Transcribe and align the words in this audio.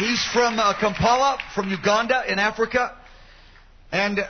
He's 0.00 0.24
from 0.32 0.58
uh, 0.58 0.72
Kampala, 0.80 1.36
from 1.54 1.68
Uganda 1.68 2.22
in 2.26 2.38
Africa. 2.38 2.96
And 3.92 4.20
uh, 4.20 4.26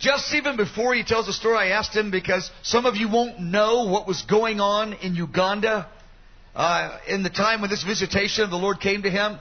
just 0.00 0.34
even 0.34 0.56
before 0.56 0.94
he 0.94 1.04
tells 1.04 1.26
the 1.26 1.32
story, 1.32 1.58
I 1.58 1.68
asked 1.68 1.94
him 1.94 2.10
because 2.10 2.50
some 2.62 2.84
of 2.84 2.96
you 2.96 3.08
won't 3.08 3.38
know 3.38 3.84
what 3.84 4.08
was 4.08 4.22
going 4.22 4.58
on 4.58 4.94
in 4.94 5.14
Uganda 5.14 5.86
uh, 6.56 6.98
in 7.06 7.22
the 7.22 7.30
time 7.30 7.60
when 7.60 7.70
this 7.70 7.84
visitation 7.84 8.42
of 8.42 8.50
the 8.50 8.56
Lord 8.56 8.80
came 8.80 9.02
to 9.02 9.10
him. 9.10 9.38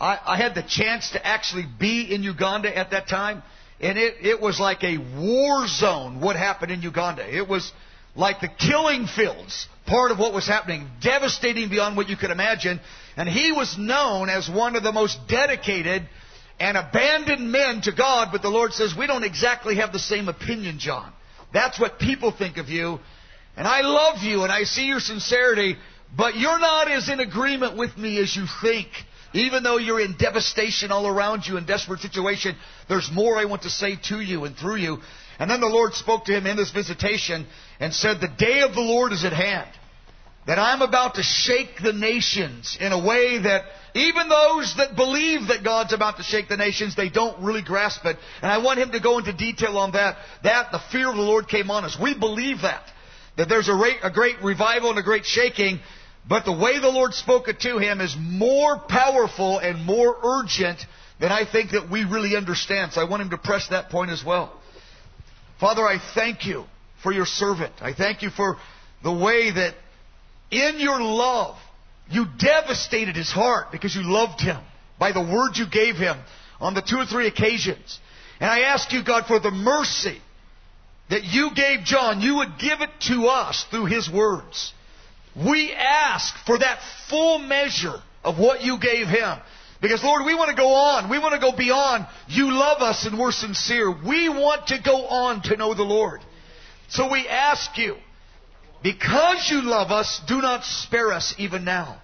I, 0.00 0.18
I 0.24 0.36
had 0.38 0.54
the 0.54 0.64
chance 0.66 1.10
to 1.10 1.26
actually 1.26 1.66
be 1.78 2.14
in 2.14 2.22
Uganda 2.22 2.74
at 2.74 2.92
that 2.92 3.06
time, 3.06 3.42
and 3.80 3.98
it, 3.98 4.14
it 4.22 4.40
was 4.40 4.58
like 4.58 4.82
a 4.82 4.96
war 4.96 5.66
zone 5.66 6.22
what 6.22 6.36
happened 6.36 6.72
in 6.72 6.80
Uganda. 6.80 7.36
It 7.36 7.46
was 7.46 7.70
like 8.18 8.40
the 8.40 8.48
killing 8.48 9.06
fields, 9.06 9.68
part 9.86 10.10
of 10.10 10.18
what 10.18 10.34
was 10.34 10.46
happening, 10.46 10.88
devastating 11.00 11.70
beyond 11.70 11.96
what 11.96 12.08
you 12.08 12.16
could 12.16 12.32
imagine. 12.32 12.80
And 13.16 13.28
he 13.28 13.52
was 13.52 13.78
known 13.78 14.28
as 14.28 14.50
one 14.50 14.74
of 14.74 14.82
the 14.82 14.92
most 14.92 15.16
dedicated 15.28 16.02
and 16.58 16.76
abandoned 16.76 17.52
men 17.52 17.80
to 17.82 17.92
God, 17.92 18.30
but 18.32 18.42
the 18.42 18.50
Lord 18.50 18.72
says, 18.72 18.92
We 18.98 19.06
don't 19.06 19.22
exactly 19.22 19.76
have 19.76 19.92
the 19.92 20.00
same 20.00 20.28
opinion, 20.28 20.80
John. 20.80 21.12
That's 21.54 21.78
what 21.78 22.00
people 22.00 22.32
think 22.32 22.56
of 22.56 22.68
you. 22.68 22.98
And 23.56 23.66
I 23.66 23.82
love 23.82 24.22
you 24.22 24.42
and 24.42 24.52
I 24.52 24.64
see 24.64 24.86
your 24.86 25.00
sincerity, 25.00 25.76
but 26.16 26.36
you're 26.36 26.58
not 26.58 26.90
as 26.90 27.08
in 27.08 27.20
agreement 27.20 27.76
with 27.76 27.96
me 27.96 28.18
as 28.18 28.34
you 28.34 28.46
think. 28.60 28.88
Even 29.32 29.62
though 29.62 29.76
you're 29.76 30.00
in 30.00 30.16
devastation 30.16 30.90
all 30.90 31.06
around 31.06 31.46
you 31.46 31.56
in 31.56 31.66
desperate 31.66 32.00
situation, 32.00 32.56
there's 32.88 33.10
more 33.12 33.36
I 33.36 33.44
want 33.44 33.62
to 33.62 33.70
say 33.70 33.96
to 34.08 34.20
you 34.20 34.44
and 34.44 34.56
through 34.56 34.76
you. 34.76 34.98
And 35.38 35.50
then 35.50 35.60
the 35.60 35.66
Lord 35.66 35.94
spoke 35.94 36.24
to 36.24 36.32
him 36.32 36.46
in 36.46 36.56
this 36.56 36.70
visitation 36.70 37.46
and 37.78 37.94
said, 37.94 38.20
The 38.20 38.28
day 38.28 38.60
of 38.60 38.74
the 38.74 38.80
Lord 38.80 39.12
is 39.12 39.24
at 39.24 39.32
hand. 39.32 39.68
That 40.46 40.58
I'm 40.58 40.80
about 40.80 41.16
to 41.16 41.22
shake 41.22 41.82
the 41.82 41.92
nations 41.92 42.78
in 42.80 42.90
a 42.92 43.04
way 43.04 43.38
that 43.38 43.64
even 43.94 44.30
those 44.30 44.74
that 44.78 44.96
believe 44.96 45.48
that 45.48 45.62
God's 45.62 45.92
about 45.92 46.16
to 46.16 46.22
shake 46.22 46.48
the 46.48 46.56
nations, 46.56 46.96
they 46.96 47.10
don't 47.10 47.42
really 47.42 47.62
grasp 47.62 48.04
it. 48.06 48.16
And 48.40 48.50
I 48.50 48.58
want 48.58 48.78
him 48.78 48.92
to 48.92 49.00
go 49.00 49.18
into 49.18 49.32
detail 49.34 49.76
on 49.76 49.92
that. 49.92 50.16
That, 50.44 50.72
the 50.72 50.80
fear 50.90 51.10
of 51.10 51.16
the 51.16 51.22
Lord 51.22 51.48
came 51.48 51.70
on 51.70 51.84
us. 51.84 51.98
We 52.00 52.18
believe 52.18 52.62
that. 52.62 52.82
That 53.36 53.50
there's 53.50 53.68
a, 53.68 53.74
rate, 53.74 53.98
a 54.02 54.10
great 54.10 54.42
revival 54.42 54.88
and 54.88 54.98
a 54.98 55.02
great 55.02 55.26
shaking. 55.26 55.80
But 56.26 56.46
the 56.46 56.52
way 56.52 56.80
the 56.80 56.88
Lord 56.88 57.12
spoke 57.14 57.48
it 57.48 57.60
to 57.60 57.78
him 57.78 58.00
is 58.00 58.16
more 58.18 58.78
powerful 58.78 59.58
and 59.58 59.84
more 59.84 60.16
urgent 60.22 60.78
than 61.20 61.30
I 61.30 61.44
think 61.50 61.72
that 61.72 61.90
we 61.90 62.04
really 62.04 62.36
understand. 62.36 62.92
So 62.92 63.02
I 63.02 63.04
want 63.04 63.22
him 63.22 63.30
to 63.30 63.38
press 63.38 63.68
that 63.68 63.90
point 63.90 64.10
as 64.10 64.24
well. 64.24 64.57
Father, 65.60 65.82
I 65.82 65.98
thank 66.14 66.46
you 66.46 66.64
for 67.02 67.12
your 67.12 67.26
servant. 67.26 67.72
I 67.80 67.92
thank 67.92 68.22
you 68.22 68.30
for 68.30 68.56
the 69.02 69.12
way 69.12 69.50
that 69.50 69.74
in 70.50 70.78
your 70.78 71.00
love, 71.00 71.56
you 72.10 72.26
devastated 72.38 73.16
his 73.16 73.30
heart 73.30 73.70
because 73.72 73.94
you 73.94 74.02
loved 74.04 74.40
him 74.40 74.58
by 74.98 75.12
the 75.12 75.20
word 75.20 75.56
you 75.56 75.66
gave 75.70 75.96
him 75.96 76.16
on 76.60 76.74
the 76.74 76.82
two 76.82 76.96
or 76.96 77.06
three 77.06 77.26
occasions. 77.26 77.98
And 78.40 78.50
I 78.50 78.60
ask 78.60 78.92
you, 78.92 79.04
God, 79.04 79.26
for 79.26 79.40
the 79.40 79.50
mercy 79.50 80.20
that 81.10 81.24
you 81.24 81.50
gave 81.54 81.84
John, 81.84 82.20
you 82.20 82.36
would 82.36 82.58
give 82.58 82.80
it 82.80 82.90
to 83.08 83.26
us 83.26 83.64
through 83.70 83.86
his 83.86 84.10
words. 84.10 84.72
We 85.34 85.72
ask 85.72 86.34
for 86.46 86.58
that 86.58 86.80
full 87.08 87.38
measure 87.38 88.00
of 88.24 88.38
what 88.38 88.62
you 88.62 88.78
gave 88.78 89.06
him. 89.06 89.38
Because 89.80 90.02
Lord, 90.02 90.26
we 90.26 90.34
want 90.34 90.50
to 90.50 90.56
go 90.56 90.68
on. 90.68 91.08
We 91.08 91.18
want 91.18 91.34
to 91.34 91.40
go 91.40 91.56
beyond. 91.56 92.06
You 92.26 92.52
love 92.52 92.82
us 92.82 93.06
and 93.06 93.18
we're 93.18 93.32
sincere. 93.32 93.90
We 93.90 94.28
want 94.28 94.68
to 94.68 94.78
go 94.84 95.06
on 95.06 95.42
to 95.42 95.56
know 95.56 95.74
the 95.74 95.84
Lord. 95.84 96.20
So 96.88 97.10
we 97.10 97.28
ask 97.28 97.76
you, 97.78 97.96
because 98.82 99.48
you 99.50 99.62
love 99.62 99.90
us, 99.90 100.20
do 100.26 100.40
not 100.40 100.64
spare 100.64 101.12
us 101.12 101.34
even 101.38 101.64
now. 101.64 102.00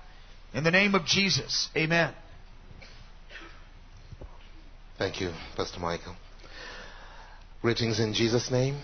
In 0.53 0.63
the 0.63 0.71
name 0.71 0.95
of 0.95 1.05
Jesus, 1.05 1.69
amen. 1.77 2.15
Thank 4.99 5.21
you, 5.21 5.33
Pastor 5.57 5.81
Michael. 5.81 6.15
Greetings 7.61 7.99
in 7.99 8.15
Jesus' 8.15 8.51
name. 8.51 8.81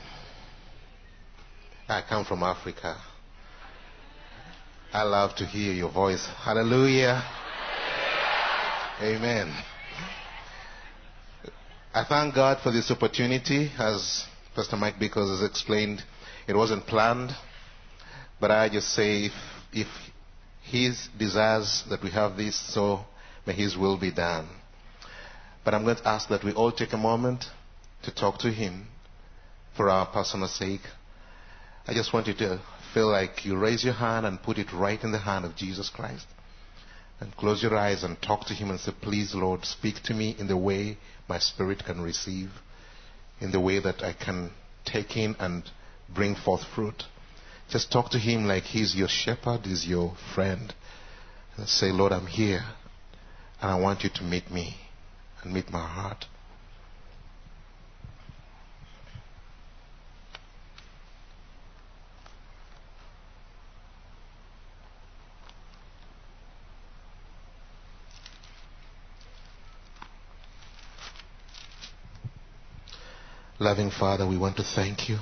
I 1.88 2.02
come 2.08 2.24
from 2.24 2.42
Africa. 2.42 2.96
I 4.92 5.02
love 5.02 5.36
to 5.36 5.44
hear 5.44 5.72
your 5.72 5.92
voice. 5.92 6.26
Hallelujah. 6.42 7.22
Amen. 9.02 9.50
I 11.94 12.04
thank 12.04 12.34
God 12.34 12.58
for 12.62 12.70
this 12.70 12.90
opportunity. 12.90 13.70
As 13.78 14.26
Pastor 14.54 14.76
Mike 14.76 14.96
Bickles 14.96 15.30
has 15.40 15.42
explained, 15.42 16.02
it 16.46 16.54
wasn't 16.54 16.86
planned. 16.86 17.30
But 18.38 18.50
I 18.50 18.68
just 18.68 18.92
say 18.92 19.24
if, 19.24 19.32
if 19.72 19.86
His 20.62 21.08
desires 21.18 21.82
that 21.88 22.02
we 22.02 22.10
have 22.10 22.36
this, 22.36 22.56
so 22.74 23.06
may 23.46 23.54
His 23.54 23.74
will 23.74 23.96
be 23.96 24.10
done. 24.10 24.46
But 25.64 25.72
I'm 25.72 25.84
going 25.84 25.96
to 25.96 26.06
ask 26.06 26.28
that 26.28 26.44
we 26.44 26.52
all 26.52 26.70
take 26.70 26.92
a 26.92 26.98
moment 26.98 27.46
to 28.02 28.14
talk 28.14 28.38
to 28.40 28.50
Him 28.50 28.86
for 29.78 29.88
our 29.88 30.04
personal 30.04 30.48
sake. 30.48 30.82
I 31.86 31.94
just 31.94 32.12
want 32.12 32.26
you 32.26 32.34
to 32.34 32.60
feel 32.92 33.10
like 33.10 33.46
you 33.46 33.56
raise 33.56 33.82
your 33.82 33.94
hand 33.94 34.26
and 34.26 34.42
put 34.42 34.58
it 34.58 34.70
right 34.74 35.02
in 35.02 35.10
the 35.10 35.18
hand 35.20 35.46
of 35.46 35.56
Jesus 35.56 35.88
Christ. 35.88 36.26
And 37.20 37.36
close 37.36 37.62
your 37.62 37.76
eyes 37.76 38.02
and 38.02 38.20
talk 38.20 38.46
to 38.46 38.54
Him 38.54 38.70
and 38.70 38.80
say, 38.80 38.92
Please, 39.00 39.34
Lord, 39.34 39.66
speak 39.66 40.02
to 40.04 40.14
me 40.14 40.34
in 40.38 40.46
the 40.46 40.56
way 40.56 40.96
my 41.28 41.38
spirit 41.38 41.84
can 41.84 42.00
receive, 42.00 42.50
in 43.40 43.52
the 43.52 43.60
way 43.60 43.78
that 43.78 44.02
I 44.02 44.14
can 44.14 44.50
take 44.86 45.16
in 45.16 45.36
and 45.38 45.62
bring 46.08 46.34
forth 46.34 46.64
fruit. 46.74 47.04
Just 47.68 47.92
talk 47.92 48.10
to 48.10 48.18
Him 48.18 48.46
like 48.46 48.64
He's 48.64 48.96
your 48.96 49.08
shepherd, 49.08 49.66
He's 49.66 49.86
your 49.86 50.16
friend. 50.34 50.74
And 51.56 51.68
say, 51.68 51.92
Lord, 51.92 52.12
I'm 52.12 52.26
here. 52.26 52.64
And 53.60 53.70
I 53.70 53.78
want 53.78 54.02
you 54.02 54.10
to 54.14 54.22
meet 54.22 54.50
me 54.50 54.76
and 55.42 55.52
meet 55.52 55.70
my 55.70 55.86
heart. 55.86 56.24
Loving 73.70 73.92
Father, 73.92 74.26
we 74.26 74.36
want 74.36 74.56
to 74.56 74.64
thank 74.64 75.08
you. 75.08 75.18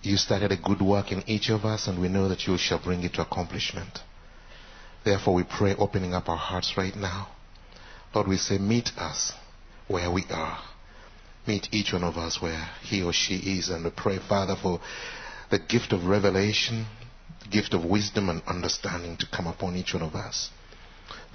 You 0.00 0.16
started 0.16 0.52
a 0.52 0.56
good 0.56 0.80
work 0.80 1.12
in 1.12 1.22
each 1.26 1.50
of 1.50 1.66
us, 1.66 1.86
and 1.86 2.00
we 2.00 2.08
know 2.08 2.30
that 2.30 2.46
you 2.46 2.56
shall 2.56 2.82
bring 2.82 3.02
it 3.02 3.12
to 3.12 3.20
accomplishment. 3.20 3.98
Therefore, 5.04 5.34
we 5.34 5.42
pray, 5.42 5.74
opening 5.74 6.14
up 6.14 6.30
our 6.30 6.38
hearts 6.38 6.78
right 6.78 6.96
now. 6.96 7.28
Lord, 8.14 8.26
we 8.26 8.38
say, 8.38 8.56
meet 8.56 8.88
us 8.96 9.34
where 9.86 10.10
we 10.10 10.24
are. 10.30 10.60
Meet 11.46 11.68
each 11.72 11.92
one 11.92 12.04
of 12.04 12.16
us 12.16 12.40
where 12.40 12.70
he 12.80 13.02
or 13.02 13.12
she 13.12 13.34
is. 13.34 13.68
And 13.68 13.84
we 13.84 13.90
pray, 13.90 14.18
Father, 14.26 14.56
for 14.56 14.80
the 15.50 15.58
gift 15.58 15.92
of 15.92 16.06
revelation, 16.06 16.86
the 17.42 17.50
gift 17.50 17.74
of 17.74 17.84
wisdom 17.84 18.30
and 18.30 18.40
understanding 18.46 19.18
to 19.18 19.26
come 19.30 19.46
upon 19.46 19.76
each 19.76 19.92
one 19.92 20.04
of 20.04 20.14
us. 20.14 20.48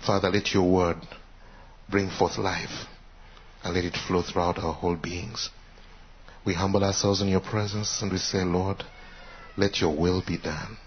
Father, 0.04 0.32
let 0.32 0.52
your 0.52 0.68
word 0.68 0.98
bring 1.92 2.10
forth 2.10 2.40
life 2.40 2.88
and 3.64 3.74
let 3.74 3.86
it 3.86 3.96
flow 4.08 4.22
throughout 4.22 4.58
our 4.58 4.74
whole 4.74 4.96
beings. 4.96 5.50
We 6.46 6.54
humble 6.54 6.84
ourselves 6.84 7.22
in 7.22 7.30
your 7.30 7.40
presence 7.40 8.02
and 8.02 8.12
we 8.12 8.18
say, 8.18 8.44
Lord, 8.44 8.84
let 9.56 9.80
your 9.80 9.96
will 9.96 10.22
be 10.26 10.38
done. 10.38 10.78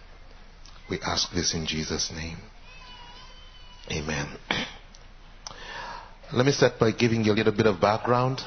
We 0.91 1.01
ask 1.01 1.33
this 1.33 1.55
in 1.55 1.67
Jesus' 1.67 2.13
name. 2.15 2.39
Amen. 3.91 4.29
Let 6.33 6.45
me 6.45 6.53
start 6.53 6.79
by 6.79 6.91
giving 6.91 7.25
you 7.25 7.33
a 7.33 7.35
little 7.35 7.53
bit 7.53 7.67
of 7.67 7.81
background. 7.81 8.41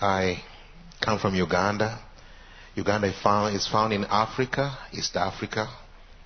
I 0.00 0.42
come 1.00 1.18
from 1.18 1.34
Uganda. 1.34 2.00
Uganda 2.74 3.08
is 3.08 3.66
found 3.66 3.92
in 3.92 4.04
Africa, 4.04 4.78
East 4.92 5.16
Africa, 5.16 5.68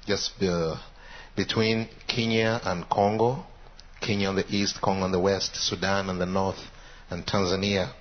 just 0.07 0.33
uh, 0.43 0.77
between 1.34 1.89
Kenya 2.07 2.61
and 2.65 2.89
Congo. 2.89 3.47
Kenya 4.03 4.28
on 4.28 4.37
the 4.37 4.47
east, 4.48 4.81
Congo 4.83 5.05
on 5.05 5.13
the 5.13 5.21
west, 5.21 5.57
Sudan 5.57 6.10
on 6.10 6.19
the 6.19 6.27
north, 6.27 6.59
and 7.12 7.26
Tanzania 7.26 7.92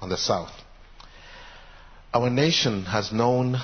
on 0.00 0.08
the 0.10 0.16
south. 0.16 0.52
Our 2.12 2.30
nation 2.30 2.84
has 2.84 3.12
known 3.12 3.56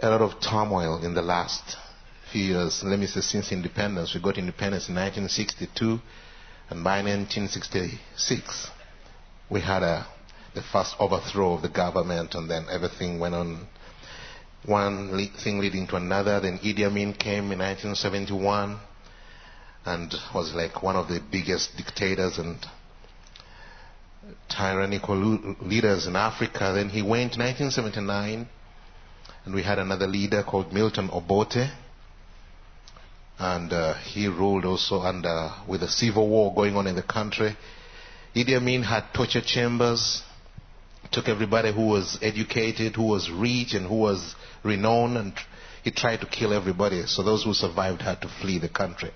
a 0.00 0.08
lot 0.08 0.20
of 0.20 0.40
turmoil 0.40 1.04
in 1.04 1.14
the 1.14 1.22
last 1.22 1.76
few 2.32 2.44
years. 2.44 2.82
Let 2.84 2.98
me 2.98 3.06
say 3.06 3.20
since 3.20 3.52
independence. 3.52 4.14
We 4.14 4.20
got 4.20 4.38
independence 4.38 4.88
in 4.88 4.94
1962, 4.94 6.00
and 6.70 6.84
by 6.84 7.02
1966, 7.02 8.70
we 9.50 9.60
had 9.60 9.82
a, 9.82 10.06
the 10.54 10.62
first 10.62 10.94
overthrow 10.98 11.54
of 11.54 11.62
the 11.62 11.68
government, 11.68 12.34
and 12.34 12.50
then 12.50 12.66
everything 12.70 13.18
went 13.18 13.34
on. 13.34 13.66
One 14.64 15.28
thing 15.42 15.58
leading 15.58 15.88
to 15.88 15.96
another. 15.96 16.38
Then 16.38 16.58
Idi 16.60 16.84
Amin 16.86 17.14
came 17.14 17.50
in 17.50 17.58
1971, 17.58 18.78
and 19.84 20.14
was 20.32 20.54
like 20.54 20.82
one 20.82 20.94
of 20.94 21.08
the 21.08 21.20
biggest 21.30 21.76
dictators 21.76 22.38
and 22.38 22.64
tyrannical 24.48 25.16
leaders 25.60 26.06
in 26.06 26.16
Africa. 26.16 26.72
Then 26.74 26.88
he 26.88 27.02
went 27.02 27.34
in 27.34 27.40
1979, 27.42 28.48
and 29.44 29.54
we 29.54 29.62
had 29.62 29.78
another 29.78 30.06
leader 30.06 30.42
called 30.42 30.72
Milton 30.72 31.10
Obote. 31.12 31.70
and 33.38 33.72
uh, 33.72 33.94
he 33.94 34.28
ruled 34.28 34.64
also 34.64 35.00
under 35.00 35.50
with 35.66 35.82
a 35.82 35.88
civil 35.88 36.28
war 36.28 36.54
going 36.54 36.76
on 36.76 36.86
in 36.86 36.94
the 36.94 37.02
country. 37.02 37.56
Idi 38.34 38.56
Amin 38.56 38.82
had 38.82 39.12
torture 39.12 39.40
chambers, 39.40 40.22
took 41.10 41.28
everybody 41.28 41.72
who 41.72 41.86
was 41.88 42.18
educated, 42.22 42.94
who 42.96 43.04
was 43.04 43.30
rich, 43.30 43.74
and 43.74 43.86
who 43.86 43.96
was 43.96 44.34
renowned, 44.62 45.16
and 45.18 45.32
he 45.82 45.90
tried 45.90 46.20
to 46.20 46.26
kill 46.26 46.52
everybody. 46.52 47.06
So 47.06 47.22
those 47.22 47.42
who 47.44 47.52
survived 47.52 48.02
had 48.02 48.22
to 48.22 48.28
flee 48.28 48.58
the 48.58 48.68
country. 48.68 49.10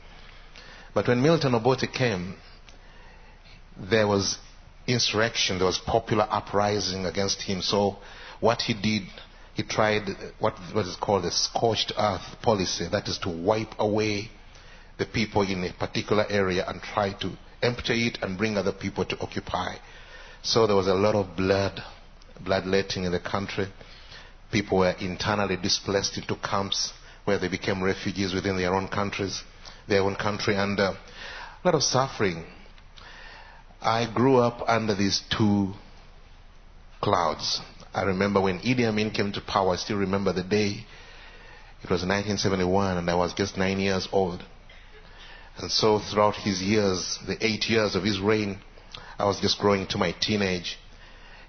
But 0.92 1.08
when 1.08 1.22
Milton 1.22 1.54
Obote 1.54 1.92
came, 1.92 2.34
there 3.78 4.06
was 4.06 4.38
insurrection, 4.86 5.58
there 5.58 5.66
was 5.66 5.78
popular 5.78 6.26
uprising 6.30 7.06
against 7.06 7.42
him. 7.42 7.62
So 7.62 7.98
what 8.40 8.62
he 8.62 8.74
did, 8.74 9.02
he 9.54 9.62
tried 9.62 10.08
what, 10.38 10.54
what 10.72 10.86
is 10.86 10.96
called 10.96 11.24
a 11.24 11.30
scorched 11.30 11.92
earth 11.98 12.36
policy, 12.42 12.86
that 12.90 13.08
is 13.08 13.18
to 13.18 13.28
wipe 13.28 13.74
away 13.78 14.30
the 14.98 15.06
people 15.06 15.42
in 15.42 15.64
a 15.64 15.72
particular 15.72 16.24
area 16.28 16.64
and 16.66 16.80
try 16.80 17.12
to 17.20 17.30
empty 17.62 18.06
it 18.08 18.18
and 18.22 18.38
bring 18.38 18.56
other 18.56 18.72
people 18.72 19.04
to 19.04 19.18
occupy. 19.20 19.74
So 20.42 20.66
there 20.66 20.76
was 20.76 20.86
a 20.86 20.94
lot 20.94 21.14
of 21.14 21.36
blood, 21.36 21.82
bloodletting 22.40 23.04
in 23.04 23.12
the 23.12 23.20
country. 23.20 23.66
People 24.52 24.78
were 24.78 24.94
internally 25.00 25.56
displaced 25.56 26.16
into 26.16 26.36
camps 26.36 26.92
where 27.24 27.38
they 27.38 27.48
became 27.48 27.82
refugees 27.82 28.32
within 28.32 28.56
their 28.56 28.74
own 28.74 28.88
countries, 28.88 29.42
their 29.88 30.02
own 30.02 30.14
country, 30.14 30.54
and 30.54 30.78
uh, 30.78 30.92
a 30.92 31.66
lot 31.66 31.74
of 31.74 31.82
suffering. 31.82 32.44
I 33.86 34.12
grew 34.12 34.38
up 34.38 34.64
under 34.66 34.96
these 34.96 35.22
two 35.30 35.72
clouds. 37.00 37.60
I 37.94 38.02
remember 38.02 38.40
when 38.40 38.58
Idi 38.58 38.84
Amin 38.84 39.12
came 39.12 39.30
to 39.30 39.40
power, 39.40 39.74
I 39.74 39.76
still 39.76 39.98
remember 39.98 40.32
the 40.32 40.42
day. 40.42 40.84
It 41.84 41.90
was 41.90 42.02
1971 42.02 42.96
and 42.98 43.08
I 43.08 43.14
was 43.14 43.32
just 43.32 43.56
nine 43.56 43.78
years 43.78 44.08
old. 44.10 44.42
And 45.58 45.70
so 45.70 46.00
throughout 46.00 46.34
his 46.34 46.60
years, 46.60 47.20
the 47.28 47.38
eight 47.46 47.70
years 47.70 47.94
of 47.94 48.02
his 48.02 48.18
reign, 48.18 48.58
I 49.20 49.24
was 49.24 49.38
just 49.38 49.60
growing 49.60 49.82
into 49.82 49.98
my 49.98 50.10
teenage. 50.20 50.78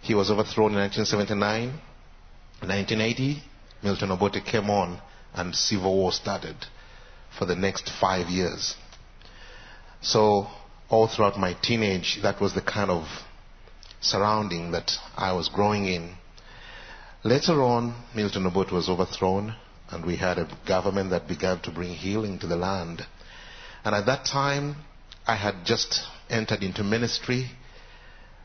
He 0.01 0.13
was 0.13 0.29
overthrown 0.29 0.73
in 0.73 0.77
1979. 0.77 1.69
1980, 2.59 3.43
Milton 3.81 4.11
Obote 4.11 4.45
came 4.45 4.69
on 4.69 5.01
and 5.33 5.55
civil 5.55 5.95
war 5.95 6.11
started 6.11 6.55
for 7.37 7.45
the 7.45 7.55
next 7.55 7.89
five 7.99 8.29
years. 8.29 8.75
So 10.01 10.47
all 10.89 11.07
throughout 11.07 11.37
my 11.37 11.53
teenage, 11.61 12.19
that 12.21 12.39
was 12.39 12.53
the 12.53 12.61
kind 12.61 12.89
of 12.89 13.05
surrounding 13.99 14.71
that 14.71 14.91
I 15.15 15.33
was 15.33 15.49
growing 15.49 15.85
in. 15.85 16.15
Later 17.23 17.61
on, 17.63 18.03
Milton 18.15 18.45
Obote 18.45 18.71
was 18.71 18.87
overthrown, 18.87 19.55
and 19.89 20.05
we 20.05 20.15
had 20.15 20.37
a 20.37 20.49
government 20.65 21.09
that 21.09 21.27
began 21.27 21.59
to 21.61 21.71
bring 21.71 21.89
healing 21.89 22.39
to 22.39 22.47
the 22.47 22.55
land. 22.55 23.05
And 23.83 23.93
at 23.95 24.05
that 24.05 24.25
time, 24.25 24.77
I 25.25 25.35
had 25.35 25.65
just 25.65 26.01
entered 26.29 26.63
into 26.63 26.83
ministry. 26.83 27.51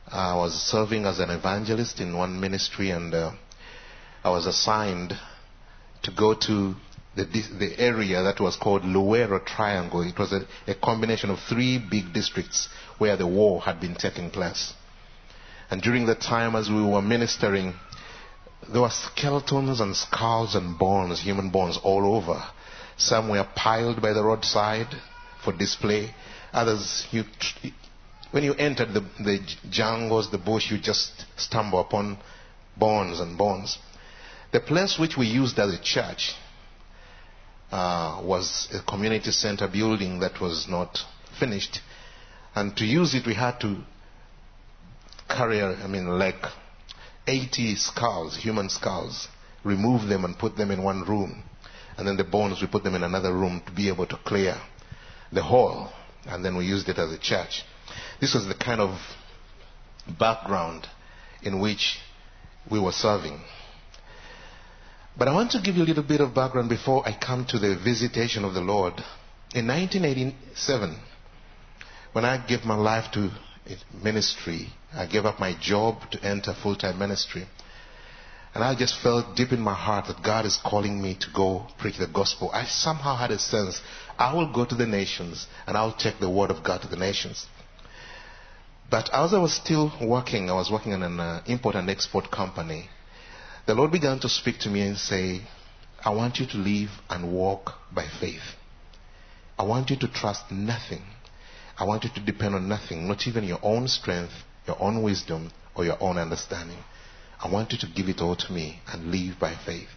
I 0.09 0.35
was 0.35 0.53
serving 0.55 1.05
as 1.05 1.21
an 1.21 1.31
evangelist 1.31 2.01
in 2.01 2.17
one 2.17 2.41
ministry, 2.41 2.91
and 2.91 3.15
uh, 3.15 3.33
I 4.25 4.31
was 4.31 4.47
assigned 4.47 5.15
to 6.03 6.11
go 6.11 6.35
to 6.35 6.75
the, 7.15 7.25
the 7.25 7.79
area 7.79 8.23
that 8.23 8.41
was 8.41 8.57
called 8.57 8.83
Luwero 8.83 9.45
Triangle. 9.45 10.01
It 10.03 10.19
was 10.19 10.33
a, 10.33 10.47
a 10.67 10.75
combination 10.75 11.31
of 11.31 11.39
three 11.41 11.79
big 11.79 12.13
districts 12.13 12.69
where 12.99 13.17
the 13.17 13.27
war 13.27 13.61
had 13.61 13.81
been 13.81 13.95
taking 13.95 14.31
place. 14.31 14.73
And 15.71 15.83
during 15.83 16.07
the 16.07 16.15
time 16.15 16.57
as 16.57 16.69
we 16.69 16.83
were 16.83 17.03
ministering, 17.03 17.75
there 18.71 18.83
were 18.83 18.91
skeletons 18.91 19.81
and 19.81 19.97
skulls 19.97 20.55
and 20.55 20.79
bones, 20.79 21.21
human 21.21 21.51
bones, 21.51 21.79
all 21.83 22.17
over. 22.17 22.43
Some 22.97 23.29
were 23.29 23.47
piled 23.57 24.01
by 24.01 24.13
the 24.13 24.23
roadside 24.23 24.89
for 25.45 25.53
display. 25.53 26.15
Others, 26.53 27.09
you, 27.11 27.25
when 28.31 28.45
you 28.45 28.55
entered 28.55 28.95
the, 28.95 29.01
the 29.19 29.41
jungles, 29.71 30.31
the 30.31 30.39
bush, 30.39 30.71
you 30.71 30.79
just 30.79 31.25
stumble 31.37 31.81
upon 31.81 32.19
bones 32.77 33.21
and 33.21 33.37
bones. 33.37 33.79
The 34.53 34.61
place 34.61 34.99
which 34.99 35.17
we 35.17 35.27
used 35.27 35.59
as 35.59 35.75
a 35.75 35.83
church 35.83 36.35
uh, 37.73 38.21
was 38.23 38.69
a 38.73 38.83
community 38.83 39.31
center 39.33 39.67
building 39.67 40.21
that 40.21 40.41
was 40.41 40.69
not 40.69 40.99
finished. 41.41 41.81
And 42.55 42.77
to 42.77 42.85
use 42.85 43.15
it, 43.15 43.27
we 43.27 43.35
had 43.35 43.59
to 43.61 43.79
carry, 45.29 45.63
I 45.63 45.87
mean, 45.87 46.07
like 46.07 46.45
80 47.27 47.77
skulls, 47.77 48.37
human 48.37 48.69
skulls, 48.69 49.27
remove 49.65 50.07
them 50.09 50.25
and 50.25 50.39
put 50.39 50.57
them 50.57 50.71
in 50.71 50.83
one 50.83 51.03
room. 51.05 51.43
And 51.97 52.07
then 52.07 52.17
the 52.17 52.25
bones, 52.25 52.61
we 52.61 52.67
put 52.67 52.85
them 52.85 52.95
in 52.95 53.03
another 53.03 53.33
room 53.33 53.63
to 53.67 53.73
be 53.73 53.89
able 53.89 54.07
to 54.07 54.19
clear 54.25 54.57
the 55.33 55.43
hall. 55.43 55.91
And 56.27 56.45
then 56.45 56.57
we 56.57 56.67
used 56.67 56.89
it 56.89 56.99
as 56.99 57.11
a 57.11 57.19
church. 57.19 57.65
This 58.21 58.35
was 58.35 58.47
the 58.47 58.55
kind 58.55 58.81
of 58.81 58.99
background 60.19 60.87
in 61.43 61.59
which 61.59 61.99
we 62.71 62.79
were 62.79 62.93
serving. 62.93 63.41
But 65.17 65.29
I 65.29 65.35
want 65.35 65.51
to 65.53 65.61
give 65.61 65.77
you 65.77 65.83
a 65.83 65.91
little 65.91 66.03
bit 66.03 66.21
of 66.21 66.35
background 66.35 66.71
before 66.71 67.07
I 67.07 67.13
come 67.13 67.45
to 67.47 67.59
the 67.59 67.77
visitation 67.77 68.45
of 68.45 68.55
the 68.55 68.63
Lord. 68.63 68.95
In 69.55 69.67
1987, 69.67 70.97
when 72.13 72.25
I 72.25 72.39
gave 72.47 72.65
my 72.65 72.75
life 72.75 73.13
to 73.13 73.31
ministry, 73.93 74.73
I 74.93 75.07
gave 75.07 75.27
up 75.27 75.39
my 75.39 75.55
job 75.61 76.11
to 76.13 76.25
enter 76.25 76.55
full 76.55 76.77
time 76.77 76.99
ministry. 76.99 77.47
And 78.55 78.65
I 78.65 78.75
just 78.75 79.01
felt 79.01 79.37
deep 79.37 79.53
in 79.53 79.61
my 79.61 79.75
heart 79.75 80.07
that 80.07 80.23
God 80.23 80.45
is 80.47 80.59
calling 80.59 81.01
me 81.01 81.15
to 81.21 81.27
go 81.35 81.67
preach 81.79 81.99
the 81.99 82.07
gospel. 82.07 82.51
I 82.53 82.65
somehow 82.65 83.17
had 83.17 83.31
a 83.31 83.39
sense 83.39 83.81
I 84.19 84.35
will 84.35 84.53
go 84.53 84.65
to 84.65 84.75
the 84.75 84.87
nations 84.87 85.47
and 85.67 85.77
I'll 85.77 85.93
take 85.95 86.21
the 86.21 86.29
word 86.29 86.51
of 86.51 86.63
God 86.63 86.83
to 86.83 86.89
the 86.89 86.97
nations. 86.97 87.47
But 88.91 89.09
as 89.13 89.33
I 89.33 89.39
was 89.39 89.55
still 89.55 89.91
working, 90.03 90.51
I 90.51 90.55
was 90.55 90.71
working 90.71 90.93
in 90.93 91.03
an 91.03 91.19
uh, 91.19 91.43
import 91.47 91.77
and 91.77 91.89
export 91.89 92.31
company 92.31 92.91
the 93.67 93.75
Lord 93.75 93.93
began 93.93 94.19
to 94.21 94.29
speak 94.29 94.59
to 94.61 94.69
me 94.69 94.81
and 94.81 94.99
say, 94.99 95.43
I 96.05 96.11
want 96.11 96.39
you 96.39 96.47
to 96.47 96.57
live 96.57 96.91
and 97.09 97.33
walk 97.33 97.75
by 97.95 98.07
faith. 98.21 98.57
I 99.59 99.63
want 99.63 99.91
you 99.91 99.97
to 99.99 100.09
trust 100.09 100.51
nothing. 100.51 101.03
I 101.79 101.85
want 101.85 102.03
you 102.03 102.11
to 102.15 102.21
depend 102.21 102.57
on 102.57 102.69
nothing, 102.69 103.07
not 103.07 103.27
even 103.29 103.45
your 103.45 103.61
own 103.63 103.87
strength, 103.87 104.33
your 104.67 104.83
own 104.83 105.03
wisdom, 105.03 105.53
or 105.77 105.85
your 105.85 105.97
own 106.03 106.19
understanding. 106.19 106.79
I 107.41 107.49
want 107.49 107.73
you 107.73 107.79
to 107.79 107.87
give 107.87 108.09
it 108.09 108.21
all 108.21 108.35
to 108.35 108.53
me 108.53 108.81
and 108.89 109.13
live 109.13 109.39
by 109.39 109.55
faith. 109.65 109.89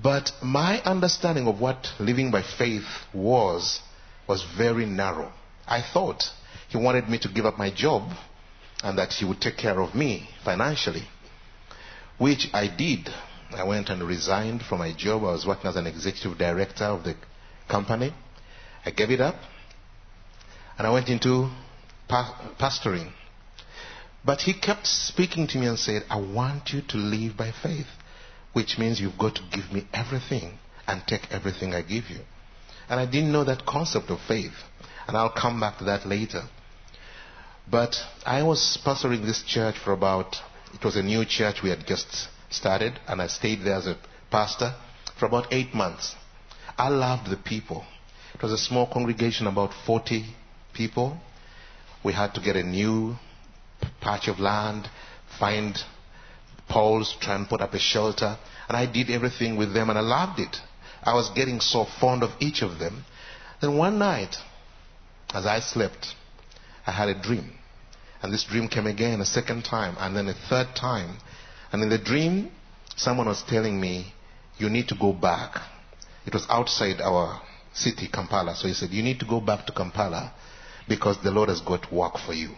But 0.00 0.30
my 0.42 0.80
understanding 0.82 1.46
of 1.46 1.60
what 1.60 1.88
living 1.98 2.30
by 2.30 2.42
faith 2.42 2.86
was 3.14 3.80
was 4.28 4.44
very 4.56 4.84
narrow. 4.84 5.32
I 5.66 5.80
thought 5.82 6.24
he 6.68 6.76
wanted 6.76 7.08
me 7.08 7.18
to 7.20 7.28
give 7.28 7.46
up 7.46 7.58
my 7.58 7.70
job 7.70 8.12
and 8.82 8.98
that 8.98 9.14
he 9.14 9.24
would 9.24 9.40
take 9.40 9.56
care 9.56 9.80
of 9.80 9.94
me 9.94 10.28
financially 10.44 11.08
which 12.18 12.48
I 12.52 12.66
did. 12.68 13.08
I 13.50 13.64
went 13.64 13.88
and 13.88 14.02
resigned 14.02 14.62
from 14.62 14.80
my 14.80 14.92
job. 14.92 15.22
I 15.22 15.32
was 15.32 15.46
working 15.46 15.68
as 15.68 15.76
an 15.76 15.86
executive 15.86 16.36
director 16.36 16.84
of 16.84 17.04
the 17.04 17.14
company. 17.68 18.12
I 18.84 18.90
gave 18.90 19.10
it 19.10 19.20
up 19.20 19.36
and 20.76 20.86
I 20.86 20.90
went 20.90 21.08
into 21.08 21.50
pastoring. 22.08 23.12
But 24.24 24.42
he 24.42 24.52
kept 24.52 24.86
speaking 24.86 25.46
to 25.48 25.58
me 25.58 25.66
and 25.66 25.78
said, 25.78 26.04
I 26.10 26.20
want 26.20 26.70
you 26.72 26.82
to 26.82 26.96
live 26.96 27.36
by 27.36 27.52
faith, 27.52 27.86
which 28.52 28.78
means 28.78 29.00
you've 29.00 29.18
got 29.18 29.36
to 29.36 29.42
give 29.50 29.72
me 29.72 29.86
everything 29.92 30.58
and 30.86 31.02
take 31.06 31.30
everything 31.30 31.74
I 31.74 31.82
give 31.82 32.10
you. 32.10 32.20
And 32.88 32.98
I 32.98 33.06
didn't 33.06 33.32
know 33.32 33.44
that 33.44 33.66
concept 33.66 34.10
of 34.10 34.20
faith. 34.26 34.54
And 35.06 35.16
I'll 35.16 35.32
come 35.32 35.60
back 35.60 35.78
to 35.78 35.84
that 35.84 36.06
later. 36.06 36.42
But 37.70 37.96
I 38.24 38.42
was 38.42 38.78
pastoring 38.84 39.24
this 39.24 39.42
church 39.42 39.76
for 39.78 39.92
about 39.92 40.36
it 40.74 40.84
was 40.84 40.96
a 40.96 41.02
new 41.02 41.24
church 41.24 41.62
we 41.62 41.70
had 41.70 41.86
just 41.86 42.28
started, 42.50 42.98
and 43.06 43.20
I 43.20 43.26
stayed 43.26 43.64
there 43.64 43.74
as 43.74 43.86
a 43.86 43.98
pastor 44.30 44.74
for 45.18 45.26
about 45.26 45.52
eight 45.52 45.74
months. 45.74 46.14
I 46.76 46.88
loved 46.88 47.30
the 47.30 47.36
people. 47.36 47.84
It 48.34 48.42
was 48.42 48.52
a 48.52 48.58
small 48.58 48.86
congregation, 48.86 49.46
about 49.46 49.72
40 49.86 50.24
people. 50.74 51.18
We 52.04 52.12
had 52.12 52.34
to 52.34 52.40
get 52.40 52.56
a 52.56 52.62
new 52.62 53.16
patch 54.00 54.28
of 54.28 54.38
land, 54.38 54.88
find 55.38 55.76
poles, 56.68 57.16
try 57.20 57.34
and 57.34 57.48
put 57.48 57.60
up 57.60 57.74
a 57.74 57.78
shelter, 57.78 58.36
and 58.68 58.76
I 58.76 58.86
did 58.86 59.10
everything 59.10 59.56
with 59.56 59.74
them, 59.74 59.90
and 59.90 59.98
I 59.98 60.02
loved 60.02 60.38
it. 60.38 60.56
I 61.02 61.14
was 61.14 61.30
getting 61.30 61.60
so 61.60 61.86
fond 62.00 62.22
of 62.22 62.30
each 62.40 62.62
of 62.62 62.78
them. 62.78 63.04
Then 63.60 63.76
one 63.76 63.98
night, 63.98 64.36
as 65.34 65.46
I 65.46 65.60
slept, 65.60 66.14
I 66.86 66.92
had 66.92 67.08
a 67.08 67.20
dream. 67.20 67.57
And 68.22 68.32
this 68.32 68.44
dream 68.44 68.68
came 68.68 68.86
again 68.86 69.20
a 69.20 69.24
second 69.24 69.64
time, 69.64 69.96
and 69.98 70.16
then 70.16 70.28
a 70.28 70.34
third 70.34 70.74
time. 70.74 71.18
And 71.72 71.82
in 71.82 71.88
the 71.88 71.98
dream, 71.98 72.50
someone 72.96 73.26
was 73.26 73.42
telling 73.42 73.80
me, 73.80 74.12
You 74.58 74.68
need 74.68 74.88
to 74.88 74.96
go 74.96 75.12
back. 75.12 75.60
It 76.26 76.34
was 76.34 76.46
outside 76.48 77.00
our 77.00 77.40
city, 77.72 78.08
Kampala. 78.12 78.56
So 78.56 78.68
he 78.68 78.74
said, 78.74 78.90
You 78.90 79.02
need 79.02 79.20
to 79.20 79.26
go 79.26 79.40
back 79.40 79.66
to 79.66 79.72
Kampala 79.72 80.32
because 80.88 81.22
the 81.22 81.30
Lord 81.30 81.48
has 81.48 81.60
got 81.60 81.92
work 81.92 82.18
for 82.18 82.34
you. 82.34 82.50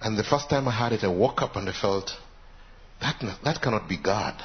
And 0.00 0.18
the 0.18 0.24
first 0.24 0.50
time 0.50 0.66
I 0.68 0.72
heard 0.72 0.92
it, 0.92 1.04
I 1.04 1.08
woke 1.08 1.40
up 1.42 1.56
and 1.56 1.68
I 1.68 1.72
felt, 1.72 2.10
That, 3.00 3.22
that 3.44 3.62
cannot 3.62 3.88
be 3.88 3.96
God. 3.96 4.42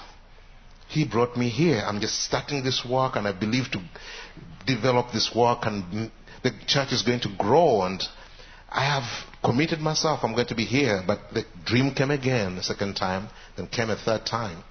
He 0.88 1.06
brought 1.06 1.36
me 1.38 1.50
here. 1.50 1.84
I'm 1.86 2.00
just 2.02 2.24
starting 2.24 2.64
this 2.64 2.86
work 2.88 3.16
and 3.16 3.28
I 3.28 3.32
believe 3.32 3.72
to 3.72 3.82
develop 4.66 5.12
this 5.12 5.34
work 5.36 5.60
and 5.64 6.12
the 6.44 6.52
church 6.66 6.92
is 6.92 7.04
going 7.04 7.20
to 7.22 7.36
grow 7.38 7.84
and 7.84 8.02
I 8.72 8.86
have 8.86 9.04
committed 9.44 9.80
myself. 9.80 10.20
I'm 10.24 10.34
going 10.34 10.48
to 10.48 10.56
be 10.56 10.66
here. 10.66 11.04
But 11.06 11.20
the 11.34 11.46
dream 11.66 11.94
came 11.94 12.12
again 12.12 12.56
the 12.56 12.64
second 12.64 12.96
time, 12.96 13.30
then 13.56 13.68
came 13.68 13.90
a 13.90 13.96
third 13.96 14.26
time. 14.26 14.64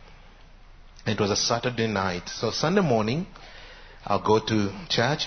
It 1.07 1.21
was 1.21 1.31
a 1.31 1.37
Saturday 1.37 1.87
night. 1.87 2.28
So 2.28 2.50
Sunday 2.50 2.83
morning, 2.83 3.26
I'll 4.05 4.23
go 4.23 4.38
to 4.38 4.87
church 4.88 5.26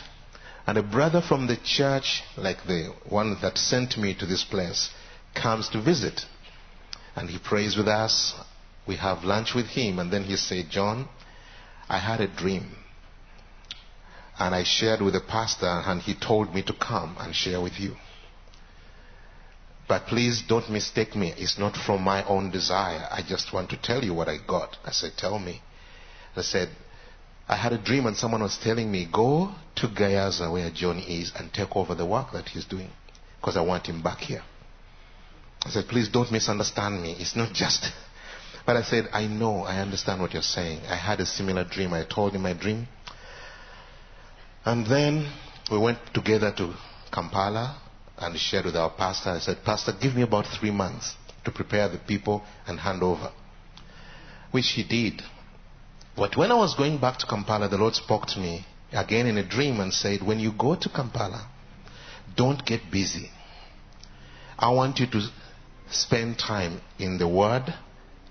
and 0.67 0.77
a 0.77 0.83
brother 0.83 1.21
from 1.21 1.47
the 1.47 1.57
church, 1.57 2.23
like 2.37 2.65
the 2.65 2.93
one 3.09 3.37
that 3.41 3.57
sent 3.57 3.97
me 3.97 4.13
to 4.19 4.25
this 4.25 4.43
place, 4.43 4.91
comes 5.33 5.69
to 5.69 5.81
visit. 5.81 6.21
And 7.15 7.29
he 7.29 7.39
prays 7.39 7.75
with 7.75 7.87
us. 7.87 8.35
We 8.87 8.95
have 8.97 9.23
lunch 9.23 9.53
with 9.55 9.67
him. 9.67 9.99
And 9.99 10.13
then 10.13 10.23
he 10.23 10.35
said, 10.35 10.69
John, 10.69 11.07
I 11.89 11.97
had 11.97 12.21
a 12.21 12.27
dream. 12.27 12.71
And 14.39 14.55
I 14.55 14.63
shared 14.63 15.01
with 15.01 15.13
the 15.13 15.21
pastor, 15.21 15.65
and 15.67 16.01
he 16.01 16.15
told 16.15 16.53
me 16.53 16.63
to 16.63 16.73
come 16.73 17.17
and 17.19 17.35
share 17.35 17.61
with 17.61 17.79
you. 17.79 17.95
But 19.91 20.07
please 20.07 20.41
don't 20.47 20.69
mistake 20.69 21.17
me. 21.17 21.33
It's 21.35 21.59
not 21.59 21.75
from 21.75 22.01
my 22.01 22.23
own 22.23 22.49
desire. 22.49 23.09
I 23.11 23.21
just 23.27 23.51
want 23.51 23.71
to 23.71 23.75
tell 23.75 24.01
you 24.01 24.13
what 24.13 24.29
I 24.29 24.37
got. 24.37 24.77
I 24.85 24.91
said, 24.91 25.17
Tell 25.17 25.37
me. 25.37 25.61
I 26.33 26.43
said, 26.43 26.69
I 27.45 27.57
had 27.57 27.73
a 27.73 27.77
dream 27.77 28.05
and 28.05 28.15
someone 28.15 28.41
was 28.41 28.57
telling 28.57 28.89
me, 28.89 29.09
Go 29.11 29.51
to 29.75 29.87
Gayaza 29.89 30.49
where 30.49 30.69
John 30.69 30.97
is 30.99 31.33
and 31.35 31.53
take 31.53 31.75
over 31.75 31.93
the 31.93 32.05
work 32.05 32.31
that 32.31 32.47
he's 32.47 32.63
doing 32.63 32.89
because 33.41 33.57
I 33.57 33.63
want 33.63 33.87
him 33.87 34.01
back 34.01 34.19
here. 34.19 34.43
I 35.65 35.71
said, 35.71 35.89
Please 35.89 36.07
don't 36.07 36.31
misunderstand 36.31 37.01
me. 37.01 37.17
It's 37.19 37.35
not 37.35 37.51
just. 37.51 37.91
But 38.65 38.77
I 38.77 38.83
said, 38.83 39.09
I 39.11 39.25
know, 39.27 39.63
I 39.63 39.79
understand 39.79 40.21
what 40.21 40.31
you're 40.31 40.41
saying. 40.41 40.83
I 40.87 40.95
had 40.95 41.19
a 41.19 41.25
similar 41.25 41.65
dream. 41.65 41.93
I 41.93 42.05
told 42.05 42.31
him 42.31 42.43
my 42.43 42.53
dream. 42.53 42.87
And 44.63 44.87
then 44.87 45.29
we 45.69 45.77
went 45.79 45.97
together 46.13 46.53
to 46.55 46.73
Kampala 47.11 47.90
and 48.21 48.37
shared 48.39 48.65
with 48.65 48.75
our 48.75 48.91
pastor. 48.91 49.31
I 49.31 49.39
said, 49.39 49.63
Pastor, 49.65 49.93
give 49.99 50.15
me 50.15 50.21
about 50.21 50.45
three 50.45 50.71
months 50.71 51.15
to 51.43 51.51
prepare 51.51 51.89
the 51.89 51.97
people 51.97 52.43
and 52.67 52.79
hand 52.79 53.01
over. 53.01 53.31
Which 54.51 54.69
he 54.69 54.83
did. 54.83 55.21
But 56.15 56.37
when 56.37 56.51
I 56.51 56.55
was 56.55 56.75
going 56.75 56.99
back 56.99 57.17
to 57.19 57.25
Kampala, 57.25 57.67
the 57.67 57.77
Lord 57.77 57.95
spoke 57.95 58.27
to 58.27 58.39
me 58.39 58.65
again 58.91 59.25
in 59.25 59.37
a 59.37 59.47
dream 59.47 59.79
and 59.79 59.93
said, 59.93 60.21
When 60.21 60.39
you 60.39 60.51
go 60.51 60.75
to 60.75 60.89
Kampala, 60.89 61.49
don't 62.35 62.65
get 62.65 62.91
busy. 62.91 63.29
I 64.59 64.69
want 64.71 64.99
you 64.99 65.07
to 65.07 65.27
spend 65.89 66.37
time 66.37 66.81
in 66.99 67.17
the 67.17 67.27
Word, 67.27 67.73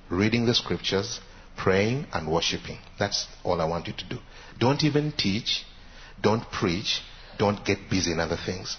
reading 0.08 0.46
the 0.46 0.54
scriptures, 0.54 1.20
praying, 1.56 2.06
and 2.12 2.30
worshiping. 2.30 2.78
That's 2.98 3.26
all 3.42 3.60
I 3.60 3.64
want 3.64 3.88
you 3.88 3.94
to 3.94 4.08
do. 4.08 4.18
Don't 4.58 4.84
even 4.84 5.12
teach, 5.12 5.64
don't 6.20 6.48
preach, 6.52 7.00
don't 7.38 7.64
get 7.64 7.90
busy 7.90 8.12
in 8.12 8.20
other 8.20 8.38
things. 8.46 8.76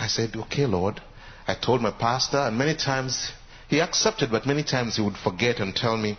I 0.00 0.06
said, 0.06 0.34
Okay, 0.34 0.66
Lord. 0.66 1.00
I 1.46 1.54
told 1.54 1.82
my 1.82 1.90
pastor, 1.90 2.38
and 2.38 2.56
many 2.56 2.76
times 2.76 3.32
he 3.68 3.80
accepted, 3.80 4.30
but 4.30 4.46
many 4.46 4.62
times 4.62 4.96
he 4.96 5.02
would 5.02 5.16
forget 5.16 5.58
and 5.58 5.74
tell 5.74 5.96
me, 5.96 6.16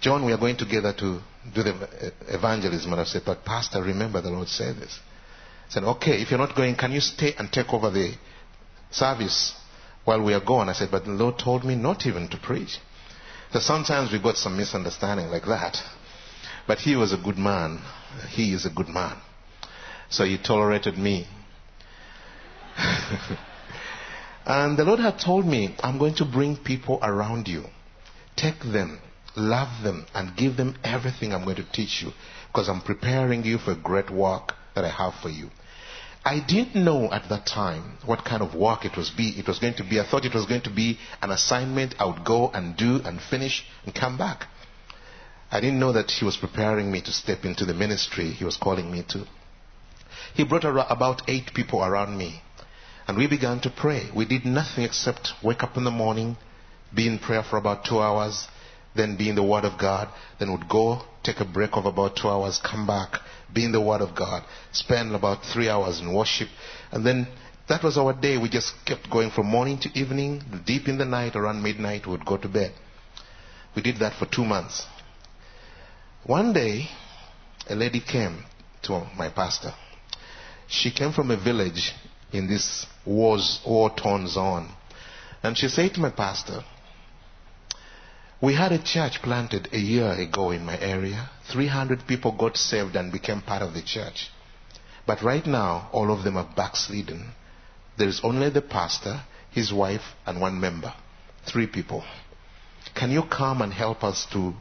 John, 0.00 0.24
we 0.26 0.32
are 0.32 0.38
going 0.38 0.56
together 0.56 0.92
to 0.98 1.20
do 1.54 1.62
the 1.62 2.12
evangelism. 2.28 2.92
And 2.92 3.00
I 3.00 3.04
said, 3.04 3.22
But 3.24 3.44
Pastor, 3.44 3.82
remember 3.82 4.20
the 4.20 4.30
Lord 4.30 4.48
said 4.48 4.76
this. 4.76 4.98
I 5.68 5.72
said, 5.72 5.84
Okay, 5.84 6.20
if 6.20 6.30
you're 6.30 6.38
not 6.38 6.54
going, 6.54 6.76
can 6.76 6.92
you 6.92 7.00
stay 7.00 7.34
and 7.38 7.50
take 7.50 7.72
over 7.72 7.90
the 7.90 8.12
service 8.90 9.54
while 10.04 10.22
we 10.22 10.34
are 10.34 10.44
gone? 10.44 10.68
I 10.68 10.74
said, 10.74 10.90
But 10.90 11.04
the 11.04 11.12
Lord 11.12 11.38
told 11.38 11.64
me 11.64 11.74
not 11.74 12.06
even 12.06 12.28
to 12.28 12.36
preach. 12.36 12.78
So 13.52 13.60
sometimes 13.60 14.12
we 14.12 14.20
got 14.20 14.36
some 14.36 14.56
misunderstanding 14.56 15.28
like 15.28 15.46
that. 15.46 15.78
But 16.66 16.78
he 16.78 16.96
was 16.96 17.12
a 17.12 17.16
good 17.16 17.38
man. 17.38 17.80
He 18.30 18.52
is 18.52 18.66
a 18.66 18.70
good 18.70 18.88
man. 18.88 19.16
So 20.10 20.24
he 20.24 20.38
tolerated 20.38 20.98
me. 20.98 21.26
and 24.46 24.76
the 24.76 24.84
Lord 24.84 25.00
had 25.00 25.18
told 25.18 25.46
me, 25.46 25.74
I'm 25.80 25.98
going 25.98 26.14
to 26.16 26.24
bring 26.24 26.56
people 26.56 26.98
around 27.02 27.48
you. 27.48 27.64
Take 28.36 28.60
them, 28.60 29.00
love 29.36 29.82
them, 29.82 30.06
and 30.14 30.36
give 30.36 30.56
them 30.56 30.76
everything 30.82 31.32
I'm 31.32 31.44
going 31.44 31.56
to 31.56 31.72
teach 31.72 32.02
you 32.02 32.12
because 32.48 32.68
I'm 32.68 32.80
preparing 32.80 33.44
you 33.44 33.58
for 33.58 33.72
a 33.72 33.76
great 33.76 34.10
work 34.10 34.54
that 34.74 34.84
I 34.84 34.90
have 34.90 35.14
for 35.22 35.28
you. 35.28 35.50
I 36.24 36.40
didn't 36.40 36.82
know 36.82 37.12
at 37.12 37.28
that 37.28 37.46
time 37.46 37.98
what 38.06 38.24
kind 38.24 38.42
of 38.42 38.54
work 38.54 38.86
it 38.86 38.96
was 38.96 39.10
be 39.10 39.34
it 39.38 39.46
was 39.46 39.58
going 39.58 39.74
to 39.74 39.84
be. 39.84 40.00
I 40.00 40.06
thought 40.08 40.24
it 40.24 40.34
was 40.34 40.46
going 40.46 40.62
to 40.62 40.70
be 40.70 40.98
an 41.20 41.30
assignment 41.30 41.94
I 41.98 42.06
would 42.06 42.24
go 42.24 42.48
and 42.48 42.76
do 42.76 43.00
and 43.04 43.20
finish 43.20 43.64
and 43.84 43.94
come 43.94 44.16
back. 44.16 44.46
I 45.50 45.60
didn't 45.60 45.78
know 45.78 45.92
that 45.92 46.10
he 46.10 46.24
was 46.24 46.38
preparing 46.38 46.90
me 46.90 47.02
to 47.02 47.12
step 47.12 47.44
into 47.44 47.66
the 47.66 47.74
ministry 47.74 48.30
he 48.30 48.44
was 48.44 48.56
calling 48.56 48.90
me 48.90 49.04
to. 49.10 49.26
He 50.34 50.44
brought 50.44 50.64
about 50.64 51.22
eight 51.28 51.52
people 51.54 51.84
around 51.84 52.16
me 52.16 52.42
and 53.06 53.16
we 53.16 53.26
began 53.26 53.60
to 53.60 53.70
pray. 53.70 54.10
We 54.14 54.24
did 54.24 54.44
nothing 54.44 54.84
except 54.84 55.32
wake 55.42 55.62
up 55.62 55.76
in 55.76 55.84
the 55.84 55.90
morning, 55.90 56.36
be 56.94 57.06
in 57.06 57.18
prayer 57.18 57.42
for 57.42 57.56
about 57.56 57.84
two 57.84 58.00
hours, 58.00 58.46
then 58.94 59.16
be 59.16 59.28
in 59.28 59.34
the 59.34 59.42
Word 59.42 59.64
of 59.64 59.78
God, 59.78 60.08
then 60.38 60.52
would 60.52 60.68
go, 60.68 61.02
take 61.22 61.40
a 61.40 61.44
break 61.44 61.70
of 61.72 61.86
about 61.86 62.16
two 62.16 62.28
hours, 62.28 62.58
come 62.58 62.86
back, 62.86 63.20
be 63.52 63.64
in 63.64 63.72
the 63.72 63.80
Word 63.80 64.00
of 64.00 64.14
God, 64.14 64.44
spend 64.72 65.14
about 65.14 65.44
three 65.44 65.68
hours 65.68 66.00
in 66.00 66.14
worship, 66.14 66.48
and 66.92 67.04
then 67.04 67.26
that 67.68 67.82
was 67.82 67.96
our 67.96 68.12
day. 68.12 68.36
We 68.38 68.48
just 68.48 68.74
kept 68.84 69.10
going 69.10 69.30
from 69.30 69.46
morning 69.46 69.78
to 69.80 69.98
evening, 69.98 70.42
deep 70.66 70.86
in 70.86 70.98
the 70.98 71.04
night, 71.04 71.34
around 71.34 71.62
midnight, 71.62 72.06
we 72.06 72.12
would 72.12 72.26
go 72.26 72.36
to 72.36 72.48
bed. 72.48 72.72
We 73.74 73.82
did 73.82 73.98
that 73.98 74.14
for 74.18 74.26
two 74.26 74.44
months. 74.44 74.86
One 76.24 76.52
day, 76.52 76.88
a 77.68 77.74
lady 77.74 78.00
came 78.00 78.44
to 78.82 79.06
my 79.16 79.30
pastor. 79.30 79.72
She 80.68 80.90
came 80.90 81.12
from 81.12 81.30
a 81.30 81.36
village 81.36 81.92
in 82.34 82.48
this 82.48 82.86
wars, 83.06 83.60
war-torn 83.64 84.26
zone. 84.26 84.68
And 85.42 85.56
she 85.56 85.68
said 85.68 85.94
to 85.94 86.00
my 86.00 86.10
pastor, 86.10 86.64
we 88.42 88.54
had 88.54 88.72
a 88.72 88.82
church 88.82 89.22
planted 89.22 89.68
a 89.72 89.78
year 89.78 90.12
ago 90.12 90.50
in 90.50 90.66
my 90.66 90.78
area. 90.78 91.30
300 91.52 92.06
people 92.06 92.32
got 92.32 92.56
saved 92.56 92.96
and 92.96 93.12
became 93.12 93.40
part 93.40 93.62
of 93.62 93.72
the 93.72 93.82
church. 93.82 94.30
But 95.06 95.22
right 95.22 95.46
now, 95.46 95.88
all 95.92 96.12
of 96.12 96.24
them 96.24 96.36
are 96.36 96.50
backslidden. 96.56 97.32
There 97.96 98.08
is 98.08 98.20
only 98.24 98.50
the 98.50 98.62
pastor, 98.62 99.22
his 99.50 99.72
wife, 99.72 100.02
and 100.26 100.40
one 100.40 100.60
member. 100.60 100.92
Three 101.46 101.68
people. 101.68 102.02
Can 102.94 103.12
you 103.12 103.22
come 103.22 103.62
and 103.62 103.72
help 103.72 104.02
us 104.02 104.26
to 104.32 104.54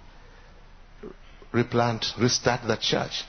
replant, 1.52 2.06
restart 2.20 2.68
that 2.68 2.82
church? 2.82 3.24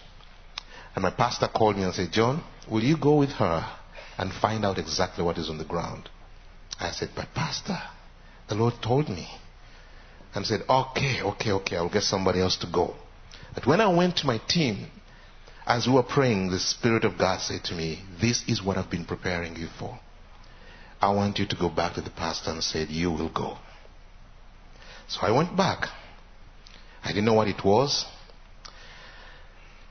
And 0.95 1.03
my 1.03 1.11
pastor 1.11 1.49
called 1.49 1.77
me 1.77 1.85
and 1.85 1.95
said, 1.95 2.13
John, 2.13 2.45
will 2.71 2.83
you 2.83 2.97
go 2.97 3.17
with 3.17 3.31
her 3.31 3.67
and 4.19 4.33
find 4.33 4.65
out 4.65 4.79
exactly 4.79 5.25
what 5.25 5.39
is 5.39 5.51
on 5.51 5.59
the 5.59 5.65
ground. 5.65 6.09
I 6.81 6.91
said, 6.91 7.11
But 7.15 7.35
Pastor, 7.35 7.79
the 8.49 8.55
Lord 8.55 8.75
told 8.83 9.09
me. 9.09 9.29
And 10.35 10.45
said, 10.45 10.63
Okay, 10.69 11.23
okay, 11.23 11.53
okay, 11.53 11.77
I'll 11.77 11.89
get 11.93 12.03
somebody 12.03 12.41
else 12.41 12.57
to 12.59 12.67
go. 12.73 12.95
But 13.55 13.67
when 13.67 13.81
I 13.81 13.95
went 13.95 14.17
to 14.19 14.27
my 14.27 14.41
team, 14.49 14.89
as 15.67 15.87
we 15.87 15.93
were 15.95 16.03
praying, 16.03 16.51
the 16.51 16.59
Spirit 16.59 17.05
of 17.05 17.17
God 17.17 17.41
said 17.41 17.65
to 17.65 17.75
me, 17.75 18.03
This 18.21 18.43
is 18.49 18.63
what 18.63 18.77
I've 18.77 18.91
been 18.91 19.05
preparing 19.05 19.57
you 19.57 19.69
for. 19.79 19.99
I 21.01 21.15
want 21.15 21.39
you 21.39 21.47
to 21.47 21.57
go 21.57 21.69
back 21.69 21.95
to 21.95 22.01
the 22.01 22.11
pastor 22.11 22.51
and 22.51 22.63
said, 22.63 22.89
You 22.89 23.11
will 23.11 23.31
go. 23.31 23.59
So 25.09 25.21
I 25.23 25.31
went 25.31 25.57
back. 25.57 25.87
I 27.03 27.09
didn't 27.09 27.27
know 27.27 27.35
what 27.35 27.49
it 27.49 27.65
was. 27.65 28.07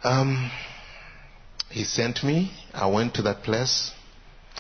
Um, 0.03 0.51
he 1.69 1.83
sent 1.83 2.23
me. 2.23 2.51
I 2.73 2.87
went 2.87 3.13
to 3.15 3.21
that 3.23 3.43
place. 3.43 3.91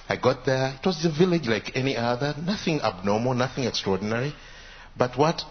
I 0.09 0.17
got 0.17 0.45
there. 0.45 0.75
It 0.79 0.85
was 0.85 1.03
a 1.05 1.09
village 1.09 1.47
like 1.47 1.75
any 1.75 1.95
other, 1.95 2.35
nothing 2.41 2.81
abnormal, 2.81 3.33
nothing 3.33 3.63
extraordinary. 3.63 4.33
But 4.97 5.17
what 5.17 5.41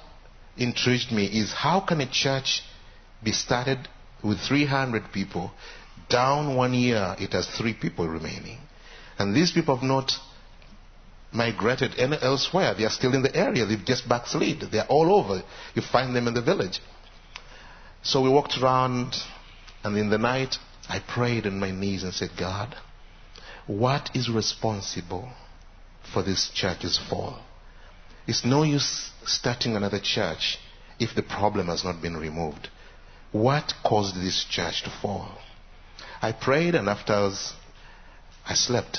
intrigued 0.57 1.11
me 1.11 1.27
is 1.27 1.53
how 1.53 1.81
can 1.81 2.01
a 2.01 2.11
church 2.11 2.63
be 3.23 3.33
started 3.33 3.89
with 4.23 4.39
300 4.41 5.13
people? 5.13 5.53
Down 6.09 6.55
one 6.57 6.75
year, 6.75 7.17
it 7.19 7.33
has 7.33 7.47
three 7.49 7.75
people 7.75 8.07
remaining. 8.07 8.59
And 9.19 9.35
these 9.35 9.53
people 9.53 9.77
have 9.77 9.85
not 9.85 10.13
migrated 11.33 11.99
elsewhere. 11.99 12.75
They 12.75 12.85
are 12.85 12.91
still 12.91 13.15
in 13.15 13.23
the 13.23 13.35
area. 13.35 13.65
They've 13.65 13.85
just 13.85 14.09
backslid. 14.09 14.61
They 14.71 14.79
are 14.79 14.87
all 14.89 15.15
over. 15.15 15.43
You 15.75 15.83
find 15.83 16.15
them 16.15 16.29
in 16.29 16.35
the 16.35 16.43
village. 16.43 16.81
So 18.03 18.21
we 18.21 18.29
walked 18.29 18.59
around, 18.59 19.15
and 19.85 19.97
in 19.97 20.11
the 20.11 20.19
night, 20.19 20.57
I 20.89 20.99
prayed 20.99 21.47
on 21.47 21.59
my 21.59 21.71
knees 21.71 22.03
and 22.03 22.13
said, 22.13 22.31
God, 22.39 22.77
what 23.67 24.11
is 24.15 24.29
responsible 24.29 25.29
for 26.13 26.23
this 26.23 26.51
church's 26.55 26.99
fall? 26.99 27.41
It's 28.27 28.45
no 28.45 28.63
use 28.63 29.11
starting 29.25 29.77
another 29.77 30.01
church 30.01 30.59
if 30.99 31.15
the 31.15 31.23
problem 31.23 31.67
has 31.67 31.85
not 31.85 32.03
been 32.03 32.17
removed. 32.17 32.69
What 33.33 33.73
caused 33.85 34.17
this 34.17 34.45
church 34.45 34.83
to 34.85 34.91
fall? 34.91 35.39
I 36.21 36.33
prayed, 36.33 36.75
and 36.75 36.89
after 36.89 37.13
I, 37.13 37.21
was, 37.23 37.55
I 38.47 38.55
slept. 38.55 38.99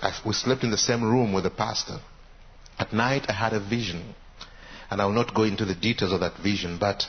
I, 0.00 0.12
we 0.24 0.32
slept 0.32 0.64
in 0.64 0.70
the 0.70 0.78
same 0.78 1.02
room 1.04 1.32
with 1.32 1.44
the 1.44 1.50
pastor. 1.50 1.98
At 2.78 2.92
night, 2.92 3.26
I 3.28 3.32
had 3.32 3.52
a 3.52 3.60
vision, 3.60 4.14
and 4.90 5.00
I 5.00 5.06
will 5.06 5.12
not 5.12 5.34
go 5.34 5.42
into 5.42 5.64
the 5.64 5.74
details 5.74 6.12
of 6.12 6.20
that 6.20 6.38
vision, 6.38 6.78
but 6.78 7.04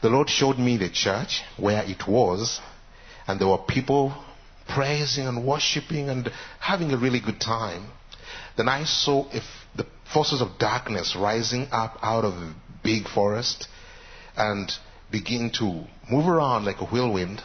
the 0.00 0.08
Lord 0.08 0.30
showed 0.30 0.58
me 0.58 0.76
the 0.76 0.90
church 0.90 1.42
where 1.56 1.84
it 1.84 2.08
was, 2.08 2.60
and 3.26 3.40
there 3.40 3.48
were 3.48 3.58
people 3.58 4.23
praising 4.68 5.26
and 5.26 5.46
worshiping 5.46 6.08
and 6.08 6.30
having 6.60 6.92
a 6.92 6.96
really 6.96 7.20
good 7.20 7.40
time. 7.40 7.90
Then 8.56 8.68
I 8.68 8.84
saw 8.84 9.28
if 9.32 9.44
the 9.74 9.86
forces 10.12 10.40
of 10.40 10.58
darkness 10.58 11.16
rising 11.16 11.68
up 11.72 11.98
out 12.02 12.24
of 12.24 12.34
the 12.34 12.54
big 12.82 13.08
forest 13.08 13.68
and 14.36 14.70
begin 15.10 15.50
to 15.58 15.84
move 16.10 16.28
around 16.28 16.64
like 16.64 16.80
a 16.80 16.86
whirlwind 16.86 17.42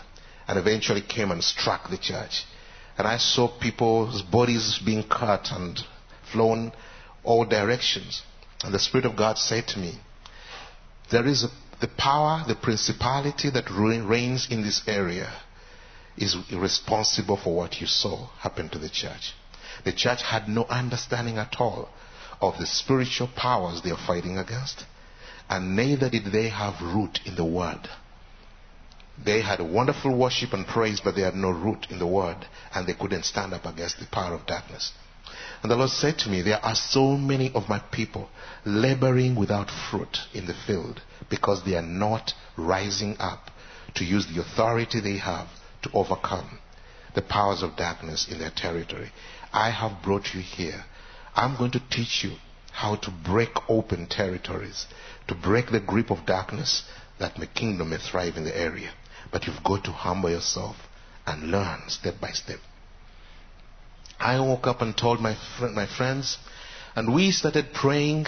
and 0.48 0.58
eventually 0.58 1.02
came 1.02 1.32
and 1.32 1.44
struck 1.44 1.90
the 1.90 1.98
church. 1.98 2.46
And 2.98 3.08
I 3.08 3.18
saw 3.18 3.48
people's 3.60 4.22
bodies 4.22 4.80
being 4.84 5.04
cut 5.04 5.50
and 5.52 5.80
flown 6.32 6.72
all 7.24 7.46
directions. 7.46 8.24
And 8.64 8.74
the 8.74 8.80
Spirit 8.80 9.06
of 9.06 9.16
God 9.16 9.38
said 9.38 9.68
to 9.70 9.80
me, 9.80 10.00
There 11.12 11.26
is 11.26 11.44
a, 11.44 11.48
the 11.80 11.88
power, 11.88 12.44
the 12.48 12.56
principality 12.56 13.50
that 13.52 13.70
reigns 13.70 14.48
in 14.52 14.64
this 14.64 14.82
area 14.86 15.32
is 16.20 16.36
responsible 16.52 17.38
for 17.38 17.56
what 17.56 17.80
you 17.80 17.88
saw 17.88 18.28
happen 18.40 18.70
to 18.70 18.78
the 18.78 18.90
church. 18.90 19.34
The 19.86 19.94
church 19.94 20.22
had 20.22 20.50
no 20.50 20.66
understanding 20.66 21.38
at 21.38 21.56
all 21.60 21.90
of 22.42 22.58
the 22.58 22.66
spiritual 22.66 23.30
powers 23.36 23.82
they 23.82 23.92
are 23.92 24.08
fighting 24.08 24.38
against, 24.38 24.86
and 25.50 25.76
neither 25.76 26.10
did 26.10 26.26
they 26.26 26.50
have 26.50 26.82
root 26.82 27.20
in 27.26 27.36
the 27.36 27.46
word. 27.46 27.88
They 29.24 29.42
had 29.42 29.62
wonderful 29.62 30.16
worship 30.16 30.54
and 30.54 30.66
praise, 30.66 31.02
but 31.02 31.16
they 31.16 31.22
had 31.22 31.36
no 31.36 31.52
root 31.52 31.88
in 31.90 32.00
the 32.00 32.08
word, 32.08 32.46
and 32.74 32.88
they 32.88 32.94
couldn't 32.94 33.26
stand 33.26 33.54
up 33.54 33.66
against 33.66 34.00
the 34.00 34.06
power 34.06 34.34
of 34.34 34.46
darkness. 34.46 34.92
And 35.62 35.72
the 35.72 35.76
Lord 35.76 35.90
said 35.90 36.18
to 36.20 36.30
me, 36.30 36.42
There 36.42 36.64
are 36.64 36.76
so 36.76 37.18
many 37.18 37.52
of 37.54 37.68
my 37.68 37.80
people 37.80 38.30
laboring 38.66 39.36
without 39.36 39.70
fruit 39.70 40.18
in 40.34 40.46
the 40.46 40.54
field 40.54 41.02
because 41.30 41.64
they 41.64 41.76
are 41.76 41.82
not 41.82 42.34
rising 42.58 43.18
up 43.20 43.52
to 43.96 44.06
use 44.06 44.26
the 44.28 44.42
authority 44.42 45.02
they 45.02 45.18
have 45.18 45.48
to 45.82 45.92
overcome 45.94 46.60
the 47.16 47.22
powers 47.22 47.64
of 47.64 47.76
darkness 47.76 48.28
in 48.30 48.40
their 48.40 48.52
territory. 48.52 49.12
I 49.52 49.72
have 49.72 50.04
brought 50.04 50.34
you 50.34 50.42
here. 50.42 50.84
I'm 51.36 51.58
going 51.58 51.72
to 51.72 51.82
teach 51.90 52.24
you 52.24 52.36
how 52.72 52.96
to 52.96 53.12
break 53.12 53.50
open 53.68 54.08
territories, 54.08 54.86
to 55.28 55.36
break 55.36 55.72
the 55.72 55.80
grip 55.80 56.12
of 56.12 56.26
darkness 56.26 56.84
that 57.20 57.36
the 57.36 57.48
kingdom 57.48 57.90
may 57.90 57.98
thrive 57.98 58.38
in 58.38 58.44
the 58.44 58.58
area. 58.58 58.92
But 59.32 59.46
you've 59.46 59.64
got 59.64 59.84
to 59.86 59.92
humble 59.92 60.30
yourself 60.30 60.76
and 61.26 61.52
learn 61.52 61.82
step 61.88 62.20
by 62.20 62.32
step. 62.32 62.60
I 64.20 64.40
woke 64.40 64.68
up 64.68 64.82
and 64.82 64.96
told 64.96 65.20
my, 65.22 65.36
fr- 65.58 65.68
my 65.68 65.86
friends, 65.86 66.38
and 66.96 67.14
we 67.14 67.32
started 67.32 67.74
praying 67.74 68.28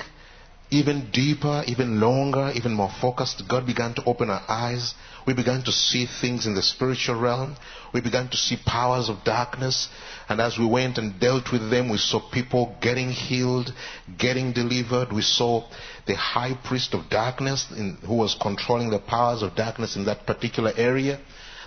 even 0.72 1.10
deeper, 1.12 1.63
even 1.68 2.00
longer, 2.00 2.50
even 2.56 2.74
more 2.74 2.90
focused. 3.01 3.44
God 3.50 3.66
began 3.66 3.94
to 3.96 4.04
open 4.06 4.30
our 4.30 4.42
eyes. 4.48 4.94
We 5.28 5.34
began 5.34 5.63
to 5.63 5.72
see 5.72 6.08
things 6.22 6.46
in 6.46 6.56
the 6.56 6.63
spiritual 6.63 7.20
realm. 7.20 7.58
We 7.94 8.00
began 8.00 8.30
to 8.30 8.38
see 8.38 8.58
powers 8.66 9.10
of 9.10 9.25
darkness. 9.25 9.90
And 10.30 10.40
as 10.40 10.58
we 10.58 10.66
went 10.66 10.98
and 10.98 11.20
dealt 11.20 11.51
with 11.51 11.70
them, 11.70 11.90
we 11.90 11.98
saw 11.98 12.22
people 12.32 12.78
getting 12.82 13.10
healed, 13.10 13.74
getting 14.18 14.54
delivered. 14.54 15.12
We 15.12 15.24
saw 15.24 15.68
the 16.08 16.16
high 16.16 16.58
priest 16.63 16.94
of 16.94 17.10
darkness 17.10 17.68
in, 17.70 17.98
who 18.08 18.16
was 18.16 18.38
controlling 18.42 18.92
the 18.92 19.00
powers 19.00 19.42
of 19.42 19.56
darkness 19.56 19.98
in 19.98 20.06
that 20.06 20.25
particular 20.25 20.72
area. 20.78 21.20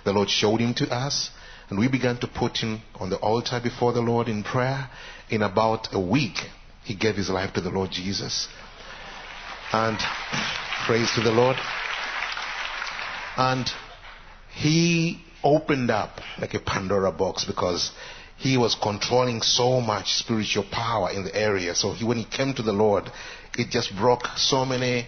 The 0.03 0.13
Lord 0.13 0.31
showed 0.31 0.61
him 0.61 0.73
to 0.75 0.89
us. 0.89 1.29
And 1.69 1.77
we 1.77 1.87
began 1.87 2.17
to 2.17 2.27
put 2.27 2.57
him 2.57 2.81
on 2.95 3.11
the 3.11 3.17
altar 3.17 3.59
before 3.61 3.93
the 3.93 4.01
Lord 4.01 4.27
in 4.27 4.43
prayer. 4.43 4.89
In 5.29 5.43
about 5.43 5.93
a 5.93 5.99
week, 5.99 6.37
he 6.83 6.95
gave 6.95 7.15
his 7.15 7.29
life 7.29 7.53
to 7.53 7.61
the 7.61 7.69
Lord 7.69 7.91
Jesus. 7.91 8.47
And 9.71 9.97
praise 10.85 11.11
to 11.15 11.21
the 11.21 11.31
Lord. 11.31 11.57
And 13.37 13.69
he 14.53 15.21
opened 15.43 15.91
up 15.91 16.21
like 16.39 16.53
a 16.53 16.59
Pandora 16.59 17.11
box 17.11 17.45
because 17.45 17.91
he 18.37 18.57
was 18.57 18.75
controlling 18.75 19.41
so 19.41 19.81
much 19.81 20.13
spiritual 20.13 20.65
power 20.71 21.09
in 21.11 21.23
the 21.23 21.35
area. 21.35 21.75
So 21.75 21.93
he, 21.93 22.05
when 22.05 22.17
he 22.17 22.25
came 22.25 22.53
to 22.53 22.61
the 22.61 22.73
Lord, 22.73 23.09
it 23.57 23.69
just 23.69 23.95
broke 23.95 24.27
so 24.35 24.65
many 24.65 25.07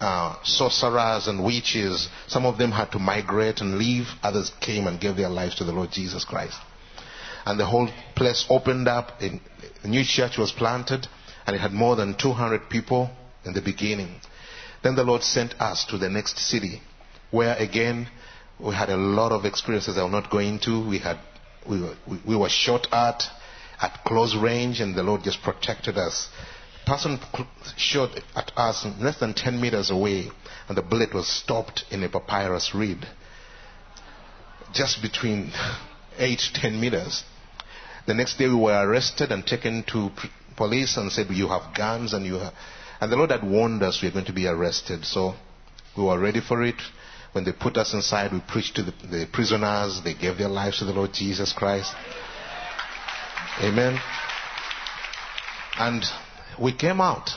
uh, 0.00 0.36
sorcerers 0.42 1.28
and 1.28 1.44
witches. 1.44 2.08
Some 2.26 2.46
of 2.46 2.58
them 2.58 2.72
had 2.72 2.92
to 2.92 2.98
migrate 2.98 3.60
and 3.60 3.78
leave. 3.78 4.06
Others 4.22 4.52
came 4.60 4.86
and 4.86 5.00
gave 5.00 5.16
their 5.16 5.28
lives 5.28 5.56
to 5.56 5.64
the 5.64 5.72
Lord 5.72 5.90
Jesus 5.90 6.24
Christ. 6.24 6.58
And 7.46 7.60
the 7.60 7.66
whole 7.66 7.88
place 8.16 8.46
opened 8.48 8.88
up. 8.88 9.20
A 9.20 9.88
new 9.88 10.02
church 10.04 10.38
was 10.38 10.50
planted, 10.50 11.06
and 11.46 11.54
it 11.54 11.60
had 11.60 11.72
more 11.72 11.94
than 11.96 12.16
200 12.16 12.70
people 12.70 13.10
in 13.44 13.52
the 13.52 13.62
beginning. 13.62 14.20
Then 14.82 14.94
the 14.96 15.04
Lord 15.04 15.22
sent 15.22 15.54
us 15.60 15.84
to 15.86 15.98
the 15.98 16.10
next 16.10 16.38
city, 16.38 16.82
where 17.30 17.56
again 17.56 18.08
we 18.58 18.74
had 18.74 18.90
a 18.90 18.96
lot 18.96 19.32
of 19.32 19.44
experiences 19.44 19.96
I'm 19.96 20.12
not 20.12 20.30
going 20.30 20.54
into. 20.54 20.86
We 20.86 20.98
had 20.98 21.18
we 21.68 21.80
were, 21.80 21.94
we, 22.06 22.20
we 22.26 22.36
were 22.36 22.48
shot 22.48 22.86
at 22.92 23.22
at 23.80 24.00
close 24.04 24.36
range, 24.36 24.80
and 24.80 24.94
the 24.94 25.02
Lord 25.02 25.22
just 25.22 25.42
protected 25.42 25.98
us. 25.98 26.28
A 26.82 26.90
Person 26.90 27.18
shot 27.76 28.10
at 28.36 28.52
us 28.56 28.86
less 29.00 29.18
than 29.18 29.34
10 29.34 29.60
meters 29.60 29.90
away, 29.90 30.30
and 30.68 30.76
the 30.76 30.82
bullet 30.82 31.14
was 31.14 31.26
stopped 31.26 31.84
in 31.90 32.02
a 32.02 32.08
papyrus 32.08 32.74
reed, 32.74 33.06
just 34.72 35.02
between 35.02 35.50
8 36.18 36.38
to 36.38 36.60
10 36.60 36.80
meters. 36.80 37.24
The 38.06 38.14
next 38.14 38.36
day, 38.36 38.48
we 38.48 38.54
were 38.54 38.86
arrested 38.86 39.32
and 39.32 39.46
taken 39.46 39.82
to 39.84 40.10
police 40.56 40.96
and 40.98 41.10
said, 41.10 41.30
"You 41.30 41.48
have 41.48 41.74
guns 41.74 42.12
and 42.12 42.26
you 42.26 42.34
have." 42.34 42.52
And 43.04 43.12
the 43.12 43.18
Lord 43.18 43.32
had 43.32 43.44
warned 43.44 43.82
us 43.82 44.00
we 44.00 44.08
were 44.08 44.14
going 44.14 44.24
to 44.24 44.32
be 44.32 44.46
arrested, 44.46 45.04
so 45.04 45.34
we 45.94 46.04
were 46.04 46.18
ready 46.18 46.40
for 46.40 46.62
it. 46.62 46.80
When 47.32 47.44
they 47.44 47.52
put 47.52 47.76
us 47.76 47.92
inside, 47.92 48.32
we 48.32 48.40
preached 48.40 48.76
to 48.76 48.82
the, 48.82 48.92
the 49.06 49.28
prisoners. 49.30 50.00
They 50.02 50.14
gave 50.14 50.38
their 50.38 50.48
lives 50.48 50.78
to 50.78 50.86
the 50.86 50.94
Lord 50.94 51.12
Jesus 51.12 51.52
Christ. 51.52 51.92
Amen. 53.60 54.00
And 55.78 56.02
we 56.58 56.72
came 56.72 57.02
out. 57.02 57.28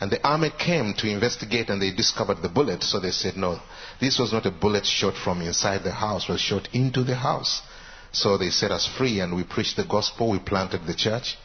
And 0.00 0.10
the 0.10 0.20
army 0.26 0.50
came 0.58 0.94
to 0.94 1.08
investigate 1.08 1.68
and 1.68 1.80
they 1.80 1.92
discovered 1.92 2.42
the 2.42 2.48
bullet. 2.48 2.82
So 2.82 2.98
they 2.98 3.12
said, 3.12 3.36
no, 3.36 3.60
this 4.00 4.18
was 4.18 4.32
not 4.32 4.46
a 4.46 4.50
bullet 4.50 4.84
shot 4.84 5.14
from 5.14 5.42
inside 5.42 5.84
the 5.84 5.92
house, 5.92 6.28
it 6.28 6.32
was 6.32 6.40
shot 6.40 6.68
into 6.72 7.04
the 7.04 7.14
house. 7.14 7.62
So 8.10 8.36
they 8.36 8.50
set 8.50 8.72
us 8.72 8.88
free 8.98 9.20
and 9.20 9.36
we 9.36 9.44
preached 9.44 9.76
the 9.76 9.84
gospel. 9.84 10.32
We 10.32 10.40
planted 10.40 10.88
the 10.88 10.94
church. 10.94 11.36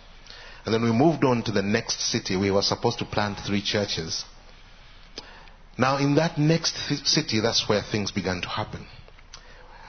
And 0.66 0.74
then 0.74 0.84
we 0.84 0.92
moved 0.92 1.24
on 1.24 1.44
to 1.44 1.52
the 1.52 1.62
next 1.62 2.02
city. 2.02 2.36
We 2.36 2.52
were 2.52 2.62
supposed 2.62 3.00
to 3.00 3.06
plant 3.06 3.40
three 3.40 3.62
churches. 3.62 4.26
Now, 5.78 5.98
in 5.98 6.16
that 6.16 6.38
next 6.38 6.76
th- 6.88 7.08
city, 7.08 7.40
that's 7.40 7.70
where 7.70 7.82
things 7.82 8.12
began 8.12 8.42
to 8.42 8.50
happen. 8.50 8.86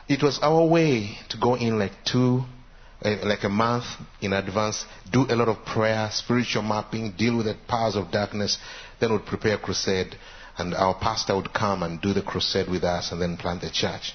It 0.08 0.22
was 0.22 0.38
our 0.40 0.64
way 0.64 1.18
to 1.30 1.36
go 1.36 1.56
in 1.56 1.78
like 1.78 2.04
two, 2.04 2.44
uh, 3.04 3.16
like 3.24 3.42
a 3.44 3.48
month 3.48 3.84
in 4.20 4.32
advance, 4.32 4.84
do 5.10 5.26
a 5.28 5.34
lot 5.34 5.48
of 5.48 5.64
prayer, 5.64 6.08
spiritual 6.12 6.62
mapping, 6.62 7.12
deal 7.12 7.36
with 7.36 7.46
the 7.46 7.56
powers 7.66 7.96
of 7.96 8.10
darkness, 8.12 8.58
then 9.00 9.12
we'd 9.12 9.26
prepare 9.26 9.54
a 9.54 9.58
crusade, 9.58 10.16
and 10.58 10.74
our 10.74 10.94
pastor 10.94 11.34
would 11.34 11.52
come 11.52 11.82
and 11.82 12.00
do 12.00 12.12
the 12.12 12.22
crusade 12.22 12.68
with 12.68 12.84
us 12.84 13.10
and 13.10 13.20
then 13.20 13.36
plant 13.36 13.62
the 13.62 13.70
church. 13.70 14.14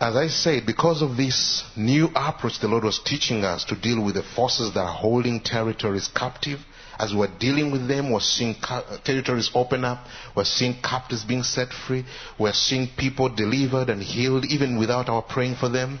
As 0.00 0.14
I 0.14 0.28
said, 0.28 0.64
because 0.64 1.02
of 1.02 1.16
this 1.16 1.64
new 1.74 2.08
approach 2.14 2.60
the 2.60 2.68
Lord 2.68 2.84
was 2.84 3.00
teaching 3.00 3.44
us 3.44 3.64
to 3.64 3.74
deal 3.74 4.00
with 4.00 4.14
the 4.14 4.22
forces 4.22 4.72
that 4.74 4.80
are 4.80 4.94
holding 4.94 5.40
territories 5.40 6.08
captive, 6.14 6.60
as 7.00 7.12
we're 7.12 7.36
dealing 7.40 7.72
with 7.72 7.88
them, 7.88 8.12
we're 8.12 8.20
seeing 8.20 8.54
uh, 8.62 8.98
territories 8.98 9.50
open 9.54 9.84
up, 9.84 10.06
we're 10.36 10.44
seeing 10.44 10.80
captives 10.82 11.24
being 11.24 11.42
set 11.42 11.72
free, 11.72 12.04
we're 12.38 12.52
seeing 12.52 12.88
people 12.96 13.28
delivered 13.28 13.90
and 13.90 14.00
healed 14.00 14.44
even 14.44 14.78
without 14.78 15.08
our 15.08 15.22
praying 15.22 15.56
for 15.56 15.68
them. 15.68 15.98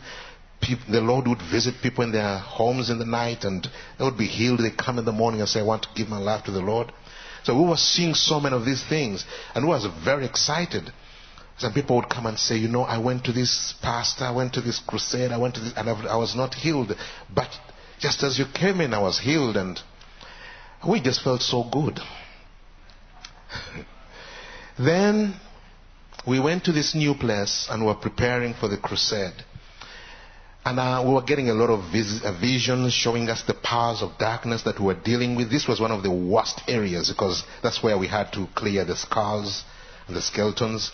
People, 0.60 0.92
the 0.92 1.00
Lord 1.00 1.26
would 1.26 1.42
visit 1.42 1.74
people 1.82 2.04
in 2.04 2.12
their 2.12 2.38
homes 2.38 2.90
in 2.90 3.00
the 3.00 3.04
night 3.04 3.44
and 3.44 3.66
they 3.98 4.04
would 4.04 4.18
be 4.18 4.26
healed. 4.26 4.60
They 4.60 4.70
come 4.70 4.98
in 4.98 5.06
the 5.06 5.12
morning 5.12 5.40
and 5.40 5.48
say, 5.48 5.60
I 5.60 5.64
want 5.64 5.82
to 5.84 5.88
give 5.96 6.08
my 6.08 6.18
life 6.18 6.44
to 6.44 6.52
the 6.52 6.60
Lord. 6.60 6.92
So 7.42 7.60
we 7.60 7.68
were 7.68 7.76
seeing 7.76 8.14
so 8.14 8.38
many 8.38 8.54
of 8.54 8.64
these 8.64 8.84
things 8.84 9.24
and 9.54 9.64
we 9.64 9.70
was 9.70 9.86
very 10.04 10.24
excited. 10.24 10.92
Some 11.58 11.72
people 11.72 11.96
would 11.96 12.08
come 12.08 12.26
and 12.26 12.38
say, 12.38 12.56
you 12.56 12.68
know, 12.68 12.82
I 12.82 12.98
went 12.98 13.24
to 13.24 13.32
this 13.32 13.74
pastor, 13.82 14.24
I 14.24 14.30
went 14.30 14.54
to 14.54 14.60
this 14.60 14.78
crusade, 14.78 15.32
I 15.32 15.38
went 15.38 15.56
to 15.56 15.60
this, 15.60 15.72
and 15.76 15.88
I 15.88 16.16
was 16.16 16.36
not 16.36 16.54
healed. 16.54 16.96
But 17.34 17.48
just 17.98 18.22
as 18.22 18.38
you 18.38 18.44
came 18.54 18.80
in, 18.80 18.94
I 18.94 19.00
was 19.00 19.18
healed 19.18 19.56
and 19.56 19.80
we 20.88 21.00
just 21.00 21.22
felt 21.22 21.42
so 21.42 21.64
good. 21.64 21.98
then 24.78 25.34
we 26.26 26.38
went 26.38 26.64
to 26.64 26.72
this 26.72 26.94
new 26.94 27.14
place 27.14 27.66
and 27.70 27.84
were 27.84 27.94
preparing 27.94 28.54
for 28.54 28.68
the 28.68 28.76
crusade. 28.76 29.44
And 30.64 30.78
uh, 30.78 31.02
we 31.06 31.14
were 31.14 31.22
getting 31.22 31.48
a 31.48 31.54
lot 31.54 31.70
of 31.70 31.90
vis- 31.90 32.22
uh, 32.22 32.38
visions 32.40 32.92
showing 32.92 33.28
us 33.30 33.42
the 33.42 33.54
powers 33.54 34.02
of 34.02 34.18
darkness 34.18 34.62
that 34.62 34.78
we 34.78 34.86
were 34.86 34.94
dealing 34.94 35.34
with. 35.34 35.50
This 35.50 35.66
was 35.66 35.80
one 35.80 35.90
of 35.90 36.02
the 36.02 36.10
worst 36.10 36.60
areas 36.68 37.08
because 37.08 37.42
that's 37.62 37.82
where 37.82 37.96
we 37.96 38.06
had 38.06 38.32
to 38.34 38.46
clear 38.54 38.84
the 38.84 38.94
skulls 38.96 39.64
and 40.06 40.14
the 40.14 40.20
skeletons. 40.20 40.92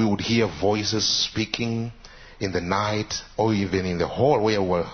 We 0.00 0.06
would 0.06 0.22
hear 0.22 0.46
voices 0.46 1.06
speaking 1.06 1.92
in 2.38 2.52
the 2.52 2.60
night 2.62 3.12
or 3.36 3.52
even 3.52 3.84
in 3.84 3.98
the 3.98 4.08
hall 4.08 4.40
where 4.40 4.62
we 4.62 4.68
were 4.68 4.86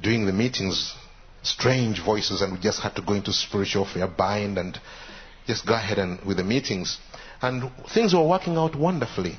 doing 0.00 0.26
the 0.26 0.32
meetings 0.32 0.94
strange 1.42 2.00
voices 2.04 2.40
and 2.40 2.52
we 2.52 2.60
just 2.60 2.78
had 2.78 2.94
to 2.94 3.02
go 3.02 3.14
into 3.14 3.32
spiritual 3.32 3.84
fear, 3.84 4.06
bind 4.06 4.56
and 4.56 4.78
just 5.48 5.66
go 5.66 5.74
ahead 5.74 5.98
and 5.98 6.24
with 6.24 6.36
the 6.36 6.44
meetings. 6.44 6.98
And 7.42 7.68
things 7.92 8.14
were 8.14 8.28
working 8.28 8.56
out 8.56 8.76
wonderfully. 8.76 9.36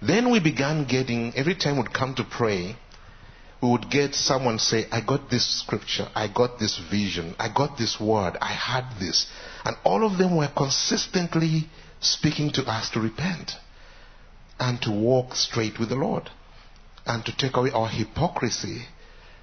Then 0.00 0.30
we 0.30 0.40
began 0.40 0.86
getting, 0.86 1.34
every 1.36 1.54
time 1.54 1.76
we'd 1.76 1.92
come 1.92 2.14
to 2.14 2.24
pray, 2.24 2.76
we 3.60 3.68
would 3.68 3.90
get 3.90 4.14
someone 4.14 4.58
say, 4.58 4.86
I 4.90 5.02
got 5.02 5.28
this 5.28 5.60
scripture, 5.60 6.08
I 6.14 6.28
got 6.28 6.58
this 6.58 6.78
vision, 6.90 7.34
I 7.38 7.52
got 7.54 7.76
this 7.76 8.00
word, 8.00 8.38
I 8.40 8.54
had 8.54 8.98
this. 8.98 9.26
And 9.66 9.76
all 9.84 10.06
of 10.06 10.16
them 10.16 10.34
were 10.34 10.48
consistently 10.56 11.68
speaking 12.00 12.52
to 12.52 12.62
us 12.62 12.88
to 12.92 13.00
repent 13.00 13.52
and 14.58 14.80
to 14.82 14.90
walk 14.90 15.34
straight 15.34 15.78
with 15.78 15.88
the 15.88 15.94
Lord 15.94 16.30
and 17.06 17.24
to 17.24 17.36
take 17.36 17.56
away 17.56 17.70
our 17.70 17.88
hypocrisy, 17.88 18.82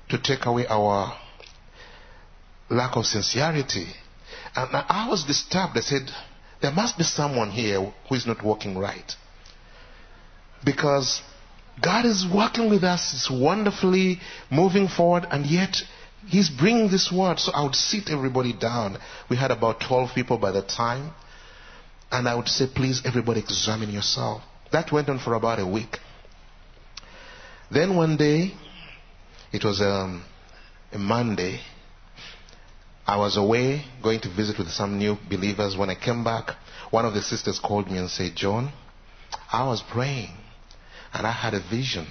to 0.10 0.20
take 0.20 0.46
away 0.46 0.68
our 0.68 1.18
lack 2.70 2.96
of 2.96 3.06
sincerity. 3.06 3.88
And 4.56 4.70
I 4.74 5.08
was 5.10 5.24
disturbed. 5.24 5.78
I 5.78 5.82
said, 5.82 6.10
there 6.62 6.72
must 6.72 6.98
be 6.98 7.04
someone 7.04 7.52
here 7.52 7.94
who 8.08 8.16
is 8.16 8.26
not 8.26 8.44
walking 8.44 8.78
right. 8.78 9.12
Because 10.64 11.22
God 11.82 12.06
is 12.06 12.26
working 12.34 12.70
with 12.70 12.84
us, 12.84 13.12
He's 13.12 13.30
wonderfully 13.30 14.20
moving 14.50 14.88
forward, 14.88 15.28
and 15.30 15.46
yet 15.46 15.78
He's 16.28 16.50
bringing 16.50 16.90
this 16.90 17.12
word. 17.12 17.40
So 17.40 17.52
I 17.52 17.64
would 17.64 17.76
sit 17.76 18.10
everybody 18.10 18.54
down. 18.54 18.98
We 19.30 19.38
had 19.38 19.52
about 19.52 19.82
12 19.82 20.16
people 20.16 20.38
by 20.38 20.52
the 20.52 20.62
time. 20.62 21.12
And 22.12 22.28
I 22.28 22.36
would 22.36 22.48
say, 22.48 22.66
please, 22.74 23.02
everybody 23.06 23.42
examine 23.42 23.92
yourself. 23.92 24.42
That 24.76 24.92
went 24.92 25.08
on 25.08 25.20
for 25.20 25.36
about 25.36 25.60
a 25.60 25.66
week. 25.66 26.00
Then 27.72 27.96
one 27.96 28.18
day, 28.18 28.52
it 29.54 29.64
was 29.64 29.80
um, 29.80 30.26
a 30.92 30.98
Monday, 30.98 31.62
I 33.08 33.16
was 33.16 33.38
away 33.38 33.86
going 34.04 34.20
to 34.20 34.36
visit 34.36 34.58
with 34.58 34.70
some 34.72 34.98
new 34.98 35.18
believers. 35.30 35.78
When 35.78 35.90
I 35.90 35.96
came 35.96 36.26
back, 36.26 36.58
one 36.90 37.06
of 37.06 37.14
the 37.14 37.22
sisters 37.22 37.58
called 37.58 37.90
me 37.90 38.00
and 38.00 38.10
said, 38.10 38.36
John, 38.36 38.74
I 39.50 39.66
was 39.66 39.82
praying 39.82 40.36
and 41.14 41.26
I 41.26 41.32
had 41.32 41.54
a 41.54 41.62
vision. 41.70 42.08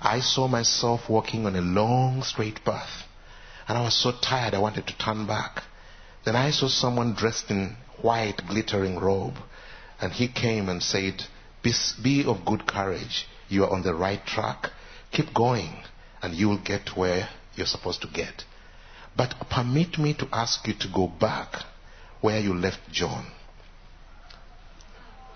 I 0.00 0.18
saw 0.18 0.48
myself 0.48 1.02
walking 1.08 1.46
on 1.46 1.54
a 1.54 1.60
long 1.60 2.24
straight 2.24 2.64
path 2.64 3.04
and 3.68 3.78
I 3.78 3.82
was 3.82 3.94
so 3.94 4.10
tired 4.20 4.54
I 4.54 4.58
wanted 4.58 4.88
to 4.88 4.98
turn 4.98 5.24
back. 5.24 5.62
Then 6.24 6.34
I 6.34 6.50
saw 6.50 6.66
someone 6.66 7.14
dressed 7.14 7.48
in 7.48 7.76
white 8.02 8.42
glittering 8.48 8.98
robe 8.98 9.36
and 10.00 10.12
he 10.12 10.26
came 10.26 10.68
and 10.68 10.82
said, 10.82 11.22
be, 11.62 11.72
be 12.02 12.24
of 12.24 12.44
good 12.44 12.66
courage. 12.66 13.26
You 13.48 13.64
are 13.64 13.70
on 13.70 13.82
the 13.82 13.94
right 13.94 14.24
track. 14.24 14.70
Keep 15.12 15.34
going 15.34 15.82
and 16.22 16.34
you 16.34 16.48
will 16.48 16.62
get 16.62 16.96
where 16.96 17.28
you're 17.54 17.66
supposed 17.66 18.02
to 18.02 18.08
get. 18.08 18.44
But 19.16 19.34
permit 19.50 19.98
me 19.98 20.14
to 20.14 20.28
ask 20.32 20.66
you 20.66 20.74
to 20.74 20.88
go 20.94 21.08
back 21.08 21.64
where 22.20 22.38
you 22.38 22.54
left 22.54 22.80
John 22.90 23.26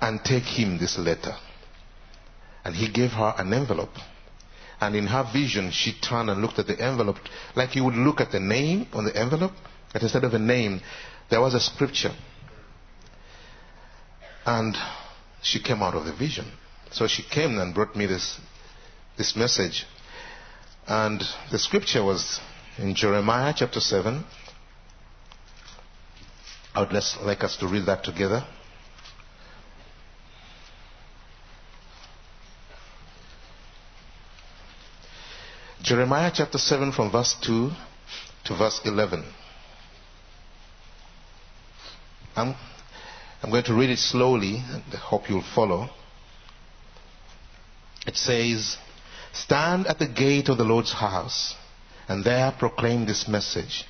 and 0.01 0.23
take 0.25 0.45
him 0.45 0.79
this 0.79 0.99
letter. 0.99 1.35
And 2.65 2.75
he 2.75 2.91
gave 2.91 3.11
her 3.13 3.35
an 3.37 3.53
envelope. 3.53 3.97
And 4.81 4.95
in 4.97 5.07
her 5.07 5.29
vision, 5.33 5.71
she 5.71 5.99
turned 6.01 6.31
and 6.31 6.41
looked 6.41 6.59
at 6.59 6.67
the 6.67 6.81
envelope 6.81 7.19
like 7.55 7.75
you 7.75 7.85
would 7.85 7.95
look 7.95 8.21
at 8.21 8.33
the 8.33 8.41
name 8.41 8.87
on 8.93 9.05
the 9.05 9.17
envelope. 9.17 9.53
But 9.93 10.03
instead 10.03 10.25
of 10.25 10.35
a 10.35 10.39
name, 10.39 10.81
there 11.31 11.41
was 11.41 11.55
a 11.55 11.61
scripture. 11.61 12.13
And 14.45 14.77
she 15.44 15.61
came 15.61 15.83
out 15.83 15.94
of 15.94 16.07
the 16.07 16.12
vision. 16.12 16.46
So 16.90 17.07
she 17.07 17.22
came 17.22 17.59
and 17.59 17.74
brought 17.74 17.94
me 17.94 18.07
this, 18.07 18.40
this 19.16 19.37
message. 19.37 19.87
And 20.87 21.22
the 21.52 21.59
scripture 21.59 22.02
was 22.02 22.40
in 22.78 22.94
Jeremiah 22.94 23.52
chapter 23.57 23.78
7. 23.78 24.24
I 26.74 26.80
would 26.80 26.92
like 27.22 27.44
us 27.44 27.57
to 27.59 27.68
read 27.68 27.87
that 27.87 28.02
together. 28.02 28.44
Jeremiah 35.83 36.33
chapter 36.35 36.57
7 36.57 36.92
from 36.92 37.12
verse 37.12 37.37
2 37.42 37.70
to 38.44 38.57
verse 38.57 38.80
11. 38.87 39.22
I'm, 42.35 42.54
I'm 43.44 43.50
going 43.50 43.64
to 43.64 43.74
read 43.74 43.90
it 43.90 43.98
slowly 43.98 44.57
and 44.57 44.83
I 44.90 44.96
hope 44.96 45.28
you'll 45.28 45.44
follow. 45.54 45.90
It 48.07 48.16
says, 48.16 48.78
Stand 49.35 49.87
at 49.87 49.98
the 49.98 50.09
gate 50.09 50.48
of 50.48 50.57
the 50.57 50.64
Lord's 50.64 50.94
house, 50.94 51.54
and 52.09 52.24
there 52.24 52.54
proclaim 52.59 53.04
this 53.04 53.28
message. 53.28 53.85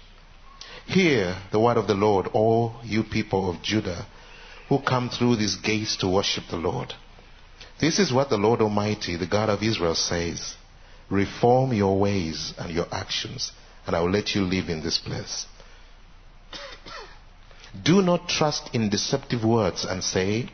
Hear 0.86 1.36
the 1.52 1.60
word 1.60 1.76
of 1.76 1.86
the 1.86 1.94
Lord, 1.94 2.26
all 2.32 2.74
you 2.82 3.04
people 3.04 3.48
of 3.48 3.62
Judah 3.62 4.08
who 4.68 4.80
come 4.80 5.08
through 5.08 5.36
these 5.36 5.54
gates 5.54 5.98
to 5.98 6.08
worship 6.08 6.44
the 6.50 6.56
Lord. 6.56 6.92
This 7.80 8.00
is 8.00 8.12
what 8.12 8.30
the 8.30 8.36
Lord 8.36 8.60
Almighty, 8.60 9.14
the 9.14 9.28
God 9.28 9.50
of 9.50 9.62
Israel, 9.62 9.94
says 9.94 10.56
Reform 11.08 11.72
your 11.72 11.96
ways 11.96 12.54
and 12.58 12.72
your 12.74 12.86
actions, 12.90 13.52
and 13.86 13.94
I 13.94 14.00
will 14.00 14.10
let 14.10 14.34
you 14.34 14.42
live 14.42 14.68
in 14.68 14.82
this 14.82 14.98
place. 14.98 15.46
Do 17.82 18.02
not 18.02 18.28
trust 18.28 18.74
in 18.74 18.88
deceptive 18.88 19.44
words 19.44 19.84
and 19.84 20.02
say, 20.02 20.48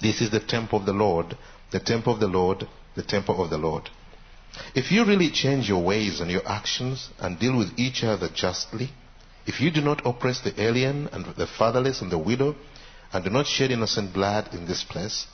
This 0.00 0.20
is 0.20 0.30
the 0.30 0.40
temple 0.40 0.78
of 0.78 0.86
the 0.86 0.92
Lord 0.92 1.36
the 1.70 1.80
temple 1.80 2.14
of 2.14 2.20
the 2.20 2.28
Lord, 2.28 2.66
the 2.94 3.02
temple 3.02 3.42
of 3.42 3.50
the 3.50 3.58
Lord. 3.58 3.90
If 4.74 4.90
you 4.90 5.04
really 5.04 5.30
change 5.30 5.68
your 5.68 5.82
ways 5.82 6.20
and 6.20 6.30
your 6.30 6.46
actions 6.46 7.10
and 7.18 7.38
deal 7.38 7.56
with 7.56 7.78
each 7.78 8.02
other 8.02 8.28
justly, 8.28 8.90
if 9.46 9.60
you 9.60 9.70
do 9.70 9.80
not 9.80 10.06
oppress 10.06 10.40
the 10.40 10.60
alien 10.60 11.08
and 11.08 11.26
the 11.36 11.46
fatherless 11.46 12.00
and 12.00 12.10
the 12.10 12.18
widow, 12.18 12.56
and 13.12 13.24
do 13.24 13.30
not 13.30 13.46
shed 13.46 13.70
innocent 13.70 14.12
blood 14.12 14.52
in 14.52 14.66
this 14.66 14.84
place, 14.84 15.26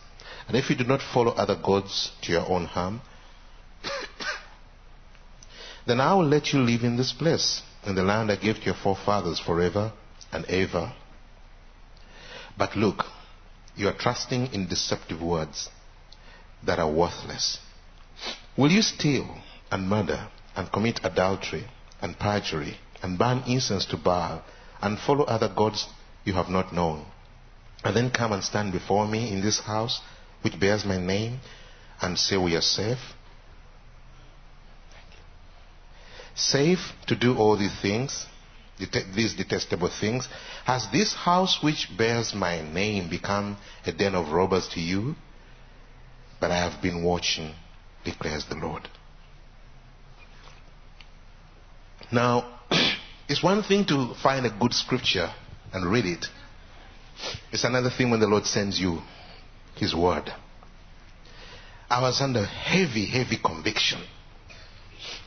and 0.46 0.56
if 0.56 0.70
you 0.70 0.76
do 0.76 0.84
not 0.84 1.00
follow 1.00 1.32
other 1.32 1.56
gods 1.56 2.12
to 2.22 2.32
your 2.32 2.48
own 2.48 2.66
harm, 2.66 3.00
then 5.86 6.00
I 6.00 6.14
will 6.14 6.26
let 6.26 6.52
you 6.52 6.60
live 6.60 6.82
in 6.82 6.96
this 6.96 7.12
place, 7.12 7.62
in 7.84 7.94
the 7.94 8.02
land 8.02 8.30
I 8.30 8.36
gave 8.36 8.56
to 8.56 8.66
your 8.66 8.74
forefathers 8.74 9.38
forever 9.38 9.92
and 10.34 10.44
ever. 10.46 10.92
But 12.58 12.76
look, 12.76 13.04
you 13.76 13.88
are 13.88 13.96
trusting 13.96 14.52
in 14.52 14.68
deceptive 14.68 15.22
words 15.22 15.70
that 16.66 16.78
are 16.78 16.90
worthless? 16.90 17.58
Will 18.56 18.70
you 18.70 18.82
steal 18.82 19.38
and 19.70 19.88
murder 19.88 20.28
and 20.56 20.70
commit 20.70 21.00
adultery 21.04 21.66
and 22.00 22.18
perjury 22.18 22.76
and 23.02 23.18
burn 23.18 23.42
incense 23.46 23.86
to 23.86 23.96
Baal 23.96 24.44
and 24.80 24.98
follow 24.98 25.24
other 25.24 25.48
gods 25.48 25.86
you 26.24 26.34
have 26.34 26.48
not 26.48 26.72
known? 26.72 27.06
And 27.82 27.96
then 27.96 28.10
come 28.10 28.32
and 28.32 28.42
stand 28.42 28.72
before 28.72 29.06
me 29.06 29.32
in 29.32 29.40
this 29.40 29.60
house 29.60 30.00
which 30.42 30.58
bears 30.58 30.84
my 30.84 30.98
name 30.98 31.40
and 32.00 32.18
say 32.18 32.36
we 32.36 32.56
are 32.56 32.60
safe? 32.60 32.98
Safe 36.34 36.92
to 37.06 37.14
do 37.14 37.36
all 37.36 37.56
these 37.56 37.74
things, 37.80 38.26
these 39.14 39.34
detestable 39.34 39.88
things? 39.88 40.28
Has 40.64 40.88
this 40.90 41.14
house 41.14 41.58
which 41.62 41.88
bears 41.96 42.34
my 42.34 42.60
name 42.60 43.08
become 43.08 43.56
a 43.86 43.92
den 43.92 44.14
of 44.14 44.32
robbers 44.32 44.68
to 44.68 44.80
you? 44.80 45.14
but 46.44 46.50
I 46.50 46.58
have 46.58 46.82
been 46.82 47.02
watching, 47.02 47.54
declares 48.04 48.44
the 48.44 48.56
Lord. 48.56 48.86
Now, 52.12 52.60
it's 53.30 53.42
one 53.42 53.62
thing 53.62 53.86
to 53.86 54.12
find 54.22 54.44
a 54.44 54.50
good 54.50 54.74
scripture 54.74 55.32
and 55.72 55.90
read 55.90 56.04
it. 56.04 56.26
It's 57.50 57.64
another 57.64 57.88
thing 57.88 58.10
when 58.10 58.20
the 58.20 58.26
Lord 58.26 58.44
sends 58.44 58.78
you 58.78 59.00
His 59.76 59.94
word. 59.94 60.30
I 61.88 62.02
was 62.02 62.20
under 62.20 62.44
heavy, 62.44 63.06
heavy 63.06 63.38
conviction. 63.42 64.02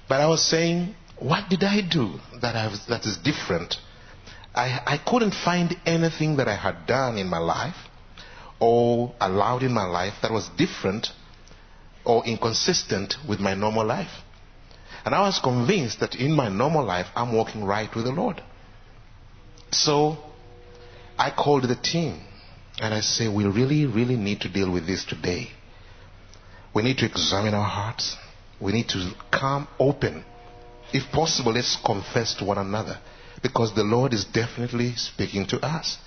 But 0.08 0.22
I 0.22 0.28
was 0.28 0.48
saying, 0.48 0.94
what 1.20 1.50
did 1.50 1.64
I 1.64 1.82
do 1.82 2.20
that, 2.42 2.56
I 2.56 2.68
was, 2.68 2.86
that 2.88 3.06
is 3.06 3.18
different? 3.18 3.76
I, 4.54 4.82
I 4.86 4.98
couldn't 4.98 5.34
find 5.34 5.76
anything 5.86 6.38
that 6.38 6.48
I 6.48 6.56
had 6.56 6.88
done 6.88 7.18
in 7.18 7.28
my 7.28 7.38
life 7.38 7.76
or 8.60 9.14
allowed 9.20 9.64
in 9.64 9.72
my 9.72 9.86
life 9.86 10.14
that 10.22 10.32
was 10.32 10.50
different 10.58 11.08
or 12.06 12.26
inconsistent 12.26 13.16
with 13.28 13.40
my 13.40 13.54
normal 13.54 13.86
life. 13.86 14.12
And 15.06 15.14
I 15.14 15.22
was 15.22 15.40
convinced 15.40 16.00
that 16.00 16.16
in 16.16 16.32
my 16.32 16.50
normal 16.50 16.84
life, 16.84 17.08
I'm 17.16 17.36
walking 17.36 17.64
right 17.64 17.94
with 17.96 18.06
the 18.06 18.12
Lord. 18.12 18.42
So 19.72 20.18
I 21.18 21.32
called 21.32 21.64
the 21.64 21.76
team 21.76 22.22
and 22.80 22.94
I 22.94 23.02
said, 23.02 23.34
we 23.34 23.46
really, 23.46 23.86
really 23.86 24.16
need 24.16 24.42
to 24.42 24.50
deal 24.50 24.72
with 24.72 24.86
this 24.86 25.06
today. 25.06 25.50
We 26.74 26.84
need 26.84 26.98
to 27.00 27.06
examine 27.06 27.54
our 27.54 27.68
hearts. 27.68 28.16
We 28.60 28.72
need 28.72 28.90
to 28.90 29.12
come 29.32 29.68
open. 29.80 30.24
If 30.94 31.12
possible, 31.12 31.54
let's 31.54 31.78
confess 31.84 32.34
to 32.36 32.46
one 32.46 32.58
another 32.58 33.00
because 33.42 33.74
the 33.76 33.84
Lord 33.84 34.14
is 34.14 34.26
definitely 34.26 34.96
speaking 34.96 35.46
to 35.48 35.60
us. 35.66 35.98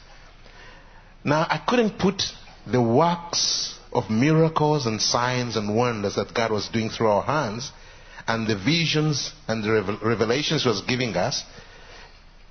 Now, 1.22 1.46
I 1.48 1.58
couldn't 1.58 1.98
put 1.98 2.22
the 2.66 2.80
works 2.80 3.78
of 3.92 4.10
miracles 4.10 4.86
and 4.86 5.00
signs 5.00 5.56
and 5.56 5.76
wonders 5.76 6.14
that 6.14 6.32
God 6.32 6.50
was 6.50 6.68
doing 6.68 6.90
through 6.90 7.08
our 7.08 7.22
hands 7.22 7.72
and 8.26 8.46
the 8.46 8.56
visions 8.56 9.32
and 9.48 9.62
the 9.62 9.98
revelations 10.02 10.62
He 10.62 10.68
was 10.68 10.82
giving 10.82 11.16
us 11.16 11.44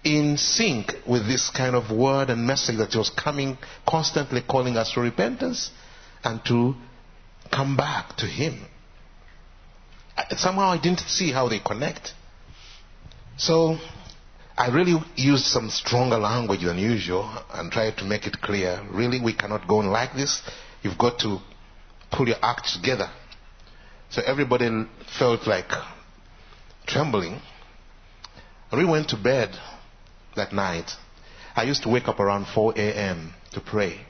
in 0.04 0.38
sync 0.38 0.94
with 1.08 1.26
this 1.28 1.50
kind 1.50 1.76
of 1.76 1.92
word 1.92 2.30
and 2.30 2.46
message 2.46 2.78
that 2.78 2.96
was 2.96 3.10
coming, 3.10 3.58
constantly 3.88 4.42
calling 4.42 4.78
us 4.78 4.92
to 4.94 5.02
repentance 5.02 5.72
and 6.24 6.44
to 6.46 6.76
come 7.52 7.76
back 7.76 8.16
to 8.18 8.26
Him. 8.26 8.66
Somehow 10.38 10.72
I 10.72 10.78
didn't 10.78 11.00
see 11.00 11.32
how 11.32 11.48
they 11.48 11.60
connect. 11.60 12.14
So 13.40 13.78
I 14.58 14.68
really 14.68 15.02
used 15.16 15.46
some 15.46 15.70
stronger 15.70 16.18
language 16.18 16.66
than 16.66 16.78
usual 16.78 17.24
and 17.54 17.72
tried 17.72 17.98
to 18.00 18.04
make 18.04 18.28
it 18.28 18.42
clear. 18.42 18.86
Really, 18.92 19.22
we 19.22 19.34
cannot 19.34 19.66
go 19.66 19.78
on 19.78 19.88
like 19.88 20.14
this. 20.14 20.42
You've 20.84 20.98
got 20.98 21.20
to 21.20 21.40
pull 22.12 22.28
your 22.28 22.36
act 22.44 22.68
together. 22.74 23.10
So 24.10 24.22
everybody 24.26 24.70
felt 25.18 25.48
like 25.48 25.70
trembling. 26.86 27.40
And 28.72 28.80
We 28.80 28.86
went 28.86 29.08
to 29.10 29.16
bed 29.16 29.58
that 30.36 30.52
night. 30.52 30.92
I 31.56 31.64
used 31.64 31.84
to 31.84 31.90
wake 31.90 32.10
up 32.10 32.20
around 32.20 32.48
4 32.48 32.74
a.m. 32.76 33.34
to 33.54 33.62
pray. 33.62 34.02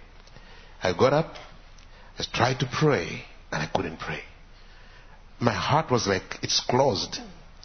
I 0.82 0.94
got 0.94 1.14
up, 1.14 1.36
I 2.18 2.24
tried 2.34 2.60
to 2.62 2.66
pray, 2.66 3.26
and 3.52 3.62
I 3.62 3.68
couldn't 3.68 4.00
pray. 4.00 4.22
My 5.40 5.54
heart 5.54 5.92
was 5.92 6.08
like 6.08 6.40
it's 6.42 6.62
closed. 6.62 7.20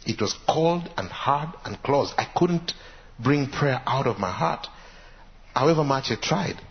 It 0.05 0.21
was 0.21 0.35
cold 0.47 0.89
and 0.97 1.09
hard 1.09 1.49
and 1.65 1.81
closed. 1.81 2.13
I 2.17 2.25
couldn't 2.35 2.73
bring 3.19 3.47
prayer 3.47 3.81
out 3.85 4.07
of 4.07 4.19
my 4.19 4.31
heart, 4.31 4.67
however 5.53 5.83
much 5.83 6.11
I 6.11 6.15
tried. 6.15 6.61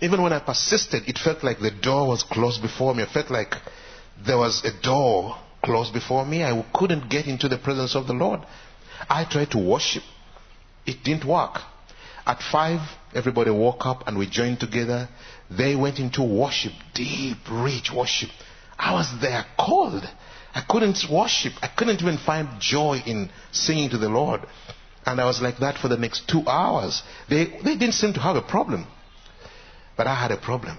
Even 0.00 0.22
when 0.22 0.32
I 0.32 0.38
persisted, 0.38 1.08
it 1.08 1.18
felt 1.18 1.44
like 1.44 1.60
the 1.60 1.70
door 1.70 2.08
was 2.08 2.22
closed 2.22 2.62
before 2.62 2.94
me. 2.94 3.02
It 3.02 3.10
felt 3.10 3.30
like 3.30 3.54
there 4.24 4.38
was 4.38 4.64
a 4.64 4.72
door 4.82 5.36
closed 5.62 5.92
before 5.92 6.24
me. 6.24 6.42
I 6.42 6.64
couldn't 6.74 7.10
get 7.10 7.26
into 7.26 7.48
the 7.48 7.58
presence 7.58 7.94
of 7.94 8.06
the 8.06 8.14
Lord. 8.14 8.40
I 9.10 9.24
tried 9.24 9.50
to 9.50 9.58
worship. 9.58 10.02
It 10.86 11.04
didn't 11.04 11.26
work. 11.26 11.60
At 12.24 12.40
five, 12.40 12.80
everybody 13.14 13.50
woke 13.50 13.84
up 13.84 14.08
and 14.08 14.16
we 14.16 14.26
joined 14.28 14.60
together. 14.60 15.08
They 15.50 15.76
went 15.76 15.98
into 15.98 16.22
worship, 16.22 16.72
deep, 16.94 17.38
rich 17.50 17.90
worship. 17.94 18.30
I 18.78 18.94
was 18.94 19.12
there 19.20 19.44
cold. 19.58 20.02
I 20.56 20.62
couldn't 20.66 21.04
worship. 21.10 21.52
I 21.60 21.68
couldn't 21.68 22.00
even 22.00 22.16
find 22.16 22.48
joy 22.58 23.02
in 23.04 23.28
singing 23.52 23.90
to 23.90 23.98
the 23.98 24.08
Lord. 24.08 24.40
And 25.04 25.20
I 25.20 25.26
was 25.26 25.42
like 25.42 25.58
that 25.58 25.76
for 25.76 25.88
the 25.88 25.98
next 25.98 26.26
two 26.28 26.44
hours. 26.46 27.02
They, 27.28 27.44
they 27.44 27.76
didn't 27.76 27.92
seem 27.92 28.14
to 28.14 28.20
have 28.20 28.36
a 28.36 28.40
problem. 28.40 28.86
But 29.98 30.06
I 30.06 30.14
had 30.14 30.30
a 30.30 30.38
problem. 30.38 30.78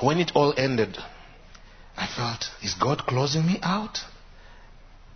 When 0.00 0.16
it 0.16 0.32
all 0.34 0.54
ended, 0.56 0.96
I 1.94 2.06
felt, 2.06 2.46
is 2.62 2.72
God 2.72 3.06
closing 3.06 3.44
me 3.44 3.58
out? 3.62 3.98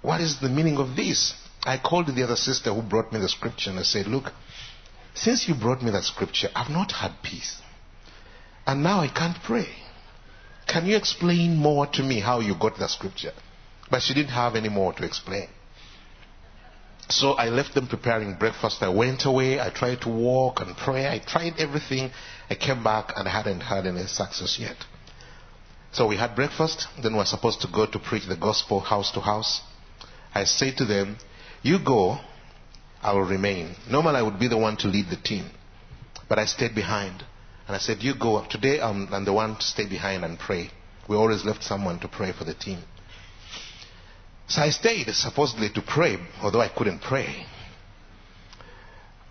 What 0.03 0.21
is 0.21 0.39
the 0.39 0.51
meaning 0.51 0.77
of 0.77 0.95
this? 0.95 1.33
I 1.65 1.79
called 1.79 2.15
the 2.15 2.23
other 2.23 2.37
sister 2.37 2.73
who 2.75 2.83
brought 2.83 3.15
me 3.15 3.21
the 3.21 3.31
scripture 3.31 3.71
and 3.71 3.79
I 3.79 3.83
said, 3.83 4.09
Look, 4.09 4.31
since 5.15 5.49
you 5.49 5.55
brought 5.55 5.83
me 5.83 5.91
that 5.93 6.05
scripture, 6.05 6.49
I've 6.55 6.71
not 6.71 6.93
had 6.93 7.13
peace. 7.23 7.57
And 8.67 8.83
now 8.83 9.01
I 9.01 9.09
can't 9.09 9.39
pray. 9.43 9.69
Can 10.71 10.87
you 10.87 10.97
explain 10.97 11.57
more 11.57 11.87
to 11.89 12.03
me 12.03 12.21
how 12.21 12.39
you 12.39 12.55
got 12.55 12.79
that 12.79 12.91
scripture? 12.91 13.33
But 13.91 14.03
she 14.03 14.15
didn't 14.15 14.31
have 14.31 14.55
any 14.55 14.69
more 14.69 14.93
to 14.93 15.05
explain. 15.05 15.49
So 17.09 17.33
I 17.33 17.49
left 17.49 17.75
them 17.75 17.89
preparing 17.89 18.35
breakfast. 18.35 18.81
I 18.81 18.89
went 18.89 19.25
away. 19.25 19.59
I 19.61 19.71
tried 19.71 20.03
to 20.03 20.09
walk 20.09 20.61
and 20.61 20.77
pray. 20.77 21.09
I 21.09 21.19
tried 21.19 21.55
everything. 21.59 22.13
I 22.49 22.55
came 22.55 22.85
back 22.85 23.13
and 23.17 23.27
I 23.27 23.33
hadn't 23.33 23.63
had 23.63 23.85
any 23.85 24.07
success 24.07 24.61
yet. 24.61 24.77
So 25.91 26.07
we 26.07 26.17
had 26.17 26.37
breakfast. 26.37 26.87
Then 27.03 27.15
we 27.15 27.19
were 27.19 27.25
supposed 27.25 27.63
to 27.63 27.67
go 27.67 27.87
to 27.87 27.99
preach 27.99 28.27
the 28.27 28.37
gospel 28.37 28.79
house 28.79 29.11
to 29.13 29.21
house. 29.21 29.63
I 30.33 30.45
said 30.45 30.77
to 30.77 30.85
them, 30.85 31.17
You 31.63 31.81
go, 31.85 32.21
I 33.03 33.13
will 33.13 33.23
remain. 33.25 33.75
Normally 33.91 34.17
I 34.19 34.23
would 34.23 34.39
be 34.39 34.47
the 34.47 34.57
one 34.57 34.77
to 34.79 34.87
lead 34.87 35.11
the 35.11 35.17
team. 35.17 35.47
But 36.29 36.39
I 36.39 36.45
stayed 36.45 36.77
behind. 36.77 37.25
And 37.71 37.77
I 37.77 37.79
said, 37.79 38.03
You 38.03 38.17
go. 38.17 38.45
Today 38.51 38.81
I'm, 38.81 39.07
I'm 39.15 39.25
the 39.25 39.33
one 39.33 39.55
to 39.55 39.63
stay 39.63 39.89
behind 39.89 40.25
and 40.25 40.37
pray. 40.37 40.73
We 41.09 41.15
always 41.15 41.45
left 41.45 41.63
someone 41.63 42.01
to 42.01 42.09
pray 42.09 42.33
for 42.33 42.43
the 42.43 42.53
team. 42.53 42.81
So 44.49 44.61
I 44.61 44.71
stayed 44.71 45.07
supposedly 45.11 45.69
to 45.75 45.81
pray, 45.81 46.17
although 46.43 46.61
I 46.61 46.67
couldn't 46.67 46.99
pray. 47.01 47.47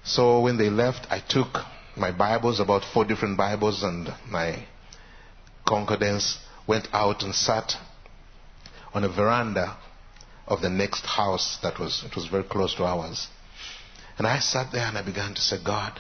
So 0.06 0.40
when 0.40 0.58
they 0.58 0.70
left, 0.70 1.06
I 1.10 1.20
took 1.20 1.50
my 1.98 2.14
Bibles, 2.14 2.62
about 2.62 2.86
four 2.94 3.04
different 3.04 3.38
Bibles, 3.38 3.84
and 3.84 4.08
my 4.30 4.66
concordance, 5.68 6.38
went 6.66 6.88
out 6.94 7.24
and 7.24 7.36
sat 7.36 7.74
on 8.94 9.04
a 9.04 9.10
veranda 9.10 9.76
of 10.48 10.62
the 10.62 10.70
next 10.70 11.06
house 11.06 11.58
that 11.62 11.78
was, 11.78 12.06
it 12.06 12.16
was 12.16 12.28
very 12.28 12.46
close 12.46 12.74
to 12.76 12.86
ours. 12.86 13.28
And 14.18 14.26
I 14.26 14.40
sat 14.40 14.72
there 14.72 14.86
and 14.86 14.98
I 14.98 15.02
began 15.02 15.34
to 15.34 15.42
say, 15.42 15.58
God, 15.62 16.00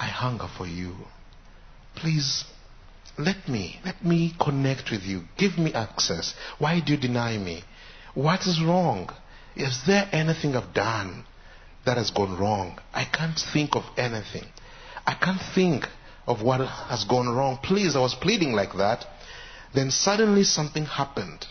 I 0.00 0.06
hunger 0.06 0.48
for 0.58 0.66
you. 0.66 0.96
Please 1.96 2.44
let 3.18 3.48
me, 3.48 3.78
let 3.84 4.04
me 4.04 4.34
connect 4.40 4.90
with 4.90 5.02
you. 5.02 5.22
Give 5.36 5.58
me 5.58 5.72
access. 5.74 6.34
Why 6.58 6.80
do 6.80 6.92
you 6.92 6.98
deny 6.98 7.36
me? 7.36 7.64
What 8.14 8.46
is 8.46 8.62
wrong? 8.62 9.10
Is 9.56 9.82
there 9.86 10.08
anything 10.12 10.56
I've 10.56 10.72
done 10.72 11.24
that 11.84 11.96
has 11.96 12.10
gone 12.10 12.38
wrong? 12.38 12.78
I 12.92 13.04
can't 13.04 13.38
think 13.52 13.76
of 13.76 13.84
anything. 13.96 14.46
I 15.06 15.14
can't 15.14 15.40
think 15.54 15.86
of 16.26 16.42
what 16.42 16.60
has 16.60 17.04
gone 17.04 17.28
wrong. 17.28 17.58
Please, 17.62 17.96
I 17.96 18.00
was 18.00 18.14
pleading 18.14 18.52
like 18.52 18.74
that. 18.76 19.04
Then 19.74 19.90
suddenly 19.90 20.44
something 20.44 20.84
happened. 20.84 21.46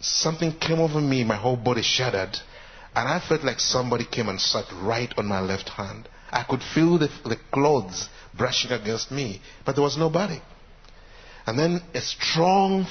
Something 0.00 0.52
came 0.52 0.80
over 0.80 1.00
me, 1.00 1.24
my 1.24 1.36
whole 1.36 1.56
body 1.56 1.82
shuddered, 1.82 2.36
and 2.94 3.08
I 3.08 3.20
felt 3.26 3.42
like 3.42 3.58
somebody 3.60 4.04
came 4.04 4.28
and 4.28 4.40
sat 4.40 4.66
right 4.72 5.12
on 5.16 5.26
my 5.26 5.40
left 5.40 5.70
hand. 5.70 6.08
I 6.30 6.42
could 6.42 6.62
feel 6.62 6.98
the, 6.98 7.08
the 7.24 7.38
clothes 7.52 8.08
brushing 8.36 8.72
against 8.72 9.10
me, 9.10 9.40
but 9.64 9.74
there 9.74 9.84
was 9.84 9.96
nobody. 9.96 10.40
And 11.46 11.58
then 11.58 11.82
a 11.94 12.00
strong 12.00 12.86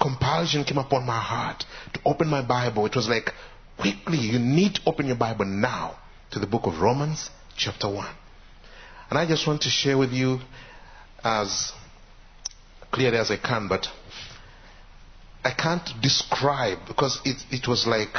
compulsion 0.00 0.64
came 0.64 0.78
upon 0.78 1.04
my 1.04 1.18
heart 1.18 1.64
to 1.92 2.00
open 2.04 2.28
my 2.28 2.42
Bible. 2.42 2.86
It 2.86 2.96
was 2.96 3.08
like, 3.08 3.32
quickly, 3.78 4.18
you 4.18 4.38
need 4.38 4.76
to 4.76 4.80
open 4.86 5.06
your 5.06 5.16
Bible 5.16 5.44
now 5.44 5.98
to 6.30 6.38
the 6.38 6.46
book 6.46 6.62
of 6.64 6.80
Romans, 6.80 7.30
chapter 7.56 7.88
1. 7.88 8.06
And 9.10 9.18
I 9.18 9.26
just 9.26 9.46
want 9.46 9.62
to 9.62 9.68
share 9.68 9.98
with 9.98 10.12
you 10.12 10.38
as 11.24 11.72
clearly 12.92 13.18
as 13.18 13.30
I 13.30 13.36
can, 13.36 13.68
but 13.68 13.88
I 15.44 15.50
can't 15.50 15.88
describe 16.00 16.78
because 16.86 17.20
it, 17.24 17.36
it 17.50 17.68
was 17.68 17.86
like 17.86 18.14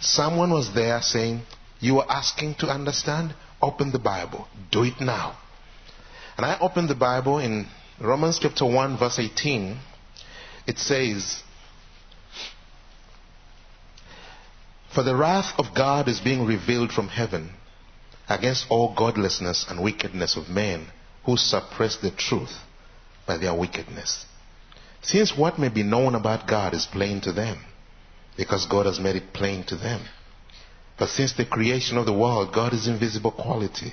someone 0.00 0.50
was 0.50 0.74
there 0.74 1.00
saying, 1.00 1.42
You 1.80 2.00
are 2.00 2.10
asking 2.10 2.56
to 2.56 2.66
understand? 2.66 3.34
Open 3.62 3.92
the 3.92 3.98
Bible. 3.98 4.46
Do 4.70 4.84
it 4.84 5.00
now. 5.00 5.38
And 6.36 6.44
I 6.44 6.58
opened 6.60 6.88
the 6.88 6.94
Bible 6.94 7.38
in 7.38 7.66
Romans 8.00 8.38
chapter 8.40 8.64
1, 8.64 8.98
verse 8.98 9.18
18 9.18 9.78
it 10.66 10.78
says, 10.78 11.42
For 14.94 15.02
the 15.02 15.16
wrath 15.16 15.52
of 15.58 15.74
God 15.74 16.08
is 16.08 16.20
being 16.20 16.46
revealed 16.46 16.92
from 16.92 17.08
heaven 17.08 17.50
against 18.28 18.66
all 18.70 18.94
godlessness 18.94 19.66
and 19.68 19.82
wickedness 19.82 20.36
of 20.36 20.48
men 20.48 20.86
who 21.24 21.36
suppress 21.36 21.96
the 21.96 22.10
truth 22.10 22.56
by 23.26 23.36
their 23.36 23.54
wickedness. 23.54 24.24
Since 25.02 25.36
what 25.36 25.58
may 25.58 25.68
be 25.68 25.82
known 25.82 26.14
about 26.14 26.46
God 26.46 26.72
is 26.72 26.86
plain 26.86 27.20
to 27.22 27.32
them, 27.32 27.58
because 28.36 28.66
God 28.66 28.86
has 28.86 28.98
made 28.98 29.16
it 29.16 29.34
plain 29.34 29.64
to 29.64 29.76
them. 29.76 30.00
But 30.98 31.08
since 31.10 31.32
the 31.34 31.44
creation 31.44 31.98
of 31.98 32.06
the 32.06 32.12
world, 32.12 32.54
God 32.54 32.72
is 32.72 32.86
invisible 32.86 33.32
quality, 33.32 33.92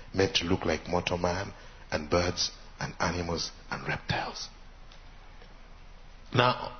made 0.13 0.33
to 0.35 0.45
look 0.45 0.65
like 0.65 0.87
mortal 0.87 1.17
man 1.17 1.53
and 1.91 2.09
birds 2.09 2.51
and 2.79 2.93
animals 2.99 3.51
and 3.69 3.87
reptiles. 3.87 4.49
Now, 6.33 6.77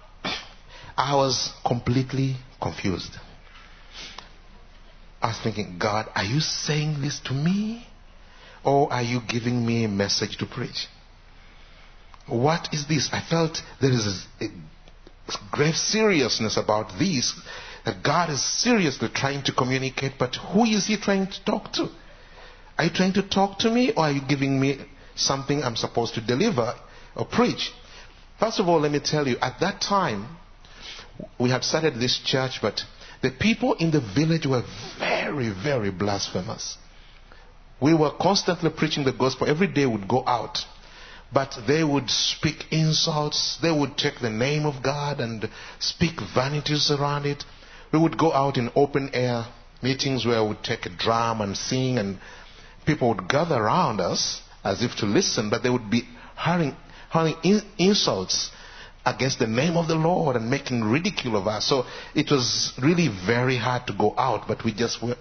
I 0.97 1.15
was 1.15 1.51
completely 1.65 2.37
confused. 2.61 3.15
I 5.21 5.27
was 5.27 5.39
thinking, 5.43 5.77
God, 5.79 6.07
are 6.15 6.23
you 6.23 6.39
saying 6.39 7.01
this 7.01 7.19
to 7.25 7.33
me? 7.33 7.87
Or 8.63 8.91
are 8.91 9.01
you 9.01 9.21
giving 9.27 9.65
me 9.65 9.85
a 9.85 9.87
message 9.87 10.37
to 10.37 10.45
preach? 10.45 10.87
What 12.27 12.69
is 12.71 12.87
this? 12.87 13.09
I 13.11 13.21
felt 13.27 13.61
there 13.79 13.91
is 13.91 14.25
a 14.39 14.47
grave 15.51 15.75
seriousness 15.75 16.57
about 16.57 16.97
this 16.99 17.39
that 17.85 18.03
God 18.03 18.29
is 18.29 18.43
seriously 18.43 19.09
trying 19.13 19.43
to 19.43 19.53
communicate, 19.53 20.13
but 20.19 20.35
who 20.35 20.65
is 20.65 20.85
He 20.85 20.97
trying 20.97 21.27
to 21.27 21.43
talk 21.43 21.73
to? 21.73 21.89
Are 22.77 22.85
you 22.85 22.89
trying 22.89 23.13
to 23.13 23.27
talk 23.27 23.59
to 23.59 23.69
me, 23.69 23.91
or 23.91 24.05
are 24.05 24.11
you 24.11 24.21
giving 24.21 24.59
me 24.59 24.79
something 25.15 25.63
I'm 25.63 25.75
supposed 25.75 26.15
to 26.15 26.21
deliver 26.21 26.73
or 27.15 27.25
preach? 27.25 27.71
First 28.39 28.59
of 28.59 28.67
all, 28.67 28.79
let 28.79 28.91
me 28.91 28.99
tell 28.99 29.27
you, 29.27 29.37
at 29.41 29.59
that 29.59 29.81
time, 29.81 30.37
we 31.39 31.49
had 31.49 31.63
started 31.63 31.95
this 31.95 32.17
church, 32.17 32.59
but 32.61 32.81
the 33.21 33.29
people 33.31 33.75
in 33.75 33.91
the 33.91 34.01
village 34.01 34.45
were 34.47 34.63
very, 34.97 35.49
very 35.49 35.91
blasphemous. 35.91 36.77
We 37.79 37.93
were 37.93 38.11
constantly 38.11 38.69
preaching 38.69 39.03
the 39.05 39.11
gospel. 39.11 39.49
Every 39.49 39.67
day 39.67 39.85
we'd 39.85 40.07
go 40.07 40.23
out. 40.25 40.59
But 41.33 41.57
they 41.67 41.83
would 41.83 42.09
speak 42.09 42.65
insults. 42.71 43.57
They 43.61 43.71
would 43.71 43.97
take 43.97 44.19
the 44.19 44.29
name 44.29 44.65
of 44.65 44.83
God 44.83 45.19
and 45.19 45.49
speak 45.79 46.19
vanities 46.35 46.91
around 46.91 47.25
it. 47.25 47.43
We 47.91 47.99
would 47.99 48.17
go 48.17 48.33
out 48.33 48.57
in 48.57 48.71
open 48.75 49.11
air 49.13 49.45
meetings 49.81 50.25
where 50.25 50.41
we 50.43 50.49
would 50.49 50.63
take 50.63 50.85
a 50.85 50.89
drum 50.89 51.41
and 51.41 51.57
sing 51.57 51.97
and 51.97 52.19
people 52.85 53.09
would 53.09 53.27
gather 53.27 53.55
around 53.55 53.99
us 53.99 54.41
as 54.63 54.83
if 54.83 54.95
to 54.97 55.05
listen, 55.05 55.49
but 55.49 55.63
they 55.63 55.69
would 55.69 55.89
be 55.89 56.03
hurling, 56.35 56.75
hurling 57.09 57.35
in, 57.43 57.61
insults 57.77 58.51
against 59.05 59.39
the 59.39 59.47
name 59.47 59.77
of 59.77 59.87
the 59.87 59.95
Lord 59.95 60.35
and 60.35 60.49
making 60.49 60.83
ridicule 60.83 61.35
of 61.35 61.47
us. 61.47 61.67
So 61.67 61.85
it 62.13 62.29
was 62.29 62.73
really 62.81 63.07
very 63.25 63.57
hard 63.57 63.87
to 63.87 63.93
go 63.93 64.13
out, 64.17 64.47
but 64.47 64.63
we 64.63 64.73
just 64.73 65.01
were, 65.01 65.15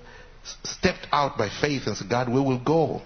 stepped 0.65 1.07
out 1.13 1.39
by 1.39 1.49
faith 1.49 1.87
and 1.87 1.97
said, 1.97 2.09
God, 2.09 2.29
we 2.29 2.41
will 2.41 2.63
go. 2.63 3.03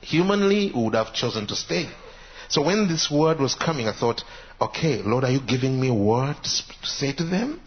Humanly, 0.00 0.72
we 0.74 0.84
would 0.84 0.94
have 0.94 1.12
chosen 1.12 1.46
to 1.48 1.56
stay. 1.56 1.88
So 2.48 2.62
when 2.62 2.88
this 2.88 3.10
word 3.10 3.38
was 3.38 3.54
coming, 3.54 3.86
I 3.86 3.92
thought, 3.92 4.22
okay, 4.60 5.02
Lord, 5.02 5.24
are 5.24 5.30
you 5.30 5.40
giving 5.40 5.80
me 5.80 5.88
a 5.88 5.94
word 5.94 6.36
to 6.42 6.48
say 6.82 7.12
to 7.12 7.24
them? 7.24 7.60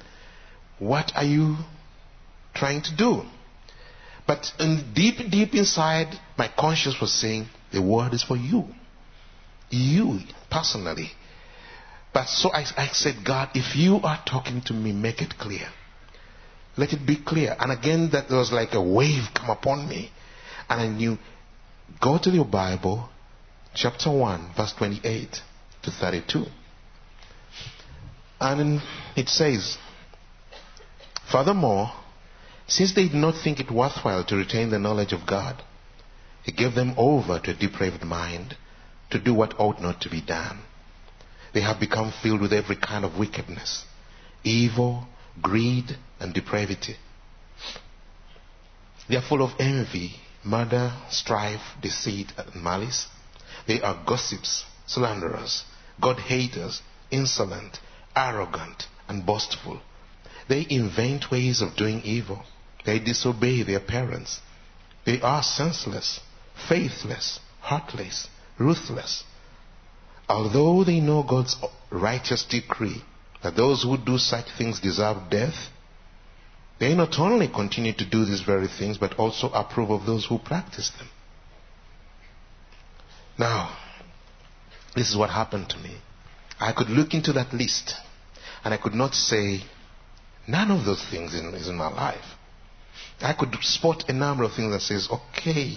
What 0.80 1.12
are 1.16 1.24
you 1.24 1.58
trying 2.54 2.82
to 2.84 2.96
do? 2.96 3.22
But 4.26 4.52
in 4.60 4.94
deep, 4.94 5.18
deep 5.30 5.54
inside, 5.54 6.18
my 6.38 6.50
conscience 6.58 7.00
was 7.02 7.12
saying, 7.12 7.48
the 7.72 7.82
word 7.82 8.14
is 8.14 8.24
for 8.24 8.38
you. 8.38 8.66
You, 9.70 10.20
personally. 10.50 11.12
But 12.14 12.28
so 12.28 12.52
I, 12.54 12.66
I 12.78 12.88
said, 12.88 13.26
God, 13.26 13.50
if 13.56 13.76
you 13.76 14.00
are 14.04 14.22
talking 14.26 14.62
to 14.68 14.74
me, 14.74 14.92
make 14.92 15.22
it 15.22 15.38
clear. 15.38 15.68
Let 16.78 16.94
it 16.94 17.06
be 17.06 17.18
clear. 17.18 17.56
And 17.60 17.72
again, 17.72 18.10
that 18.12 18.30
was 18.30 18.52
like 18.52 18.74
a 18.74 18.82
wave 18.82 19.24
come 19.34 19.50
upon 19.50 19.88
me. 19.88 20.12
And 20.70 20.82
I 20.82 20.88
knew, 20.88 21.18
go 22.02 22.18
to 22.18 22.30
your 22.30 22.46
Bible, 22.46 23.10
chapter 23.74 24.12
1, 24.12 24.54
verse 24.56 24.74
28 24.78 25.42
to 25.84 25.92
32. 25.92 26.46
And 28.40 28.82
it 29.16 29.30
says, 29.30 29.78
Furthermore, 31.32 31.92
since 32.74 32.96
they 32.96 33.04
did 33.04 33.14
not 33.14 33.36
think 33.44 33.60
it 33.60 33.70
worthwhile 33.70 34.24
to 34.24 34.36
retain 34.36 34.72
the 34.72 34.80
knowledge 34.80 35.14
of 35.14 35.28
God, 35.28 35.62
He 36.42 36.52
gave 36.52 36.74
them 36.74 36.96
over 36.98 37.40
to 37.40 37.52
a 37.52 37.54
depraved 37.54 38.04
mind 38.04 38.58
to 39.12 39.20
do 39.20 39.32
what 39.32 39.54
ought 39.60 39.80
not 39.80 40.02
to 40.02 40.10
be 40.10 40.22
done. 40.22 40.60
They 41.54 41.62
have 41.62 41.80
become 41.80 42.12
filled 42.24 42.42
with 42.42 42.52
every 42.52 42.76
kind 42.76 43.06
of 43.06 43.16
wickedness, 43.16 43.86
evil, 44.44 45.08
greed, 45.40 45.98
and 46.20 46.34
depravity. 46.34 46.96
They 49.08 49.18
are 49.18 49.22
full 49.30 49.44
of 49.44 49.52
envy, 49.60 50.16
murder, 50.44 50.94
strife, 51.12 51.76
deceit, 51.80 52.34
and 52.38 52.64
malice. 52.64 53.06
They 53.68 53.82
are 53.82 54.04
gossips, 54.04 54.66
slanderers, 54.88 55.64
God 56.02 56.18
haters, 56.18 56.82
insolent, 57.12 57.78
arrogant, 58.16 58.88
and 59.08 59.24
boastful. 59.24 59.80
They 60.50 60.66
invent 60.68 61.30
ways 61.30 61.62
of 61.62 61.76
doing 61.76 62.02
evil. 62.02 62.44
They 62.86 63.00
disobey 63.00 63.63
their 63.63 63.80
parents. 63.80 64.39
They 65.06 65.22
are 65.22 65.43
senseless, 65.43 66.19
faithless, 66.67 67.39
heartless, 67.62 68.28
ruthless. 68.58 69.24
Although 70.28 70.84
they 70.84 71.00
know 71.00 71.24
God's 71.24 71.58
righteous 71.89 72.43
decree 72.43 73.04
that 73.41 73.56
those 73.56 73.84
who 73.84 73.98
do 73.98 74.17
such 74.17 74.46
things 74.58 74.80
deserve 74.80 75.30
death, 75.30 75.69
they 76.80 76.96
not 76.96 77.19
only 77.19 77.48
continue 77.48 77.93
to 77.93 78.06
do 78.06 78.26
these 78.26 78.41
very 78.41 78.67
things, 78.67 78.98
but 78.98 79.19
also 79.19 79.50
approve 79.50 79.89
of 79.89 80.06
those 80.06 80.26
who 80.26 80.39
practice 80.39 80.89
them. 80.98 81.10
Now, 83.38 83.78
this 84.96 85.10
is 85.10 85.17
what 85.17 85.30
happened 85.30 85.69
to 85.69 85.78
me. 85.78 85.98
I 86.60 86.72
could 86.72 86.89
look 86.89 87.13
into 87.13 87.34
that 87.34 87.54
list 87.54 87.96
and 88.63 88.74
I 88.74 88.78
could 88.78 88.93
not 88.93 89.13
say, 89.13 89.62
none 90.48 90.72
of 90.72 90.86
those 90.86 91.04
things 91.10 91.34
is 91.34 91.67
in 91.67 91.76
my 91.76 91.89
life. 91.89 92.24
I 93.24 93.34
could 93.34 93.56
spot 93.62 94.10
a 94.10 94.14
number 94.14 94.44
of 94.44 94.54
things 94.54 94.74
that 94.74 94.82
says, 94.82 95.08
okay, 95.10 95.76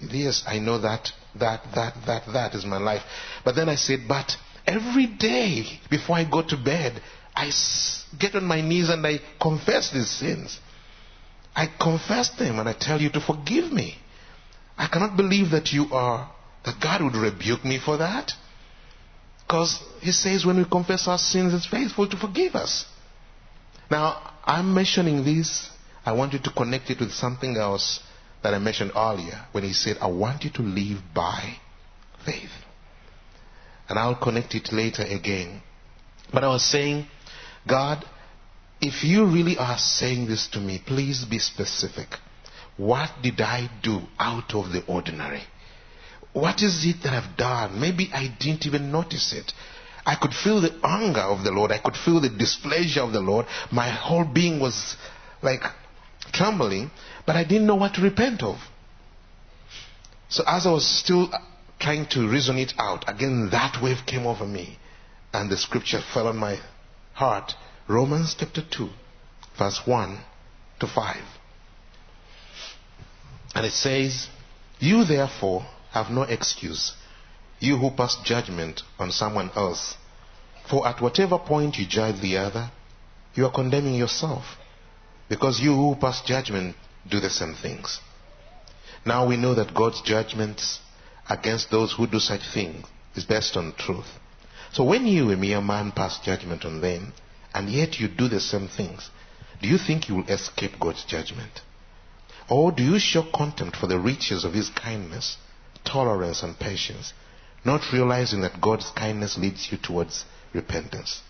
yes, 0.00 0.42
I 0.46 0.58
know 0.58 0.78
that, 0.78 1.12
that, 1.38 1.62
that, 1.74 1.94
that, 2.06 2.22
that 2.32 2.54
is 2.54 2.64
my 2.64 2.78
life. 2.78 3.02
But 3.44 3.54
then 3.54 3.68
I 3.68 3.74
said, 3.74 4.00
but 4.08 4.32
every 4.66 5.06
day 5.06 5.80
before 5.90 6.16
I 6.16 6.24
go 6.24 6.42
to 6.42 6.56
bed, 6.56 7.00
I 7.36 7.50
get 8.18 8.34
on 8.34 8.44
my 8.44 8.62
knees 8.62 8.88
and 8.88 9.06
I 9.06 9.20
confess 9.40 9.90
these 9.90 10.10
sins. 10.10 10.58
I 11.54 11.66
confess 11.66 12.30
them 12.30 12.58
and 12.58 12.68
I 12.68 12.72
tell 12.72 13.00
you 13.00 13.10
to 13.10 13.20
forgive 13.20 13.70
me. 13.70 13.98
I 14.78 14.86
cannot 14.86 15.16
believe 15.16 15.50
that 15.50 15.72
you 15.72 15.86
are, 15.92 16.30
that 16.64 16.80
God 16.80 17.02
would 17.02 17.14
rebuke 17.14 17.64
me 17.64 17.78
for 17.78 17.98
that. 17.98 18.32
Because 19.46 19.82
He 20.00 20.12
says 20.12 20.46
when 20.46 20.56
we 20.56 20.64
confess 20.64 21.06
our 21.08 21.18
sins, 21.18 21.52
it's 21.52 21.66
faithful 21.66 22.08
to 22.08 22.16
forgive 22.16 22.54
us. 22.54 22.86
Now, 23.90 24.32
I'm 24.44 24.72
mentioning 24.72 25.24
this. 25.24 25.68
I 26.04 26.12
want 26.12 26.32
you 26.32 26.38
to 26.40 26.50
connect 26.50 26.90
it 26.90 27.00
with 27.00 27.12
something 27.12 27.56
else 27.56 28.00
that 28.42 28.54
I 28.54 28.58
mentioned 28.58 28.92
earlier 28.96 29.46
when 29.52 29.64
He 29.64 29.72
said, 29.72 29.98
I 30.00 30.06
want 30.06 30.44
you 30.44 30.50
to 30.50 30.62
live 30.62 30.98
by 31.14 31.56
faith. 32.24 32.50
And 33.88 33.98
I'll 33.98 34.16
connect 34.16 34.54
it 34.54 34.72
later 34.72 35.02
again. 35.02 35.62
But 36.32 36.44
I 36.44 36.48
was 36.48 36.64
saying, 36.64 37.06
God, 37.68 38.04
if 38.80 39.04
you 39.04 39.26
really 39.26 39.58
are 39.58 39.78
saying 39.78 40.26
this 40.26 40.46
to 40.48 40.58
me, 40.58 40.82
please 40.84 41.24
be 41.24 41.38
specific. 41.38 42.08
What 42.76 43.10
did 43.22 43.40
I 43.40 43.68
do 43.82 44.00
out 44.18 44.54
of 44.54 44.72
the 44.72 44.84
ordinary? 44.86 45.42
What 46.32 46.62
is 46.62 46.86
it 46.86 47.02
that 47.02 47.12
I've 47.12 47.36
done? 47.36 47.80
Maybe 47.80 48.08
I 48.12 48.34
didn't 48.38 48.64
even 48.66 48.90
notice 48.90 49.32
it. 49.34 49.52
I 50.06 50.14
could 50.14 50.32
feel 50.32 50.60
the 50.60 50.74
anger 50.82 51.20
of 51.20 51.44
the 51.44 51.50
Lord. 51.50 51.72
I 51.72 51.78
could 51.78 51.96
feel 51.96 52.20
the 52.20 52.30
displeasure 52.30 53.02
of 53.02 53.12
the 53.12 53.20
Lord. 53.20 53.46
My 53.70 53.90
whole 53.90 54.24
being 54.24 54.60
was 54.60 54.96
like 55.42 55.62
trembling, 56.32 56.90
but 57.26 57.36
I 57.36 57.44
didn't 57.44 57.66
know 57.66 57.76
what 57.76 57.94
to 57.94 58.02
repent 58.02 58.42
of. 58.42 58.56
So 60.28 60.44
as 60.46 60.66
I 60.66 60.70
was 60.70 60.86
still 60.86 61.30
trying 61.78 62.06
to 62.10 62.28
reason 62.28 62.58
it 62.58 62.74
out, 62.78 63.08
again 63.08 63.48
that 63.50 63.82
wave 63.82 64.06
came 64.06 64.26
over 64.26 64.46
me 64.46 64.78
and 65.32 65.50
the 65.50 65.56
scripture 65.56 66.00
fell 66.00 66.28
on 66.28 66.36
my 66.36 66.58
heart. 67.14 67.54
Romans 67.88 68.36
chapter 68.38 68.62
2, 68.62 68.88
verse 69.58 69.80
1 69.84 70.20
to 70.78 70.86
5. 70.86 71.16
And 73.54 73.66
it 73.66 73.72
says, 73.72 74.28
You 74.78 75.04
therefore 75.04 75.66
have 75.90 76.10
no 76.10 76.22
excuse, 76.22 76.94
you 77.58 77.76
who 77.76 77.90
pass 77.90 78.16
judgment 78.24 78.82
on 78.98 79.10
someone 79.10 79.50
else. 79.56 79.96
For 80.68 80.86
at 80.86 81.00
whatever 81.00 81.38
point 81.38 81.76
you 81.76 81.86
judge 81.86 82.20
the 82.20 82.36
other, 82.36 82.70
you 83.34 83.44
are 83.46 83.52
condemning 83.52 83.94
yourself, 83.94 84.56
because 85.30 85.60
you 85.60 85.72
who 85.72 85.94
pass 85.94 86.20
judgment 86.22 86.74
do 87.08 87.20
the 87.20 87.30
same 87.30 87.54
things. 87.54 88.00
Now 89.06 89.28
we 89.28 89.36
know 89.36 89.54
that 89.54 89.72
God's 89.72 90.02
judgments 90.02 90.80
against 91.28 91.70
those 91.70 91.92
who 91.92 92.08
do 92.08 92.18
such 92.18 92.42
things 92.52 92.84
is 93.14 93.24
based 93.24 93.56
on 93.56 93.72
truth. 93.78 94.18
So 94.72 94.82
when 94.84 95.06
you, 95.06 95.30
a 95.30 95.36
mere 95.36 95.60
man, 95.60 95.92
pass 95.92 96.18
judgment 96.18 96.64
on 96.64 96.80
them, 96.80 97.12
and 97.54 97.70
yet 97.70 98.00
you 98.00 98.08
do 98.08 98.28
the 98.28 98.40
same 98.40 98.68
things, 98.68 99.08
do 99.62 99.68
you 99.68 99.78
think 99.78 100.08
you 100.08 100.16
will 100.16 100.28
escape 100.28 100.72
God's 100.80 101.04
judgment? 101.04 101.60
Or 102.48 102.72
do 102.72 102.82
you 102.82 102.98
show 102.98 103.22
contempt 103.32 103.76
for 103.76 103.86
the 103.86 104.00
riches 104.00 104.44
of 104.44 104.52
His 104.52 104.68
kindness, 104.70 105.36
tolerance, 105.84 106.42
and 106.42 106.58
patience, 106.58 107.12
not 107.64 107.92
realizing 107.92 108.40
that 108.40 108.60
God's 108.60 108.90
kindness 108.90 109.38
leads 109.38 109.70
you 109.70 109.78
towards 109.78 110.24
repentance? 110.52 111.22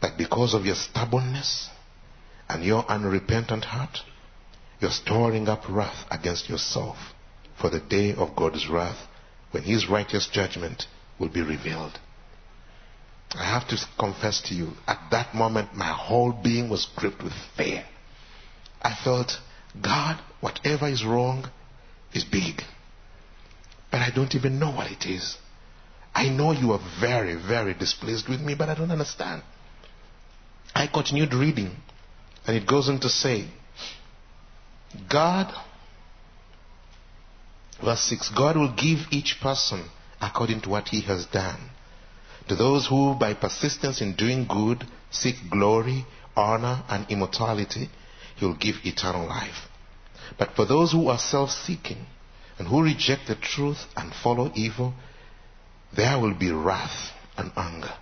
But 0.00 0.18
because 0.18 0.52
of 0.52 0.66
your 0.66 0.74
stubbornness 0.74 1.70
and 2.52 2.62
your 2.62 2.84
unrepentant 2.86 3.64
heart, 3.64 3.98
you're 4.78 4.90
storing 4.90 5.48
up 5.48 5.62
wrath 5.70 6.04
against 6.10 6.50
yourself 6.50 6.98
for 7.58 7.70
the 7.70 7.80
day 7.80 8.12
of 8.14 8.36
God's 8.36 8.68
wrath 8.68 9.08
when 9.52 9.62
His 9.62 9.88
righteous 9.88 10.28
judgment 10.30 10.84
will 11.18 11.30
be 11.30 11.40
revealed. 11.40 11.98
I 13.34 13.44
have 13.44 13.66
to 13.68 13.78
confess 13.98 14.42
to 14.48 14.54
you, 14.54 14.72
at 14.86 14.98
that 15.12 15.34
moment, 15.34 15.74
my 15.74 15.90
whole 15.90 16.32
being 16.32 16.68
was 16.68 16.86
gripped 16.94 17.22
with 17.22 17.32
fear. 17.56 17.86
I 18.82 18.94
felt, 19.02 19.32
God, 19.80 20.20
whatever 20.40 20.88
is 20.88 21.06
wrong 21.06 21.48
is 22.12 22.24
big. 22.24 22.60
But 23.90 24.02
I 24.02 24.10
don't 24.14 24.34
even 24.34 24.58
know 24.58 24.72
what 24.72 24.90
it 24.90 25.06
is. 25.06 25.38
I 26.14 26.28
know 26.28 26.52
you 26.52 26.72
are 26.72 26.90
very, 27.00 27.34
very 27.34 27.72
displeased 27.72 28.28
with 28.28 28.42
me, 28.42 28.54
but 28.54 28.68
I 28.68 28.74
don't 28.74 28.90
understand. 28.90 29.42
I 30.74 30.86
continued 30.86 31.32
reading, 31.32 31.76
and 32.46 32.56
it 32.56 32.66
goes 32.66 32.88
on 32.88 33.00
to 33.00 33.08
say, 33.08 33.46
God, 35.08 35.52
verse 37.82 38.02
6, 38.02 38.30
God 38.30 38.56
will 38.56 38.74
give 38.74 38.98
each 39.10 39.38
person 39.40 39.88
according 40.20 40.62
to 40.62 40.68
what 40.68 40.88
he 40.88 41.02
has 41.02 41.26
done. 41.26 41.70
To 42.48 42.56
those 42.56 42.86
who, 42.86 43.14
by 43.14 43.34
persistence 43.34 44.00
in 44.00 44.16
doing 44.16 44.46
good, 44.46 44.84
seek 45.10 45.36
glory, 45.50 46.04
honor, 46.36 46.82
and 46.88 47.08
immortality, 47.08 47.88
he 48.36 48.44
will 48.44 48.56
give 48.56 48.76
eternal 48.84 49.26
life. 49.28 49.68
But 50.38 50.56
for 50.56 50.66
those 50.66 50.92
who 50.92 51.08
are 51.08 51.18
self 51.18 51.50
seeking 51.50 52.06
and 52.58 52.66
who 52.68 52.82
reject 52.82 53.28
the 53.28 53.36
truth 53.36 53.86
and 53.96 54.12
follow 54.12 54.50
evil, 54.54 54.94
there 55.94 56.18
will 56.18 56.34
be 56.34 56.50
wrath 56.50 57.12
and 57.36 57.52
anger. 57.56 57.92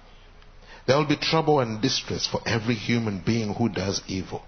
There 0.90 0.98
will 0.98 1.06
be 1.06 1.14
trouble 1.14 1.60
and 1.60 1.80
distress 1.80 2.26
for 2.26 2.40
every 2.44 2.74
human 2.74 3.22
being 3.24 3.54
who 3.54 3.68
does 3.68 4.02
evil, 4.08 4.42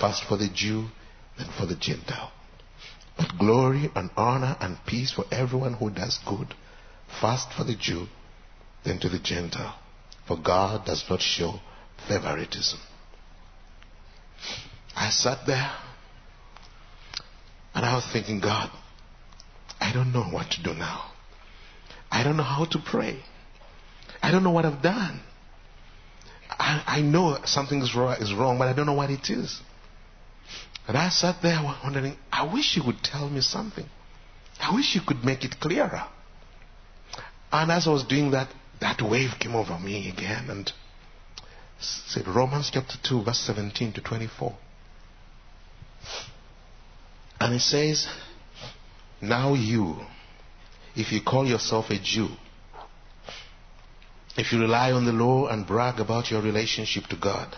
first 0.00 0.24
for 0.24 0.36
the 0.36 0.48
Jew, 0.48 0.88
then 1.38 1.46
for 1.56 1.66
the 1.66 1.76
Gentile. 1.76 2.32
But 3.16 3.38
glory 3.38 3.92
and 3.94 4.10
honor 4.16 4.56
and 4.58 4.76
peace 4.88 5.12
for 5.12 5.24
everyone 5.30 5.74
who 5.74 5.90
does 5.90 6.18
good, 6.26 6.52
first 7.20 7.52
for 7.52 7.62
the 7.62 7.76
Jew, 7.76 8.08
then 8.82 8.98
to 8.98 9.08
the 9.08 9.20
Gentile. 9.20 9.78
For 10.26 10.36
God 10.36 10.84
does 10.84 11.04
not 11.08 11.20
show 11.22 11.60
favoritism. 12.08 12.80
I 14.96 15.10
sat 15.10 15.46
there 15.46 15.70
and 17.72 17.86
I 17.86 17.94
was 17.94 18.06
thinking, 18.12 18.40
God, 18.40 18.68
I 19.80 19.92
don't 19.92 20.12
know 20.12 20.24
what 20.24 20.50
to 20.50 20.62
do 20.64 20.74
now. 20.74 21.12
I 22.10 22.24
don't 22.24 22.36
know 22.36 22.42
how 22.42 22.64
to 22.64 22.80
pray. 22.80 23.22
I 24.20 24.32
don't 24.32 24.42
know 24.42 24.50
what 24.50 24.64
I've 24.64 24.82
done. 24.82 25.20
I, 26.58 26.82
I 26.86 27.00
know 27.00 27.38
something 27.44 27.80
is 27.82 27.94
wrong, 27.94 28.16
is 28.20 28.32
wrong, 28.32 28.58
but 28.58 28.68
I 28.68 28.72
don't 28.72 28.86
know 28.86 28.94
what 28.94 29.10
it 29.10 29.28
is. 29.30 29.60
And 30.86 30.96
I 30.96 31.08
sat 31.08 31.42
there 31.42 31.60
wondering, 31.82 32.16
I 32.30 32.52
wish 32.52 32.76
you 32.76 32.84
would 32.84 33.02
tell 33.02 33.28
me 33.28 33.40
something. 33.40 33.86
I 34.60 34.74
wish 34.74 34.94
you 34.94 35.00
could 35.06 35.24
make 35.24 35.44
it 35.44 35.58
clearer. 35.60 36.04
And 37.50 37.70
as 37.70 37.86
I 37.86 37.90
was 37.90 38.04
doing 38.04 38.32
that, 38.32 38.48
that 38.80 39.00
wave 39.00 39.30
came 39.38 39.54
over 39.54 39.78
me 39.78 40.10
again 40.10 40.50
and 40.50 40.72
said 41.78 42.26
Romans 42.28 42.70
chapter 42.72 42.96
2, 43.02 43.24
verse 43.24 43.38
17 43.40 43.92
to 43.94 44.00
24. 44.00 44.56
And 47.40 47.54
it 47.54 47.60
says, 47.60 48.06
Now 49.20 49.54
you, 49.54 49.96
if 50.94 51.12
you 51.12 51.20
call 51.22 51.46
yourself 51.46 51.90
a 51.90 51.98
Jew, 51.98 52.28
if 54.36 54.52
you 54.52 54.60
rely 54.60 54.92
on 54.92 55.04
the 55.04 55.12
law 55.12 55.46
and 55.46 55.66
brag 55.66 56.00
about 56.00 56.30
your 56.30 56.42
relationship 56.42 57.04
to 57.06 57.16
God, 57.16 57.56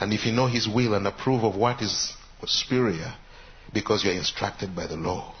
and 0.00 0.12
if 0.12 0.24
you 0.24 0.32
know 0.32 0.46
His 0.46 0.68
will 0.68 0.94
and 0.94 1.06
approve 1.06 1.44
of 1.44 1.56
what 1.56 1.82
is 1.82 2.12
superior 2.46 3.14
because 3.72 4.04
you 4.04 4.10
are 4.10 4.14
instructed 4.14 4.74
by 4.74 4.86
the 4.86 4.96
law, 4.96 5.34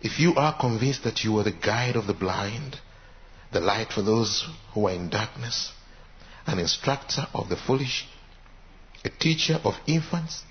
if 0.00 0.20
you 0.20 0.34
are 0.36 0.58
convinced 0.58 1.04
that 1.04 1.24
you 1.24 1.36
are 1.38 1.44
the 1.44 1.52
guide 1.52 1.96
of 1.96 2.06
the 2.06 2.14
blind, 2.14 2.76
the 3.52 3.60
light 3.60 3.92
for 3.92 4.02
those 4.02 4.46
who 4.72 4.86
are 4.86 4.92
in 4.92 5.08
darkness, 5.08 5.72
an 6.46 6.58
instructor 6.58 7.26
of 7.34 7.48
the 7.48 7.56
foolish, 7.56 8.06
a 9.04 9.10
teacher 9.10 9.60
of 9.64 9.74
infants, 9.86 10.42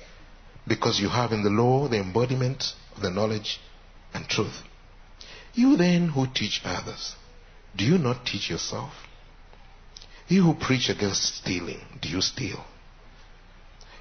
because 0.67 0.99
you 0.99 1.09
have 1.09 1.31
in 1.31 1.43
the 1.43 1.49
law 1.49 1.87
the 1.87 1.99
embodiment 1.99 2.73
of 2.95 3.01
the 3.01 3.09
knowledge 3.09 3.59
and 4.13 4.27
truth. 4.27 4.61
You 5.53 5.77
then 5.77 6.09
who 6.09 6.27
teach 6.33 6.61
others, 6.65 7.15
do 7.77 7.85
you 7.85 7.97
not 7.97 8.25
teach 8.25 8.49
yourself? 8.49 8.91
You 10.27 10.43
who 10.43 10.53
preach 10.55 10.89
against 10.89 11.35
stealing, 11.35 11.79
do 12.01 12.09
you 12.09 12.21
steal? 12.21 12.65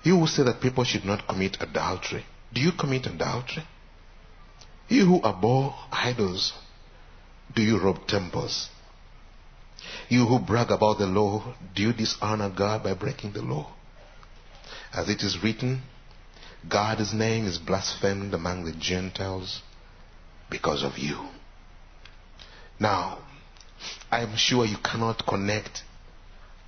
You 0.03 0.19
who 0.19 0.27
say 0.27 0.43
that 0.45 0.61
people 0.61 0.85
should 0.85 1.05
not 1.05 1.29
commit 1.29 1.59
adultery, 1.61 2.25
do 2.53 2.61
you 2.61 2.73
commit 2.73 3.07
adultery? 3.07 3.65
You 4.89 5.07
who 5.07 5.23
abhor 5.23 5.75
idols, 5.93 6.53
do 7.55 7.63
you 7.63 7.79
rob 7.79 8.07
temples? 8.07 8.69
You 10.09 10.27
who 10.27 10.39
brag 10.39 10.71
about 10.71 10.99
the 10.99 11.07
law, 11.07 11.55
do 11.75 11.83
you 11.83 11.93
dishonor 11.93 12.51
God 12.51 12.83
by 12.83 12.95
breaking 12.95 13.33
the 13.33 13.43
law? 13.43 13.73
As 14.93 15.09
it 15.09 15.23
is 15.23 15.43
written, 15.43 15.83
God's 16.69 17.13
name 17.13 17.47
is 17.47 17.59
blasphemed 17.59 18.33
among 18.35 18.65
the 18.65 18.73
Gentiles 18.73 19.61
because 20.51 20.83
of 20.83 20.99
you. 20.99 21.29
Now, 22.79 23.19
I'm 24.11 24.37
sure 24.37 24.65
you 24.65 24.77
cannot 24.79 25.27
connect 25.27 25.83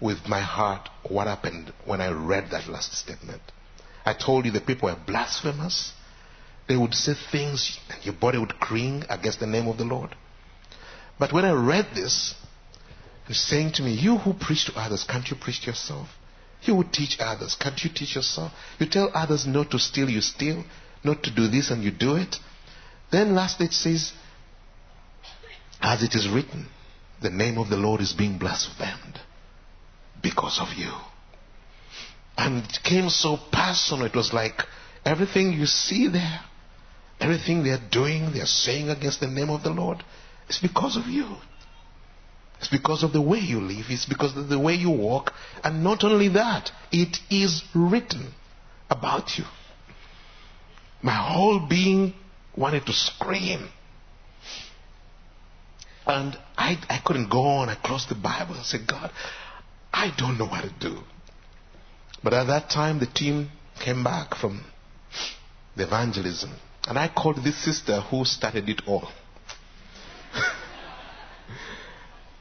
with 0.01 0.29
my 0.29 0.41
heart 0.41 0.89
what 1.09 1.27
happened 1.27 1.73
when 1.85 2.01
I 2.01 2.11
read 2.11 2.51
that 2.51 2.69
last 2.69 2.93
statement. 2.95 3.43
I 4.05 4.15
told 4.15 4.45
you 4.45 4.51
the 4.51 4.61
people 4.61 4.89
were 4.89 4.97
blasphemous. 5.07 5.93
They 6.69 6.77
would 6.77 6.95
say 6.95 7.15
things 7.31 7.79
and 7.91 8.05
your 8.05 8.15
body 8.15 8.39
would 8.39 8.61
cring 8.61 9.05
against 9.09 9.41
the 9.41 9.47
name 9.47 9.69
of 9.69 9.79
the 9.79 9.85
Lord. 9.85 10.15
But 11.19 11.33
when 11.33 11.45
I 11.45 11.53
read 11.53 11.89
this, 11.95 12.35
it's 13.29 13.41
saying 13.41 13.73
to 13.73 13.83
me, 13.83 13.93
You 13.93 14.19
who 14.19 14.35
preach 14.35 14.67
to 14.67 14.79
others, 14.79 15.05
can't 15.05 15.29
you 15.29 15.37
preach 15.37 15.61
to 15.61 15.67
yourself? 15.67 16.09
You 16.63 16.75
would 16.77 16.93
teach 16.93 17.19
others. 17.21 17.55
Can't 17.55 17.83
you 17.83 17.91
teach 17.95 18.15
yourself? 18.17 18.53
You 18.79 18.87
tell 18.87 19.11
others 19.15 19.47
not 19.47 19.71
to 19.71 19.79
steal, 19.79 20.09
you 20.09 20.21
steal. 20.21 20.65
Not 21.05 21.23
to 21.25 21.31
do 21.35 21.47
this, 21.47 21.71
and 21.71 21.85
you 21.85 21.91
do 21.91 22.17
it. 22.17 22.37
Then 23.11 23.35
lastly 23.35 23.67
it 23.67 23.73
says, 23.73 24.13
As 25.81 26.03
it 26.03 26.15
is 26.15 26.29
written, 26.29 26.67
the 27.21 27.31
name 27.31 27.59
of 27.59 27.69
the 27.69 27.77
Lord 27.77 28.01
is 28.01 28.13
being 28.13 28.39
blasphemed 28.39 29.21
because 30.23 30.61
of 30.61 30.77
you. 30.77 30.93
And 32.37 32.65
it 32.65 32.79
came 32.85 33.09
so 33.09 33.39
personal. 33.53 34.07
It 34.07 34.15
was 34.15 34.33
like 34.33 34.63
everything 35.05 35.53
you 35.53 35.67
see 35.67 36.09
there, 36.09 36.41
everything 37.21 37.65
they're 37.65 37.81
doing, 37.91 38.33
they're 38.33 38.47
saying 38.47 38.89
against 38.91 39.21
the 39.21 39.27
name 39.27 39.51
of 39.51 39.63
the 39.63 39.71
Lord, 39.71 40.05
is 40.49 40.59
because 40.59 40.97
of 40.97 41.07
you. 41.07 41.27
It's 42.59 42.69
because 42.69 43.03
of 43.03 43.13
the 43.13 43.21
way 43.21 43.39
you 43.39 43.61
live. 43.61 43.87
It's 43.89 44.07
because 44.07 44.37
of 44.37 44.49
the 44.49 44.59
way 44.59 44.75
you 44.75 44.91
walk. 44.91 45.33
And 45.63 45.85
not 45.85 46.05
only 46.05 46.29
that, 46.31 46.71
it 46.91 47.19
is 47.31 47.63
written 47.75 48.33
about 48.91 49.39
you. 49.39 49.45
My 51.03 51.15
whole 51.15 51.61
being 51.69 52.15
wanted 52.57 52.87
to 52.87 52.93
scream. 52.93 53.69
And 56.09 56.39
I, 56.57 56.79
I 56.89 57.01
couldn't 57.05 57.29
go 57.29 57.43
on. 57.43 57.69
I 57.69 57.75
closed 57.75 58.09
the 58.09 58.15
Bible 58.15 58.55
and 58.55 58.65
said, 58.65 58.87
God, 58.87 59.11
I 59.93 60.11
don't 60.17 60.39
know 60.39 60.47
what 60.47 60.63
to 60.63 60.71
do. 60.81 61.01
But 62.25 62.33
at 62.33 62.47
that 62.47 62.71
time, 62.71 62.99
the 62.99 63.07
team 63.07 63.51
came 63.79 64.03
back 64.03 64.35
from 64.35 64.65
the 65.77 65.85
evangelism. 65.85 66.51
And 66.89 66.99
I 66.99 67.09
called 67.09 67.45
this 67.45 67.63
sister 67.63 68.01
who 68.01 68.25
started 68.25 68.67
it 68.71 68.81
all. 68.87 69.09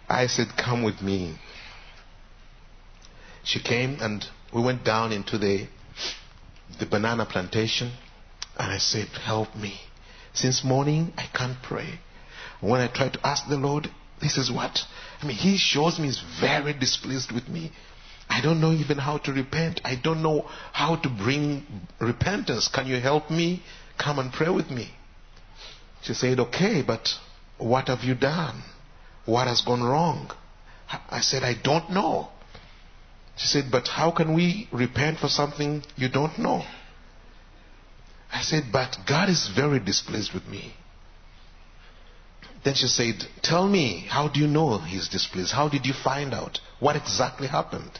I 0.09 0.27
said, 0.27 0.47
Come 0.57 0.83
with 0.83 1.01
me. 1.01 1.37
She 3.43 3.61
came 3.61 3.97
and 3.99 4.25
we 4.53 4.61
went 4.61 4.85
down 4.85 5.11
into 5.11 5.37
the, 5.37 5.67
the 6.79 6.85
banana 6.85 7.25
plantation. 7.25 7.91
And 8.57 8.71
I 8.71 8.77
said, 8.77 9.07
Help 9.07 9.53
me. 9.55 9.81
Since 10.33 10.63
morning, 10.63 11.11
I 11.17 11.27
can't 11.33 11.61
pray. 11.61 11.99
When 12.59 12.81
I 12.81 12.87
try 12.87 13.09
to 13.09 13.27
ask 13.27 13.47
the 13.47 13.57
Lord, 13.57 13.89
this 14.21 14.37
is 14.37 14.51
what. 14.51 14.79
I 15.21 15.27
mean, 15.27 15.37
He 15.37 15.57
shows 15.57 15.99
me 15.99 16.07
He's 16.07 16.21
very 16.39 16.73
displeased 16.73 17.31
with 17.31 17.47
me. 17.47 17.71
I 18.29 18.41
don't 18.41 18.59
know 18.59 18.73
even 18.73 18.97
how 18.97 19.19
to 19.19 19.31
repent. 19.31 19.81
I 19.85 19.95
don't 19.95 20.21
know 20.21 20.49
how 20.73 20.95
to 20.97 21.09
bring 21.09 21.65
repentance. 21.99 22.67
Can 22.67 22.87
you 22.87 22.99
help 22.99 23.29
me? 23.31 23.63
Come 23.97 24.19
and 24.19 24.31
pray 24.31 24.49
with 24.49 24.69
me. 24.69 24.91
She 26.01 26.13
said, 26.13 26.39
Okay, 26.39 26.83
but 26.85 27.09
what 27.57 27.87
have 27.87 28.03
you 28.03 28.15
done? 28.15 28.63
What 29.25 29.47
has 29.47 29.61
gone 29.61 29.83
wrong? 29.83 30.31
I 31.09 31.21
said, 31.21 31.43
I 31.43 31.53
don't 31.61 31.89
know. 31.91 32.29
She 33.37 33.47
said, 33.47 33.65
But 33.71 33.87
how 33.87 34.11
can 34.11 34.33
we 34.33 34.67
repent 34.71 35.19
for 35.19 35.27
something 35.27 35.83
you 35.95 36.09
don't 36.09 36.37
know? 36.37 36.63
I 38.31 38.41
said, 38.41 38.65
But 38.71 38.97
God 39.07 39.29
is 39.29 39.49
very 39.55 39.79
displeased 39.79 40.33
with 40.33 40.47
me. 40.47 40.73
Then 42.63 42.75
she 42.75 42.87
said, 42.87 43.23
Tell 43.41 43.67
me, 43.67 44.05
how 44.09 44.27
do 44.27 44.39
you 44.39 44.47
know 44.47 44.77
He's 44.77 45.07
displeased? 45.07 45.51
How 45.51 45.69
did 45.69 45.85
you 45.85 45.93
find 45.93 46.33
out? 46.33 46.59
What 46.79 46.95
exactly 46.95 47.47
happened? 47.47 47.99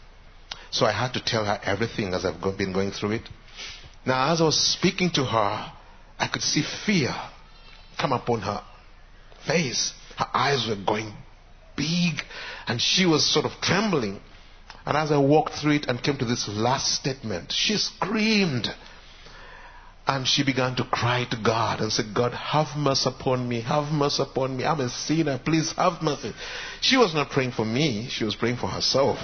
So 0.72 0.86
I 0.86 0.92
had 0.92 1.14
to 1.14 1.24
tell 1.24 1.46
her 1.46 1.60
everything 1.64 2.14
as 2.14 2.26
I've 2.26 2.42
been 2.58 2.74
going 2.74 2.92
through 2.92 3.12
it. 3.12 3.30
Now, 4.06 4.32
as 4.32 4.42
I 4.42 4.46
was 4.46 4.60
speaking 4.60 5.10
to 5.12 5.24
her, 5.26 5.72
I 6.20 6.28
could 6.28 6.42
see 6.42 6.64
fear 6.86 7.14
come 7.98 8.12
upon 8.12 8.42
her 8.42 8.62
face. 9.46 9.94
Her 10.18 10.28
eyes 10.34 10.68
were 10.68 10.76
going 10.76 11.14
big, 11.76 12.22
and 12.68 12.82
she 12.82 13.06
was 13.06 13.26
sort 13.26 13.46
of 13.46 13.54
trembling. 13.62 14.20
And 14.86 14.98
as 14.98 15.12
I 15.12 15.18
walked 15.18 15.54
through 15.56 15.74
it 15.74 15.88
and 15.88 16.02
came 16.02 16.18
to 16.18 16.26
this 16.26 16.48
last 16.48 16.94
statement, 16.96 17.52
she 17.52 17.78
screamed. 17.78 18.74
And 20.08 20.26
she 20.26 20.44
began 20.44 20.74
to 20.78 20.86
cry 20.86 21.26
to 21.30 21.38
God 21.44 21.82
and 21.82 21.92
said, 21.92 22.14
God, 22.16 22.34
have 22.34 22.78
mercy 22.78 23.10
upon 23.10 23.48
me. 23.48 23.60
Have 23.62 23.92
mercy 23.92 24.24
upon 24.24 24.56
me. 24.56 24.64
I'm 24.64 24.80
a 24.80 24.88
sinner. 24.88 25.38
Please 25.44 25.74
have 25.74 26.02
mercy. 26.02 26.32
She 26.80 26.96
was 26.96 27.14
not 27.14 27.30
praying 27.30 27.52
for 27.52 27.66
me. 27.66 28.08
She 28.10 28.24
was 28.24 28.34
praying 28.34 28.56
for 28.56 28.68
herself. 28.68 29.18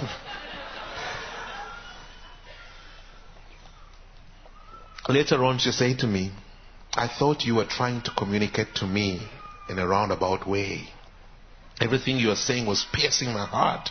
Later 5.08 5.42
on, 5.44 5.58
she 5.58 5.72
said 5.72 5.98
to 6.00 6.06
me, 6.06 6.32
I 6.94 7.08
thought 7.08 7.44
you 7.44 7.54
were 7.54 7.66
trying 7.66 8.02
to 8.02 8.10
communicate 8.10 8.74
to 8.76 8.86
me 8.86 9.26
in 9.70 9.78
a 9.78 9.86
roundabout 9.86 10.46
way. 10.46 10.88
Everything 11.80 12.18
you 12.18 12.28
were 12.28 12.36
saying 12.36 12.66
was 12.66 12.86
piercing 12.92 13.32
my 13.32 13.46
heart. 13.46 13.88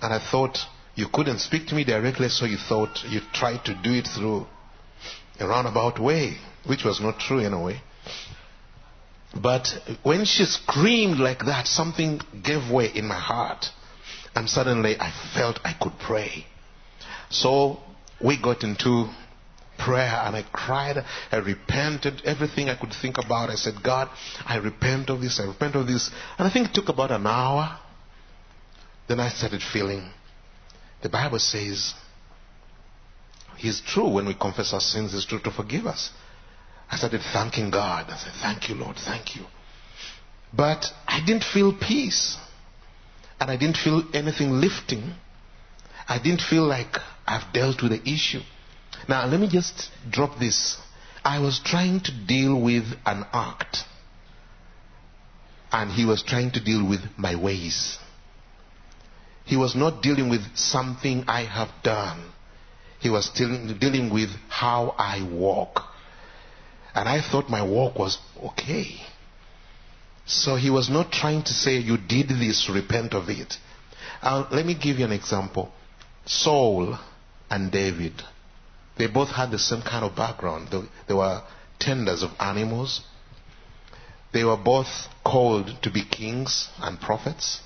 And 0.00 0.14
I 0.14 0.20
thought 0.30 0.58
you 0.94 1.06
couldn't 1.12 1.40
speak 1.40 1.66
to 1.68 1.74
me 1.74 1.82
directly, 1.82 2.28
so 2.28 2.46
you 2.46 2.56
thought 2.56 3.04
you 3.08 3.20
tried 3.32 3.64
to 3.64 3.74
do 3.74 3.92
it 3.92 4.06
through 4.06 4.46
a 5.40 5.46
roundabout 5.46 5.98
way, 5.98 6.36
which 6.66 6.84
was 6.84 7.00
not 7.00 7.18
true 7.18 7.38
in 7.38 7.52
a 7.52 7.62
way. 7.62 7.80
But 9.34 9.68
when 10.02 10.24
she 10.24 10.44
screamed 10.44 11.18
like 11.18 11.44
that, 11.46 11.66
something 11.66 12.20
gave 12.42 12.70
way 12.70 12.90
in 12.94 13.06
my 13.06 13.18
heart. 13.18 13.66
And 14.34 14.48
suddenly 14.48 14.96
I 14.98 15.12
felt 15.34 15.60
I 15.64 15.74
could 15.80 15.98
pray. 15.98 16.46
So 17.30 17.80
we 18.22 18.40
got 18.40 18.62
into 18.64 19.08
prayer 19.78 20.20
and 20.24 20.36
I 20.36 20.44
cried. 20.52 21.04
I 21.30 21.36
repented 21.36 22.22
everything 22.24 22.68
I 22.68 22.76
could 22.76 22.92
think 22.92 23.16
about. 23.18 23.50
I 23.50 23.54
said, 23.54 23.74
God, 23.82 24.08
I 24.44 24.56
repent 24.58 25.10
of 25.10 25.20
this. 25.20 25.40
I 25.40 25.44
repent 25.44 25.76
of 25.76 25.86
this. 25.86 26.10
And 26.38 26.46
I 26.46 26.52
think 26.52 26.68
it 26.68 26.74
took 26.74 26.88
about 26.88 27.10
an 27.10 27.26
hour. 27.26 27.78
Then 29.08 29.20
I 29.20 29.28
started 29.30 29.62
feeling. 29.62 30.08
The 31.02 31.08
Bible 31.08 31.38
says, 31.38 31.94
He's 33.60 33.82
true 33.82 34.08
when 34.08 34.24
we 34.24 34.32
confess 34.32 34.72
our 34.72 34.80
sins, 34.80 35.12
He's 35.12 35.26
true 35.26 35.38
to 35.40 35.50
forgive 35.50 35.84
us. 35.84 36.10
I 36.90 36.96
started 36.96 37.20
thanking 37.20 37.70
God. 37.70 38.06
I 38.08 38.16
said, 38.16 38.32
Thank 38.40 38.70
you, 38.70 38.74
Lord, 38.74 38.96
thank 38.96 39.36
you. 39.36 39.42
But 40.50 40.86
I 41.06 41.20
didn't 41.24 41.44
feel 41.44 41.76
peace. 41.76 42.38
And 43.38 43.50
I 43.50 43.58
didn't 43.58 43.76
feel 43.76 44.02
anything 44.14 44.52
lifting. 44.52 45.12
I 46.08 46.18
didn't 46.18 46.40
feel 46.40 46.64
like 46.64 46.96
I've 47.26 47.52
dealt 47.52 47.82
with 47.82 47.92
the 47.92 48.10
issue. 48.10 48.40
Now, 49.06 49.26
let 49.26 49.38
me 49.38 49.46
just 49.46 49.90
drop 50.08 50.38
this. 50.38 50.78
I 51.22 51.38
was 51.40 51.60
trying 51.62 52.00
to 52.00 52.12
deal 52.26 52.58
with 52.58 52.84
an 53.04 53.26
act, 53.30 53.84
and 55.70 55.90
he 55.90 56.06
was 56.06 56.22
trying 56.22 56.50
to 56.52 56.64
deal 56.64 56.88
with 56.88 57.00
my 57.18 57.34
ways. 57.36 57.98
He 59.44 59.56
was 59.56 59.74
not 59.76 60.02
dealing 60.02 60.30
with 60.30 60.56
something 60.56 61.24
I 61.28 61.44
have 61.44 61.68
done. 61.82 62.32
He 63.00 63.08
was 63.08 63.30
dealing, 63.30 63.78
dealing 63.78 64.12
with 64.12 64.30
how 64.48 64.94
I 64.98 65.22
walk. 65.22 65.82
And 66.94 67.08
I 67.08 67.20
thought 67.22 67.48
my 67.48 67.62
walk 67.62 67.96
was 67.96 68.18
okay. 68.50 69.00
So 70.26 70.56
he 70.56 70.70
was 70.70 70.88
not 70.88 71.10
trying 71.10 71.42
to 71.44 71.52
say, 71.52 71.78
You 71.78 71.96
did 71.96 72.28
this, 72.28 72.70
repent 72.72 73.14
of 73.14 73.28
it. 73.28 73.54
Uh, 74.22 74.46
let 74.52 74.66
me 74.66 74.74
give 74.74 74.98
you 74.98 75.04
an 75.04 75.12
example. 75.12 75.72
Saul 76.26 76.98
and 77.48 77.72
David, 77.72 78.12
they 78.98 79.06
both 79.06 79.30
had 79.30 79.50
the 79.50 79.58
same 79.58 79.82
kind 79.82 80.04
of 80.04 80.14
background. 80.14 80.68
They, 80.70 80.82
they 81.08 81.14
were 81.14 81.42
tenders 81.78 82.22
of 82.22 82.30
animals. 82.38 83.00
They 84.32 84.44
were 84.44 84.58
both 84.58 85.08
called 85.24 85.82
to 85.82 85.90
be 85.90 86.04
kings 86.04 86.68
and 86.78 87.00
prophets. 87.00 87.60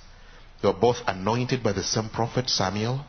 They 0.63 0.69
were 0.69 0.75
both 0.81 0.99
anointed 1.07 1.63
by 1.63 1.73
the 1.73 1.83
same 1.83 2.09
prophet 2.09 2.49
Samuel. 2.49 3.05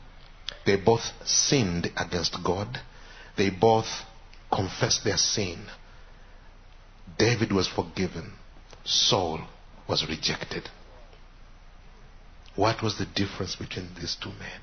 They 0.65 0.75
both 0.77 1.11
sinned 1.25 1.91
against 1.97 2.43
God. 2.43 2.79
They 3.37 3.49
both 3.49 3.87
confessed 4.51 5.03
their 5.03 5.17
sin. 5.17 5.65
David 7.17 7.51
was 7.51 7.67
forgiven. 7.67 8.33
Saul 8.83 9.41
was 9.87 10.07
rejected. 10.07 10.69
What 12.55 12.81
was 12.81 12.97
the 12.97 13.05
difference 13.05 13.55
between 13.55 13.89
these 13.99 14.15
two 14.21 14.29
men? 14.29 14.61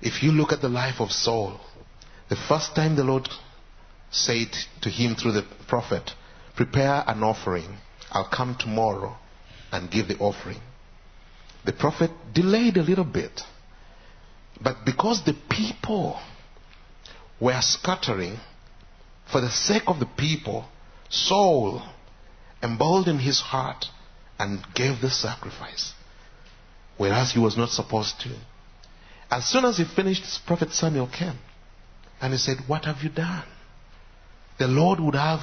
If 0.00 0.22
you 0.22 0.32
look 0.32 0.52
at 0.52 0.60
the 0.60 0.68
life 0.68 1.00
of 1.00 1.10
Saul, 1.10 1.60
the 2.28 2.36
first 2.36 2.74
time 2.74 2.96
the 2.96 3.04
Lord 3.04 3.28
said 4.10 4.48
to 4.82 4.90
him 4.90 5.14
through 5.14 5.32
the 5.32 5.46
prophet, 5.66 6.12
Prepare 6.54 7.04
an 7.06 7.22
offering. 7.22 7.78
I'll 8.10 8.28
come 8.28 8.56
tomorrow 8.58 9.16
and 9.72 9.90
give 9.90 10.08
the 10.08 10.18
offering. 10.18 10.60
The 11.64 11.72
prophet 11.72 12.10
delayed 12.32 12.76
a 12.76 12.82
little 12.82 13.04
bit. 13.04 13.42
But 14.60 14.84
because 14.84 15.24
the 15.24 15.34
people 15.50 16.18
were 17.40 17.60
scattering, 17.60 18.38
for 19.30 19.40
the 19.40 19.50
sake 19.50 19.82
of 19.86 19.98
the 20.00 20.06
people, 20.06 20.66
Saul 21.08 21.82
emboldened 22.62 23.20
his 23.20 23.40
heart 23.40 23.86
and 24.38 24.64
gave 24.74 25.00
the 25.00 25.10
sacrifice, 25.10 25.92
whereas 26.96 27.32
he 27.32 27.38
was 27.38 27.56
not 27.56 27.70
supposed 27.70 28.20
to. 28.20 28.30
As 29.30 29.46
soon 29.46 29.64
as 29.64 29.76
he 29.78 29.84
finished, 29.84 30.24
Prophet 30.46 30.72
Samuel 30.72 31.08
came 31.08 31.38
and 32.20 32.32
he 32.32 32.38
said, 32.38 32.58
What 32.66 32.84
have 32.84 33.02
you 33.02 33.10
done? 33.10 33.44
The 34.58 34.68
Lord 34.68 35.00
would 35.00 35.14
have 35.14 35.40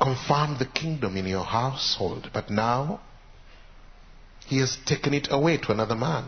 confirmed 0.00 0.58
the 0.58 0.66
kingdom 0.66 1.16
in 1.16 1.26
your 1.26 1.44
household, 1.44 2.30
but 2.32 2.50
now 2.50 3.00
he 4.46 4.58
has 4.58 4.76
taken 4.86 5.14
it 5.14 5.28
away 5.30 5.56
to 5.58 5.72
another 5.72 5.94
man. 5.94 6.24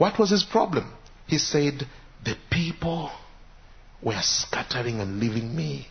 What 0.00 0.18
was 0.18 0.30
his 0.30 0.44
problem? 0.44 0.90
He 1.26 1.36
said, 1.36 1.86
The 2.24 2.34
people 2.50 3.10
were 4.00 4.22
scattering 4.22 4.98
and 4.98 5.20
leaving 5.20 5.54
me. 5.54 5.88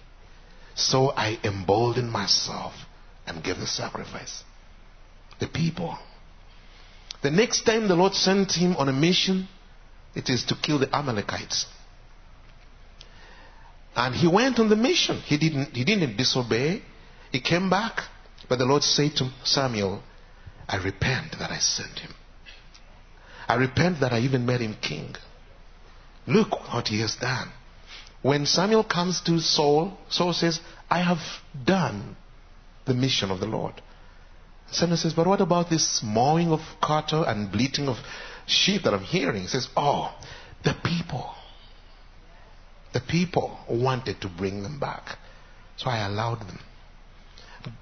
So 0.74 1.12
I 1.12 1.38
emboldened 1.44 2.12
myself 2.12 2.74
and 3.28 3.44
gave 3.44 3.60
the 3.60 3.68
sacrifice. 3.68 4.44
The 5.40 5.46
people. 5.46 5.96
The 7.22 7.30
next 7.30 7.66
time 7.68 7.88
the 7.88 7.96
Lord 7.96 8.16
sent 8.16 8.54
him 8.54 8.76
on 8.78 8.90
a 8.90 8.94
mission, 8.94 9.48
it 10.16 10.28
is 10.28 10.44
to 10.46 10.56
kill 10.56 10.80
the 10.80 10.90
Amalekites. 10.92 11.68
And 13.96 14.16
he 14.16 14.28
went 14.28 14.58
on 14.58 14.70
the 14.70 14.76
mission. 14.76 15.18
He 15.20 15.38
didn't, 15.38 15.76
he 15.76 15.84
didn't 15.84 16.18
disobey. 16.18 16.82
He 17.32 17.42
came 17.42 17.70
back. 17.70 18.02
But 18.50 18.58
the 18.58 18.66
Lord 18.66 18.82
said 18.82 19.18
to 19.18 19.30
Samuel, 19.44 20.02
I 20.68 20.78
repent 20.78 21.38
that 21.38 21.52
I 21.52 21.60
sent 21.60 22.00
him. 22.00 22.16
I 23.50 23.56
repent 23.56 24.02
that 24.02 24.14
I 24.14 24.20
even 24.20 24.46
made 24.46 24.62
him 24.62 24.78
king. 24.80 25.16
Look 26.28 26.72
what 26.72 26.88
he 26.88 27.02
has 27.02 27.16
done. 27.16 27.52
When 28.22 28.46
Samuel 28.46 28.84
comes 28.84 29.22
to 29.22 29.40
Saul, 29.40 29.98
Saul 30.10 30.34
says, 30.34 30.60
I 30.88 31.00
have 31.00 31.18
done 31.66 32.16
the 32.86 32.94
mission 32.94 33.32
of 33.32 33.40
the 33.40 33.48
Lord. 33.48 33.82
Samuel 34.72 34.98
says, 34.98 35.14
But 35.14 35.26
what 35.26 35.42
about 35.42 35.68
this 35.68 36.02
mowing 36.04 36.52
of 36.52 36.60
cattle 36.80 37.24
and 37.24 37.52
bleating 37.52 37.88
of 37.88 37.98
sheep 38.46 38.84
that 38.84 38.94
I'm 38.94 39.04
hearing? 39.04 39.42
He 39.42 39.48
says, 39.48 39.68
Oh, 39.76 40.16
the 40.64 40.76
people. 40.84 41.34
The 42.94 43.02
people 43.02 43.60
wanted 43.68 44.22
to 44.22 44.30
bring 44.30 44.62
them 44.62 44.80
back. 44.80 45.18
So 45.78 45.90
I 45.90 46.06
allowed 46.06 46.42
them. 46.42 46.60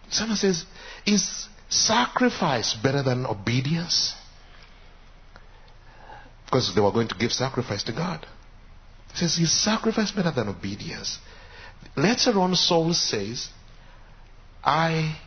Samuel 0.09 0.37
says, 0.37 0.63
Is 1.05 1.49
sacrifice 1.67 2.73
better 2.73 3.03
than 3.03 3.25
obedience? 3.25 4.13
Because 6.47 6.73
they 6.73 6.81
were 6.81 6.91
going 6.91 7.09
to 7.09 7.15
give 7.15 7.31
sacrifice 7.31 7.83
to 7.83 7.91
God. 7.91 8.25
He 9.11 9.17
says, 9.17 9.37
Is 9.37 9.51
sacrifice 9.51 10.11
better 10.11 10.31
than 10.31 10.47
obedience? 10.47 11.19
Later 11.95 12.39
on, 12.39 12.55
Saul 12.55 12.93
says, 12.93 13.49
I, 14.63 15.19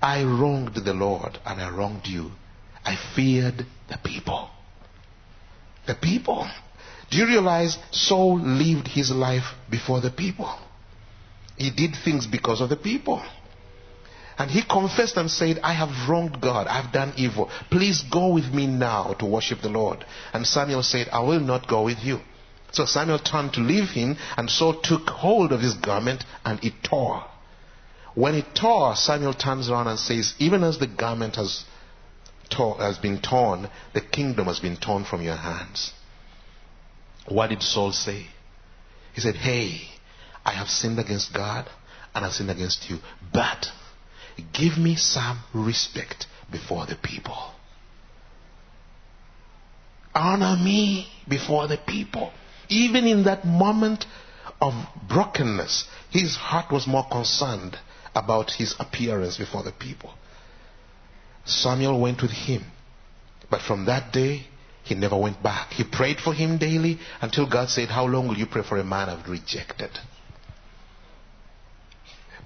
I 0.00 0.24
wronged 0.24 0.74
the 0.74 0.94
Lord 0.94 1.38
and 1.44 1.60
I 1.60 1.70
wronged 1.70 2.06
you. 2.06 2.30
I 2.84 2.96
feared 3.14 3.66
the 3.88 3.98
people. 4.02 4.48
The 5.86 5.94
people. 5.94 6.48
Do 7.10 7.18
you 7.18 7.26
realize 7.26 7.78
Saul 7.90 8.40
lived 8.40 8.88
his 8.88 9.10
life 9.10 9.54
before 9.70 10.00
the 10.00 10.10
people? 10.10 10.58
He 11.56 11.70
did 11.70 11.96
things 12.04 12.26
because 12.26 12.60
of 12.60 12.68
the 12.68 12.76
people. 12.76 13.22
And 14.38 14.50
he 14.50 14.62
confessed 14.62 15.16
and 15.16 15.28
said, 15.28 15.58
I 15.64 15.72
have 15.72 16.08
wronged 16.08 16.40
God. 16.40 16.68
I've 16.68 16.92
done 16.92 17.12
evil. 17.16 17.50
Please 17.70 18.02
go 18.02 18.28
with 18.32 18.54
me 18.54 18.68
now 18.68 19.14
to 19.14 19.26
worship 19.26 19.60
the 19.62 19.68
Lord. 19.68 20.04
And 20.32 20.46
Samuel 20.46 20.84
said, 20.84 21.08
I 21.12 21.20
will 21.20 21.40
not 21.40 21.68
go 21.68 21.82
with 21.82 21.98
you. 22.04 22.20
So 22.70 22.84
Samuel 22.84 23.18
turned 23.18 23.54
to 23.54 23.60
leave 23.60 23.88
him, 23.88 24.16
and 24.36 24.48
Saul 24.48 24.80
took 24.80 25.08
hold 25.08 25.52
of 25.52 25.60
his 25.60 25.74
garment 25.74 26.24
and 26.44 26.62
it 26.62 26.74
tore. 26.84 27.24
When 28.14 28.34
it 28.36 28.54
tore, 28.54 28.94
Samuel 28.94 29.34
turns 29.34 29.68
around 29.70 29.88
and 29.88 29.98
says, 29.98 30.34
Even 30.38 30.62
as 30.62 30.78
the 30.78 30.86
garment 30.86 31.36
has, 31.36 31.64
tore, 32.48 32.76
has 32.78 32.98
been 32.98 33.20
torn, 33.20 33.68
the 33.92 34.00
kingdom 34.00 34.46
has 34.46 34.60
been 34.60 34.76
torn 34.76 35.04
from 35.04 35.22
your 35.22 35.36
hands. 35.36 35.92
What 37.26 37.48
did 37.48 37.62
Saul 37.62 37.92
say? 37.92 38.26
He 39.14 39.20
said, 39.20 39.34
Hey, 39.34 39.80
I 40.44 40.52
have 40.52 40.68
sinned 40.68 40.98
against 40.98 41.34
God 41.34 41.68
and 42.14 42.24
I've 42.24 42.32
sinned 42.32 42.50
against 42.50 42.88
you, 42.88 42.98
but 43.32 43.66
give 44.52 44.78
me 44.78 44.96
some 44.96 45.40
respect 45.52 46.26
before 46.50 46.86
the 46.86 46.96
people. 46.96 47.52
Honor 50.14 50.56
me 50.62 51.08
before 51.28 51.68
the 51.68 51.76
people. 51.76 52.32
Even 52.68 53.06
in 53.06 53.24
that 53.24 53.44
moment 53.44 54.04
of 54.60 54.72
brokenness, 55.08 55.86
his 56.10 56.36
heart 56.36 56.72
was 56.72 56.86
more 56.86 57.06
concerned 57.10 57.78
about 58.14 58.50
his 58.50 58.74
appearance 58.78 59.38
before 59.38 59.62
the 59.62 59.72
people. 59.72 60.12
Samuel 61.44 62.00
went 62.00 62.20
with 62.20 62.32
him. 62.32 62.64
But 63.50 63.62
from 63.62 63.86
that 63.86 64.12
day, 64.12 64.46
He 64.88 64.94
never 64.94 65.18
went 65.18 65.42
back. 65.42 65.72
He 65.72 65.84
prayed 65.84 66.18
for 66.18 66.32
him 66.32 66.56
daily 66.56 66.98
until 67.20 67.46
God 67.46 67.68
said, 67.68 67.90
How 67.90 68.06
long 68.06 68.26
will 68.26 68.38
you 68.38 68.46
pray 68.46 68.62
for 68.62 68.78
a 68.78 68.84
man 68.84 69.10
I've 69.10 69.28
rejected? 69.28 69.90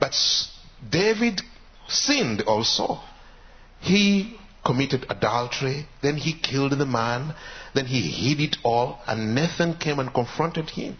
But 0.00 0.12
David 0.90 1.40
sinned 1.92 2.42
also. 2.42 3.00
He 3.80 4.38
committed 4.64 5.06
adultery, 5.08 5.86
then 6.02 6.16
he 6.16 6.32
killed 6.32 6.72
the 6.72 6.86
man, 6.86 7.34
then 7.74 7.86
he 7.86 8.00
hid 8.00 8.40
it 8.40 8.56
all, 8.62 9.00
and 9.06 9.34
Nathan 9.34 9.76
came 9.76 9.98
and 9.98 10.12
confronted 10.12 10.70
him. 10.70 10.96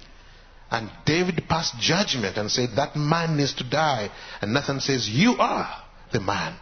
And 0.70 0.90
David 1.04 1.44
passed 1.48 1.78
judgment 1.78 2.38
and 2.38 2.50
said, 2.50 2.70
That 2.76 2.96
man 2.96 3.36
needs 3.36 3.54
to 3.56 3.68
die. 3.68 4.10
And 4.40 4.54
Nathan 4.54 4.80
says, 4.80 5.06
You 5.08 5.36
are 5.38 5.70
the 6.12 6.20
man. 6.20 6.56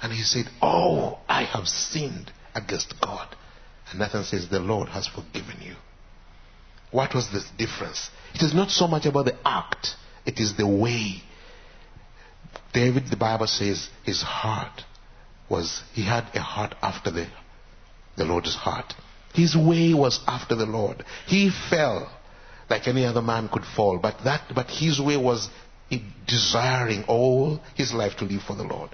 And 0.00 0.12
he 0.12 0.22
said, 0.22 0.46
Oh, 0.62 1.18
I 1.28 1.42
have 1.42 1.66
sinned 1.66 2.30
against 2.54 2.94
God. 3.00 3.34
And 3.90 3.98
Nathan 3.98 4.22
says, 4.22 4.48
The 4.48 4.60
Lord 4.60 4.88
has 4.90 5.08
forgiven 5.08 5.56
you. 5.60 5.74
What 6.92 7.12
was 7.12 7.28
the 7.30 7.44
difference? 7.58 8.08
It 8.34 8.42
is 8.42 8.54
not 8.54 8.70
so 8.70 8.86
much 8.86 9.04
about 9.04 9.24
the 9.24 9.36
act, 9.44 9.88
it 10.24 10.38
is 10.38 10.56
the 10.56 10.68
way. 10.68 11.22
David, 12.72 13.08
the 13.08 13.16
Bible 13.16 13.46
says, 13.46 13.88
his 14.04 14.22
heart 14.22 14.82
was, 15.48 15.82
he 15.92 16.04
had 16.04 16.24
a 16.34 16.40
heart 16.40 16.74
after 16.82 17.10
the, 17.10 17.26
the 18.16 18.24
Lord's 18.24 18.54
heart. 18.54 18.94
His 19.32 19.56
way 19.56 19.94
was 19.94 20.20
after 20.26 20.54
the 20.54 20.66
Lord. 20.66 21.04
He 21.26 21.50
fell 21.70 22.10
like 22.70 22.88
any 22.88 23.04
other 23.04 23.22
man 23.22 23.48
could 23.48 23.64
fall, 23.64 23.98
but 23.98 24.16
that, 24.24 24.52
but 24.54 24.70
his 24.70 25.00
way 25.00 25.16
was 25.16 25.48
desiring 26.26 27.04
all 27.04 27.60
his 27.74 27.92
life 27.92 28.16
to 28.18 28.24
live 28.24 28.42
for 28.42 28.56
the 28.56 28.64
Lord. 28.64 28.90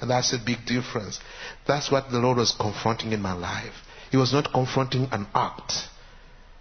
And 0.00 0.10
that's 0.10 0.32
a 0.32 0.38
big 0.38 0.64
difference. 0.66 1.20
That's 1.66 1.90
what 1.90 2.10
the 2.10 2.18
Lord 2.18 2.38
was 2.38 2.52
confronting 2.52 3.12
in 3.12 3.20
my 3.20 3.34
life. 3.34 3.74
He 4.10 4.16
was 4.16 4.32
not 4.32 4.52
confronting 4.52 5.08
an 5.12 5.26
act. 5.34 5.72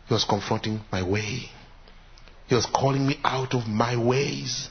He 0.07 0.13
was 0.13 0.25
confronting 0.25 0.81
my 0.91 1.03
way. 1.03 1.49
He 2.47 2.55
was 2.55 2.65
calling 2.65 3.07
me 3.07 3.19
out 3.23 3.53
of 3.53 3.67
my 3.67 3.95
ways 3.95 4.69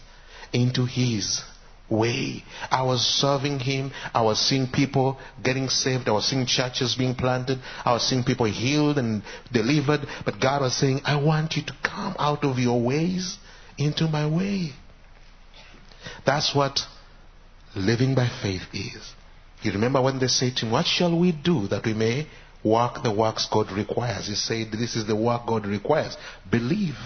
into 0.52 0.84
His 0.84 1.42
way. 1.88 2.44
I 2.70 2.82
was 2.82 3.00
serving 3.00 3.60
Him. 3.60 3.92
I 4.14 4.22
was 4.22 4.38
seeing 4.38 4.68
people 4.68 5.18
getting 5.42 5.68
saved. 5.68 6.08
I 6.08 6.12
was 6.12 6.26
seeing 6.26 6.46
churches 6.46 6.94
being 6.96 7.14
planted. 7.14 7.58
I 7.84 7.92
was 7.92 8.02
seeing 8.08 8.24
people 8.24 8.46
healed 8.46 8.98
and 8.98 9.22
delivered. 9.52 10.06
But 10.24 10.40
God 10.40 10.62
was 10.62 10.76
saying, 10.76 11.02
I 11.04 11.16
want 11.22 11.56
you 11.56 11.62
to 11.64 11.72
come 11.82 12.14
out 12.18 12.44
of 12.44 12.58
your 12.58 12.80
ways 12.80 13.38
into 13.76 14.08
my 14.08 14.28
way. 14.28 14.72
That's 16.26 16.54
what 16.54 16.80
living 17.74 18.14
by 18.14 18.28
faith 18.42 18.62
is. 18.72 19.14
You 19.62 19.72
remember 19.72 20.00
when 20.00 20.18
they 20.18 20.28
said 20.28 20.56
to 20.56 20.66
him, 20.66 20.72
What 20.72 20.86
shall 20.86 21.18
we 21.18 21.32
do 21.32 21.68
that 21.68 21.84
we 21.84 21.94
may 21.94 22.26
work 22.64 23.02
the 23.02 23.12
works 23.12 23.48
God 23.50 23.70
requires. 23.72 24.26
He 24.26 24.34
said, 24.34 24.72
This 24.72 24.96
is 24.96 25.06
the 25.06 25.16
work 25.16 25.46
God 25.46 25.66
requires. 25.66 26.16
Believe 26.50 26.96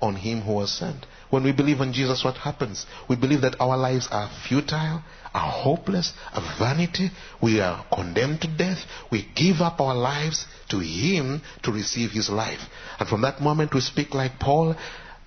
on 0.00 0.16
Him 0.16 0.42
who 0.42 0.54
was 0.54 0.72
sent. 0.72 1.06
When 1.30 1.42
we 1.42 1.52
believe 1.52 1.80
on 1.80 1.92
Jesus, 1.92 2.24
what 2.24 2.36
happens? 2.36 2.86
We 3.08 3.16
believe 3.16 3.40
that 3.40 3.60
our 3.60 3.76
lives 3.76 4.08
are 4.10 4.30
futile, 4.48 5.02
are 5.34 5.50
hopeless, 5.50 6.12
are 6.32 6.56
vanity. 6.58 7.10
We 7.42 7.60
are 7.60 7.84
condemned 7.92 8.42
to 8.42 8.48
death. 8.48 8.78
We 9.10 9.26
give 9.34 9.60
up 9.60 9.80
our 9.80 9.94
lives 9.94 10.46
to 10.70 10.78
Him 10.78 11.42
to 11.64 11.72
receive 11.72 12.10
His 12.10 12.30
life. 12.30 12.60
And 12.98 13.08
from 13.08 13.22
that 13.22 13.40
moment, 13.40 13.74
we 13.74 13.80
speak 13.80 14.14
like 14.14 14.38
Paul 14.38 14.76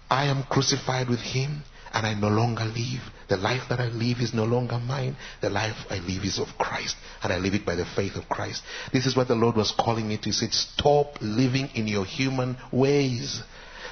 I 0.10 0.26
am 0.26 0.44
crucified 0.44 1.08
with 1.08 1.20
Him 1.20 1.64
and 1.94 2.06
I 2.06 2.14
no 2.14 2.30
longer 2.30 2.66
live. 2.66 3.02
The 3.28 3.38
life 3.38 3.64
that 3.70 3.80
I 3.80 3.88
live 3.90 4.20
is 4.20 4.34
no 4.34 4.44
longer 4.44 4.80
mine. 4.80 5.16
The 5.42 5.50
life 5.50 5.76
I 5.90 6.00
live 6.00 6.24
is 6.24 6.40
of 6.40 6.48
Christ, 6.58 6.96
and 7.22 7.32
I 7.32 7.38
live 7.38 7.54
it 7.54 7.66
by 7.66 7.76
the 7.76 7.86
faith 7.86 8.16
of 8.16 8.28
Christ. 8.28 8.64
This 8.92 9.06
is 9.06 9.16
what 9.16 9.28
the 9.28 9.36
Lord 9.36 9.56
was 9.56 9.72
calling 9.72 10.08
me 10.08 10.18
to. 10.18 10.24
He 10.26 10.32
said, 10.32 10.54
Stop 10.54 11.18
living 11.22 11.70
in 11.76 11.88
your 11.88 12.06
human 12.06 12.58
ways. 12.72 13.42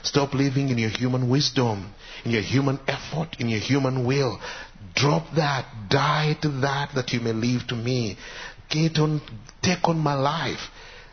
Stop 0.07 0.33
living 0.33 0.69
in 0.69 0.77
your 0.77 0.89
human 0.89 1.29
wisdom, 1.29 1.93
in 2.23 2.31
your 2.31 2.41
human 2.41 2.79
effort, 2.87 3.35
in 3.39 3.49
your 3.49 3.59
human 3.59 4.05
will. 4.05 4.39
Drop 4.95 5.25
that. 5.35 5.65
Die 5.89 6.37
to 6.41 6.49
that 6.61 6.95
that 6.95 7.11
you 7.11 7.19
may 7.19 7.33
live 7.33 7.67
to 7.67 7.75
me. 7.75 8.17
Get 8.69 8.97
on, 8.99 9.21
take 9.61 9.83
on 9.83 9.99
my 9.99 10.13
life. 10.13 10.69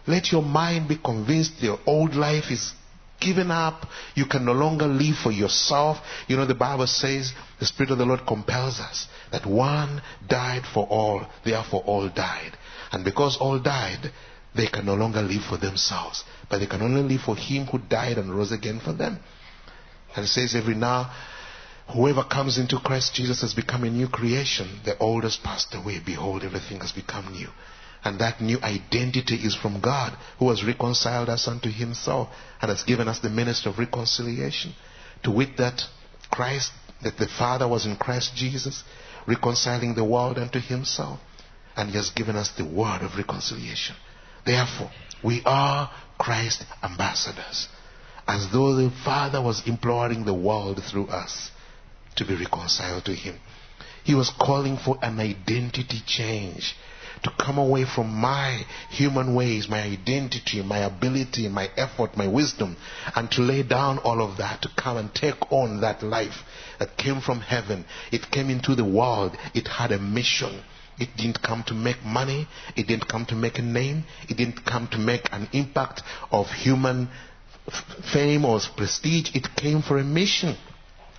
Let 0.06 0.30
your 0.30 0.42
mind 0.42 0.88
be 0.88 0.96
convinced 0.96 1.60
your 1.60 1.78
old 1.86 2.14
life 2.14 2.50
is 2.50 2.72
given 3.20 3.50
up. 3.50 3.86
You 4.14 4.26
can 4.26 4.44
no 4.44 4.52
longer 4.52 4.86
live 4.86 5.16
for 5.16 5.32
yourself. 5.32 5.98
You 6.28 6.36
know, 6.36 6.46
the 6.46 6.54
Bible 6.54 6.86
says 6.86 7.32
the 7.58 7.66
Spirit 7.66 7.90
of 7.90 7.98
the 7.98 8.04
Lord 8.04 8.26
compels 8.26 8.78
us 8.78 9.08
that 9.32 9.44
one 9.44 10.02
died 10.28 10.62
for 10.72 10.86
all, 10.86 11.26
therefore 11.44 11.82
all 11.84 12.08
died. 12.08 12.56
And 12.92 13.04
because 13.04 13.38
all 13.40 13.58
died, 13.58 14.12
they 14.54 14.66
can 14.68 14.86
no 14.86 14.94
longer 14.94 15.20
live 15.20 15.42
for 15.42 15.56
themselves, 15.56 16.24
but 16.48 16.58
they 16.58 16.66
can 16.66 16.82
only 16.82 17.02
live 17.02 17.22
for 17.22 17.36
Him 17.36 17.66
who 17.66 17.78
died 17.78 18.18
and 18.18 18.34
rose 18.34 18.52
again 18.52 18.80
for 18.80 18.92
them. 18.92 19.18
And 20.14 20.24
it 20.24 20.28
says 20.28 20.54
every 20.54 20.74
now, 20.74 21.12
whoever 21.92 22.22
comes 22.22 22.56
into 22.56 22.78
Christ 22.78 23.14
Jesus 23.14 23.40
has 23.40 23.52
become 23.52 23.82
a 23.82 23.90
new 23.90 24.08
creation. 24.08 24.80
The 24.84 24.96
old 24.98 25.24
has 25.24 25.36
passed 25.36 25.74
away. 25.74 26.00
Behold, 26.04 26.44
everything 26.44 26.80
has 26.80 26.92
become 26.92 27.32
new. 27.32 27.48
And 28.04 28.20
that 28.20 28.40
new 28.40 28.58
identity 28.62 29.36
is 29.36 29.56
from 29.56 29.80
God, 29.80 30.16
who 30.38 30.50
has 30.50 30.62
reconciled 30.62 31.30
us 31.30 31.48
unto 31.48 31.70
himself 31.70 32.28
and 32.60 32.68
has 32.68 32.84
given 32.84 33.08
us 33.08 33.18
the 33.18 33.30
ministry 33.30 33.72
of 33.72 33.78
reconciliation. 33.78 34.74
To 35.24 35.30
wit 35.30 35.56
that 35.56 35.82
Christ, 36.30 36.70
that 37.02 37.16
the 37.16 37.26
Father 37.26 37.66
was 37.66 37.86
in 37.86 37.96
Christ 37.96 38.36
Jesus, 38.36 38.84
reconciling 39.26 39.94
the 39.94 40.04
world 40.04 40.38
unto 40.38 40.60
himself. 40.60 41.18
And 41.76 41.90
he 41.90 41.96
has 41.96 42.10
given 42.10 42.36
us 42.36 42.50
the 42.50 42.64
word 42.64 43.02
of 43.02 43.16
reconciliation. 43.16 43.96
Therefore, 44.44 44.90
we 45.22 45.42
are 45.44 45.90
Christ 46.18 46.64
ambassadors. 46.82 47.68
As 48.26 48.50
though 48.50 48.74
the 48.74 48.90
Father 49.04 49.40
was 49.40 49.66
imploring 49.66 50.24
the 50.24 50.34
world 50.34 50.82
through 50.82 51.08
us 51.08 51.50
to 52.16 52.24
be 52.24 52.34
reconciled 52.34 53.04
to 53.06 53.14
him. 53.14 53.38
He 54.04 54.14
was 54.14 54.30
calling 54.30 54.76
for 54.76 54.98
an 55.02 55.18
identity 55.18 56.00
change 56.06 56.74
to 57.22 57.30
come 57.38 57.58
away 57.58 57.84
from 57.84 58.14
my 58.14 58.64
human 58.90 59.34
ways, 59.34 59.68
my 59.68 59.82
identity, 59.82 60.62
my 60.62 60.78
ability, 60.78 61.48
my 61.48 61.70
effort, 61.76 62.16
my 62.16 62.26
wisdom, 62.26 62.76
and 63.14 63.30
to 63.30 63.40
lay 63.40 63.62
down 63.62 63.98
all 63.98 64.20
of 64.22 64.36
that, 64.36 64.60
to 64.62 64.68
come 64.76 64.98
and 64.98 65.14
take 65.14 65.50
on 65.50 65.80
that 65.80 66.02
life 66.02 66.42
that 66.78 66.96
came 66.98 67.20
from 67.20 67.40
heaven. 67.40 67.84
It 68.12 68.30
came 68.30 68.50
into 68.50 68.74
the 68.74 68.84
world. 68.84 69.36
It 69.54 69.68
had 69.68 69.92
a 69.92 69.98
mission. 69.98 70.62
It 70.98 71.16
didn't 71.16 71.42
come 71.42 71.64
to 71.64 71.74
make 71.74 72.04
money. 72.04 72.46
It 72.76 72.86
didn't 72.86 73.08
come 73.08 73.26
to 73.26 73.34
make 73.34 73.58
a 73.58 73.62
name. 73.62 74.04
It 74.28 74.36
didn't 74.36 74.64
come 74.64 74.88
to 74.88 74.98
make 74.98 75.28
an 75.32 75.48
impact 75.52 76.02
of 76.30 76.46
human 76.50 77.08
fame 78.12 78.44
or 78.44 78.60
prestige. 78.76 79.34
It 79.34 79.54
came 79.56 79.82
for 79.82 79.98
a 79.98 80.04
mission. 80.04 80.56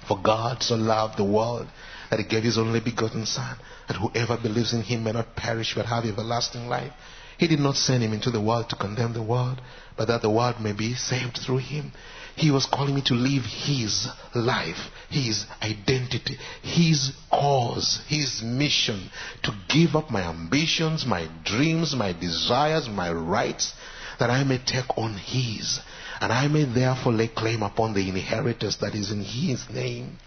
For 0.07 0.17
God 0.21 0.61
so 0.61 0.75
loved 0.75 1.17
the 1.17 1.23
world 1.23 1.67
that 2.09 2.19
he 2.19 2.25
gave 2.25 2.43
his 2.43 2.57
only 2.57 2.79
begotten 2.79 3.25
Son, 3.25 3.57
that 3.87 3.97
whoever 3.97 4.37
believes 4.37 4.73
in 4.73 4.83
him 4.83 5.03
may 5.03 5.11
not 5.11 5.35
perish 5.35 5.73
but 5.75 5.87
have 5.87 6.05
everlasting 6.05 6.67
life. 6.67 6.93
He 7.37 7.47
did 7.47 7.59
not 7.59 7.75
send 7.75 8.03
him 8.03 8.13
into 8.13 8.29
the 8.31 8.39
world 8.39 8.69
to 8.69 8.75
condemn 8.75 9.13
the 9.13 9.23
world, 9.23 9.59
but 9.97 10.07
that 10.07 10.21
the 10.21 10.29
world 10.29 10.59
may 10.59 10.73
be 10.73 10.93
saved 10.93 11.37
through 11.37 11.57
him. 11.57 11.91
He 12.35 12.51
was 12.51 12.65
calling 12.65 12.95
me 12.95 13.01
to 13.03 13.13
live 13.13 13.43
his 13.45 14.07
life, 14.33 14.89
his 15.09 15.45
identity, 15.61 16.37
his 16.61 17.13
cause, 17.31 18.01
his 18.07 18.41
mission, 18.41 19.09
to 19.43 19.53
give 19.69 19.95
up 19.95 20.11
my 20.11 20.23
ambitions, 20.23 21.05
my 21.05 21.29
dreams, 21.45 21.95
my 21.95 22.11
desires, 22.11 22.89
my 22.89 23.11
rights, 23.11 23.73
that 24.19 24.29
I 24.29 24.43
may 24.43 24.57
take 24.57 24.97
on 24.97 25.13
his, 25.13 25.79
and 26.19 26.31
I 26.31 26.47
may 26.47 26.65
therefore 26.65 27.13
lay 27.13 27.29
claim 27.29 27.63
upon 27.63 27.93
the 27.93 28.07
inheritance 28.09 28.77
that 28.77 28.95
is 28.95 29.11
in 29.11 29.23
his 29.23 29.69
name 29.69 30.17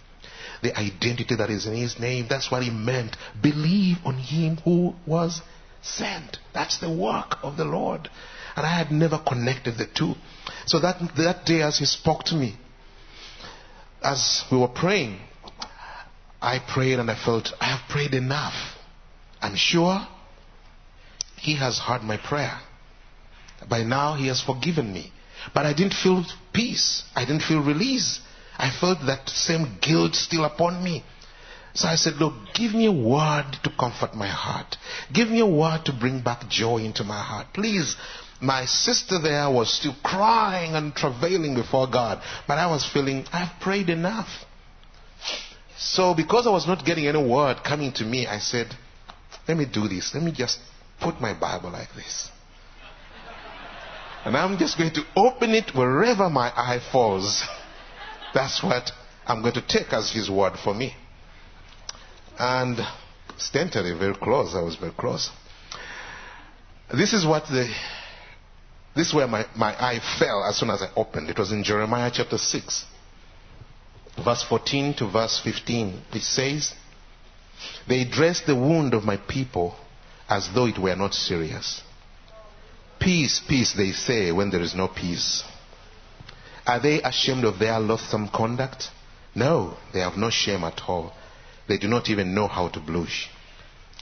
the 0.62 0.76
identity 0.76 1.36
that 1.36 1.50
is 1.50 1.66
in 1.66 1.74
his 1.74 1.98
name. 1.98 2.26
That's 2.28 2.50
what 2.50 2.62
he 2.62 2.70
meant. 2.70 3.16
Believe 3.40 3.98
on 4.04 4.18
him 4.18 4.56
who 4.58 4.94
was 5.06 5.40
sent. 5.82 6.38
That's 6.52 6.78
the 6.78 6.90
work 6.90 7.36
of 7.42 7.56
the 7.56 7.64
Lord. 7.64 8.10
And 8.58 8.66
I 8.66 8.76
had 8.76 8.90
never 8.90 9.18
connected 9.18 9.78
the 9.78 9.86
two. 9.86 10.16
So 10.66 10.80
that, 10.80 10.98
that 11.16 11.46
day 11.46 11.62
as 11.62 11.78
he 11.78 11.84
spoke 11.84 12.24
to 12.24 12.34
me, 12.34 12.56
as 14.02 14.42
we 14.50 14.58
were 14.58 14.66
praying, 14.66 15.20
I 16.42 16.58
prayed 16.58 16.98
and 16.98 17.08
I 17.08 17.14
felt 17.14 17.52
I 17.60 17.66
have 17.66 17.88
prayed 17.88 18.14
enough. 18.14 18.54
I'm 19.40 19.54
sure 19.54 20.04
he 21.36 21.54
has 21.54 21.78
heard 21.78 22.02
my 22.02 22.16
prayer. 22.16 22.58
By 23.68 23.84
now 23.84 24.14
he 24.14 24.26
has 24.26 24.42
forgiven 24.42 24.92
me. 24.92 25.12
But 25.54 25.64
I 25.64 25.72
didn't 25.72 25.94
feel 25.94 26.24
peace. 26.52 27.04
I 27.14 27.24
didn't 27.24 27.42
feel 27.42 27.62
release. 27.62 28.18
I 28.56 28.72
felt 28.72 28.98
that 29.06 29.28
same 29.28 29.78
guilt 29.80 30.16
still 30.16 30.44
upon 30.44 30.82
me. 30.82 31.04
So 31.74 31.86
I 31.86 31.94
said, 31.94 32.14
Look, 32.14 32.34
give 32.54 32.74
me 32.74 32.86
a 32.86 32.90
word 32.90 33.56
to 33.62 33.70
comfort 33.78 34.16
my 34.16 34.26
heart. 34.26 34.76
Give 35.12 35.28
me 35.28 35.38
a 35.38 35.46
word 35.46 35.84
to 35.84 35.92
bring 35.92 36.22
back 36.22 36.48
joy 36.48 36.78
into 36.78 37.04
my 37.04 37.22
heart. 37.22 37.46
Please. 37.54 37.94
My 38.40 38.66
sister 38.66 39.18
there 39.18 39.50
was 39.50 39.72
still 39.72 39.96
crying 40.02 40.74
and 40.74 40.94
travailing 40.94 41.54
before 41.54 41.88
God, 41.88 42.22
but 42.46 42.58
I 42.58 42.66
was 42.66 42.88
feeling, 42.88 43.26
I've 43.32 43.60
prayed 43.60 43.90
enough. 43.90 44.28
So 45.76 46.14
because 46.14 46.46
I 46.46 46.50
was 46.50 46.66
not 46.66 46.84
getting 46.84 47.06
any 47.06 47.22
word 47.22 47.64
coming 47.64 47.92
to 47.94 48.04
me, 48.04 48.26
I 48.26 48.38
said, 48.38 48.68
let 49.46 49.56
me 49.56 49.64
do 49.64 49.88
this. 49.88 50.14
Let 50.14 50.22
me 50.22 50.32
just 50.32 50.58
put 51.00 51.20
my 51.20 51.38
Bible 51.38 51.70
like 51.70 51.92
this. 51.94 52.28
And 54.24 54.36
I'm 54.36 54.58
just 54.58 54.76
going 54.76 54.92
to 54.94 55.02
open 55.16 55.50
it 55.50 55.74
wherever 55.74 56.28
my 56.28 56.48
eye 56.48 56.80
falls. 56.92 57.42
That's 58.34 58.62
what 58.62 58.90
I'm 59.26 59.40
going 59.42 59.54
to 59.54 59.66
take 59.66 59.92
as 59.92 60.10
his 60.12 60.28
word 60.30 60.58
for 60.62 60.74
me. 60.74 60.94
And 62.38 62.78
steadily, 63.36 63.98
very 63.98 64.14
close. 64.14 64.54
I 64.54 64.62
was 64.62 64.76
very 64.76 64.92
close. 64.92 65.30
This 66.92 67.12
is 67.12 67.26
what 67.26 67.46
the 67.46 67.72
this 68.94 69.08
is 69.08 69.14
where 69.14 69.28
my, 69.28 69.46
my 69.56 69.74
eye 69.80 70.00
fell 70.18 70.44
as 70.44 70.56
soon 70.56 70.70
as 70.70 70.82
I 70.82 70.90
opened. 70.96 71.30
It 71.30 71.38
was 71.38 71.52
in 71.52 71.62
Jeremiah 71.62 72.10
chapter 72.12 72.38
6, 72.38 72.84
verse 74.24 74.42
14 74.42 74.94
to 74.94 75.10
verse 75.10 75.40
15. 75.42 76.02
It 76.12 76.22
says, 76.22 76.74
They 77.86 78.04
dress 78.04 78.40
the 78.40 78.56
wound 78.56 78.94
of 78.94 79.04
my 79.04 79.16
people 79.16 79.76
as 80.28 80.48
though 80.54 80.66
it 80.66 80.78
were 80.78 80.96
not 80.96 81.14
serious. 81.14 81.82
Peace, 83.00 83.40
peace, 83.48 83.72
they 83.74 83.92
say, 83.92 84.32
when 84.32 84.50
there 84.50 84.60
is 84.60 84.74
no 84.74 84.88
peace. 84.88 85.44
Are 86.66 86.80
they 86.80 87.00
ashamed 87.00 87.44
of 87.44 87.58
their 87.58 87.78
loathsome 87.78 88.28
conduct? 88.28 88.90
No, 89.34 89.76
they 89.92 90.00
have 90.00 90.16
no 90.16 90.30
shame 90.30 90.64
at 90.64 90.82
all. 90.88 91.12
They 91.68 91.78
do 91.78 91.88
not 91.88 92.08
even 92.10 92.34
know 92.34 92.48
how 92.48 92.68
to 92.68 92.80
blush. 92.80 93.30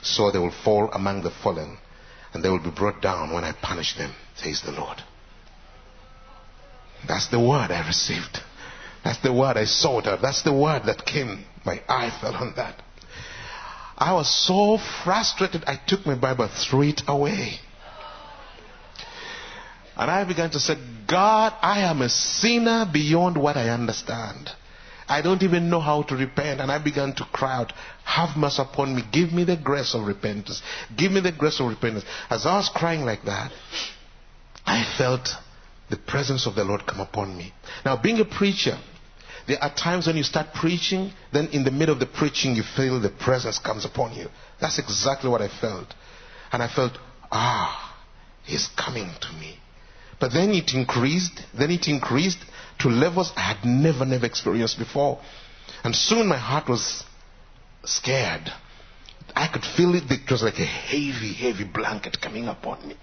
So 0.02 0.30
they 0.30 0.38
will 0.38 0.54
fall 0.64 0.90
among 0.92 1.22
the 1.22 1.30
fallen, 1.30 1.78
and 2.36 2.44
they 2.44 2.50
will 2.50 2.62
be 2.62 2.70
brought 2.70 3.00
down 3.00 3.32
when 3.32 3.44
I 3.44 3.52
punish 3.52 3.96
them, 3.96 4.12
says 4.34 4.60
the 4.60 4.70
Lord. 4.70 4.98
That's 7.08 7.28
the 7.28 7.40
word 7.40 7.70
I 7.70 7.86
received. 7.86 8.40
That's 9.02 9.22
the 9.22 9.32
word 9.32 9.56
I 9.56 9.64
sought 9.64 10.06
out. 10.06 10.20
That's 10.20 10.42
the 10.42 10.52
word 10.52 10.82
that 10.84 11.06
came. 11.06 11.46
My 11.64 11.80
eye 11.88 12.10
fell 12.20 12.34
on 12.34 12.52
that. 12.56 12.82
I 13.96 14.12
was 14.12 14.28
so 14.46 14.76
frustrated, 15.02 15.64
I 15.66 15.80
took 15.86 16.04
my 16.04 16.14
Bible, 16.14 16.46
threw 16.48 16.82
it 16.82 17.00
away. 17.08 17.58
And 19.96 20.10
I 20.10 20.24
began 20.24 20.50
to 20.50 20.60
say, 20.60 20.74
God, 21.08 21.54
I 21.62 21.80
am 21.90 22.02
a 22.02 22.10
sinner 22.10 22.84
beyond 22.92 23.38
what 23.38 23.56
I 23.56 23.70
understand. 23.70 24.50
I 25.08 25.22
don't 25.22 25.42
even 25.42 25.70
know 25.70 25.80
how 25.80 26.02
to 26.02 26.16
repent. 26.16 26.60
And 26.60 26.70
I 26.70 26.78
began 26.82 27.14
to 27.14 27.24
cry 27.24 27.56
out, 27.56 27.72
Have 28.04 28.36
mercy 28.36 28.62
upon 28.62 28.96
me. 28.96 29.02
Give 29.12 29.32
me 29.32 29.44
the 29.44 29.56
grace 29.56 29.94
of 29.94 30.06
repentance. 30.06 30.62
Give 30.96 31.12
me 31.12 31.20
the 31.20 31.32
grace 31.32 31.60
of 31.60 31.68
repentance. 31.68 32.04
As 32.28 32.46
I 32.46 32.56
was 32.56 32.68
crying 32.68 33.04
like 33.04 33.24
that, 33.24 33.52
I 34.66 34.84
felt 34.98 35.28
the 35.90 35.96
presence 35.96 36.46
of 36.46 36.54
the 36.56 36.64
Lord 36.64 36.86
come 36.86 37.00
upon 37.00 37.36
me. 37.36 37.52
Now, 37.84 37.96
being 37.96 38.18
a 38.18 38.24
preacher, 38.24 38.76
there 39.46 39.62
are 39.62 39.72
times 39.72 40.08
when 40.08 40.16
you 40.16 40.24
start 40.24 40.52
preaching, 40.54 41.12
then 41.32 41.48
in 41.48 41.62
the 41.62 41.70
middle 41.70 41.94
of 41.94 42.00
the 42.00 42.06
preaching, 42.06 42.56
you 42.56 42.64
feel 42.64 43.00
the 43.00 43.10
presence 43.10 43.58
comes 43.58 43.84
upon 43.84 44.14
you. 44.16 44.28
That's 44.60 44.78
exactly 44.80 45.30
what 45.30 45.42
I 45.42 45.48
felt. 45.48 45.94
And 46.50 46.62
I 46.62 46.68
felt, 46.68 46.98
ah, 47.30 47.96
he's 48.44 48.68
coming 48.76 49.08
to 49.20 49.32
me. 49.34 49.58
But 50.18 50.32
then 50.32 50.50
it 50.50 50.74
increased, 50.74 51.42
then 51.56 51.70
it 51.70 51.86
increased 51.86 52.38
to 52.80 52.88
levels 52.88 53.32
I 53.36 53.40
had 53.40 53.64
never, 53.64 54.04
never 54.04 54.26
experienced 54.26 54.78
before. 54.78 55.20
And 55.84 55.94
soon 55.94 56.26
my 56.26 56.38
heart 56.38 56.68
was 56.68 57.04
scared. 57.84 58.52
I 59.34 59.48
could 59.48 59.64
feel 59.64 59.94
it. 59.94 60.10
It 60.10 60.30
was 60.30 60.42
like 60.42 60.58
a 60.58 60.64
heavy, 60.64 61.32
heavy 61.32 61.64
blanket 61.64 62.20
coming 62.20 62.48
upon 62.48 62.86
me. 62.88 62.96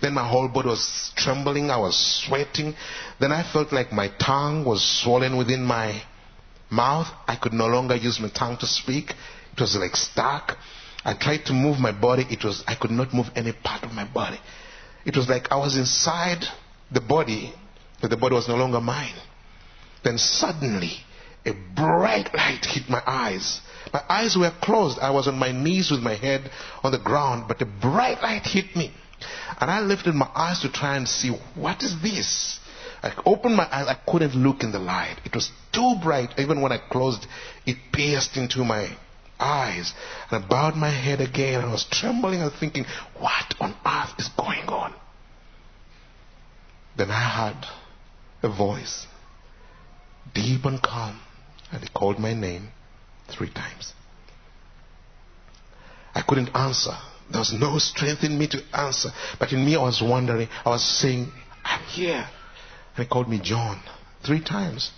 Then 0.00 0.14
my 0.14 0.26
whole 0.26 0.48
body 0.48 0.68
was 0.68 1.12
trembling. 1.16 1.70
I 1.70 1.78
was 1.78 1.96
sweating. 2.24 2.74
Then 3.20 3.32
I 3.32 3.42
felt 3.52 3.72
like 3.72 3.92
my 3.92 4.08
tongue 4.18 4.64
was 4.64 4.82
swollen 4.82 5.36
within 5.36 5.62
my 5.62 6.02
mouth. 6.70 7.08
I 7.26 7.36
could 7.36 7.52
no 7.52 7.66
longer 7.66 7.96
use 7.96 8.20
my 8.20 8.28
tongue 8.28 8.56
to 8.58 8.66
speak. 8.66 9.10
It 9.52 9.60
was 9.60 9.76
like 9.76 9.96
stuck. 9.96 10.56
I 11.04 11.14
tried 11.14 11.46
to 11.46 11.52
move 11.52 11.78
my 11.78 11.92
body. 11.92 12.26
It 12.30 12.44
was, 12.44 12.62
I 12.66 12.76
could 12.76 12.92
not 12.92 13.12
move 13.12 13.26
any 13.34 13.52
part 13.52 13.82
of 13.82 13.92
my 13.92 14.04
body. 14.04 14.38
It 15.04 15.16
was 15.16 15.28
like 15.28 15.50
I 15.50 15.56
was 15.56 15.76
inside 15.76 16.44
the 16.92 17.00
body, 17.00 17.52
but 18.02 18.10
the 18.10 18.16
body 18.16 18.34
was 18.34 18.48
no 18.48 18.56
longer 18.56 18.80
mine. 18.80 19.14
Then 20.02 20.18
suddenly, 20.18 20.96
a 21.46 21.52
bright 21.52 22.34
light 22.34 22.64
hit 22.64 22.90
my 22.90 23.00
eyes. 23.06 23.60
My 23.92 24.02
eyes 24.08 24.36
were 24.36 24.52
closed. 24.60 24.98
I 24.98 25.10
was 25.10 25.28
on 25.28 25.38
my 25.38 25.52
knees 25.52 25.90
with 25.90 26.00
my 26.00 26.14
head 26.14 26.50
on 26.82 26.90
the 26.90 26.98
ground, 26.98 27.44
but 27.46 27.62
a 27.62 27.66
bright 27.66 28.20
light 28.20 28.42
hit 28.42 28.74
me. 28.76 28.92
And 29.60 29.70
I 29.70 29.80
lifted 29.80 30.16
my 30.16 30.28
eyes 30.34 30.60
to 30.60 30.72
try 30.72 30.96
and 30.96 31.08
see 31.08 31.30
what 31.54 31.84
is 31.84 32.02
this? 32.02 32.58
I 33.04 33.12
opened 33.24 33.56
my 33.56 33.68
eyes. 33.70 33.86
I 33.86 33.94
couldn't 34.10 34.34
look 34.34 34.64
in 34.64 34.72
the 34.72 34.78
light. 34.80 35.18
It 35.24 35.34
was 35.34 35.50
too 35.72 35.94
bright. 36.02 36.30
Even 36.38 36.60
when 36.60 36.72
I 36.72 36.78
closed, 36.78 37.26
it 37.66 37.76
pierced 37.92 38.36
into 38.36 38.64
my 38.64 38.96
eyes. 39.38 39.92
And 40.30 40.44
I 40.44 40.48
bowed 40.48 40.74
my 40.76 40.90
head 40.90 41.20
again. 41.20 41.60
I 41.60 41.70
was 41.70 41.84
trembling 41.84 42.42
and 42.42 42.52
thinking, 42.52 42.84
what 43.18 43.54
on 43.60 43.74
earth 43.86 44.14
is 44.18 44.28
going 44.36 44.66
on? 44.68 44.92
Then 46.96 47.10
I 47.10 47.20
heard 47.20 47.66
a 48.42 48.48
voice, 48.48 49.06
deep 50.34 50.64
and 50.64 50.82
calm, 50.82 51.20
and 51.70 51.82
it 51.82 51.92
called 51.94 52.18
my 52.18 52.34
name 52.34 52.68
three 53.28 53.50
times. 53.50 53.92
I 56.14 56.22
couldn't 56.22 56.54
answer. 56.54 56.96
There 57.30 57.40
was 57.40 57.52
no 57.52 57.78
strength 57.78 58.24
in 58.24 58.38
me 58.38 58.46
to 58.48 58.62
answer. 58.74 59.10
But 59.38 59.52
in 59.52 59.64
me, 59.64 59.76
I 59.76 59.82
was 59.82 60.02
wondering, 60.02 60.48
I 60.64 60.70
was 60.70 60.84
saying, 60.84 61.32
I'm 61.64 61.82
here. 61.84 62.28
And 62.96 63.06
he 63.06 63.08
called 63.08 63.28
me 63.28 63.40
John 63.42 63.80
three 64.24 64.42
times. 64.42 64.90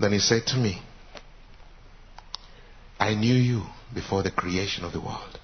Then 0.00 0.12
he 0.12 0.18
said 0.18 0.46
to 0.48 0.56
me, 0.56 0.80
I 2.98 3.14
knew 3.14 3.34
you 3.34 3.64
before 3.94 4.22
the 4.22 4.30
creation 4.30 4.84
of 4.84 4.92
the 4.92 5.00
world. 5.00 5.38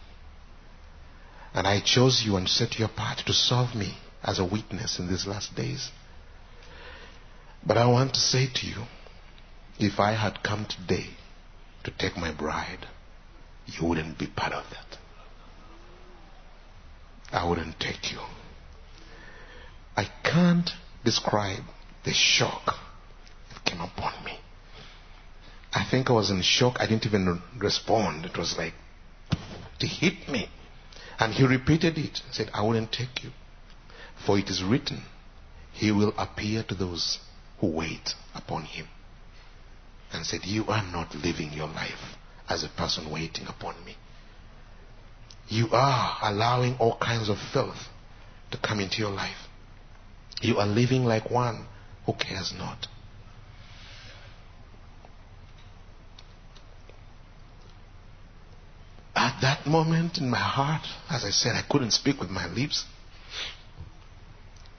And 1.55 1.67
I 1.67 1.81
chose 1.81 2.23
you 2.25 2.37
and 2.37 2.49
set 2.49 2.79
you 2.79 2.87
apart 2.87 3.19
to 3.27 3.33
serve 3.35 3.75
me 3.75 3.99
as 4.23 4.39
a 4.39 4.45
witness 4.45 4.99
in 4.99 5.09
these 5.09 5.27
last 5.27 5.55
days. 5.55 5.91
But 7.65 7.79
I 7.79 7.87
want 7.87 8.15
to 8.15 8.21
say 8.21 8.49
to 8.53 8.67
you, 8.67 8.85
if 9.79 10.01
I 10.01 10.13
had 10.13 10.43
come 10.43 10.67
today 10.67 11.07
to 11.85 11.91
take 11.91 12.17
my 12.17 12.33
bride, 12.33 12.87
you 13.67 13.87
wouldn't 13.87 14.19
be 14.19 14.27
part 14.27 14.53
of 14.53 14.65
that. 14.71 14.99
I 17.33 17.49
wouldn't 17.49 17.79
take 17.81 18.13
you. 18.13 18.19
I 19.97 20.09
can't 20.25 20.71
describe 21.05 21.63
the 22.05 22.13
shock 22.13 22.75
that 23.53 23.65
came 23.65 23.81
upon 23.81 24.25
me. 24.25 24.39
I 25.73 25.85
think 25.91 26.11
I 26.11 26.13
was 26.13 26.31
in 26.31 26.43
shock. 26.43 26.77
I 26.79 26.87
didn't 26.87 27.07
even 27.07 27.41
respond. 27.59 28.27
It 28.27 28.37
was 28.37 28.57
like, 28.59 28.75
it 29.81 29.87
hit 29.87 30.29
me. 30.29 30.49
And 31.19 31.33
he 31.33 31.47
repeated 31.47 31.97
it. 31.97 32.19
He 32.19 32.33
said, 32.33 32.51
I 32.53 32.63
wouldn't 32.63 32.93
take 32.93 33.23
you. 33.23 33.31
For 34.27 34.39
it 34.39 34.51
is 34.51 34.63
written, 34.63 35.03
He 35.73 35.91
will 35.91 36.13
appear 36.19 36.63
to 36.65 36.75
those 36.75 37.19
who 37.63 37.69
wait 37.69 38.15
upon 38.35 38.65
Him. 38.65 38.89
And 40.13 40.27
said, 40.27 40.41
You 40.45 40.67
are 40.67 40.85
not 40.85 41.15
living 41.15 41.53
your 41.53 41.69
life 41.69 42.19
as 42.49 42.65
a 42.65 42.69
person 42.69 43.11
waiting 43.11 43.47
upon 43.47 43.83
me. 43.87 43.97
You 45.49 45.69
are 45.73 46.19
allowing 46.23 46.77
all 46.79 46.99
kinds 46.99 47.31
of 47.31 47.39
filth 47.53 47.89
to 48.51 48.59
come 48.59 48.81
into 48.81 48.99
your 48.99 49.13
life. 49.13 49.49
You 50.43 50.59
are 50.59 50.67
living 50.67 51.05
like 51.05 51.31
one 51.31 51.67
who 52.05 52.15
cares 52.15 52.53
not. 52.59 52.89
At 59.15 59.41
that 59.41 59.67
moment 59.67 60.19
in 60.19 60.29
my 60.29 60.39
heart, 60.39 60.83
as 61.09 61.25
I 61.25 61.31
said, 61.31 61.53
I 61.55 61.63
couldn't 61.71 61.93
speak 61.93 62.19
with 62.19 62.29
my 62.29 62.49
lips. 62.49 62.85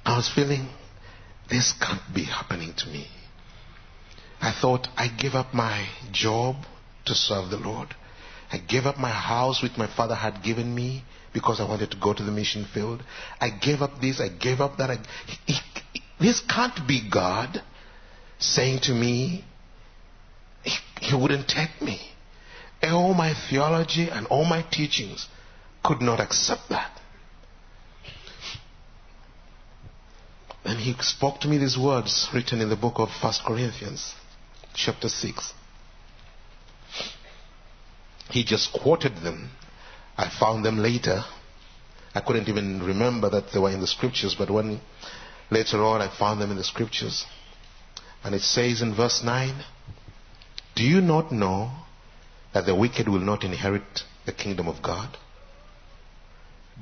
I 0.05 0.17
was 0.17 0.29
feeling 0.29 0.67
this 1.49 1.73
can't 1.79 2.01
be 2.13 2.23
happening 2.23 2.73
to 2.77 2.87
me. 2.87 3.07
I 4.41 4.51
thought 4.51 4.87
I 4.97 5.07
gave 5.07 5.35
up 5.35 5.53
my 5.53 5.87
job 6.11 6.55
to 7.05 7.15
serve 7.15 7.49
the 7.49 7.57
Lord. 7.57 7.95
I 8.51 8.57
gave 8.57 8.85
up 8.85 8.97
my 8.97 9.09
house 9.09 9.63
which 9.63 9.77
my 9.77 9.87
father 9.87 10.15
had 10.15 10.43
given 10.43 10.73
me 10.73 11.03
because 11.33 11.59
I 11.59 11.67
wanted 11.67 11.91
to 11.91 11.97
go 11.97 12.13
to 12.13 12.23
the 12.23 12.31
mission 12.31 12.65
field. 12.65 13.03
I 13.41 13.49
gave 13.49 13.81
up 13.81 13.99
this, 13.99 14.19
I 14.19 14.29
gave 14.29 14.61
up 14.61 14.77
that. 14.77 14.91
I, 14.91 14.97
he, 15.45 15.53
he, 15.53 16.01
this 16.19 16.39
can't 16.41 16.87
be 16.87 17.01
God 17.09 17.61
saying 18.39 18.81
to 18.83 18.91
me, 18.91 19.43
he, 20.63 20.77
he 21.01 21.15
wouldn't 21.15 21.47
take 21.47 21.81
me. 21.81 21.99
All 22.83 23.13
my 23.13 23.33
theology 23.49 24.09
and 24.09 24.27
all 24.27 24.45
my 24.45 24.61
teachings 24.69 25.27
could 25.83 26.01
not 26.01 26.19
accept 26.19 26.69
that. 26.69 26.92
And 30.65 30.79
he 30.79 30.95
spoke 31.01 31.41
to 31.41 31.47
me 31.47 31.57
these 31.57 31.77
words 31.77 32.29
written 32.33 32.61
in 32.61 32.69
the 32.69 32.75
book 32.75 32.95
of 32.97 33.09
First 33.21 33.43
Corinthians, 33.45 34.13
chapter 34.73 35.09
6. 35.09 35.53
He 38.29 38.43
just 38.43 38.71
quoted 38.71 39.17
them. 39.17 39.51
I 40.17 40.29
found 40.29 40.63
them 40.63 40.77
later. 40.77 41.23
I 42.15 42.21
couldn't 42.21 42.47
even 42.47 42.81
remember 42.81 43.29
that 43.29 43.51
they 43.51 43.59
were 43.59 43.71
in 43.71 43.81
the 43.81 43.87
scriptures, 43.87 44.35
but 44.37 44.49
when 44.49 44.79
later 45.49 45.83
on 45.83 46.01
I 46.01 46.07
found 46.17 46.39
them 46.39 46.51
in 46.51 46.57
the 46.57 46.63
scriptures. 46.63 47.25
And 48.23 48.33
it 48.33 48.41
says 48.41 48.81
in 48.81 48.95
verse 48.95 49.21
9, 49.23 49.63
Do 50.75 50.83
you 50.83 51.01
not 51.01 51.31
know 51.31 51.71
that 52.53 52.65
the 52.65 52.75
wicked 52.75 53.09
will 53.09 53.19
not 53.19 53.43
inherit 53.43 54.03
the 54.25 54.31
kingdom 54.31 54.69
of 54.69 54.81
God? 54.81 55.17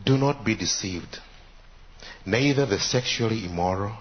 Do 0.06 0.18
not 0.18 0.46
be 0.46 0.56
deceived. 0.56 1.18
Neither 2.26 2.66
the 2.66 2.80
sexually 2.80 3.46
immoral, 3.46 3.98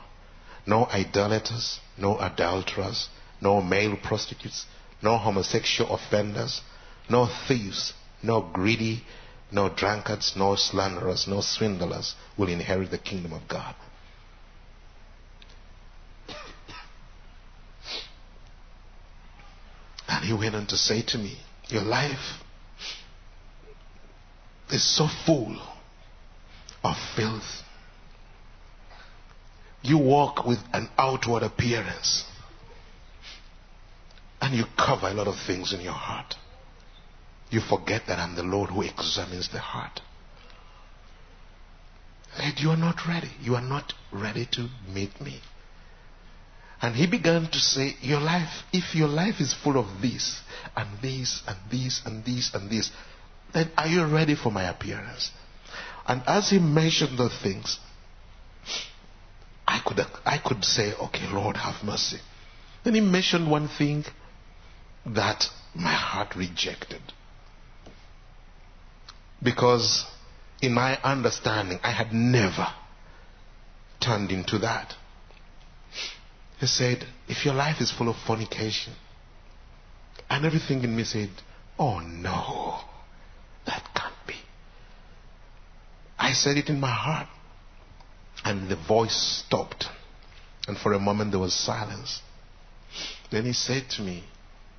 nor 0.67 0.91
idolaters, 0.93 1.81
nor 1.97 2.23
adulterers, 2.23 3.09
nor 3.41 3.63
male 3.63 3.97
prostitutes, 3.97 4.67
nor 5.03 5.19
homosexual 5.19 5.95
offenders, 5.95 6.61
nor 7.09 7.29
thieves, 7.49 7.93
nor 8.23 8.49
greedy, 8.53 9.05
nor 9.51 9.71
drunkards, 9.71 10.35
nor 10.37 10.57
slanderers, 10.57 11.27
nor 11.27 11.43
swindlers 11.43 12.15
will 12.37 12.49
inherit 12.49 12.91
the 12.91 12.99
kingdom 12.99 13.33
of 13.33 13.49
God. 13.49 13.75
And 20.09 20.25
he 20.25 20.33
went 20.33 20.55
on 20.55 20.67
to 20.67 20.77
say 20.77 21.03
to 21.03 21.19
me, 21.19 21.39
Your 21.69 21.83
life 21.83 22.43
is 24.71 24.85
so 24.85 25.09
full 25.25 25.57
of 26.85 26.97
filth. 27.17 27.63
You 29.83 29.99
walk 29.99 30.47
with 30.47 30.59
an 30.73 30.89
outward 30.99 31.43
appearance 31.43 32.25
and 34.41 34.55
you 34.55 34.65
cover 34.77 35.09
a 35.09 35.15
lot 35.15 35.29
of 35.29 35.37
things 35.47 35.73
in 35.73 35.81
your 35.81 35.93
heart. 35.93 36.35
You 37.51 37.61
forget 37.61 38.03
that 38.07 38.19
I'm 38.19 38.37
the 38.37 38.43
Lord 38.43 38.71
who 38.71 38.83
examines 38.83 39.49
the 39.51 39.59
heart. 39.59 40.01
That 42.39 42.61
you 42.61 42.71
are 42.71 42.77
not 42.77 43.07
ready. 43.09 43.31
You 43.41 43.57
are 43.57 43.63
not 43.63 43.93
ready 44.13 44.47
to 44.53 44.69
meet 44.93 45.21
me. 45.21 45.41
And 46.83 46.95
he 46.95 47.07
began 47.07 47.51
to 47.51 47.59
say, 47.59 47.97
Your 48.01 48.21
life, 48.21 48.63
if 48.73 48.95
your 48.95 49.09
life 49.09 49.41
is 49.41 49.53
full 49.53 49.79
of 49.79 50.01
this 50.01 50.41
and 50.77 50.89
this 51.03 51.43
and 51.47 51.59
this 51.71 52.01
and 52.07 52.25
this 52.25 52.55
and 52.55 52.71
this, 52.71 52.91
then 53.53 53.71
are 53.77 53.89
you 53.89 54.07
ready 54.07 54.35
for 54.35 54.51
my 54.51 54.65
appearance? 54.65 55.31
And 56.07 56.23
as 56.27 56.51
he 56.51 56.59
mentioned 56.59 57.19
those 57.19 57.37
things, 57.43 57.79
I 59.71 59.79
could, 59.87 60.01
I 60.27 60.39
could 60.39 60.65
say, 60.65 60.93
Okay, 60.95 61.29
Lord, 61.33 61.57
have 61.57 61.85
mercy. 61.85 62.19
Then 62.83 62.95
he 62.95 63.01
mentioned 63.01 63.49
one 63.49 63.69
thing 63.69 64.05
that 65.07 65.45
my 65.75 65.93
heart 65.93 66.35
rejected. 66.35 67.01
Because 69.41 70.07
in 70.61 70.75
my 70.75 70.99
understanding, 71.03 71.79
I 71.85 71.93
had 71.93 72.13
never 72.13 72.67
turned 74.01 74.33
into 74.33 74.59
that. 74.59 74.95
He 76.59 76.67
said, 76.67 77.07
If 77.29 77.45
your 77.45 77.55
life 77.55 77.81
is 77.81 77.93
full 77.93 78.09
of 78.09 78.17
fornication, 78.27 78.95
and 80.29 80.45
everything 80.45 80.83
in 80.83 80.97
me 80.97 81.05
said, 81.05 81.31
Oh 81.79 82.01
no, 82.01 82.81
that 83.67 83.83
can't 83.95 84.27
be. 84.27 84.35
I 86.19 86.33
said 86.33 86.57
it 86.57 86.69
in 86.69 86.81
my 86.81 86.91
heart, 86.91 87.29
and 88.45 88.69
the 88.69 88.77
voice 88.77 89.45
stopped. 89.47 89.87
And 90.67 90.77
for 90.77 90.93
a 90.93 90.99
moment 90.99 91.33
there 91.33 91.41
was 91.41 91.55
silence. 91.55 92.23
Then 93.31 93.45
he 93.45 93.53
said 93.53 93.89
to 93.91 94.03
me, 94.03 94.25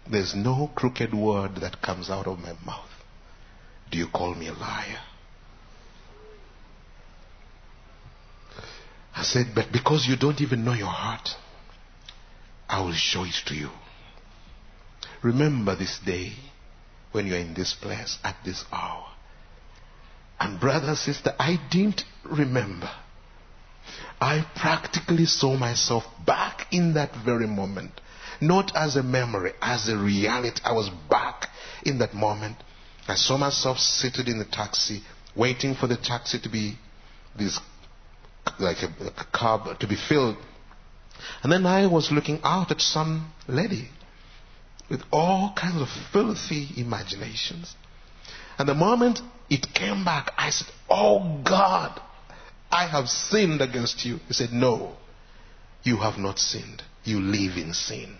There's 0.10 0.36
no 0.36 0.72
crooked 0.76 1.14
word 1.14 1.56
that 1.58 1.82
comes 1.82 2.10
out 2.10 2.28
of 2.28 2.40
my 2.40 2.54
mouth. 2.66 2.90
Do 3.90 3.98
you 3.98 4.08
call 4.08 4.36
me 4.36 4.48
a 4.48 4.54
liar? 4.54 5.00
I 9.16 9.24
said, 9.24 9.48
But 9.54 9.72
because 9.72 10.08
you 10.08 10.16
don't 10.16 10.42
even 10.42 10.64
know 10.64 10.74
your 10.74 10.88
heart, 10.88 11.30
I 12.68 12.82
will 12.82 12.94
show 12.94 13.24
it 13.24 13.36
to 13.48 13.56
you. 13.56 13.70
Remember 15.22 15.76
this 15.76 16.00
day 16.06 16.34
when 17.12 17.28
you're 17.28 17.38
in 17.38 17.54
this 17.54 17.74
place 17.74 18.18
at 18.24 18.38
this 18.44 18.64
hour. 18.72 19.08
And 20.40 20.60
brother, 20.60 20.96
sister, 20.96 21.34
I 21.38 21.60
didn't 21.70 22.04
remember. 22.24 22.90
I 24.22 24.46
practically 24.56 25.26
saw 25.26 25.58
myself 25.58 26.06
back 26.26 26.68
in 26.72 26.94
that 26.94 27.12
very 27.26 27.48
moment. 27.48 28.00
Not 28.40 28.72
as 28.76 28.96
a 28.96 29.04
memory, 29.04 29.54
as 29.62 29.90
a 29.90 29.98
reality. 29.98 30.62
I 30.64 30.74
was 30.74 30.90
back 31.10 31.48
in 31.84 31.98
that 32.00 32.14
moment. 32.14 32.58
I 33.08 33.16
saw 33.16 33.38
myself 33.38 33.80
seated 33.80 34.28
in 34.28 34.40
the 34.40 34.46
taxi, 34.46 35.02
waiting 35.36 35.76
for 35.76 35.88
the 35.88 35.98
taxi 35.98 36.40
to 36.40 36.50
be 36.50 36.78
this 37.38 37.60
like 38.60 38.78
a, 38.84 38.94
a 39.18 39.26
cab 39.38 39.80
to 39.80 39.88
be 39.88 39.96
filled 39.96 40.38
and 41.44 41.52
then 41.52 41.66
I 41.66 41.88
was 41.88 42.12
looking 42.12 42.40
out 42.44 42.72
at 42.72 42.82
some 42.82 43.32
lady 43.48 43.90
with 44.90 45.02
all 45.12 45.54
kinds 45.56 45.82
of 45.82 45.88
filthy 46.12 46.70
imaginations. 46.78 47.76
And 48.58 48.68
the 48.68 48.74
moment 48.74 49.22
it 49.50 49.74
came 49.74 50.04
back, 50.04 50.32
I 50.38 50.50
said, 50.50 50.68
Oh 50.90 51.42
God, 51.44 52.00
I 52.72 52.88
have 52.88 53.10
sinned 53.10 53.62
against 53.62 54.06
you. 54.06 54.20
He 54.28 54.34
said, 54.34 54.54
No, 54.54 54.96
you 55.84 55.98
have 55.98 56.18
not 56.18 56.40
sinned. 56.40 56.84
You 57.04 57.20
live 57.20 57.58
in 57.58 57.74
sin. 57.74 58.18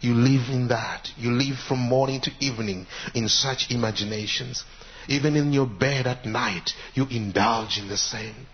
You 0.00 0.14
live 0.14 0.48
in 0.50 0.68
that. 0.68 1.10
You 1.16 1.30
live 1.30 1.58
from 1.68 1.78
morning 1.78 2.20
to 2.22 2.32
evening 2.40 2.86
in 3.14 3.28
such 3.28 3.70
imaginations. 3.70 4.64
Even 5.08 5.36
in 5.36 5.52
your 5.52 5.66
bed 5.66 6.06
at 6.06 6.26
night, 6.26 6.70
you 6.94 7.06
indulge 7.08 7.78
in 7.78 7.88
the 7.88 7.96
same. 7.96 8.46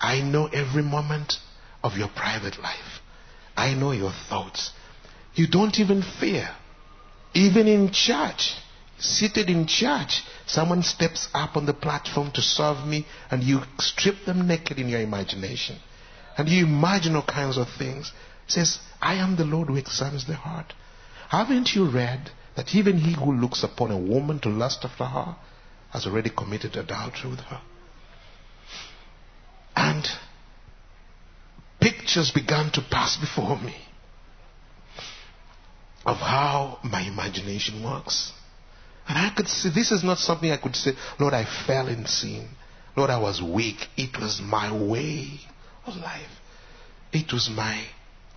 I 0.00 0.20
know 0.20 0.46
every 0.48 0.82
moment 0.82 1.38
of 1.82 1.96
your 1.96 2.08
private 2.08 2.58
life. 2.60 3.00
I 3.56 3.72
know 3.72 3.92
your 3.92 4.12
thoughts. 4.28 4.72
You 5.34 5.46
don't 5.46 5.78
even 5.78 6.02
fear. 6.20 6.50
Even 7.32 7.66
in 7.66 7.90
church, 7.92 8.54
seated 8.98 9.48
in 9.48 9.66
church, 9.66 10.22
someone 10.46 10.82
steps 10.82 11.28
up 11.34 11.56
on 11.56 11.66
the 11.66 11.74
platform 11.74 12.30
to 12.32 12.42
serve 12.42 12.86
me 12.86 13.06
and 13.30 13.42
you 13.42 13.60
strip 13.78 14.24
them 14.24 14.46
naked 14.46 14.78
in 14.78 14.88
your 14.88 15.00
imagination. 15.00 15.76
And 16.38 16.48
you 16.48 16.64
imagine 16.64 17.16
all 17.16 17.22
kinds 17.22 17.58
of 17.58 17.66
things. 17.78 18.12
It 18.46 18.52
says, 18.52 18.78
I 19.00 19.14
am 19.14 19.36
the 19.36 19.44
Lord 19.44 19.68
who 19.68 19.76
examines 19.76 20.26
the 20.26 20.34
heart. 20.34 20.72
Haven't 21.28 21.74
you 21.74 21.90
read 21.90 22.30
that 22.54 22.74
even 22.74 22.98
he 22.98 23.14
who 23.14 23.32
looks 23.32 23.64
upon 23.64 23.90
a 23.90 23.98
woman 23.98 24.38
to 24.40 24.48
lust 24.48 24.84
after 24.84 25.04
her 25.04 25.36
has 25.90 26.06
already 26.06 26.30
committed 26.30 26.76
adultery 26.76 27.30
with 27.30 27.40
her? 27.40 27.60
And 29.74 30.06
pictures 31.80 32.30
began 32.30 32.70
to 32.72 32.82
pass 32.90 33.16
before 33.16 33.58
me 33.58 33.76
of 36.04 36.18
how 36.18 36.78
my 36.84 37.02
imagination 37.02 37.82
works. 37.82 38.32
And 39.08 39.18
I 39.18 39.32
could 39.34 39.48
see 39.48 39.70
this 39.70 39.92
is 39.92 40.02
not 40.02 40.18
something 40.18 40.50
I 40.50 40.56
could 40.56 40.74
say, 40.74 40.92
Lord, 41.18 41.34
I 41.34 41.44
fell 41.66 41.88
in 41.88 42.06
sin. 42.06 42.48
Lord, 42.96 43.10
I 43.10 43.18
was 43.18 43.42
weak. 43.42 43.86
It 43.96 44.18
was 44.18 44.40
my 44.42 44.72
way 44.72 45.40
of 45.86 45.96
life. 45.96 46.30
It 47.12 47.32
was 47.32 47.48
my, 47.48 47.84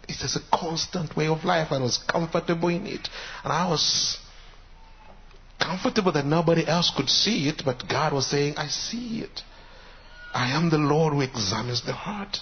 it 0.07 0.17
was 0.21 0.35
a 0.35 0.55
constant 0.55 1.15
way 1.15 1.27
of 1.27 1.43
life. 1.43 1.71
I 1.71 1.79
was 1.79 1.97
comfortable 1.97 2.69
in 2.69 2.85
it. 2.85 3.07
And 3.43 3.51
I 3.51 3.67
was 3.67 4.19
comfortable 5.59 6.11
that 6.11 6.25
nobody 6.25 6.67
else 6.67 6.91
could 6.95 7.09
see 7.09 7.49
it, 7.49 7.63
but 7.65 7.87
God 7.89 8.13
was 8.13 8.27
saying, 8.27 8.55
I 8.57 8.67
see 8.67 9.21
it. 9.21 9.41
I 10.33 10.51
am 10.51 10.69
the 10.69 10.77
Lord 10.77 11.13
who 11.13 11.21
examines 11.21 11.83
the 11.85 11.93
heart. 11.93 12.37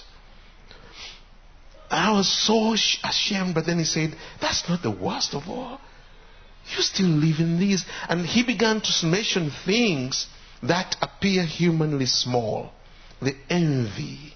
I 1.90 2.12
was 2.12 2.28
so 2.28 2.74
ashamed, 2.74 3.54
but 3.54 3.64
then 3.64 3.78
he 3.78 3.84
said, 3.84 4.14
That's 4.40 4.68
not 4.68 4.82
the 4.82 4.90
worst 4.90 5.34
of 5.34 5.48
all. 5.48 5.80
You 6.76 6.82
still 6.82 7.08
live 7.08 7.40
in 7.40 7.58
these. 7.58 7.84
And 8.08 8.26
he 8.26 8.42
began 8.42 8.80
to 8.80 9.06
mention 9.06 9.50
things 9.64 10.26
that 10.62 10.96
appear 11.00 11.44
humanly 11.44 12.06
small. 12.06 12.72
The 13.20 13.34
envy, 13.50 14.34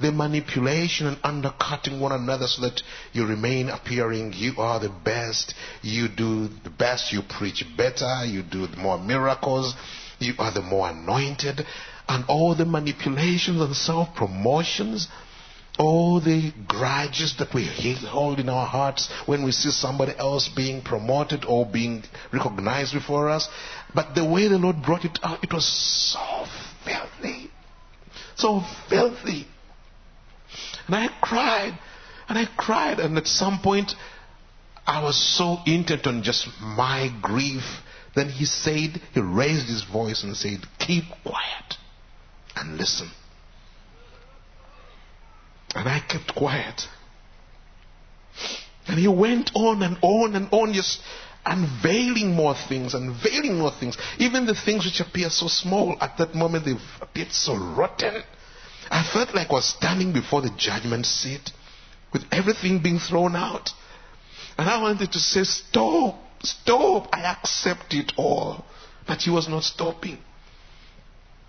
the 0.00 0.12
manipulation 0.12 1.06
and 1.06 1.18
undercutting 1.22 2.00
one 2.00 2.12
another 2.12 2.46
so 2.46 2.62
that 2.62 2.82
you 3.12 3.26
remain 3.26 3.68
appearing. 3.68 4.32
You 4.34 4.54
are 4.58 4.80
the 4.80 4.88
best, 4.88 5.54
you 5.82 6.08
do 6.08 6.48
the 6.48 6.70
best, 6.70 7.12
you 7.12 7.22
preach 7.22 7.64
better, 7.76 8.24
you 8.24 8.42
do 8.42 8.68
more 8.78 8.98
miracles, 8.98 9.74
you 10.18 10.34
are 10.38 10.52
the 10.52 10.62
more 10.62 10.88
anointed, 10.90 11.66
and 12.08 12.24
all 12.28 12.54
the 12.54 12.64
manipulations 12.64 13.60
and 13.60 13.74
self 13.74 14.14
promotions 14.14 15.08
all 15.78 16.20
the 16.20 16.52
grudges 16.66 17.36
that 17.38 17.52
we 17.54 17.66
hold 18.08 18.38
in 18.40 18.48
our 18.48 18.66
hearts 18.66 19.10
when 19.26 19.44
we 19.44 19.52
see 19.52 19.70
somebody 19.70 20.12
else 20.16 20.48
being 20.48 20.82
promoted 20.82 21.44
or 21.44 21.66
being 21.66 22.02
recognized 22.32 22.94
before 22.94 23.28
us. 23.28 23.48
But 23.94 24.14
the 24.14 24.24
way 24.24 24.48
the 24.48 24.58
Lord 24.58 24.82
brought 24.82 25.04
it 25.04 25.18
out, 25.22 25.42
it 25.44 25.52
was 25.52 25.66
so 25.66 26.46
filthy. 26.84 27.50
So 28.36 28.62
filthy. 28.88 29.46
And 30.86 30.96
I 30.96 31.08
cried. 31.20 31.78
And 32.28 32.38
I 32.38 32.46
cried. 32.56 32.98
And 32.98 33.16
at 33.18 33.26
some 33.26 33.60
point, 33.62 33.92
I 34.86 35.02
was 35.02 35.16
so 35.16 35.58
intent 35.66 36.06
on 36.06 36.22
just 36.22 36.48
my 36.60 37.08
grief. 37.22 37.64
Then 38.14 38.28
he 38.28 38.44
said, 38.44 39.00
he 39.12 39.20
raised 39.20 39.68
his 39.68 39.84
voice 39.84 40.22
and 40.22 40.36
said, 40.36 40.60
Keep 40.78 41.04
quiet 41.22 41.74
and 42.54 42.78
listen. 42.78 43.10
And 45.76 45.88
I 45.88 46.00
kept 46.00 46.34
quiet. 46.34 46.88
And 48.86 48.98
he 48.98 49.08
went 49.08 49.50
on 49.54 49.82
and 49.82 49.98
on 50.00 50.34
and 50.34 50.48
on, 50.50 50.72
just 50.72 51.02
unveiling 51.44 52.34
more 52.34 52.54
things, 52.54 52.94
unveiling 52.94 53.58
more 53.58 53.70
things. 53.70 53.98
Even 54.18 54.46
the 54.46 54.54
things 54.54 54.86
which 54.86 55.00
appear 55.00 55.28
so 55.28 55.48
small 55.48 55.96
at 56.00 56.16
that 56.16 56.34
moment, 56.34 56.64
they 56.64 56.74
appeared 57.02 57.30
so 57.30 57.56
rotten. 57.56 58.22
I 58.90 59.02
felt 59.02 59.34
like 59.34 59.50
I 59.50 59.52
was 59.52 59.66
standing 59.66 60.14
before 60.14 60.40
the 60.40 60.50
judgment 60.56 61.04
seat 61.04 61.50
with 62.10 62.24
everything 62.32 62.82
being 62.82 62.98
thrown 62.98 63.36
out. 63.36 63.70
And 64.56 64.70
I 64.70 64.80
wanted 64.80 65.12
to 65.12 65.18
say, 65.18 65.44
Stop, 65.44 66.18
stop, 66.42 67.08
I 67.12 67.24
accept 67.24 67.92
it 67.92 68.12
all. 68.16 68.64
But 69.06 69.20
he 69.22 69.30
was 69.30 69.46
not 69.46 69.64
stopping. 69.64 70.18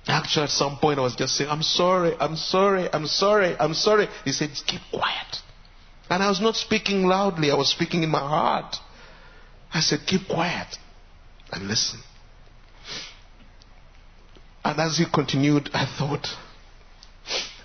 Actually, 0.07 0.43
at 0.43 0.49
some 0.51 0.77
point, 0.77 0.99
I 0.99 1.01
was 1.01 1.15
just 1.15 1.35
saying, 1.35 1.49
I'm 1.49 1.63
sorry, 1.63 2.15
I'm 2.19 2.37
sorry, 2.37 2.87
I'm 2.91 3.07
sorry, 3.07 3.55
I'm 3.59 3.73
sorry. 3.73 4.07
He 4.23 4.31
said, 4.31 4.49
Keep 4.65 4.81
quiet. 4.91 5.37
And 6.09 6.23
I 6.23 6.29
was 6.29 6.39
not 6.39 6.55
speaking 6.55 7.03
loudly, 7.03 7.51
I 7.51 7.55
was 7.55 7.69
speaking 7.69 8.03
in 8.03 8.09
my 8.09 8.19
heart. 8.19 8.77
I 9.73 9.81
said, 9.81 9.99
Keep 10.07 10.29
quiet 10.29 10.77
and 11.51 11.67
listen. 11.67 11.99
And 14.63 14.79
as 14.79 14.97
he 14.97 15.05
continued, 15.13 15.69
I 15.73 15.85
thought, 15.85 16.27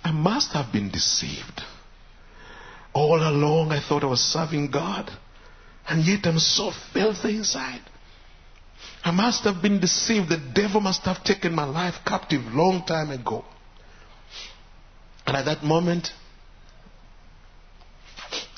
I 0.05 0.11
must 0.11 0.53
have 0.53 0.72
been 0.72 0.90
deceived. 0.90 1.62
All 2.93 3.16
along, 3.16 3.70
I 3.70 3.80
thought 3.80 4.03
I 4.03 4.07
was 4.07 4.20
serving 4.20 4.70
God, 4.70 5.11
and 5.88 6.05
yet 6.05 6.26
I'm 6.26 6.38
so 6.38 6.72
filthy 6.93 7.36
inside. 7.36 7.80
I 9.05 9.11
must 9.11 9.44
have 9.44 9.61
been 9.61 9.80
deceived. 9.80 10.28
The 10.28 10.36
devil 10.55 10.80
must 10.80 11.03
have 11.03 11.24
taken 11.24 11.55
my 11.55 11.64
life 11.64 11.94
captive 12.07 12.42
long 12.53 12.84
time 12.84 13.11
ago. 13.11 13.44
And 15.26 15.36
at 15.36 15.44
that 15.46 15.62
moment, 15.64 16.12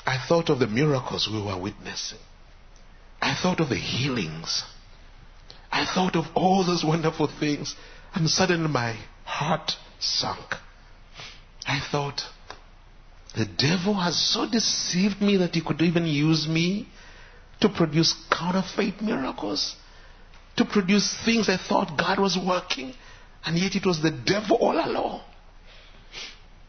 I 0.05 0.17
thought 0.27 0.49
of 0.49 0.59
the 0.59 0.67
miracles 0.67 1.27
we 1.31 1.41
were 1.41 1.57
witnessing. 1.57 2.19
I 3.21 3.33
thought 3.33 3.59
of 3.59 3.69
the 3.69 3.75
healings. 3.75 4.63
I 5.71 5.85
thought 5.85 6.15
of 6.15 6.25
all 6.35 6.63
those 6.63 6.83
wonderful 6.83 7.27
things. 7.39 7.75
And 8.13 8.29
suddenly 8.29 8.69
my 8.69 8.97
heart 9.23 9.73
sunk. 9.99 10.55
I 11.65 11.79
thought, 11.91 12.21
the 13.35 13.45
devil 13.45 13.95
has 13.95 14.15
so 14.15 14.49
deceived 14.49 15.21
me 15.21 15.37
that 15.37 15.55
he 15.55 15.61
could 15.61 15.81
even 15.81 16.05
use 16.05 16.47
me 16.47 16.87
to 17.61 17.69
produce 17.69 18.15
counterfeit 18.29 19.01
miracles, 19.01 19.75
to 20.57 20.65
produce 20.65 21.15
things 21.25 21.49
I 21.49 21.57
thought 21.57 21.97
God 21.97 22.19
was 22.19 22.37
working, 22.37 22.93
and 23.45 23.57
yet 23.57 23.75
it 23.75 23.85
was 23.85 24.01
the 24.01 24.11
devil 24.11 24.57
all 24.57 24.73
along. 24.73 25.21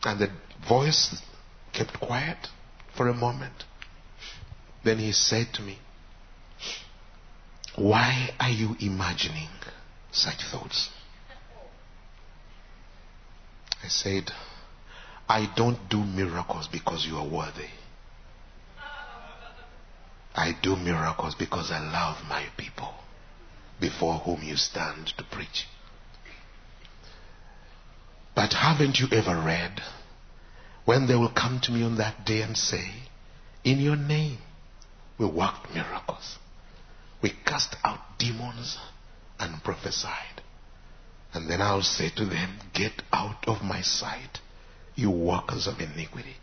And 0.03 0.20
the 0.20 0.30
voice 0.68 1.16
kept 1.72 2.01
quiet 2.01 2.49
for 2.97 3.09
a 3.09 3.14
moment. 3.14 3.64
Then 4.84 4.99
he 4.99 5.12
said 5.12 5.49
to 5.55 5.62
me, 5.62 5.78
Why 7.76 8.30
are 8.41 8.51
you 8.51 8.76
imagining 8.80 9.49
such 10.12 10.43
thoughts? 10.51 10.91
I 13.84 13.89
said, 13.89 14.30
I 15.28 15.53
don't 15.57 15.89
do 15.89 16.03
miracles 16.03 16.68
because 16.70 17.07
you 17.07 17.16
are 17.16 17.28
worthy. 17.28 17.68
I 20.34 20.53
do 20.62 20.76
miracles 20.76 21.34
because 21.34 21.70
I 21.70 21.80
love 21.80 22.16
my 22.28 22.47
people 22.57 22.95
before 23.81 24.14
whom 24.18 24.43
you 24.43 24.57
stand 24.57 25.09
to 25.18 25.24
preach. 25.24 25.66
But 28.35 28.53
haven't 28.53 28.99
you 28.99 29.09
ever 29.12 29.41
read 29.41 29.81
when 30.85 31.07
they 31.07 31.14
will 31.16 31.33
come 31.33 31.61
to 31.62 31.72
me 31.72 31.83
on 31.83 31.97
that 31.97 32.24
day 32.24 32.43
and 32.43 32.57
say, 32.57 32.91
In 33.64 33.81
your 33.81 33.97
name 33.97 34.39
we 35.18 35.27
worked 35.27 35.74
miracles, 35.74 36.39
we 37.22 37.33
cast 37.45 37.77
out 37.83 38.18
demons 38.18 38.79
and 39.39 39.62
prophesied. 39.64 40.43
And 41.33 41.51
then 41.51 41.61
I'll 41.61 41.83
say 41.83 42.11
to 42.16 42.24
them, 42.24 42.59
Get 42.72 43.03
out 43.12 43.47
of 43.49 43.62
my 43.62 43.81
sight 43.83 44.41
you 44.95 45.11
workers 45.11 45.66
of 45.66 45.81
iniquity. 45.81 46.37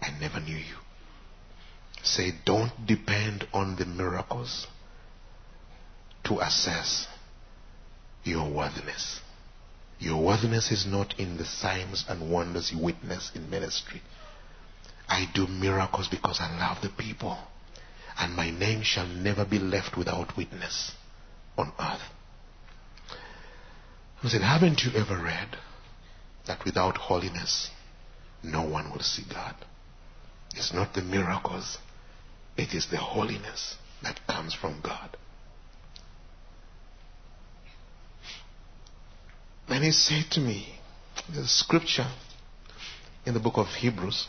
I 0.00 0.10
never 0.18 0.40
knew 0.40 0.56
you. 0.56 0.76
Say, 2.02 2.32
don't 2.44 2.86
depend 2.86 3.46
on 3.52 3.76
the 3.76 3.84
miracles 3.84 4.66
to 6.24 6.40
assess 6.40 7.06
your 8.24 8.50
worthiness. 8.50 9.20
Your 9.98 10.22
worthiness 10.22 10.70
is 10.70 10.86
not 10.86 11.18
in 11.18 11.36
the 11.36 11.44
signs 11.44 12.04
and 12.08 12.30
wonders 12.30 12.72
you 12.72 12.78
witness 12.78 13.30
in 13.34 13.50
ministry. 13.50 14.02
I 15.08 15.26
do 15.34 15.46
miracles 15.46 16.08
because 16.08 16.38
I 16.40 16.56
love 16.58 16.82
the 16.82 16.88
people, 16.88 17.38
and 18.18 18.34
my 18.34 18.50
name 18.50 18.82
shall 18.82 19.06
never 19.06 19.44
be 19.44 19.58
left 19.58 19.96
without 19.96 20.36
witness 20.36 20.92
on 21.56 21.72
earth. 21.78 22.00
I 24.22 24.28
said, 24.28 24.42
Haven't 24.42 24.82
you 24.82 24.92
ever 24.98 25.20
read 25.22 25.56
that 26.46 26.64
without 26.64 26.96
holiness, 26.96 27.70
no 28.42 28.62
one 28.62 28.90
will 28.90 29.00
see 29.00 29.24
God. 29.28 29.54
It's 30.54 30.72
not 30.72 30.94
the 30.94 31.02
miracles, 31.02 31.78
it 32.56 32.74
is 32.74 32.86
the 32.86 32.98
holiness 32.98 33.76
that 34.02 34.20
comes 34.26 34.54
from 34.54 34.80
God. 34.82 35.16
Then 39.72 39.84
he 39.84 39.92
said 39.92 40.26
to 40.32 40.40
me, 40.40 40.68
there's 41.32 41.46
a 41.46 41.48
scripture 41.48 42.06
in 43.24 43.32
the 43.32 43.40
book 43.40 43.56
of 43.56 43.68
Hebrews. 43.68 44.26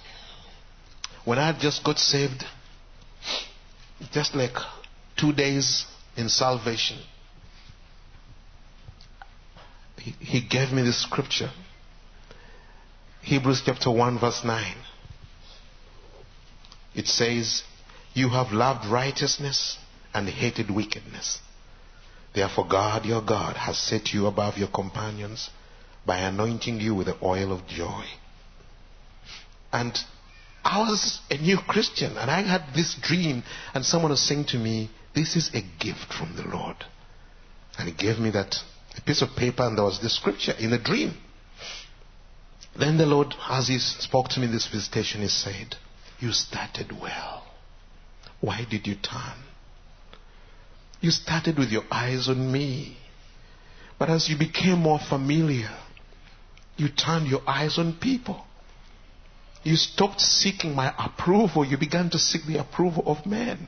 When 1.26 1.38
I 1.38 1.52
just 1.52 1.84
got 1.84 2.00
saved, 2.00 2.46
just 4.14 4.36
like 4.36 4.56
two 5.18 5.34
days 5.34 5.86
in 6.16 6.30
salvation, 6.30 6.98
he, 9.98 10.12
he 10.12 10.48
gave 10.48 10.72
me 10.72 10.82
this 10.82 11.02
scripture. 11.02 11.52
Hebrews 13.22 13.64
chapter 13.66 13.92
1 13.92 14.20
verse 14.20 14.46
9. 14.46 14.76
It 16.96 17.08
says, 17.08 17.64
You 18.14 18.30
have 18.30 18.54
loved 18.54 18.86
righteousness 18.86 19.78
and 20.14 20.30
hated 20.30 20.72
wickedness. 20.72 21.40
Therefore 22.34 22.68
God, 22.68 23.06
your 23.06 23.22
God, 23.22 23.58
has 23.58 23.78
set 23.78 24.14
you 24.14 24.28
above 24.28 24.58
your 24.58 24.70
companions 24.70 25.50
by 26.06 26.20
anointing 26.20 26.80
you 26.80 26.96
with 26.96 27.08
the 27.08 27.18
oil 27.22 27.52
of 27.52 27.68
joy. 27.68 28.04
And 29.72 29.98
I 30.64 30.80
was 30.80 31.20
a 31.30 31.38
new 31.38 31.58
Christian 31.58 32.18
and 32.18 32.30
I 32.30 32.42
had 32.42 32.74
this 32.76 32.96
dream 33.02 33.44
and 33.74 33.86
someone 33.86 34.12
was 34.12 34.22
saying 34.22 34.46
to 34.46 34.58
me, 34.58 34.90
this 35.14 35.36
is 35.36 35.50
a 35.54 35.62
gift 35.80 36.14
from 36.14 36.36
the 36.36 36.44
Lord. 36.44 36.78
And 37.78 37.88
he 37.88 37.94
gave 37.94 38.20
me 38.20 38.32
that 38.32 38.56
a 38.98 39.02
piece 39.02 39.22
of 39.22 39.36
paper 39.36 39.64
and 39.64 39.78
there 39.78 39.86
was 39.86 40.00
this 40.00 40.16
scripture 40.16 40.54
in 40.60 40.74
a 40.74 40.82
dream. 40.82 41.14
Then 42.78 42.98
the 42.98 43.06
Lord, 43.06 43.36
as 43.50 43.68
He 43.68 43.78
spoke 43.78 44.30
to 44.30 44.40
me 44.40 44.48
in 44.48 44.52
this 44.52 44.68
visitation, 44.68 45.22
He 45.22 45.28
said, 45.28 45.76
You 46.20 46.32
started 46.32 46.92
well. 46.92 47.44
Why 48.42 48.66
did 48.70 48.88
you 48.88 48.96
turn? 48.96 49.38
You 51.04 51.12
started 51.12 51.60
with 51.60 51.70
your 51.70 51.84
eyes 51.92 52.30
on 52.30 52.50
me. 52.50 52.96
But 54.00 54.10
as 54.10 54.30
you 54.30 54.38
became 54.38 54.80
more 54.80 55.00
familiar, 55.00 55.70
you 56.78 56.88
turned 56.88 57.28
your 57.28 57.42
eyes 57.46 57.78
on 57.78 57.98
people. 58.00 58.46
You 59.64 59.76
stopped 59.76 60.22
seeking 60.22 60.74
my 60.74 60.94
approval. 60.98 61.66
You 61.66 61.78
began 61.78 62.10
to 62.12 62.18
seek 62.18 62.46
the 62.46 62.58
approval 62.58 63.04
of 63.06 63.26
men. 63.26 63.68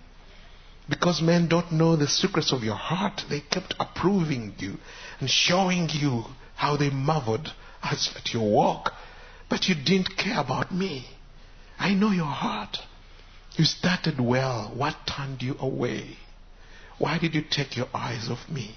Because 0.87 1.21
men 1.21 1.49
don't 1.49 1.73
know 1.73 1.97
the 1.97 2.07
secrets 2.07 2.53
of 2.53 2.63
your 2.63 2.77
heart, 2.77 3.23
they 3.29 3.41
kept 3.41 3.75
approving 3.81 4.53
you 4.57 4.77
and 5.19 5.29
showing 5.29 5.89
you 5.91 6.23
how 6.55 6.77
they 6.77 6.89
marveled 6.89 7.51
at 7.83 8.33
your 8.33 8.49
walk, 8.49 8.93
but 9.49 9.67
you 9.67 9.75
didn't 9.75 10.15
care 10.15 10.39
about 10.39 10.73
me. 10.73 11.05
I 11.77 11.95
know 11.95 12.11
your 12.11 12.23
heart. 12.23 12.77
You 13.57 13.65
started 13.65 14.21
well. 14.21 14.71
What 14.73 14.95
turned 15.05 15.41
you 15.41 15.57
away? 15.59 16.17
Why 16.97 17.17
did 17.17 17.35
you 17.35 17.41
take 17.41 17.75
your 17.75 17.87
eyes 17.93 18.29
off 18.29 18.49
me? 18.49 18.75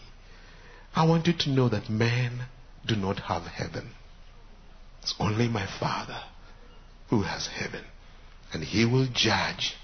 I 0.94 1.06
want 1.06 1.26
you 1.26 1.32
to 1.32 1.50
know 1.50 1.68
that 1.68 1.88
men 1.88 2.46
do 2.86 2.96
not 2.96 3.20
have 3.20 3.44
heaven. 3.44 3.90
It's 5.02 5.14
only 5.20 5.48
my 5.48 5.66
Father 5.78 6.20
who 7.08 7.22
has 7.22 7.46
heaven. 7.46 7.84
And 8.52 8.64
He 8.64 8.84
will 8.84 9.06
judge 9.12 9.76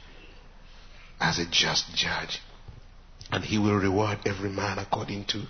as 1.20 1.39
a 1.39 1.47
just 1.47 1.95
judge. 1.95 2.41
And 3.30 3.45
He 3.45 3.59
will 3.59 3.76
reward 3.76 4.20
every 4.26 4.51
man 4.51 4.78
according 4.78 5.26
to 5.26 5.45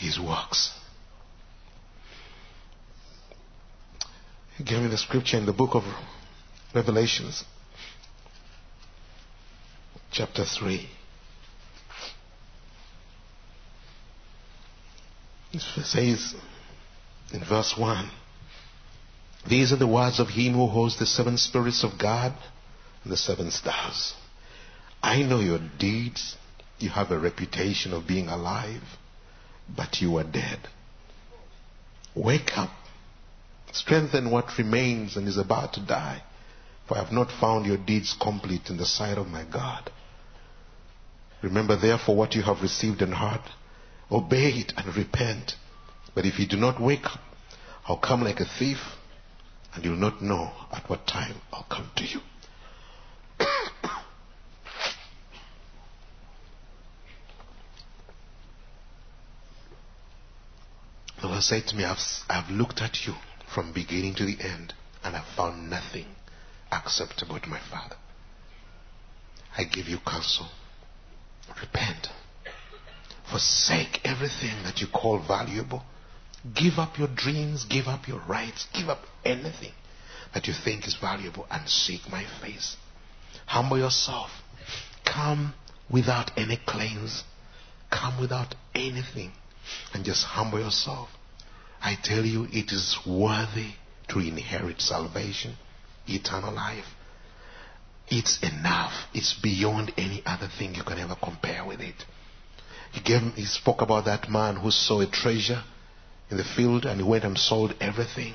his 0.00 0.18
works. 0.18 0.72
He 4.56 4.64
gave 4.64 4.82
me 4.82 4.88
the 4.88 4.96
scripture 4.96 5.36
in 5.36 5.44
the 5.44 5.52
book 5.52 5.74
of 5.74 5.84
Revelations, 6.74 7.44
chapter 10.12 10.44
3. 10.44 10.88
It 15.52 15.60
says 15.60 16.34
in 17.32 17.44
verse 17.44 17.74
1 17.76 18.10
These 19.48 19.72
are 19.72 19.76
the 19.76 19.86
words 19.86 20.20
of 20.20 20.28
him 20.28 20.54
who 20.54 20.66
holds 20.66 20.98
the 20.98 21.06
seven 21.06 21.36
spirits 21.36 21.82
of 21.82 21.98
God 21.98 22.34
and 23.02 23.12
the 23.12 23.16
seven 23.16 23.50
stars. 23.50 24.14
I 25.02 25.22
know 25.22 25.40
your 25.40 25.60
deeds. 25.78 26.36
You 26.78 26.90
have 26.90 27.10
a 27.10 27.18
reputation 27.18 27.92
of 27.92 28.06
being 28.06 28.28
alive, 28.28 28.82
but 29.74 30.00
you 30.00 30.16
are 30.16 30.24
dead. 30.24 30.60
Wake 32.14 32.56
up 32.56 32.70
Strengthen 33.72 34.30
what 34.30 34.58
remains 34.58 35.16
and 35.16 35.28
is 35.28 35.36
about 35.38 35.74
to 35.74 35.80
die. 35.80 36.22
For 36.86 36.96
I 36.96 37.04
have 37.04 37.12
not 37.12 37.30
found 37.30 37.66
your 37.66 37.76
deeds 37.76 38.16
complete 38.20 38.68
in 38.68 38.76
the 38.76 38.86
sight 38.86 39.16
of 39.16 39.28
my 39.28 39.44
God. 39.44 39.90
Remember 41.42 41.76
therefore 41.76 42.16
what 42.16 42.34
you 42.34 42.42
have 42.42 42.62
received 42.62 43.02
and 43.02 43.14
heard. 43.14 43.40
Obey 44.10 44.50
it 44.50 44.72
and 44.76 44.94
repent. 44.96 45.56
But 46.14 46.26
if 46.26 46.38
you 46.38 46.46
do 46.46 46.56
not 46.56 46.80
wake 46.80 47.06
up, 47.06 47.20
I'll 47.86 47.96
come 47.96 48.22
like 48.22 48.40
a 48.40 48.44
thief, 48.44 48.78
and 49.74 49.84
you'll 49.84 49.96
not 49.96 50.20
know 50.20 50.52
at 50.72 50.88
what 50.88 51.06
time 51.06 51.36
I'll 51.52 51.64
come 51.64 51.90
to 51.96 52.04
you. 52.04 52.20
the 61.20 61.26
Lord 61.26 61.42
said 61.42 61.66
to 61.68 61.76
me, 61.76 61.84
I've, 61.84 61.98
I've 62.28 62.50
looked 62.50 62.82
at 62.82 63.06
you 63.06 63.14
from 63.54 63.72
beginning 63.72 64.14
to 64.16 64.26
the 64.26 64.38
end, 64.40 64.74
and 65.02 65.16
I've 65.16 65.26
found 65.36 65.70
nothing 65.70 66.06
acceptable 66.70 67.38
to 67.40 67.48
my 67.48 67.60
Father. 67.70 67.96
I 69.56 69.64
give 69.64 69.88
you 69.88 69.98
counsel. 69.98 70.48
Repent. 71.60 72.08
Forsake 73.30 74.00
everything 74.04 74.62
that 74.64 74.80
you 74.80 74.86
call 74.86 75.18
valuable. 75.18 75.82
Give 76.54 76.78
up 76.78 76.98
your 76.98 77.08
dreams, 77.08 77.64
give 77.64 77.86
up 77.86 78.08
your 78.08 78.20
rights, 78.20 78.66
give 78.74 78.88
up 78.88 79.02
anything 79.24 79.72
that 80.34 80.46
you 80.46 80.54
think 80.54 80.86
is 80.86 80.94
valuable 80.94 81.46
and 81.50 81.68
seek 81.68 82.08
my 82.10 82.24
face. 82.40 82.76
Humble 83.46 83.78
yourself. 83.78 84.30
Come 85.04 85.54
without 85.90 86.30
any 86.36 86.58
claims. 86.66 87.24
Come 87.90 88.20
without 88.20 88.54
anything. 88.74 89.32
And 89.92 90.04
just 90.04 90.24
humble 90.24 90.60
yourself. 90.60 91.10
I 91.82 91.96
tell 92.02 92.24
you, 92.24 92.46
it 92.50 92.72
is 92.72 92.98
worthy 93.06 93.72
to 94.08 94.18
inherit 94.18 94.80
salvation, 94.80 95.56
eternal 96.06 96.52
life. 96.52 96.84
It's 98.10 98.38
enough. 98.42 98.92
It's 99.14 99.34
beyond 99.34 99.92
any 99.96 100.22
other 100.26 100.48
thing 100.58 100.74
you 100.74 100.82
can 100.82 100.98
ever 100.98 101.16
compare 101.22 101.64
with 101.64 101.80
it. 101.80 102.04
He 102.92 103.00
gave, 103.00 103.22
he 103.34 103.44
spoke 103.44 103.82
about 103.82 104.06
that 104.06 104.28
man 104.28 104.56
who 104.56 104.72
saw 104.72 105.00
a 105.00 105.06
treasure 105.06 105.62
in 106.28 106.36
the 106.36 106.44
field 106.44 106.84
and 106.84 107.00
he 107.00 107.06
went 107.06 107.24
and 107.24 107.38
sold 107.38 107.74
everything 107.80 108.34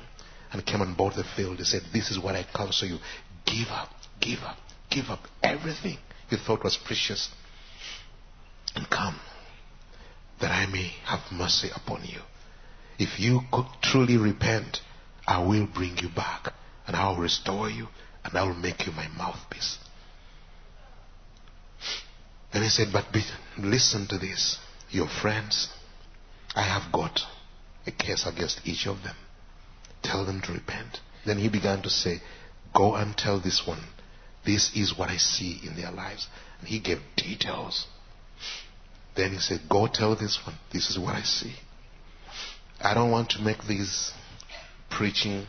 and 0.51 0.65
came 0.65 0.81
and 0.81 0.95
bought 0.95 1.15
the 1.15 1.25
field. 1.35 1.57
He 1.57 1.65
said, 1.65 1.81
This 1.91 2.09
is 2.09 2.17
what 2.17 2.35
I 2.35 2.43
counsel 2.55 2.87
you. 2.87 2.99
Give 3.45 3.67
up, 3.69 3.89
give 4.21 4.39
up, 4.39 4.57
give 4.89 5.09
up 5.09 5.27
everything 5.43 5.97
you 6.29 6.37
thought 6.37 6.63
was 6.63 6.77
precious 6.77 7.29
and 8.75 8.89
come 8.89 9.19
that 10.39 10.51
I 10.51 10.65
may 10.67 10.93
have 11.05 11.19
mercy 11.31 11.69
upon 11.75 12.05
you. 12.05 12.19
If 12.97 13.19
you 13.19 13.41
could 13.51 13.65
truly 13.81 14.17
repent, 14.17 14.79
I 15.27 15.43
will 15.43 15.67
bring 15.67 15.97
you 15.97 16.09
back 16.09 16.53
and 16.87 16.95
I 16.95 17.09
will 17.09 17.17
restore 17.17 17.69
you 17.69 17.87
and 18.25 18.37
I 18.37 18.43
will 18.43 18.55
make 18.55 18.85
you 18.85 18.91
my 18.91 19.07
mouthpiece. 19.09 19.77
And 22.51 22.63
he 22.63 22.69
said, 22.69 22.87
But 22.91 23.11
be, 23.13 23.21
listen 23.57 24.07
to 24.07 24.17
this. 24.17 24.57
Your 24.89 25.07
friends, 25.07 25.69
I 26.55 26.63
have 26.63 26.91
got 26.91 27.19
a 27.85 27.91
case 27.91 28.25
against 28.25 28.61
each 28.65 28.87
of 28.87 29.03
them. 29.03 29.15
Tell 30.01 30.25
them 30.25 30.41
to 30.41 30.53
repent. 30.53 30.99
Then 31.25 31.37
he 31.37 31.49
began 31.49 31.81
to 31.83 31.89
say, 31.89 32.21
Go 32.73 32.95
and 32.95 33.15
tell 33.15 33.39
this 33.39 33.63
one, 33.65 33.83
this 34.45 34.75
is 34.75 34.97
what 34.97 35.09
I 35.09 35.17
see 35.17 35.61
in 35.65 35.75
their 35.75 35.91
lives. 35.91 36.27
And 36.59 36.67
he 36.67 36.79
gave 36.79 36.99
details. 37.15 37.85
Then 39.15 39.33
he 39.33 39.39
said, 39.39 39.61
Go 39.69 39.87
tell 39.87 40.15
this 40.15 40.39
one, 40.45 40.55
this 40.73 40.89
is 40.89 40.97
what 40.97 41.15
I 41.15 41.21
see. 41.21 41.55
I 42.81 42.93
don't 42.93 43.11
want 43.11 43.29
to 43.31 43.41
make 43.41 43.63
these 43.67 44.11
preaching 44.89 45.45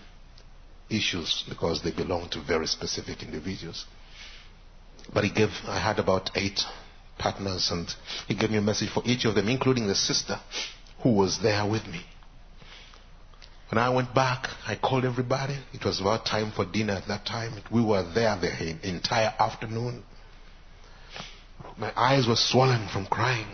issues 0.88 1.44
because 1.48 1.82
they 1.82 1.90
belong 1.90 2.28
to 2.30 2.40
very 2.40 2.66
specific 2.66 3.22
individuals. 3.22 3.86
But 5.12 5.24
he 5.24 5.30
gave, 5.30 5.50
I 5.66 5.78
had 5.78 5.98
about 5.98 6.30
eight 6.34 6.60
partners 7.18 7.70
and 7.70 7.92
he 8.28 8.34
gave 8.34 8.50
me 8.50 8.58
a 8.58 8.62
message 8.62 8.90
for 8.90 9.02
each 9.04 9.24
of 9.24 9.34
them, 9.34 9.48
including 9.48 9.86
the 9.86 9.94
sister 9.94 10.38
who 11.02 11.12
was 11.12 11.40
there 11.40 11.64
with 11.66 11.86
me. 11.86 12.00
When 13.70 13.78
I 13.78 13.90
went 13.90 14.14
back, 14.14 14.48
I 14.66 14.76
called 14.76 15.04
everybody. 15.04 15.56
It 15.72 15.84
was 15.84 16.00
about 16.00 16.24
time 16.24 16.52
for 16.52 16.64
dinner 16.64 16.94
at 16.94 17.08
that 17.08 17.26
time. 17.26 17.52
We 17.70 17.82
were 17.82 18.02
there 18.14 18.36
the 18.36 18.88
entire 18.88 19.34
afternoon. 19.38 20.04
My 21.76 21.92
eyes 21.96 22.28
were 22.28 22.36
swollen 22.36 22.88
from 22.88 23.06
crying. 23.06 23.46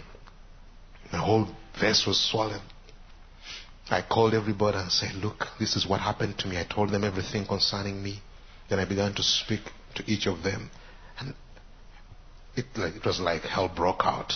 My 1.12 1.18
whole 1.18 1.48
face 1.80 2.06
was 2.06 2.20
swollen. 2.20 2.60
I 3.92 4.02
called 4.02 4.32
everybody 4.32 4.78
and 4.78 4.90
said, 4.90 5.14
Look, 5.16 5.46
this 5.60 5.76
is 5.76 5.86
what 5.86 6.00
happened 6.00 6.38
to 6.38 6.48
me. 6.48 6.58
I 6.58 6.64
told 6.64 6.90
them 6.90 7.04
everything 7.04 7.44
concerning 7.46 8.02
me. 8.02 8.22
Then 8.70 8.78
I 8.78 8.86
began 8.86 9.14
to 9.14 9.22
speak 9.22 9.60
to 9.96 10.04
each 10.06 10.26
of 10.26 10.42
them. 10.42 10.70
And 11.18 11.34
it, 12.56 12.64
like, 12.76 12.96
it 12.96 13.04
was 13.04 13.20
like 13.20 13.42
hell 13.42 13.68
broke 13.68 14.00
out. 14.04 14.32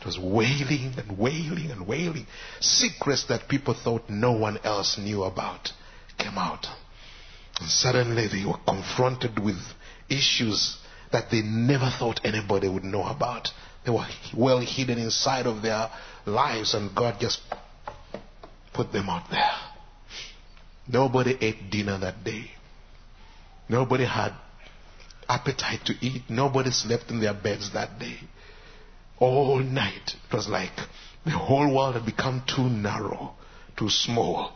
It 0.00 0.06
was 0.06 0.18
wailing 0.18 0.94
and 0.98 1.18
wailing 1.18 1.70
and 1.70 1.86
wailing. 1.86 2.26
Secrets 2.60 3.24
that 3.28 3.48
people 3.48 3.74
thought 3.74 4.08
no 4.10 4.32
one 4.32 4.58
else 4.64 4.98
knew 4.98 5.24
about 5.24 5.72
came 6.18 6.36
out. 6.36 6.66
And 7.58 7.68
suddenly 7.68 8.28
they 8.28 8.44
were 8.44 8.58
confronted 8.66 9.38
with 9.38 9.58
issues 10.08 10.76
that 11.12 11.30
they 11.30 11.42
never 11.42 11.90
thought 11.98 12.20
anybody 12.24 12.68
would 12.68 12.84
know 12.84 13.04
about. 13.04 13.48
They 13.84 13.92
were 13.92 14.06
well 14.36 14.60
hidden 14.60 14.98
inside 14.98 15.46
of 15.46 15.62
their 15.62 15.90
lives, 16.26 16.74
and 16.74 16.94
God 16.94 17.16
just 17.18 17.40
put 18.72 18.92
them 18.92 19.08
out 19.08 19.30
there. 19.30 19.50
Nobody 20.88 21.36
ate 21.40 21.70
dinner 21.70 21.98
that 21.98 22.24
day. 22.24 22.50
Nobody 23.68 24.04
had 24.04 24.32
appetite 25.28 25.80
to 25.86 25.94
eat. 26.00 26.22
Nobody 26.28 26.70
slept 26.70 27.10
in 27.10 27.20
their 27.20 27.34
beds 27.34 27.72
that 27.72 27.98
day. 27.98 28.18
All 29.18 29.60
night. 29.60 30.14
It 30.28 30.34
was 30.34 30.48
like 30.48 30.72
the 31.24 31.30
whole 31.30 31.74
world 31.74 31.94
had 31.94 32.06
become 32.06 32.42
too 32.46 32.68
narrow, 32.68 33.34
too 33.76 33.88
small. 33.88 34.52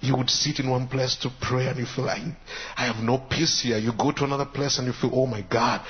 You 0.00 0.16
would 0.16 0.30
sit 0.30 0.60
in 0.60 0.68
one 0.68 0.86
place 0.86 1.16
to 1.22 1.30
pray 1.40 1.66
and 1.66 1.78
you 1.78 1.86
feel 1.86 2.04
like, 2.04 2.22
I 2.76 2.86
have 2.86 3.02
no 3.02 3.18
peace 3.18 3.62
here. 3.62 3.78
You 3.78 3.92
go 3.98 4.12
to 4.12 4.24
another 4.24 4.44
place 4.44 4.78
and 4.78 4.86
you 4.86 4.92
feel, 4.92 5.10
oh 5.14 5.26
my 5.26 5.40
God, 5.40 5.80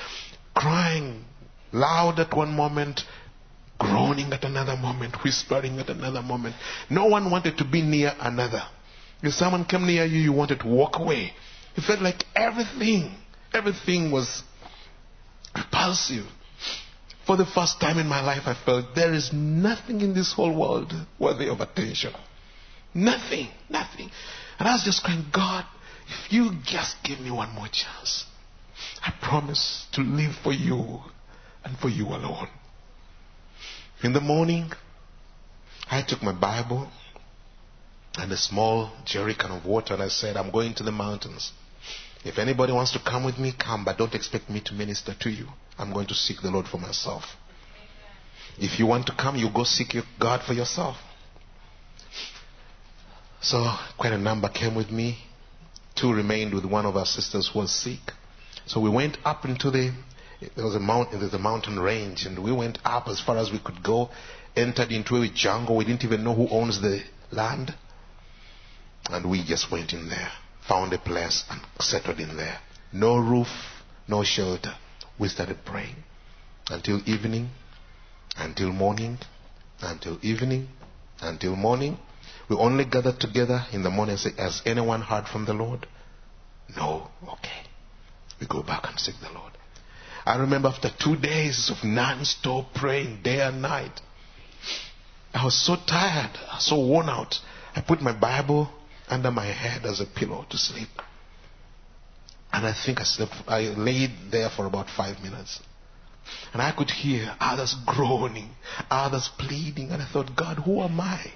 crying 0.55 1.25
loud 1.73 2.19
at 2.19 2.33
one 2.35 2.55
moment, 2.55 3.01
groaning 3.77 4.31
at 4.31 4.43
another 4.43 4.75
moment, 4.75 5.15
whispering 5.23 5.79
at 5.79 5.89
another 5.89 6.21
moment. 6.21 6.55
No 6.89 7.05
one 7.05 7.29
wanted 7.29 7.57
to 7.57 7.65
be 7.65 7.81
near 7.81 8.13
another. 8.19 8.63
If 9.21 9.33
someone 9.33 9.65
came 9.65 9.85
near 9.85 10.05
you, 10.05 10.19
you 10.19 10.33
wanted 10.33 10.59
to 10.61 10.67
walk 10.67 10.99
away. 10.99 11.33
You 11.75 11.83
felt 11.83 12.01
like 12.01 12.23
everything, 12.35 13.15
everything 13.53 14.11
was 14.11 14.43
repulsive. 15.55 16.25
For 17.25 17.35
the 17.35 17.45
first 17.45 17.81
time 17.81 17.97
in 17.97 18.07
my 18.07 18.21
life, 18.21 18.43
I 18.45 18.53
felt 18.65 18.93
there 18.93 19.13
is 19.13 19.31
nothing 19.33 20.01
in 20.01 20.13
this 20.13 20.31
whole 20.33 20.55
world 20.55 20.93
worthy 21.19 21.49
of 21.49 21.59
attention. 21.59 22.13
Nothing, 22.93 23.47
nothing. 23.69 24.11
And 24.59 24.69
I 24.69 24.73
was 24.73 24.83
just 24.83 25.03
crying, 25.03 25.25
God, 25.33 25.65
if 26.07 26.31
you 26.31 26.51
just 26.63 26.95
give 27.03 27.19
me 27.19 27.31
one 27.31 27.53
more 27.53 27.67
chance, 27.67 28.25
I 29.03 29.11
promise 29.21 29.85
to 29.93 30.01
live 30.01 30.35
for 30.43 30.53
you 30.53 30.99
and 31.63 31.77
for 31.79 31.89
you 31.89 32.05
alone. 32.07 32.47
In 34.03 34.13
the 34.13 34.21
morning, 34.21 34.71
I 35.89 36.01
took 36.01 36.21
my 36.21 36.33
Bible 36.33 36.89
and 38.17 38.31
a 38.31 38.37
small 38.37 38.91
jerry 39.05 39.35
can 39.35 39.51
of 39.51 39.65
water 39.65 39.93
and 39.93 40.03
I 40.03 40.09
said, 40.09 40.37
I'm 40.37 40.51
going 40.51 40.73
to 40.75 40.83
the 40.83 40.91
mountains. 40.91 41.51
If 42.23 42.37
anybody 42.37 42.73
wants 42.73 42.91
to 42.93 42.99
come 42.99 43.23
with 43.23 43.37
me, 43.37 43.53
come, 43.57 43.85
but 43.85 43.97
don't 43.97 44.13
expect 44.13 44.49
me 44.49 44.61
to 44.65 44.73
minister 44.73 45.13
to 45.21 45.29
you. 45.29 45.47
I'm 45.77 45.93
going 45.93 46.07
to 46.07 46.13
seek 46.13 46.41
the 46.41 46.49
Lord 46.49 46.67
for 46.67 46.77
myself. 46.77 47.23
If 48.57 48.79
you 48.79 48.85
want 48.85 49.05
to 49.07 49.15
come, 49.15 49.35
you 49.35 49.49
go 49.53 49.63
seek 49.63 49.93
your 49.93 50.03
God 50.19 50.41
for 50.43 50.53
yourself. 50.53 50.97
So 53.41 53.63
quite 53.97 54.13
a 54.13 54.17
number 54.17 54.49
came 54.49 54.75
with 54.75 54.89
me. 54.89 55.19
Two 55.95 56.13
remained 56.13 56.53
with 56.53 56.65
one 56.65 56.85
of 56.85 56.97
our 56.97 57.05
sisters 57.05 57.49
who 57.53 57.59
was 57.59 57.71
sick. 57.71 57.99
So 58.65 58.81
we 58.81 58.89
went 58.89 59.17
up 59.23 59.45
into 59.45 59.69
the 59.69 59.93
there 60.55 60.65
was 60.65 60.75
a 60.75 60.79
mountain 60.79 61.19
there's 61.19 61.33
a 61.33 61.39
mountain 61.39 61.79
range 61.79 62.25
and 62.25 62.43
we 62.43 62.51
went 62.51 62.77
up 62.83 63.07
as 63.07 63.21
far 63.21 63.37
as 63.37 63.51
we 63.51 63.59
could 63.59 63.83
go, 63.83 64.09
entered 64.55 64.91
into 64.91 65.21
a 65.21 65.29
jungle. 65.29 65.77
We 65.77 65.85
didn't 65.85 66.03
even 66.03 66.23
know 66.23 66.33
who 66.33 66.47
owns 66.49 66.81
the 66.81 67.01
land. 67.31 67.73
And 69.09 69.29
we 69.29 69.43
just 69.43 69.71
went 69.71 69.93
in 69.93 70.09
there, 70.09 70.31
found 70.67 70.93
a 70.93 70.97
place 70.97 71.43
and 71.49 71.61
settled 71.79 72.19
in 72.19 72.37
there. 72.37 72.59
No 72.91 73.17
roof, 73.17 73.47
no 74.07 74.23
shelter 74.23 74.73
we 75.17 75.27
started 75.29 75.63
praying 75.65 75.95
until 76.69 77.01
evening, 77.07 77.49
until 78.37 78.71
morning, 78.71 79.17
until 79.81 80.17
evening, 80.21 80.67
until 81.21 81.55
morning. 81.55 81.97
We 82.49 82.55
only 82.57 82.85
gathered 82.85 83.19
together 83.19 83.65
in 83.71 83.83
the 83.83 83.89
morning 83.89 84.13
and 84.13 84.19
said, 84.19 84.33
Has 84.37 84.61
anyone 84.65 85.01
heard 85.01 85.27
from 85.27 85.45
the 85.45 85.53
Lord? 85.53 85.87
No. 86.75 87.09
Okay. 87.23 87.63
We 88.39 88.47
go 88.47 88.61
back 88.61 88.87
and 88.87 88.99
seek 88.99 89.15
the 89.21 89.31
Lord. 89.31 89.53
I 90.25 90.37
remember 90.37 90.69
after 90.69 90.89
two 90.89 91.15
days 91.15 91.69
of 91.69 91.83
non-stop 91.83 92.73
praying 92.73 93.21
day 93.21 93.41
and 93.41 93.61
night, 93.61 94.01
I 95.33 95.43
was 95.43 95.53
so 95.53 95.75
tired, 95.75 96.31
so 96.59 96.79
worn 96.79 97.09
out. 97.09 97.39
I 97.75 97.81
put 97.81 98.01
my 98.01 98.13
Bible 98.13 98.69
under 99.07 99.29
my 99.31 99.45
head 99.45 99.85
as 99.85 99.99
a 99.99 100.05
pillow 100.05 100.45
to 100.49 100.57
sleep. 100.57 100.89
And 102.51 102.65
I 102.65 102.73
think 102.73 103.01
I 103.01 103.03
slept, 103.03 103.33
I 103.47 103.61
laid 103.77 104.11
there 104.31 104.49
for 104.49 104.65
about 104.65 104.89
five 104.89 105.21
minutes. 105.21 105.59
And 106.53 106.61
I 106.61 106.71
could 106.71 106.89
hear 106.89 107.35
others 107.39 107.75
groaning, 107.85 108.49
others 108.89 109.29
pleading. 109.37 109.91
And 109.91 110.01
I 110.01 110.05
thought, 110.11 110.35
God, 110.35 110.57
who 110.57 110.81
am 110.81 110.99
I 110.99 111.33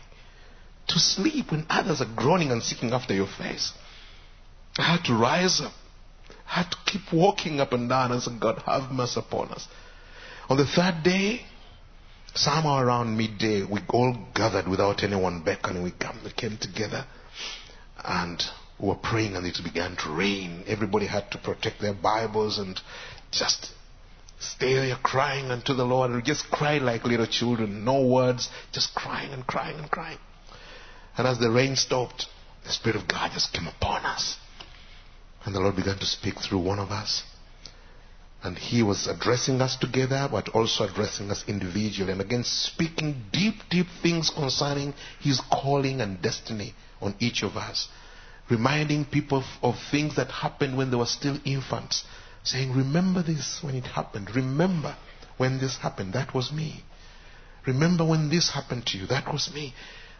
to 0.88 0.98
sleep 0.99 1.52
when 1.52 1.66
others 1.70 2.02
are 2.02 2.16
groaning 2.16 2.52
and 2.52 2.64
seeking 2.64 2.94
after 2.94 3.14
your 3.14 3.28
face? 3.28 3.74
I 4.78 4.84
had 4.95 5.03
to 5.06 5.14
rise 5.14 5.61
up. 5.61 5.74
Had 6.50 6.72
to 6.72 6.78
keep 6.86 7.14
walking 7.14 7.60
up 7.60 7.74
and 7.74 7.88
down 7.88 8.12
and 8.12 8.22
say, 8.22 8.32
God, 8.40 8.58
have 8.66 8.92
mercy 8.92 9.20
upon 9.20 9.50
us. 9.50 9.68
On 10.50 10.58
the 10.58 10.66
third 10.66 11.04
day, 11.04 11.46
somehow 12.34 12.80
around 12.80 13.16
midday, 13.16 13.64
we 13.64 13.82
all 13.90 14.18
gathered 14.34 14.68
without 14.68 15.04
anyone 15.04 15.44
beckoning. 15.44 15.84
We 15.84 15.92
came 15.92 16.58
together 16.58 17.06
and 18.04 18.42
we 18.80 18.88
were 18.88 18.96
praying 18.96 19.36
and 19.36 19.46
it 19.46 19.60
began 19.64 19.96
to 19.98 20.10
rain. 20.10 20.64
Everybody 20.66 21.06
had 21.06 21.30
to 21.32 21.38
protect 21.38 21.82
their 21.82 21.94
Bibles 21.94 22.58
and 22.58 22.82
just 23.32 23.72
stay 24.40 24.74
there 24.74 24.98
crying 25.04 25.52
unto 25.52 25.76
the 25.76 25.86
Lord 25.86 26.10
and 26.10 26.26
just 26.26 26.50
cry 26.50 26.80
like 26.80 27.04
little 27.04 27.28
children. 27.28 27.86
No 27.86 28.08
words, 28.08 28.50
just 28.72 28.96
crying 28.96 29.34
and 29.34 29.46
crying 29.46 29.78
and 29.78 29.92
crying. 29.92 30.18
And 31.16 31.28
as 31.28 31.38
the 31.38 31.52
rain 31.52 31.76
stopped, 31.76 32.26
the 32.64 32.72
Spirit 32.72 32.96
of 33.00 33.08
God 33.08 33.32
just 33.34 33.54
came 33.54 33.68
upon 33.68 34.04
us. 34.06 34.38
And 35.45 35.56
the 35.56 35.60
Lord 35.60 35.76
began 35.76 35.98
to 35.98 36.06
speak 36.06 36.40
through 36.40 36.60
one 36.60 36.80
of 36.80 36.91
us. 36.91 37.24
And 38.41 38.57
He 38.57 38.84
was 38.84 39.07
addressing 39.07 39.61
us 39.61 39.76
together, 39.76 40.28
but 40.32 40.49
also 40.49 40.88
addressing 40.88 41.30
us 41.32 41.44
individually. 41.48 42.11
And 42.11 42.22
again, 42.22 42.44
speaking 42.44 43.24
deep, 43.32 43.56
deep 43.70 43.88
things 44.02 44.30
concerning 44.30 44.94
His 45.20 45.41
calling 45.52 46.02
and 46.02 46.22
destiny 46.22 46.74
on 47.02 47.16
each 47.20 47.44
of 47.44 47.57
us. 47.57 47.88
Reminding 48.49 49.06
people 49.06 49.44
of, 49.61 49.76
things 49.91 50.16
that 50.16 50.32
happened 50.32 50.78
when 50.78 50.90
they 50.90 50.98
were 50.98 51.06
still 51.06 51.38
infants 51.45 52.03
saying, 52.44 52.74
Remember 52.74 53.22
this 53.22 53.60
when 53.61 53.76
it 53.76 53.86
happened. 53.86 54.36
Remember 54.36 54.95
when 55.38 55.60
this 55.60 55.78
happened. 55.78 56.14
That 56.14 56.34
was 56.34 56.52
me. 56.52 56.84
Remember 57.66 58.06
when 58.06 58.30
this 58.30 58.49
happened 58.49 58.86
to 58.88 58.98
you. 58.98 59.07
That 59.07 59.32
was 59.32 59.52
me. 59.53 59.74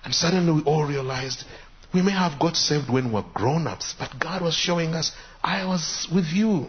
And 0.04 0.14
suddenly 0.14 0.52
we 0.52 0.62
all 0.64 0.86
realized 0.86 1.44
we 1.94 2.02
may 2.02 2.12
have 2.12 2.40
got 2.40 2.56
saved 2.56 2.90
when 2.90 3.08
we 3.08 3.14
were 3.16 3.26
grown 3.34 3.68
ups, 3.68 3.96
but 3.98 4.20
God 4.20 4.42
was 4.42 4.54
showing 4.54 4.94
us, 4.94 5.12
I 5.44 5.66
was 5.66 6.08
with 6.14 6.28
you. 6.28 6.68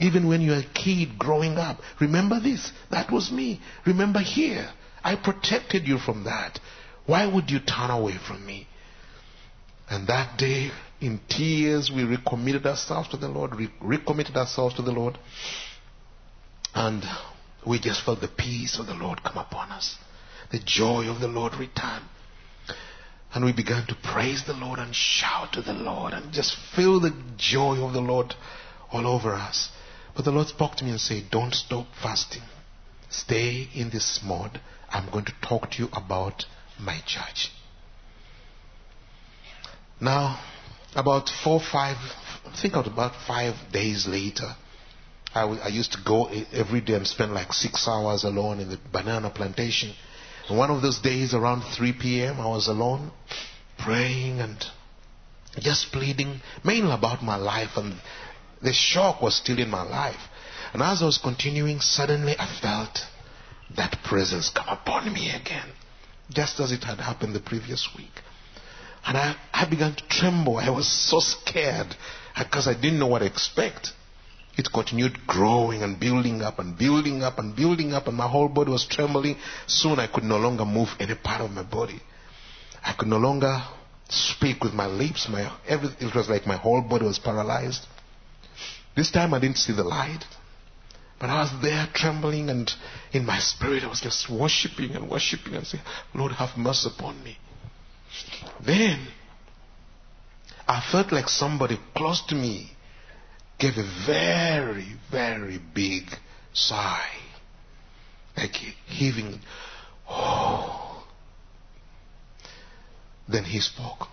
Even 0.00 0.28
when 0.28 0.40
you 0.40 0.52
were 0.52 0.58
a 0.58 0.74
kid 0.74 1.18
growing 1.18 1.56
up. 1.56 1.78
Remember 2.00 2.38
this? 2.38 2.70
That 2.90 3.10
was 3.10 3.32
me. 3.32 3.60
Remember 3.84 4.20
here. 4.20 4.70
I 5.02 5.16
protected 5.16 5.88
you 5.88 5.98
from 5.98 6.24
that. 6.24 6.60
Why 7.06 7.26
would 7.26 7.50
you 7.50 7.58
turn 7.58 7.90
away 7.90 8.16
from 8.18 8.44
me? 8.44 8.68
And 9.90 10.06
that 10.08 10.38
day, 10.38 10.70
in 11.00 11.20
tears, 11.28 11.90
we 11.94 12.04
recommitted 12.04 12.66
ourselves 12.66 13.08
to 13.08 13.16
the 13.16 13.28
Lord, 13.28 13.54
re- 13.54 13.72
recommitted 13.80 14.36
ourselves 14.36 14.74
to 14.74 14.82
the 14.82 14.92
Lord, 14.92 15.18
and 16.74 17.02
we 17.66 17.78
just 17.78 18.04
felt 18.04 18.20
the 18.20 18.28
peace 18.28 18.78
of 18.78 18.86
the 18.86 18.94
Lord 18.94 19.22
come 19.22 19.38
upon 19.38 19.70
us. 19.70 19.96
The 20.52 20.58
joy 20.58 21.08
of 21.08 21.20
the 21.20 21.28
Lord 21.28 21.54
return. 21.54 22.02
And 23.34 23.44
we 23.44 23.52
began 23.52 23.86
to 23.86 23.94
praise 23.94 24.44
the 24.46 24.54
Lord 24.54 24.78
and 24.78 24.94
shout 24.94 25.52
to 25.52 25.62
the 25.62 25.74
Lord 25.74 26.14
and 26.14 26.32
just 26.32 26.56
feel 26.74 26.98
the 26.98 27.14
joy 27.36 27.76
of 27.84 27.92
the 27.92 28.00
Lord 28.00 28.34
all 28.90 29.06
over 29.06 29.34
us. 29.34 29.70
But 30.16 30.24
the 30.24 30.30
Lord 30.30 30.48
spoke 30.48 30.76
to 30.76 30.84
me 30.84 30.90
and 30.90 31.00
said, 31.00 31.30
Don't 31.30 31.54
stop 31.54 31.86
fasting. 32.02 32.42
Stay 33.10 33.68
in 33.74 33.90
this 33.90 34.20
mode. 34.24 34.60
I'm 34.90 35.10
going 35.10 35.26
to 35.26 35.34
talk 35.42 35.70
to 35.72 35.82
you 35.82 35.88
about 35.92 36.44
my 36.78 37.00
church. 37.06 37.50
Now, 40.00 40.40
about 40.94 41.28
four, 41.28 41.60
five, 41.60 41.96
I 42.46 42.56
think 42.60 42.74
about 42.74 43.12
five 43.26 43.54
days 43.72 44.06
later, 44.06 44.54
I, 45.34 45.42
w- 45.42 45.60
I 45.60 45.68
used 45.68 45.92
to 45.92 45.98
go 46.04 46.26
every 46.52 46.80
day 46.80 46.94
and 46.94 47.06
spend 47.06 47.32
like 47.32 47.52
six 47.52 47.86
hours 47.86 48.24
alone 48.24 48.60
in 48.60 48.70
the 48.70 48.78
banana 48.92 49.30
plantation. 49.30 49.92
One 50.48 50.70
of 50.70 50.80
those 50.80 50.98
days 50.98 51.34
around 51.34 51.62
3 51.76 51.92
p.m., 51.92 52.40
I 52.40 52.46
was 52.46 52.68
alone, 52.68 53.10
praying 53.78 54.40
and 54.40 54.56
just 55.58 55.92
pleading, 55.92 56.40
mainly 56.64 56.92
about 56.92 57.22
my 57.22 57.36
life. 57.36 57.76
And 57.76 57.94
the 58.62 58.72
shock 58.72 59.20
was 59.20 59.36
still 59.36 59.58
in 59.58 59.68
my 59.68 59.82
life. 59.82 60.20
And 60.72 60.82
as 60.82 61.02
I 61.02 61.06
was 61.06 61.18
continuing, 61.18 61.80
suddenly 61.80 62.34
I 62.38 62.46
felt 62.60 63.00
that 63.76 63.98
presence 64.04 64.50
come 64.50 64.68
upon 64.68 65.12
me 65.12 65.30
again, 65.30 65.68
just 66.30 66.60
as 66.60 66.72
it 66.72 66.84
had 66.84 66.98
happened 66.98 67.34
the 67.34 67.40
previous 67.40 67.88
week. 67.96 68.22
And 69.04 69.16
I, 69.16 69.36
I 69.52 69.68
began 69.68 69.94
to 69.94 70.08
tremble. 70.08 70.56
I 70.58 70.70
was 70.70 70.86
so 70.86 71.20
scared 71.20 71.94
because 72.38 72.66
I 72.66 72.74
didn't 72.74 72.98
know 72.98 73.06
what 73.06 73.20
to 73.20 73.26
expect. 73.26 73.92
It 74.58 74.72
continued 74.72 75.24
growing 75.24 75.84
and 75.84 76.00
building 76.00 76.42
up 76.42 76.58
and 76.58 76.76
building 76.76 77.22
up 77.22 77.38
and 77.38 77.54
building 77.54 77.92
up, 77.92 78.08
and 78.08 78.16
my 78.16 78.26
whole 78.26 78.48
body 78.48 78.72
was 78.72 78.84
trembling. 78.86 79.36
Soon 79.68 80.00
I 80.00 80.08
could 80.08 80.24
no 80.24 80.36
longer 80.36 80.64
move 80.64 80.88
any 80.98 81.14
part 81.14 81.42
of 81.42 81.52
my 81.52 81.62
body. 81.62 82.00
I 82.84 82.92
could 82.92 83.06
no 83.06 83.18
longer 83.18 83.62
speak 84.08 84.64
with 84.64 84.74
my 84.74 84.86
lips. 84.86 85.28
My, 85.28 85.48
it 85.68 86.12
was 86.12 86.28
like 86.28 86.44
my 86.44 86.56
whole 86.56 86.82
body 86.82 87.04
was 87.04 87.20
paralyzed. 87.20 87.86
This 88.96 89.12
time 89.12 89.32
I 89.32 89.38
didn't 89.38 89.58
see 89.58 89.72
the 89.72 89.84
light. 89.84 90.24
But 91.20 91.30
I 91.30 91.42
was 91.42 91.52
there 91.62 91.88
trembling, 91.94 92.50
and 92.50 92.68
in 93.12 93.24
my 93.24 93.38
spirit 93.38 93.84
I 93.84 93.88
was 93.88 94.00
just 94.00 94.28
worshiping 94.28 94.96
and 94.96 95.08
worshiping 95.08 95.54
and 95.54 95.66
saying, 95.68 95.84
Lord, 96.14 96.32
have 96.32 96.56
mercy 96.56 96.90
upon 96.96 97.22
me. 97.22 97.38
Then 98.64 99.06
I 100.66 100.82
felt 100.90 101.12
like 101.12 101.28
somebody 101.28 101.78
close 101.94 102.22
to 102.26 102.34
me 102.34 102.72
gave 103.58 103.76
a 103.76 104.06
very, 104.06 104.86
very 105.10 105.58
big 105.74 106.04
sigh. 106.52 107.08
Like 108.36 108.54
heaving. 108.86 109.40
Oh. 110.08 110.84
Then 113.30 113.44
he 113.44 113.60
spoke. 113.60 114.08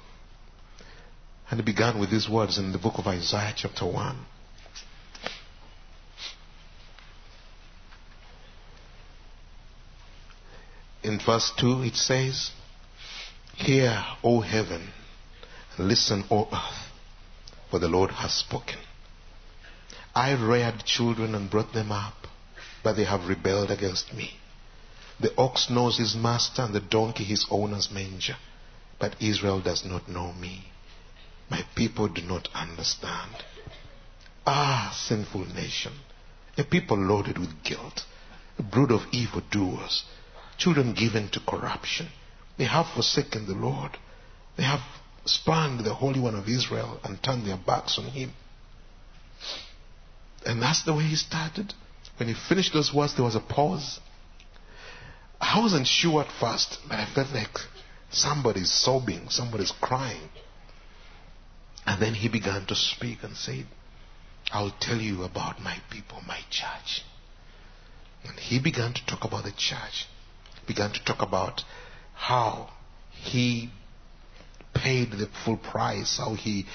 And 1.50 1.58
he 1.58 1.64
began 1.64 2.00
with 2.00 2.12
these 2.12 2.28
words 2.28 2.58
in 2.58 2.74
the 2.74 2.78
book 2.78 2.96
of 2.98 3.08
Isaiah, 3.08 3.54
chapter 3.56 3.86
1. 3.86 4.26
In 11.04 11.20
verse 11.26 11.54
2, 11.58 11.84
it 11.84 11.96
says, 11.96 12.52
Hear, 13.54 14.04
O 14.22 14.42
heaven, 14.42 14.90
listen, 15.78 16.26
O 16.30 16.50
earth, 16.52 16.90
for 17.70 17.80
the 17.80 17.88
Lord 17.88 18.12
has 18.12 18.34
spoken. 18.34 18.80
I 20.16 20.32
reared 20.32 20.86
children 20.86 21.36
and 21.36 21.50
brought 21.50 21.74
them 21.74 21.92
up, 21.92 22.28
but 22.84 22.94
they 22.94 23.04
have 23.04 23.28
rebelled 23.28 23.70
against 23.70 24.14
me. 24.14 24.40
The 25.20 25.36
ox 25.38 25.70
knows 25.70 25.98
his 25.98 26.16
master 26.16 26.62
and 26.64 26.74
the 26.74 26.80
donkey 26.80 27.24
his 27.24 27.46
owner's 27.50 27.92
manger, 27.92 28.38
but 29.00 29.22
Israel 29.22 29.60
does 29.60 29.84
not 29.84 30.08
know 30.08 30.34
me. 30.34 30.72
My 31.50 31.64
people 31.76 32.08
do 32.08 32.22
not 32.22 32.48
understand. 32.54 33.44
Ah, 34.48 34.94
sinful 34.96 35.46
nation, 35.54 35.94
a 36.58 36.64
people 36.64 36.98
loaded 36.98 37.38
with 37.38 37.64
guilt, 37.64 38.06
a 38.58 38.64
brood 38.64 38.92
of 38.92 39.06
evil 39.12 39.42
doers, 39.52 40.04
children 40.58 40.94
given 40.94 41.30
to 41.30 41.40
corruption 41.42 42.10
they 42.58 42.66
have 42.66 42.88
forsaken 42.88 43.46
the 43.48 43.54
Lord. 43.54 43.98
They 44.56 44.64
have 44.64 44.82
spurned 45.26 45.82
the 45.82 45.94
Holy 45.94 46.20
One 46.20 46.36
of 46.36 46.48
Israel 46.48 47.00
and 47.04 47.22
turned 47.22 47.46
their 47.46 47.58
backs 47.58 47.98
on 47.98 48.06
Him. 48.06 48.34
And 50.46 50.62
that's 50.62 50.84
the 50.84 50.94
way 50.94 51.04
he 51.04 51.16
started. 51.16 51.74
When 52.18 52.30
he 52.30 52.36
finished 52.48 52.74
those 52.74 52.94
words, 52.94 53.16
there 53.16 53.26
was 53.26 53.36
a 53.36 53.40
pause. 53.40 54.00
I 55.42 55.60
wasn't 55.60 55.88
sure 55.88 56.22
at 56.22 56.32
first, 56.40 56.80
but 56.88 57.00
I 57.00 57.06
felt 57.14 57.34
like 57.34 57.58
somebody's 58.10 58.72
sobbing, 58.72 59.30
somebody's 59.30 59.74
crying. 59.82 60.30
And 61.86 62.02
then 62.02 62.14
he 62.14 62.30
began 62.30 62.66
to 62.68 62.76
speak 62.76 63.20
and 63.24 63.36
said, 63.36 63.66
I'll 64.52 64.76
tell 64.80 64.98
you 64.98 65.24
about 65.24 65.62
my 65.62 65.78
people, 65.90 66.22
my 66.28 66.40
church. 66.50 67.04
And 68.24 68.40
he 68.40 68.60
began 68.60 68.94
to 68.94 69.06
talk 69.06 69.24
about 69.24 69.44
the 69.44 69.52
church. 69.52 70.08
Began 70.68 70.92
to 70.94 71.04
talk 71.04 71.22
about 71.22 71.62
how 72.14 72.70
he 73.12 73.70
paid 74.74 75.12
the 75.12 75.30
full 75.44 75.58
price, 75.58 76.18
how 76.18 76.34
he 76.34 76.66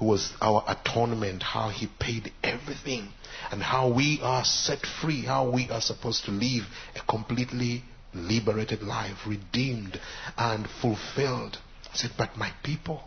was 0.00 0.32
our 0.40 0.64
atonement, 0.66 1.42
how 1.42 1.68
he 1.68 1.86
paid 1.98 2.32
everything, 2.42 3.08
and 3.50 3.62
how 3.62 3.88
we 3.88 4.20
are 4.22 4.44
set 4.44 4.84
free, 5.00 5.22
how 5.22 5.48
we 5.48 5.68
are 5.70 5.80
supposed 5.80 6.24
to 6.24 6.30
live 6.30 6.64
a 6.96 7.00
completely 7.08 7.82
liberated 8.12 8.82
life, 8.82 9.26
redeemed 9.26 10.00
and 10.36 10.68
fulfilled. 10.80 11.58
I 11.92 11.96
said, 11.96 12.12
but 12.16 12.36
my 12.36 12.52
people, 12.62 13.02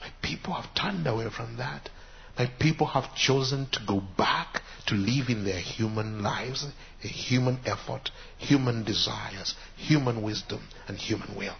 my 0.00 0.08
people 0.22 0.54
have 0.54 0.74
turned 0.74 1.06
away 1.06 1.28
from 1.30 1.56
that. 1.56 1.90
My 2.38 2.46
people 2.58 2.88
have 2.88 3.14
chosen 3.14 3.66
to 3.70 3.80
go 3.86 4.00
back 4.18 4.62
to 4.86 4.94
live 4.94 5.28
in 5.28 5.44
their 5.44 5.60
human 5.60 6.22
lives, 6.22 6.66
a 7.02 7.06
human 7.06 7.60
effort, 7.64 8.10
human 8.36 8.82
desires, 8.84 9.54
human 9.76 10.20
wisdom, 10.22 10.66
and 10.88 10.98
human 10.98 11.36
will. 11.36 11.54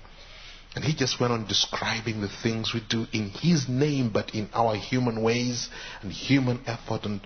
And 0.74 0.84
he 0.84 0.94
just 0.94 1.20
went 1.20 1.32
on 1.32 1.46
describing 1.46 2.20
the 2.20 2.28
things 2.28 2.74
we 2.74 2.80
do 2.88 3.06
in 3.12 3.30
his 3.30 3.68
name, 3.68 4.10
but 4.12 4.34
in 4.34 4.48
our 4.52 4.74
human 4.74 5.22
ways 5.22 5.68
and 6.02 6.10
human 6.10 6.60
effort. 6.66 7.04
And, 7.04 7.20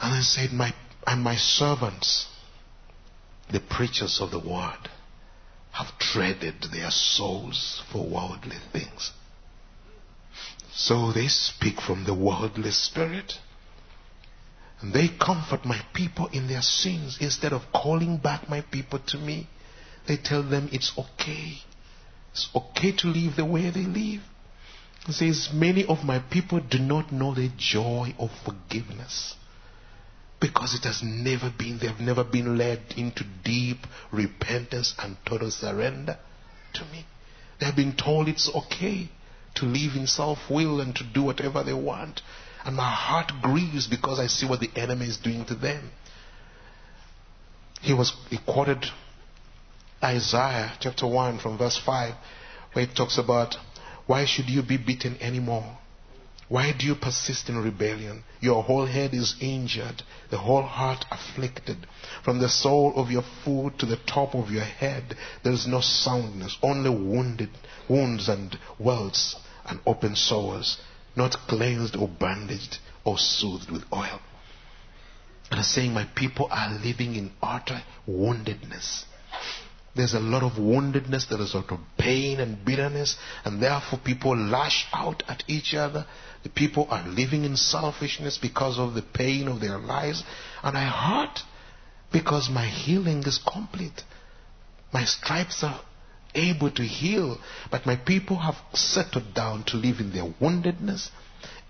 and 0.00 0.14
then 0.14 0.22
said, 0.22 0.52
my, 0.52 0.74
and 1.06 1.22
my 1.22 1.36
servants, 1.36 2.26
the 3.52 3.60
preachers 3.60 4.20
of 4.20 4.32
the 4.32 4.40
word, 4.40 4.90
have 5.70 5.96
traded 6.00 6.62
their 6.72 6.90
souls 6.90 7.82
for 7.92 8.04
worldly 8.04 8.56
things. 8.72 9.12
So 10.72 11.12
they 11.12 11.28
speak 11.28 11.80
from 11.80 12.04
the 12.04 12.14
worldly 12.14 12.72
spirit. 12.72 13.34
And 14.80 14.92
they 14.92 15.08
comfort 15.08 15.64
my 15.64 15.80
people 15.94 16.28
in 16.32 16.48
their 16.48 16.62
sins 16.62 17.18
instead 17.20 17.52
of 17.52 17.62
calling 17.72 18.16
back 18.16 18.48
my 18.48 18.60
people 18.60 18.98
to 19.08 19.18
me. 19.18 19.48
They 20.06 20.16
tell 20.16 20.42
them 20.42 20.68
it's 20.72 20.92
okay. 20.96 21.58
It's 22.38 22.48
okay 22.54 22.92
to 22.92 23.08
live 23.08 23.34
the 23.34 23.44
way 23.44 23.68
they 23.70 23.82
live. 23.82 24.22
He 25.06 25.12
says, 25.12 25.48
Many 25.52 25.84
of 25.84 26.04
my 26.04 26.20
people 26.20 26.60
do 26.60 26.78
not 26.78 27.10
know 27.10 27.34
the 27.34 27.50
joy 27.56 28.14
of 28.16 28.30
forgiveness 28.44 29.34
because 30.38 30.72
it 30.74 30.84
has 30.84 31.02
never 31.02 31.50
been, 31.50 31.78
they 31.80 31.88
have 31.88 31.98
never 31.98 32.22
been 32.22 32.56
led 32.56 32.94
into 32.96 33.24
deep 33.44 33.78
repentance 34.12 34.94
and 35.00 35.16
total 35.26 35.50
surrender 35.50 36.16
to 36.74 36.84
me. 36.92 37.06
They 37.58 37.66
have 37.66 37.74
been 37.74 37.96
told 37.96 38.28
it's 38.28 38.48
okay 38.54 39.08
to 39.56 39.64
live 39.64 39.96
in 39.96 40.06
self 40.06 40.38
will 40.48 40.80
and 40.80 40.94
to 40.94 41.02
do 41.02 41.24
whatever 41.24 41.64
they 41.64 41.72
want. 41.72 42.20
And 42.64 42.76
my 42.76 42.88
heart 42.88 43.32
grieves 43.42 43.88
because 43.88 44.20
I 44.20 44.28
see 44.28 44.46
what 44.46 44.60
the 44.60 44.70
enemy 44.76 45.06
is 45.06 45.16
doing 45.16 45.44
to 45.46 45.56
them. 45.56 45.90
He 47.80 47.94
was 47.94 48.12
he 48.30 48.38
quoted 48.38 48.86
Isaiah 50.02 50.74
chapter 50.78 51.08
1 51.08 51.38
from 51.40 51.58
verse 51.58 51.76
5 51.76 52.14
where 52.72 52.84
it 52.84 52.94
talks 52.94 53.18
about 53.18 53.56
why 54.06 54.24
should 54.26 54.48
you 54.48 54.62
be 54.62 54.76
beaten 54.76 55.16
anymore? 55.20 55.78
Why 56.48 56.72
do 56.72 56.86
you 56.86 56.94
persist 56.94 57.48
in 57.48 57.58
rebellion? 57.58 58.22
Your 58.40 58.62
whole 58.62 58.86
head 58.86 59.12
is 59.12 59.34
injured, 59.40 60.02
the 60.30 60.38
whole 60.38 60.62
heart 60.62 61.04
afflicted. 61.10 61.86
From 62.22 62.38
the 62.38 62.48
sole 62.48 62.94
of 62.96 63.10
your 63.10 63.24
foot 63.44 63.78
to 63.80 63.86
the 63.86 63.96
top 63.96 64.34
of 64.34 64.50
your 64.50 64.64
head, 64.64 65.16
there 65.42 65.52
is 65.52 65.66
no 65.66 65.80
soundness, 65.80 66.56
only 66.62 66.90
wounded 66.90 67.50
wounds 67.88 68.28
and 68.28 68.56
welts 68.78 69.36
and 69.66 69.80
open 69.84 70.14
sores, 70.16 70.78
not 71.16 71.32
cleansed 71.48 71.96
or 71.96 72.08
bandaged 72.08 72.78
or 73.04 73.18
soothed 73.18 73.70
with 73.70 73.84
oil. 73.92 74.20
And 75.50 75.58
I'm 75.58 75.64
saying 75.64 75.92
my 75.92 76.04
people 76.04 76.48
are 76.50 76.70
living 76.70 77.16
in 77.16 77.32
utter 77.42 77.82
woundedness. 78.08 79.04
There's 79.98 80.14
a 80.14 80.20
lot 80.20 80.44
of 80.44 80.52
woundedness, 80.52 81.28
there 81.28 81.40
is 81.40 81.54
a 81.54 81.56
lot 81.56 81.72
of 81.72 81.80
pain 81.98 82.38
and 82.38 82.64
bitterness, 82.64 83.16
and 83.44 83.60
therefore 83.60 83.98
people 83.98 84.36
lash 84.36 84.86
out 84.92 85.24
at 85.26 85.42
each 85.48 85.74
other. 85.74 86.06
The 86.44 86.50
people 86.50 86.86
are 86.88 87.04
living 87.04 87.42
in 87.42 87.56
selfishness 87.56 88.38
because 88.38 88.78
of 88.78 88.94
the 88.94 89.02
pain 89.02 89.48
of 89.48 89.60
their 89.60 89.76
lives. 89.76 90.22
And 90.62 90.78
I 90.78 90.84
hurt 90.84 91.40
because 92.12 92.48
my 92.48 92.66
healing 92.66 93.24
is 93.24 93.38
complete. 93.38 94.04
My 94.92 95.04
stripes 95.04 95.64
are 95.64 95.80
able 96.32 96.70
to 96.70 96.84
heal, 96.84 97.40
but 97.68 97.84
my 97.84 97.96
people 97.96 98.36
have 98.36 98.54
settled 98.74 99.34
down 99.34 99.64
to 99.64 99.78
live 99.78 99.98
in 99.98 100.12
their 100.12 100.32
woundedness, 100.40 101.08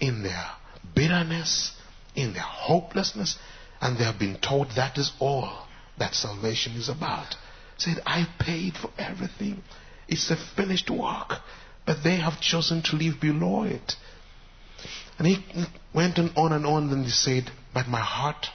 in 0.01 0.23
their 0.23 0.51
bitterness, 0.95 1.73
in 2.15 2.35
their 2.35 2.43
hopelessness, 2.43 3.39
and 3.81 3.97
they 3.97 4.05
have 4.05 4.19
been 4.19 4.37
told 4.37 4.73
that 4.77 4.99
is 4.99 5.13
all 5.19 5.67
that 5.97 6.15
salvation 6.15 6.75
is 6.75 6.91
about. 6.91 7.35
Said, 7.79 7.99
I 8.05 8.27
paid 8.41 8.75
for 8.75 8.91
everything. 8.99 9.63
It's 10.09 10.31
a 10.31 10.37
finished 10.57 10.91
work. 10.91 11.35
But 11.87 12.03
they 12.05 12.17
have 12.17 12.41
chosen 12.41 12.83
to 12.83 12.97
live 12.97 13.21
below 13.21 13.63
it. 13.63 13.95
And 15.19 15.27
he 15.27 15.39
went 15.95 16.19
on 16.19 16.53
and 16.53 16.67
on, 16.67 16.91
and 16.91 17.05
he 17.05 17.11
said, 17.11 17.51
But 17.73 17.89
my 17.89 18.01
heart 18.01 18.47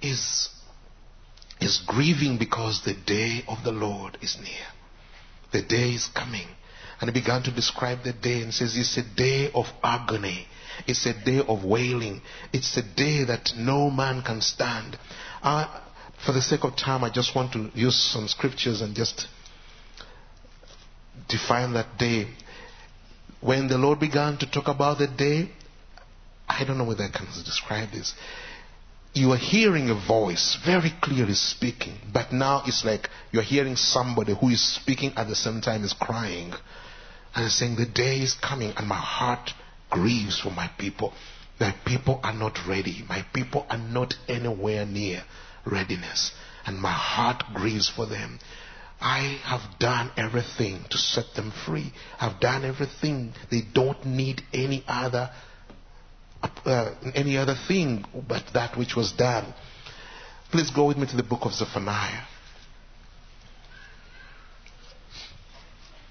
is, 0.00 0.48
is 1.60 1.82
grieving 1.86 2.38
because 2.38 2.82
the 2.84 2.94
day 2.94 3.44
of 3.46 3.62
the 3.64 3.72
Lord 3.72 4.18
is 4.22 4.38
near. 4.42 4.66
The 5.52 5.62
day 5.62 5.90
is 5.90 6.06
coming. 6.06 6.46
And 7.00 7.10
he 7.10 7.20
began 7.20 7.42
to 7.42 7.50
describe 7.50 8.02
the 8.04 8.12
day 8.12 8.42
and 8.42 8.54
says, 8.54 8.76
It's 8.76 8.96
a 8.96 9.02
day 9.16 9.50
of 9.54 9.66
agony. 9.82 10.46
It's 10.86 11.04
a 11.06 11.12
day 11.12 11.40
of 11.46 11.64
wailing. 11.64 12.22
It's 12.52 12.76
a 12.76 12.82
day 12.82 13.24
that 13.24 13.52
no 13.56 13.90
man 13.90 14.22
can 14.22 14.40
stand. 14.40 14.98
Uh, 15.42 15.66
for 16.24 16.32
the 16.32 16.42
sake 16.42 16.64
of 16.64 16.76
time, 16.76 17.02
I 17.02 17.10
just 17.10 17.34
want 17.34 17.52
to 17.52 17.70
use 17.74 17.96
some 17.96 18.28
scriptures 18.28 18.80
and 18.80 18.94
just 18.94 19.26
define 21.28 21.72
that 21.72 21.98
day. 21.98 22.28
When 23.40 23.66
the 23.66 23.78
Lord 23.78 23.98
began 23.98 24.38
to 24.38 24.50
talk 24.50 24.68
about 24.68 24.98
the 24.98 25.08
day, 25.08 25.50
I 26.48 26.64
don't 26.64 26.78
know 26.78 26.84
whether 26.84 27.02
I 27.02 27.08
can 27.08 27.26
describe 27.26 27.90
this. 27.90 28.14
You 29.14 29.32
are 29.32 29.38
hearing 29.38 29.90
a 29.90 29.94
voice 29.94 30.56
very 30.64 30.92
clearly 31.02 31.34
speaking, 31.34 31.94
but 32.12 32.32
now 32.32 32.62
it's 32.66 32.84
like 32.84 33.10
you're 33.32 33.42
hearing 33.42 33.76
somebody 33.76 34.34
who 34.34 34.48
is 34.48 34.62
speaking 34.62 35.12
at 35.16 35.28
the 35.28 35.34
same 35.34 35.60
time 35.60 35.84
is 35.84 35.92
crying 35.92 36.52
and 37.34 37.50
saying, 37.50 37.76
The 37.76 37.86
day 37.86 38.20
is 38.20 38.34
coming, 38.34 38.72
and 38.76 38.86
my 38.86 38.96
heart 38.96 39.50
grieves 39.90 40.38
for 40.40 40.50
my 40.50 40.70
people. 40.78 41.12
My 41.58 41.74
people 41.84 42.20
are 42.22 42.32
not 42.32 42.58
ready. 42.66 43.04
My 43.08 43.24
people 43.34 43.66
are 43.68 43.78
not 43.78 44.14
anywhere 44.28 44.86
near 44.86 45.24
readiness. 45.64 46.32
And 46.64 46.78
my 46.78 46.92
heart 46.92 47.42
grieves 47.54 47.88
for 47.88 48.06
them. 48.06 48.38
I 49.00 49.40
have 49.44 49.78
done 49.80 50.12
everything 50.16 50.84
to 50.90 50.98
set 50.98 51.34
them 51.34 51.52
free. 51.66 51.92
I've 52.20 52.40
done 52.40 52.64
everything. 52.64 53.34
They 53.50 53.62
don't 53.62 54.04
need 54.06 54.42
any 54.52 54.84
other 54.86 55.30
uh, 56.64 56.94
any 57.14 57.36
other 57.36 57.54
thing 57.68 58.04
but 58.28 58.44
that 58.54 58.76
which 58.76 58.96
was 58.96 59.12
done. 59.12 59.52
Please 60.50 60.70
go 60.70 60.86
with 60.86 60.96
me 60.96 61.06
to 61.06 61.16
the 61.16 61.22
book 61.22 61.40
of 61.42 61.52
Zephaniah. 61.52 62.24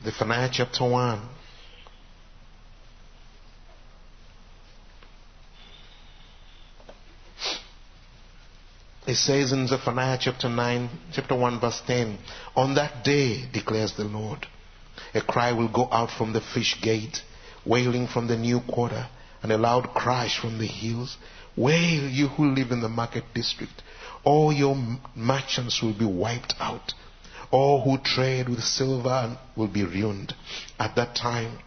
Zephaniah 0.04 0.50
chapter 0.52 0.90
1. 0.90 1.30
It 9.08 9.16
says 9.16 9.52
in 9.52 9.68
Zephaniah 9.68 10.20
chapter 10.22 10.48
9, 10.48 10.90
chapter 11.12 11.34
1, 11.34 11.60
verse 11.60 11.82
10, 11.88 12.20
On 12.56 12.76
that 12.76 13.04
day, 13.04 13.46
declares 13.52 13.94
the 13.94 14.04
Lord, 14.04 14.46
a 15.16 15.22
cry 15.22 15.54
will 15.54 15.70
go 15.70 15.90
out 15.92 16.12
from 16.12 16.34
the 16.34 16.42
fish 16.42 16.80
gate, 16.82 17.24
wailing 17.66 18.08
from 18.08 18.28
the 18.28 18.38
new 18.38 18.60
quarter, 18.60 19.08
and 19.42 19.52
a 19.52 19.58
loud 19.58 19.96
crash 19.96 20.38
from 20.38 20.60
the 20.60 20.68
hills. 20.68 21.18
Wail, 21.56 22.08
you 22.10 22.28
who 22.28 22.54
live 22.54 22.72
in 22.72 22.82
the 22.82 22.90
market 22.90 23.24
district. 23.34 23.82
All 24.24 24.54
your 24.54 24.78
merchants 25.16 25.82
will 25.82 25.98
be 25.98 26.06
wiped 26.06 26.54
out. 26.60 26.94
All 27.50 27.82
who 27.82 27.98
trade 27.98 28.50
with 28.50 28.64
silver 28.64 29.36
will 29.56 29.68
be 29.68 29.84
ruined. 29.84 30.36
At 30.78 30.96
that 30.96 31.16
time, 31.16 31.58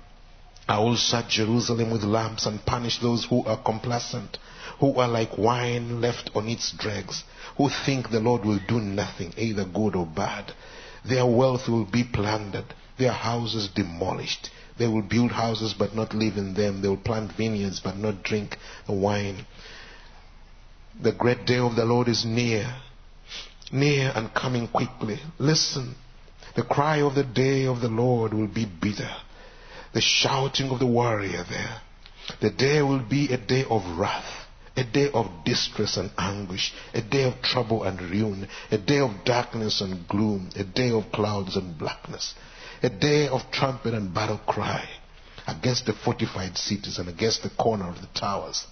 I 0.69 0.79
will 0.79 0.97
set 0.97 1.31
Jerusalem 1.31 1.91
with 1.91 2.05
lamps 2.05 2.47
and 2.47 2.65
punish 2.65 3.01
those 3.01 3.25
who 3.25 3.45
are 3.45 3.61
complacent 3.61 4.39
who 4.81 4.95
are 4.97 5.09
like 5.09 5.39
wine 5.39 6.01
left 6.01 6.31
on 6.35 6.49
its 6.49 6.73
dregs, 6.73 7.25
who 7.57 7.69
think 7.69 8.11
the 8.11 8.21
Lord 8.21 8.45
will 8.45 8.61
do 8.67 8.81
nothing, 8.81 9.33
either 9.37 9.65
good 9.65 9.95
or 9.95 10.07
bad. 10.07 10.53
Their 11.05 11.27
wealth 11.27 11.69
will 11.69 11.85
be 11.85 12.05
plundered, 12.05 12.75
their 12.99 13.13
houses 13.13 13.69
demolished. 13.69 14.51
They 14.77 14.89
will 14.89 15.03
build 15.03 15.31
houses 15.31 15.75
but 15.75 15.95
not 15.95 16.15
live 16.15 16.37
in 16.37 16.55
them. 16.55 16.83
They 16.83 16.89
will 16.89 16.97
plant 16.97 17.33
vineyards 17.33 17.81
but 17.81 17.97
not 17.97 18.23
drink 18.23 18.59
the 18.87 18.93
wine. 18.93 19.47
The 21.01 21.13
great 21.13 21.45
day 21.47 21.59
of 21.59 21.77
the 21.77 21.85
Lord 21.85 22.09
is 22.09 22.25
near, 22.25 22.75
near 23.71 24.13
and 24.15 24.35
coming 24.35 24.67
quickly. 24.69 25.21
Listen, 25.39 25.95
the 26.57 26.63
cry 26.63 27.03
of 27.03 27.15
the 27.15 27.25
day 27.25 27.67
of 27.67 27.81
the 27.81 27.89
Lord 27.89 28.33
will 28.33 28.49
be 28.49 28.65
bitter. 28.65 29.11
The 29.93 30.01
shouting 30.01 30.71
of 30.71 30.81
the 30.81 30.87
warrior 30.87 31.45
there. 31.49 31.81
The 32.41 32.51
day 32.51 32.83
will 32.83 33.01
be 33.01 33.33
a 33.33 33.37
day 33.37 33.65
of 33.69 33.99
wrath 33.99 34.44
a 34.77 34.85
day 34.85 35.09
of 35.13 35.27
distress 35.45 35.97
and 35.97 36.11
anguish, 36.19 36.73
a 36.93 37.01
day 37.01 37.25
of 37.25 37.41
trouble 37.43 37.85
and 37.85 38.01
ruin, 38.01 38.49
a 38.71 38.79
day 38.79 38.99
of 38.99 39.25
darkness 39.25 39.81
and 39.81 40.07
gloom, 40.09 40.51
a 40.57 40.65
day 40.65 40.91
of 40.91 41.11
clouds 41.13 41.57
and 41.57 41.79
blackness, 41.79 42.35
a 42.83 42.91
day 42.91 43.29
of 43.29 43.41
trumpet 43.53 43.95
and 43.95 44.13
battle 44.13 44.41
cry 44.47 44.89
against 45.47 45.87
the 45.87 45.93
fortified 45.93 46.57
cities 46.57 46.99
and 46.99 47.09
against 47.09 47.43
the 47.43 47.51
corner 47.51 47.89
of 47.89 48.01
the 48.01 48.09
towers. 48.19 48.67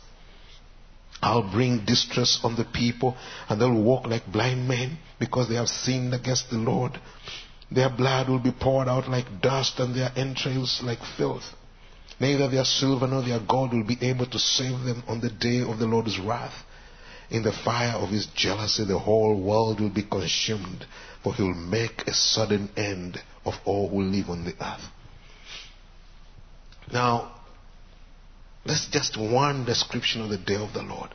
I'll 1.23 1.53
bring 1.53 1.85
distress 1.85 2.41
on 2.43 2.57
the 2.57 2.65
people, 2.65 3.17
and 3.49 3.61
they'll 3.61 3.73
walk 3.73 4.07
like 4.07 4.27
blind 4.27 4.67
men 4.67 4.99
because 5.21 5.49
they 5.49 5.55
have 5.55 5.69
sinned 5.69 6.15
against 6.15 6.51
the 6.51 6.57
Lord. 6.57 6.99
Their 7.71 7.91
blood 7.91 8.29
will 8.29 8.41
be 8.41 8.51
poured 8.51 8.89
out 8.89 9.09
like 9.09 9.41
dust, 9.41 9.79
and 9.79 9.95
their 9.95 10.11
entrails 10.17 10.81
like 10.83 10.99
filth. 11.17 11.45
Neither 12.23 12.47
their 12.47 12.65
silver 12.65 13.09
nor 13.09 13.23
their 13.23 13.41
gold 13.41 13.73
will 13.73 13.83
be 13.83 13.99
able 14.01 14.27
to 14.27 14.39
save 14.39 14.85
them 14.85 15.03
on 15.09 15.21
the 15.21 15.29
day 15.29 15.61
of 15.61 15.81
the 15.81 15.87
Lord's 15.87 16.21
wrath. 16.21 16.55
In 17.31 17.43
the 17.43 17.51
fire 17.51 17.97
of 17.97 18.11
his 18.11 18.27
jealousy, 18.27 18.85
the 18.85 19.01
whole 19.01 19.43
world 19.43 19.81
will 19.81 19.91
be 19.91 20.05
consumed, 20.05 20.87
for 21.25 21.35
he 21.35 21.43
will 21.43 21.55
make 21.55 22.07
a 22.07 22.15
sudden 22.15 22.71
end 22.77 23.21
of 23.45 23.55
all 23.65 23.89
who 23.89 24.03
live 24.03 24.31
on 24.31 24.45
the 24.45 24.55
earth. 24.61 24.85
Now, 26.93 27.33
that's 28.65 28.87
just 28.87 29.17
one 29.17 29.65
description 29.65 30.23
of 30.23 30.31
the 30.31 30.39
day 30.39 30.55
of 30.55 30.73
the 30.75 30.83
Lord. 30.83 31.11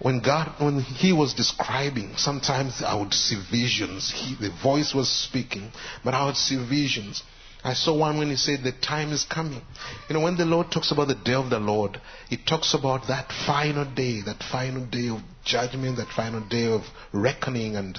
When 0.00 0.20
God, 0.20 0.52
when 0.58 0.80
He 0.80 1.14
was 1.14 1.32
describing, 1.32 2.18
sometimes 2.18 2.82
I 2.82 2.94
would 2.94 3.14
see 3.14 3.40
visions. 3.50 4.12
He, 4.14 4.34
the 4.34 4.54
voice 4.62 4.92
was 4.92 5.08
speaking, 5.08 5.72
but 6.04 6.12
I 6.12 6.26
would 6.26 6.36
see 6.36 6.56
visions. 6.56 7.22
I 7.62 7.74
saw 7.74 7.96
one 7.96 8.18
when 8.18 8.30
he 8.30 8.36
said 8.36 8.62
the 8.62 8.72
time 8.72 9.12
is 9.12 9.24
coming. 9.24 9.60
You 10.08 10.14
know, 10.14 10.20
when 10.20 10.36
the 10.36 10.46
Lord 10.46 10.70
talks 10.70 10.92
about 10.92 11.08
the 11.08 11.14
day 11.14 11.34
of 11.34 11.50
the 11.50 11.58
Lord, 11.58 12.00
he 12.28 12.36
talks 12.38 12.72
about 12.74 13.08
that 13.08 13.30
final 13.46 13.84
day, 13.84 14.22
that 14.22 14.42
final 14.42 14.86
day 14.86 15.08
of 15.08 15.20
judgment, 15.44 15.98
that 15.98 16.08
final 16.08 16.40
day 16.40 16.66
of 16.72 16.82
reckoning 17.12 17.76
and 17.76 17.98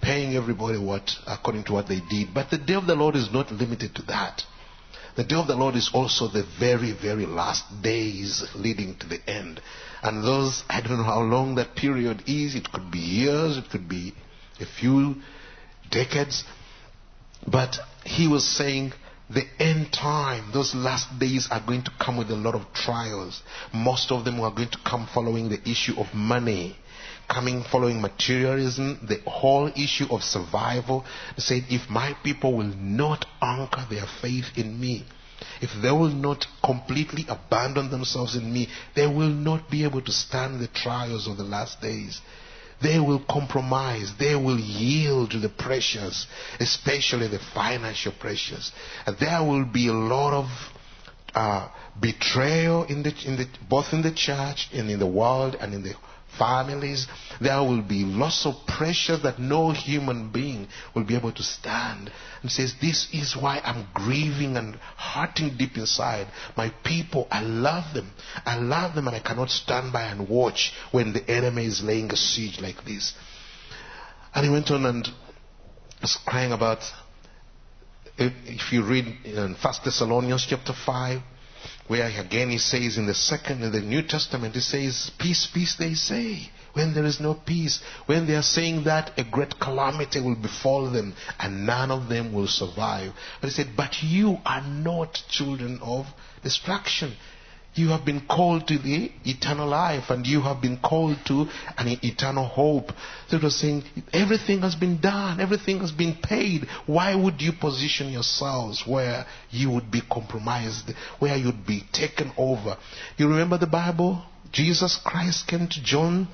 paying 0.00 0.36
everybody 0.36 0.78
what 0.78 1.12
according 1.26 1.64
to 1.64 1.72
what 1.72 1.88
they 1.88 2.00
did. 2.10 2.32
But 2.32 2.50
the 2.50 2.58
day 2.58 2.74
of 2.74 2.86
the 2.86 2.94
Lord 2.94 3.16
is 3.16 3.32
not 3.32 3.50
limited 3.50 3.94
to 3.96 4.02
that. 4.02 4.42
The 5.14 5.24
day 5.24 5.36
of 5.36 5.46
the 5.46 5.56
Lord 5.56 5.74
is 5.74 5.90
also 5.92 6.28
the 6.28 6.46
very, 6.58 6.92
very 6.92 7.26
last 7.26 7.64
days 7.82 8.44
leading 8.54 8.96
to 8.98 9.06
the 9.06 9.18
end. 9.28 9.60
And 10.02 10.24
those, 10.24 10.64
I 10.68 10.80
don't 10.80 10.96
know 10.96 11.04
how 11.04 11.20
long 11.20 11.56
that 11.56 11.76
period 11.76 12.22
is. 12.26 12.54
It 12.54 12.72
could 12.72 12.90
be 12.90 12.98
years, 12.98 13.58
it 13.58 13.68
could 13.70 13.88
be 13.88 14.14
a 14.58 14.64
few 14.64 15.16
decades. 15.90 16.44
But 17.46 17.78
he 18.04 18.28
was 18.28 18.46
saying 18.46 18.92
the 19.28 19.46
end 19.58 19.92
time, 19.92 20.50
those 20.52 20.74
last 20.74 21.18
days 21.18 21.48
are 21.50 21.60
going 21.60 21.82
to 21.84 21.90
come 21.98 22.16
with 22.16 22.30
a 22.30 22.36
lot 22.36 22.54
of 22.54 22.72
trials. 22.72 23.42
Most 23.72 24.12
of 24.12 24.24
them 24.24 24.40
are 24.40 24.50
going 24.50 24.68
to 24.70 24.78
come 24.84 25.06
following 25.12 25.48
the 25.48 25.60
issue 25.68 25.98
of 25.98 26.12
money, 26.14 26.76
coming 27.28 27.64
following 27.64 28.00
materialism, 28.00 29.00
the 29.02 29.20
whole 29.28 29.68
issue 29.74 30.06
of 30.10 30.22
survival. 30.22 31.04
They 31.36 31.42
said, 31.42 31.64
if 31.70 31.88
my 31.88 32.14
people 32.22 32.56
will 32.56 32.74
not 32.76 33.26
anchor 33.40 33.86
their 33.88 34.06
faith 34.20 34.56
in 34.56 34.78
me, 34.78 35.04
if 35.60 35.70
they 35.80 35.90
will 35.90 36.10
not 36.10 36.46
completely 36.64 37.24
abandon 37.28 37.90
themselves 37.90 38.36
in 38.36 38.52
me, 38.52 38.68
they 38.94 39.06
will 39.06 39.28
not 39.28 39.70
be 39.70 39.84
able 39.84 40.02
to 40.02 40.12
stand 40.12 40.60
the 40.60 40.68
trials 40.68 41.26
of 41.26 41.36
the 41.36 41.44
last 41.44 41.80
days. 41.80 42.20
They 42.82 42.98
will 42.98 43.22
compromise. 43.28 44.12
They 44.18 44.34
will 44.34 44.58
yield 44.58 45.30
to 45.32 45.38
the 45.38 45.48
pressures, 45.48 46.26
especially 46.60 47.28
the 47.28 47.38
financial 47.38 48.12
pressures. 48.12 48.72
And 49.06 49.16
there 49.18 49.42
will 49.42 49.64
be 49.64 49.88
a 49.88 49.92
lot 49.92 50.32
of 50.32 50.46
uh, 51.34 51.68
betrayal 52.00 52.84
in 52.84 53.02
the, 53.02 53.14
in 53.24 53.36
the, 53.36 53.46
both 53.68 53.92
in 53.92 54.02
the 54.02 54.12
church 54.12 54.68
and 54.72 54.90
in 54.90 54.98
the 54.98 55.06
world 55.06 55.56
and 55.60 55.74
in 55.74 55.82
the 55.82 55.94
families. 56.38 57.06
There 57.40 57.58
will 57.58 57.82
be 57.82 58.04
lots 58.04 58.46
of 58.46 58.54
pressure 58.66 59.16
that 59.18 59.38
no 59.38 59.70
human 59.70 60.30
being 60.30 60.68
will 60.94 61.04
be 61.04 61.16
able 61.16 61.32
to 61.32 61.42
stand. 61.42 62.10
And 62.42 62.50
says, 62.50 62.74
This 62.80 63.08
is 63.12 63.36
why 63.36 63.60
I'm 63.64 63.86
grieving 63.94 64.56
and 64.56 64.76
hurting 64.96 65.56
deep 65.56 65.76
inside. 65.76 66.26
My 66.56 66.70
people, 66.84 67.28
I 67.30 67.42
love 67.42 67.94
them. 67.94 68.10
I 68.44 68.58
love 68.58 68.94
them 68.94 69.06
and 69.06 69.16
I 69.16 69.20
cannot 69.20 69.50
stand 69.50 69.92
by 69.92 70.02
and 70.02 70.28
watch 70.28 70.72
when 70.90 71.12
the 71.12 71.28
enemy 71.30 71.66
is 71.66 71.82
laying 71.82 72.10
a 72.12 72.16
siege 72.16 72.60
like 72.60 72.84
this. 72.84 73.14
And 74.34 74.44
he 74.44 74.50
went 74.50 74.70
on 74.70 74.86
and 74.86 75.08
was 76.00 76.18
crying 76.26 76.52
about 76.52 76.82
if 78.18 78.72
you 78.72 78.84
read 78.84 79.06
in 79.24 79.56
First 79.60 79.84
Thessalonians 79.84 80.46
chapter 80.48 80.72
5, 80.72 81.20
where 81.88 82.06
again 82.20 82.50
he 82.50 82.58
says 82.58 82.96
in 82.96 83.06
the 83.06 83.14
second, 83.14 83.62
in 83.62 83.72
the 83.72 83.80
New 83.80 84.02
Testament, 84.02 84.54
he 84.54 84.60
says, 84.60 85.10
Peace, 85.18 85.48
peace, 85.52 85.76
they 85.76 85.94
say. 85.94 86.50
When 86.74 86.94
there 86.94 87.04
is 87.04 87.20
no 87.20 87.34
peace, 87.34 87.82
when 88.06 88.26
they 88.26 88.34
are 88.34 88.42
saying 88.42 88.84
that 88.84 89.12
a 89.18 89.24
great 89.24 89.60
calamity 89.60 90.22
will 90.22 90.36
befall 90.36 90.90
them 90.90 91.14
and 91.38 91.66
none 91.66 91.90
of 91.90 92.08
them 92.08 92.32
will 92.32 92.46
survive. 92.46 93.12
But 93.40 93.48
he 93.48 93.52
said, 93.52 93.76
But 93.76 94.02
you 94.02 94.38
are 94.46 94.62
not 94.62 95.22
children 95.28 95.80
of 95.82 96.06
destruction. 96.42 97.14
You 97.74 97.88
have 97.88 98.04
been 98.04 98.26
called 98.26 98.68
to 98.68 98.78
the 98.78 99.10
eternal 99.24 99.66
life 99.66 100.10
and 100.10 100.26
you 100.26 100.42
have 100.42 100.60
been 100.60 100.78
called 100.78 101.16
to 101.26 101.46
an 101.78 101.98
eternal 102.02 102.44
hope. 102.44 102.92
So 103.28 103.38
it 103.38 103.42
was 103.42 103.56
saying, 103.56 103.84
everything 104.12 104.60
has 104.60 104.74
been 104.74 105.00
done, 105.00 105.40
everything 105.40 105.80
has 105.80 105.90
been 105.90 106.16
paid. 106.22 106.66
Why 106.84 107.14
would 107.14 107.40
you 107.40 107.52
position 107.52 108.10
yourselves 108.10 108.84
where 108.86 109.24
you 109.50 109.70
would 109.70 109.90
be 109.90 110.02
compromised, 110.02 110.92
where 111.18 111.36
you'd 111.36 111.66
be 111.66 111.82
taken 111.92 112.32
over? 112.36 112.76
You 113.16 113.28
remember 113.28 113.56
the 113.56 113.66
Bible? 113.66 114.22
Jesus 114.52 115.00
Christ 115.02 115.46
came 115.46 115.66
to 115.66 115.82
John 115.82 116.28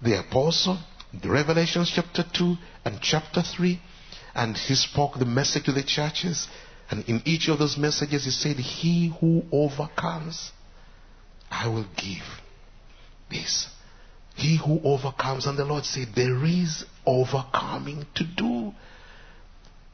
the 0.00 0.20
apostle, 0.20 0.78
the 1.12 1.30
Revelations 1.30 1.90
chapter 1.92 2.24
2 2.32 2.56
and 2.84 3.00
chapter 3.00 3.42
3, 3.42 3.80
and 4.34 4.56
he 4.56 4.76
spoke 4.76 5.18
the 5.18 5.24
message 5.24 5.64
to 5.64 5.72
the 5.72 5.82
churches. 5.82 6.46
And 6.90 7.04
in 7.08 7.22
each 7.24 7.48
of 7.48 7.58
those 7.58 7.78
messages, 7.78 8.26
he 8.26 8.30
said, 8.30 8.56
He 8.56 9.12
who 9.20 9.42
overcomes 9.50 10.52
I 11.50 11.68
will 11.68 11.86
give 11.96 12.24
this. 13.30 13.68
He 14.34 14.56
who 14.56 14.80
overcomes, 14.82 15.46
and 15.46 15.56
the 15.56 15.64
Lord 15.64 15.84
said, 15.84 16.08
There 16.14 16.44
is 16.44 16.84
overcoming 17.06 18.06
to 18.16 18.24
do. 18.24 18.72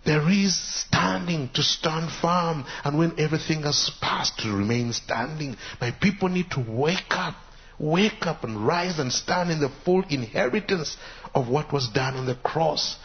There 0.05 0.31
is 0.31 0.57
standing 0.57 1.51
to 1.55 1.63
stand 1.63 2.11
firm. 2.11 2.65
And 2.85 2.99
when 2.99 3.21
everything 3.21 3.63
has 3.63 3.91
passed, 4.01 4.39
to 4.41 4.53
remain 4.53 4.93
standing. 4.93 5.57
My 5.81 5.91
people 5.91 6.29
need 6.29 6.51
to 6.53 6.65
wake 6.67 7.11
up. 7.11 7.35
Wake 7.79 8.27
up 8.27 8.45
and 8.45 8.67
rise 8.67 8.99
and 8.99 9.13
stand 9.13 9.51
in 9.51 9.61
the 9.61 9.71
full 9.85 10.03
inheritance 10.09 10.97
of 11.35 11.49
what 11.49 11.73
was 11.73 11.89
done 11.89 12.17
on 12.17 12.27
the 12.27 12.35
cross. 12.35 12.97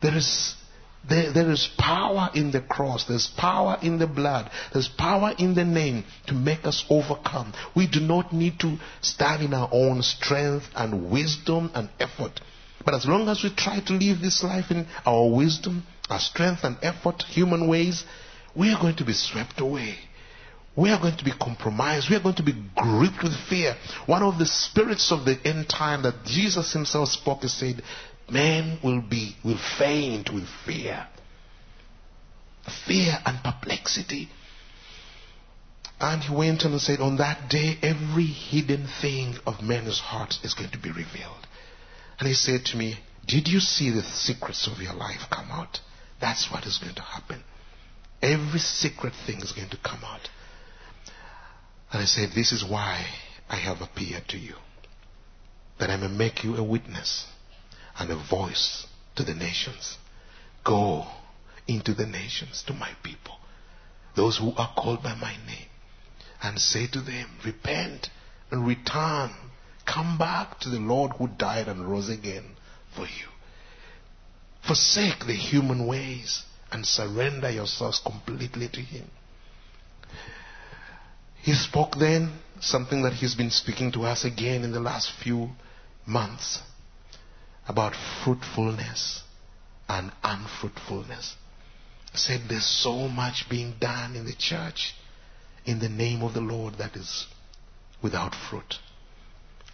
There 0.00 0.16
is 0.16 0.54
there, 1.08 1.32
there 1.32 1.50
is 1.50 1.68
power 1.78 2.30
in 2.34 2.50
the 2.50 2.60
cross. 2.60 3.04
There's 3.04 3.28
power 3.36 3.78
in 3.82 3.98
the 3.98 4.06
blood. 4.06 4.50
There's 4.72 4.88
power 4.88 5.32
in 5.38 5.54
the 5.54 5.64
name 5.64 6.04
to 6.26 6.34
make 6.34 6.64
us 6.64 6.84
overcome. 6.90 7.52
We 7.74 7.86
do 7.86 8.00
not 8.00 8.32
need 8.32 8.58
to 8.60 8.78
stand 9.00 9.42
in 9.42 9.54
our 9.54 9.68
own 9.72 10.02
strength 10.02 10.66
and 10.74 11.10
wisdom 11.10 11.70
and 11.74 11.88
effort. 12.00 12.40
But 12.84 12.94
as 12.94 13.06
long 13.06 13.28
as 13.28 13.42
we 13.42 13.54
try 13.54 13.80
to 13.80 13.92
live 13.92 14.20
this 14.20 14.42
life 14.42 14.70
in 14.70 14.86
our 15.04 15.28
wisdom, 15.28 15.84
our 16.08 16.20
strength 16.20 16.60
and 16.62 16.76
effort, 16.82 17.22
human 17.22 17.68
ways, 17.68 18.04
we 18.54 18.72
are 18.72 18.80
going 18.80 18.96
to 18.96 19.04
be 19.04 19.12
swept 19.12 19.60
away. 19.60 19.96
We 20.76 20.90
are 20.90 21.00
going 21.00 21.16
to 21.16 21.24
be 21.24 21.32
compromised. 21.32 22.10
We 22.10 22.16
are 22.16 22.22
going 22.22 22.34
to 22.34 22.42
be 22.42 22.52
gripped 22.76 23.22
with 23.22 23.34
fear. 23.48 23.74
One 24.04 24.22
of 24.22 24.38
the 24.38 24.44
spirits 24.44 25.10
of 25.10 25.24
the 25.24 25.38
end 25.42 25.70
time 25.70 26.02
that 26.02 26.26
Jesus 26.26 26.72
himself 26.72 27.08
spoke, 27.08 27.40
he 27.40 27.48
said, 27.48 27.82
men 28.30 28.78
will 28.82 29.00
be 29.00 29.36
will 29.44 29.58
faint 29.78 30.32
with 30.32 30.48
fear. 30.64 31.06
Fear 32.86 33.18
and 33.24 33.38
perplexity. 33.44 34.28
And 36.00 36.22
he 36.22 36.34
went 36.34 36.64
on 36.64 36.72
and 36.72 36.80
said 36.80 37.00
on 37.00 37.16
that 37.16 37.48
day 37.48 37.78
every 37.82 38.26
hidden 38.26 38.88
thing 39.00 39.36
of 39.46 39.62
men's 39.62 39.98
hearts 39.98 40.40
is 40.44 40.54
going 40.54 40.70
to 40.70 40.78
be 40.78 40.90
revealed. 40.90 41.46
And 42.18 42.28
he 42.28 42.34
said 42.34 42.64
to 42.66 42.76
me 42.76 42.98
did 43.26 43.48
you 43.48 43.60
see 43.60 43.90
the 43.90 44.02
secrets 44.02 44.68
of 44.68 44.80
your 44.80 44.94
life 44.94 45.22
come 45.30 45.50
out? 45.50 45.80
That's 46.20 46.50
what 46.50 46.64
is 46.64 46.78
going 46.78 46.94
to 46.94 47.02
happen. 47.02 47.42
Every 48.22 48.60
secret 48.60 49.14
thing 49.26 49.40
is 49.40 49.52
going 49.52 49.70
to 49.70 49.78
come 49.78 50.02
out. 50.04 50.28
And 51.92 52.02
i 52.02 52.04
said 52.04 52.30
this 52.34 52.52
is 52.52 52.64
why 52.64 53.06
i 53.48 53.56
have 53.56 53.80
appeared 53.80 54.26
to 54.28 54.36
you 54.36 54.54
that 55.78 55.88
i 55.88 55.96
may 55.96 56.08
make 56.08 56.42
you 56.42 56.56
a 56.56 56.62
witness 56.62 57.26
and 57.98 58.10
a 58.10 58.28
voice 58.28 58.86
to 59.16 59.22
the 59.22 59.34
nations. 59.34 59.96
Go 60.64 61.06
into 61.66 61.94
the 61.94 62.06
nations 62.06 62.62
to 62.66 62.72
my 62.72 62.90
people, 63.02 63.36
those 64.14 64.38
who 64.38 64.52
are 64.56 64.72
called 64.76 65.02
by 65.02 65.14
my 65.14 65.36
name, 65.46 65.68
and 66.42 66.58
say 66.58 66.86
to 66.88 67.00
them, 67.00 67.28
Repent 67.44 68.08
and 68.50 68.66
return. 68.66 69.30
Come 69.84 70.18
back 70.18 70.60
to 70.60 70.68
the 70.68 70.78
Lord 70.78 71.12
who 71.12 71.28
died 71.28 71.68
and 71.68 71.88
rose 71.88 72.08
again 72.08 72.56
for 72.94 73.02
you. 73.02 73.28
Forsake 74.66 75.26
the 75.26 75.32
human 75.32 75.86
ways 75.86 76.42
and 76.72 76.84
surrender 76.84 77.50
yourselves 77.50 78.00
completely 78.04 78.68
to 78.68 78.80
Him. 78.80 79.08
He 81.36 81.54
spoke 81.54 81.96
then 81.96 82.32
something 82.60 83.02
that 83.02 83.12
He's 83.12 83.36
been 83.36 83.50
speaking 83.50 83.92
to 83.92 84.04
us 84.04 84.24
again 84.24 84.64
in 84.64 84.72
the 84.72 84.80
last 84.80 85.12
few 85.22 85.50
months 86.04 86.60
about 87.68 87.94
fruitfulness 88.24 89.22
and 89.88 90.12
unfruitfulness. 90.22 91.36
I 92.14 92.18
said 92.18 92.42
there's 92.48 92.66
so 92.66 93.08
much 93.08 93.46
being 93.50 93.74
done 93.80 94.16
in 94.16 94.24
the 94.24 94.34
church 94.34 94.94
in 95.64 95.80
the 95.80 95.88
name 95.88 96.22
of 96.22 96.34
the 96.34 96.40
Lord 96.40 96.78
that 96.78 96.96
is 96.96 97.26
without 98.02 98.34
fruit. 98.34 98.76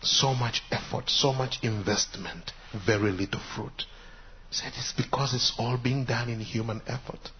So 0.02 0.34
much 0.34 0.62
effort, 0.70 1.08
so 1.08 1.32
much 1.32 1.58
investment, 1.62 2.52
very 2.86 3.12
little 3.12 3.40
fruit. 3.54 3.84
I 4.50 4.54
said 4.54 4.72
it's 4.76 4.92
because 4.92 5.34
it's 5.34 5.52
all 5.58 5.76
being 5.76 6.04
done 6.04 6.28
in 6.28 6.40
human 6.40 6.82
effort 6.86 7.30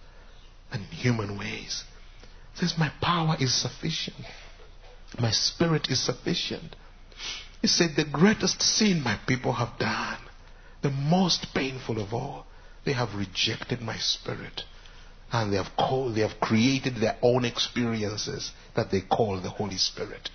and 0.71 0.81
in 0.83 0.87
human 0.89 1.37
ways. 1.37 1.83
He 2.53 2.59
says 2.59 2.77
my 2.77 2.91
power 3.01 3.35
is 3.39 3.53
sufficient. 3.53 4.25
My 5.19 5.31
spirit 5.31 5.89
is 5.89 6.03
sufficient. 6.03 6.75
He 7.61 7.67
said, 7.67 7.91
The 7.95 8.05
greatest 8.05 8.61
sin 8.61 9.03
my 9.03 9.19
people 9.27 9.53
have 9.53 9.77
done, 9.79 10.17
the 10.83 10.91
most 10.91 11.47
painful 11.55 11.99
of 11.99 12.13
all, 12.13 12.45
they 12.85 12.93
have 12.93 13.15
rejected 13.15 13.81
my 13.81 13.97
spirit. 13.97 14.61
And 15.31 15.51
they 15.51 15.57
have 15.57 15.75
called, 15.77 16.15
they 16.15 16.21
have 16.21 16.39
created 16.39 16.97
their 16.97 17.17
own 17.23 17.43
experiences 17.45 18.51
that 18.75 18.91
they 18.91 19.01
call 19.01 19.41
the 19.41 19.49
Holy 19.49 19.77
Spirit. 19.77 20.29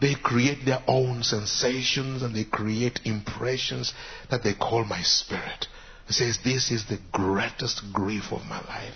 They 0.00 0.14
create 0.14 0.64
their 0.64 0.82
own 0.88 1.22
sensations 1.22 2.22
and 2.22 2.34
they 2.34 2.44
create 2.44 3.00
impressions 3.04 3.92
that 4.30 4.42
they 4.42 4.54
call 4.54 4.84
my 4.84 5.02
spirit. 5.02 5.66
He 6.06 6.12
says, 6.12 6.38
This 6.42 6.70
is 6.70 6.86
the 6.86 6.98
greatest 7.12 7.82
grief 7.92 8.32
of 8.32 8.44
my 8.46 8.60
life. 8.66 8.94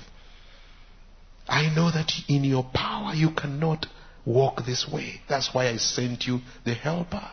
I 1.49 1.73
know 1.75 1.91
that 1.91 2.11
in 2.29 2.43
your 2.43 2.65
power 2.75 3.15
you 3.15 3.31
cannot 3.31 3.87
walk 4.25 4.65
this 4.65 4.89
way. 4.91 5.21
That's 5.29 5.55
why 5.55 5.69
I 5.69 5.77
sent 5.77 6.27
you 6.27 6.41
the 6.65 6.75
helper, 6.75 7.31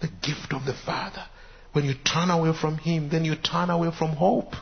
the 0.00 0.08
gift 0.22 0.52
of 0.52 0.64
the 0.64 0.74
Father. 0.86 1.26
When 1.72 1.84
you 1.84 1.94
turn 1.94 2.30
away 2.30 2.52
from 2.52 2.78
Him, 2.78 3.08
then 3.08 3.24
you 3.24 3.36
turn 3.36 3.70
away 3.70 3.90
from 3.96 4.10
hope. 4.10 4.54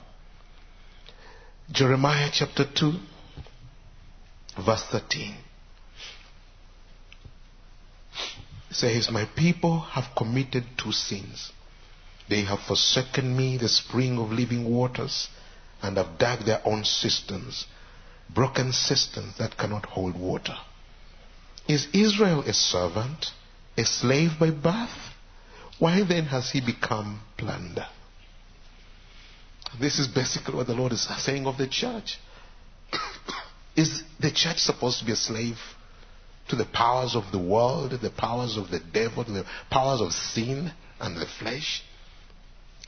Jeremiah 1.71 2.31
chapter 2.33 2.65
2, 2.65 2.93
verse 4.65 4.85
13 4.91 5.35
says, 8.71 9.11
My 9.11 9.25
people 9.37 9.81
have 9.81 10.15
committed 10.17 10.65
two 10.77 10.93
sins. 10.93 11.53
They 12.29 12.43
have 12.43 12.61
forsaken 12.61 13.37
me, 13.37 13.57
the 13.57 13.69
spring 13.69 14.19
of 14.19 14.31
living 14.31 14.65
waters, 14.71 15.29
and 15.83 15.97
have 15.97 16.19
dug 16.19 16.41
their 16.41 16.61
own 16.67 16.85
cisterns, 16.85 17.67
broken 18.33 18.73
cisterns 18.73 19.37
that 19.39 19.57
cannot 19.57 19.87
hold 19.87 20.19
water. 20.19 20.57
Is 21.67 21.89
Israel 21.93 22.41
a 22.41 22.53
servant, 22.53 23.27
a 23.77 23.85
slave 23.85 24.33
by 24.39 24.51
birth? 24.51 25.08
Why 25.79 26.03
then 26.03 26.27
has 26.27 26.51
he 26.51 26.61
become 26.61 27.21
plunder? 27.37 27.87
This 29.81 29.99
is 29.99 30.09
basically 30.09 30.55
what 30.55 30.67
the 30.67 30.75
Lord 30.75 30.93
is 30.93 31.07
saying 31.23 31.47
of 31.47 31.57
the 31.57 31.69
church. 31.69 32.19
is 33.77 34.03
the 34.19 34.31
church 34.31 34.59
supposed 34.59 34.99
to 35.01 35.05
be 35.05 35.13
a 35.13 35.17
slave 35.17 35.59
to 36.49 36.57
the 36.57 36.65
powers 36.65 37.15
of 37.15 37.31
the 37.31 37.39
world, 37.39 37.93
the 37.93 38.11
powers 38.11 38.57
of 38.57 38.71
the 38.71 38.81
devil, 38.81 39.23
the 39.25 39.45
powers 39.71 40.01
of 40.01 40.13
sin 40.13 40.73
and 41.01 41.17
the 41.17 41.27
flesh? 41.27 41.85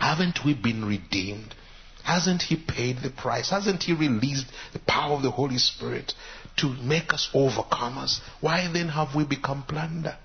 Haven't 0.00 0.44
we 0.44 0.54
been 0.54 0.84
redeemed? 0.84 1.54
Hasn't 2.02 2.42
He 2.42 2.56
paid 2.56 3.02
the 3.02 3.10
price? 3.10 3.50
Hasn't 3.50 3.82
He 3.82 3.92
released 3.92 4.46
the 4.72 4.78
power 4.80 5.14
of 5.14 5.22
the 5.22 5.30
Holy 5.30 5.58
Spirit 5.58 6.14
to 6.56 6.70
make 6.82 7.12
us 7.12 7.28
overcomers? 7.34 8.20
Why 8.40 8.68
then 8.72 8.88
have 8.88 9.14
we 9.14 9.24
become 9.24 9.62
plunder? 9.62 10.16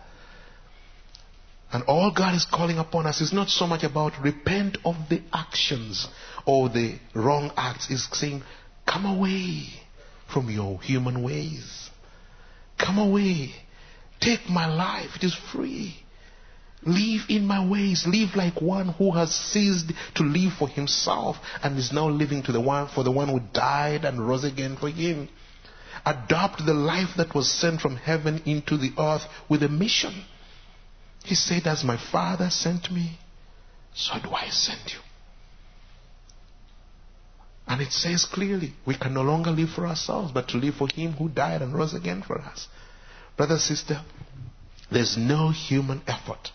And 1.71 1.83
all 1.83 2.11
God 2.11 2.35
is 2.35 2.45
calling 2.45 2.77
upon 2.77 3.05
us 3.05 3.21
is 3.21 3.33
not 3.33 3.49
so 3.49 3.67
much 3.67 3.83
about 3.83 4.21
repent 4.21 4.77
of 4.85 4.95
the 5.09 5.21
actions 5.33 6.07
or 6.45 6.69
the 6.69 6.99
wrong 7.13 7.51
acts. 7.57 7.87
He's 7.87 8.07
saying, 8.13 8.43
come 8.85 9.05
away 9.05 9.67
from 10.31 10.49
your 10.49 10.81
human 10.81 11.23
ways. 11.23 11.89
Come 12.77 12.97
away. 12.97 13.51
Take 14.19 14.49
my 14.49 14.67
life. 14.67 15.11
It 15.15 15.23
is 15.23 15.35
free. 15.51 15.95
Live 16.83 17.21
in 17.29 17.47
my 17.47 17.67
ways. 17.67 18.05
Live 18.07 18.35
like 18.35 18.61
one 18.61 18.89
who 18.89 19.11
has 19.11 19.33
ceased 19.33 19.91
to 20.15 20.23
live 20.23 20.53
for 20.53 20.67
himself 20.67 21.37
and 21.63 21.77
is 21.77 21.91
now 21.91 22.09
living 22.09 22.43
to 22.43 22.51
the 22.51 22.61
one 22.61 22.87
for 22.87 23.03
the 23.03 23.11
one 23.11 23.27
who 23.27 23.39
died 23.53 24.05
and 24.05 24.25
rose 24.25 24.43
again 24.43 24.77
for 24.77 24.89
him. 24.89 25.27
Adopt 26.05 26.63
the 26.65 26.73
life 26.73 27.09
that 27.17 27.33
was 27.33 27.49
sent 27.49 27.81
from 27.81 27.95
heaven 27.95 28.43
into 28.45 28.77
the 28.77 28.91
earth 28.99 29.23
with 29.49 29.63
a 29.63 29.69
mission. 29.69 30.23
He 31.25 31.33
said, 31.35 31.65
As 31.65 31.83
my 31.83 31.97
Father 31.97 32.49
sent 32.49 32.91
me, 32.91 33.17
so 33.93 34.13
do 34.21 34.31
I 34.31 34.49
send 34.49 34.93
you. 34.93 34.99
And 37.67 37.81
it 37.81 37.91
says 37.91 38.25
clearly, 38.25 38.73
we 38.85 38.95
can 38.95 39.15
no 39.15 39.23
longer 39.23 39.49
live 39.49 39.71
for 39.71 39.87
ourselves, 39.87 40.31
but 40.31 40.47
to 40.49 40.57
live 40.57 40.75
for 40.75 40.87
Him 40.87 41.13
who 41.13 41.29
died 41.29 41.63
and 41.63 41.73
rose 41.73 41.95
again 41.95 42.21
for 42.21 42.39
us. 42.39 42.67
Brother, 43.37 43.57
sister, 43.57 44.01
there's 44.91 45.17
no 45.17 45.49
human 45.49 46.03
effort 46.05 46.51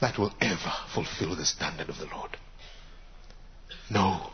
that 0.00 0.18
will 0.18 0.34
ever 0.40 0.72
fulfill 0.92 1.36
the 1.36 1.44
standard 1.44 1.88
of 1.88 1.98
the 1.98 2.06
Lord. 2.06 2.36
No, 3.88 4.30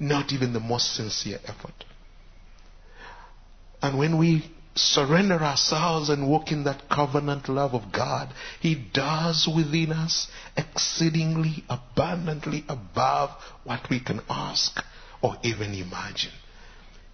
not 0.00 0.32
even 0.32 0.52
the 0.52 0.60
most 0.60 0.96
sincere 0.96 1.38
effort. 1.46 1.84
And 3.80 3.96
when 3.96 4.18
we 4.18 4.50
surrender 4.74 5.38
ourselves 5.42 6.08
and 6.08 6.28
walk 6.28 6.50
in 6.50 6.64
that 6.64 6.88
covenant 6.88 7.48
love 7.48 7.74
of 7.74 7.92
God, 7.92 8.32
He 8.60 8.74
does 8.74 9.48
within 9.48 9.92
us 9.92 10.28
exceedingly 10.56 11.64
abundantly 11.68 12.64
above 12.68 13.30
what 13.64 13.88
we 13.90 14.00
can 14.00 14.20
ask 14.28 14.82
or 15.20 15.36
even 15.42 15.74
imagine. 15.74 16.32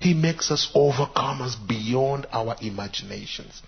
He 0.00 0.14
makes 0.14 0.50
us 0.50 0.70
overcomers 0.74 1.56
beyond 1.66 2.26
our 2.32 2.56
imaginations. 2.60 3.62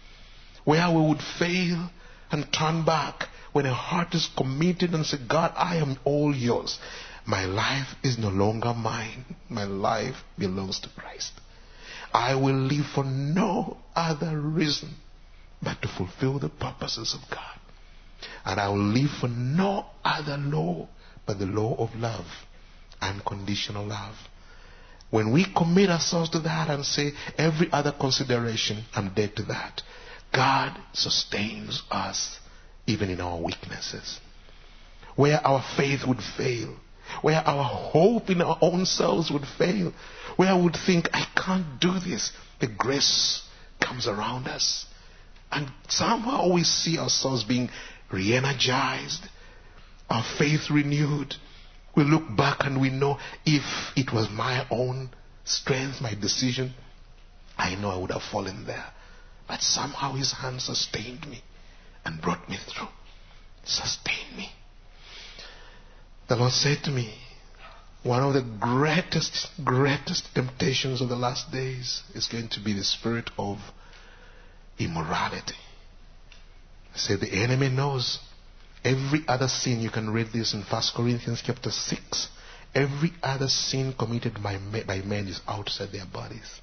Where 0.64 0.88
we 0.90 1.08
would 1.08 1.22
fail 1.38 1.90
and 2.30 2.52
turn 2.52 2.84
back 2.84 3.28
when 3.52 3.66
a 3.66 3.74
heart 3.74 4.14
is 4.14 4.28
committed 4.36 4.94
and 4.94 5.04
say, 5.04 5.18
God, 5.28 5.52
I 5.56 5.76
am 5.76 5.98
all 6.04 6.34
yours. 6.34 6.78
My 7.26 7.44
life 7.44 7.88
is 8.04 8.18
no 8.18 8.28
longer 8.28 8.72
mine. 8.72 9.24
My 9.48 9.64
life 9.64 10.16
belongs 10.38 10.78
to 10.80 10.88
Christ. 10.90 11.32
I 12.12 12.34
will 12.34 12.54
live 12.54 12.86
for 12.94 13.04
no 13.04 13.78
other 13.94 14.38
reason 14.38 14.94
but 15.62 15.80
to 15.82 15.88
fulfill 15.88 16.38
the 16.38 16.48
purposes 16.48 17.14
of 17.14 17.30
God. 17.30 17.58
And 18.44 18.60
I 18.60 18.68
will 18.68 18.82
live 18.82 19.10
for 19.20 19.28
no 19.28 19.86
other 20.04 20.36
law 20.36 20.88
but 21.26 21.38
the 21.38 21.46
law 21.46 21.76
of 21.76 21.94
love, 21.94 22.26
unconditional 23.00 23.86
love. 23.86 24.16
When 25.10 25.32
we 25.32 25.44
commit 25.44 25.90
ourselves 25.90 26.30
to 26.30 26.40
that 26.40 26.70
and 26.70 26.84
say, 26.84 27.12
every 27.36 27.70
other 27.72 27.92
consideration, 27.92 28.84
I'm 28.94 29.12
dead 29.14 29.36
to 29.36 29.42
that, 29.44 29.82
God 30.32 30.78
sustains 30.92 31.82
us 31.90 32.38
even 32.86 33.10
in 33.10 33.20
our 33.20 33.40
weaknesses. 33.40 34.20
Where 35.16 35.44
our 35.44 35.62
faith 35.76 36.06
would 36.06 36.22
fail, 36.36 36.76
where 37.22 37.40
our 37.40 37.64
hope 37.64 38.30
in 38.30 38.40
our 38.40 38.58
own 38.60 38.86
selves 38.86 39.30
would 39.30 39.46
fail, 39.58 39.92
where 40.36 40.50
I 40.50 40.54
would 40.54 40.76
think, 40.86 41.08
I 41.12 41.26
can't 41.36 41.80
do 41.80 41.98
this, 41.98 42.32
the 42.60 42.66
grace 42.66 43.42
comes 43.80 44.06
around 44.06 44.48
us. 44.48 44.86
And 45.52 45.68
somehow 45.88 46.52
we 46.52 46.64
see 46.64 46.98
ourselves 46.98 47.44
being 47.44 47.70
re 48.10 48.34
energized, 48.34 49.26
our 50.08 50.24
faith 50.38 50.70
renewed, 50.70 51.34
we 51.96 52.04
look 52.04 52.24
back 52.36 52.58
and 52.60 52.80
we 52.80 52.90
know 52.90 53.18
if 53.44 53.62
it 53.96 54.12
was 54.12 54.28
my 54.30 54.66
own 54.70 55.10
strength, 55.44 56.00
my 56.00 56.14
decision, 56.14 56.74
I 57.58 57.74
know 57.74 57.90
I 57.90 57.98
would 57.98 58.10
have 58.10 58.22
fallen 58.22 58.64
there. 58.66 58.86
But 59.48 59.62
somehow 59.62 60.14
his 60.14 60.32
hand 60.32 60.62
sustained 60.62 61.28
me 61.28 61.42
and 62.04 62.20
brought 62.22 62.48
me 62.48 62.56
through. 62.56 62.88
Sustained 63.64 64.36
me. 64.36 64.50
The 66.28 66.36
Lord 66.36 66.52
said 66.52 66.78
to 66.84 66.90
me, 66.90 67.14
one 68.02 68.22
of 68.22 68.34
the 68.34 68.42
greatest, 68.58 69.48
greatest 69.64 70.34
temptations 70.34 71.00
of 71.00 71.08
the 71.08 71.16
last 71.16 71.52
days 71.52 72.02
is 72.14 72.26
going 72.26 72.48
to 72.48 72.60
be 72.60 72.72
the 72.72 72.84
spirit 72.84 73.30
of 73.38 73.58
immorality. 74.78 75.54
Said 76.94 77.20
the 77.20 77.32
enemy 77.32 77.68
knows 77.68 78.18
Every 78.84 79.24
other 79.28 79.48
sin, 79.48 79.80
you 79.80 79.90
can 79.90 80.10
read 80.10 80.28
this 80.32 80.54
in 80.54 80.62
1 80.62 80.82
Corinthians 80.96 81.42
chapter 81.44 81.70
6. 81.70 82.28
Every 82.74 83.12
other 83.22 83.48
sin 83.48 83.94
committed 83.98 84.42
by, 84.42 84.58
by 84.86 85.02
men 85.02 85.28
is 85.28 85.40
outside 85.46 85.92
their 85.92 86.06
bodies. 86.06 86.60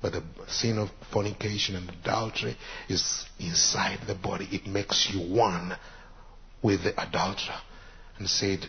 But 0.00 0.12
the 0.12 0.22
sin 0.48 0.78
of 0.78 0.90
fornication 1.12 1.76
and 1.76 1.90
adultery 1.90 2.56
is 2.88 3.26
inside 3.38 4.00
the 4.06 4.14
body. 4.14 4.48
It 4.50 4.66
makes 4.66 5.10
you 5.12 5.20
one 5.34 5.76
with 6.62 6.84
the 6.84 7.00
adulterer. 7.00 7.60
And 8.18 8.30
said, 8.30 8.66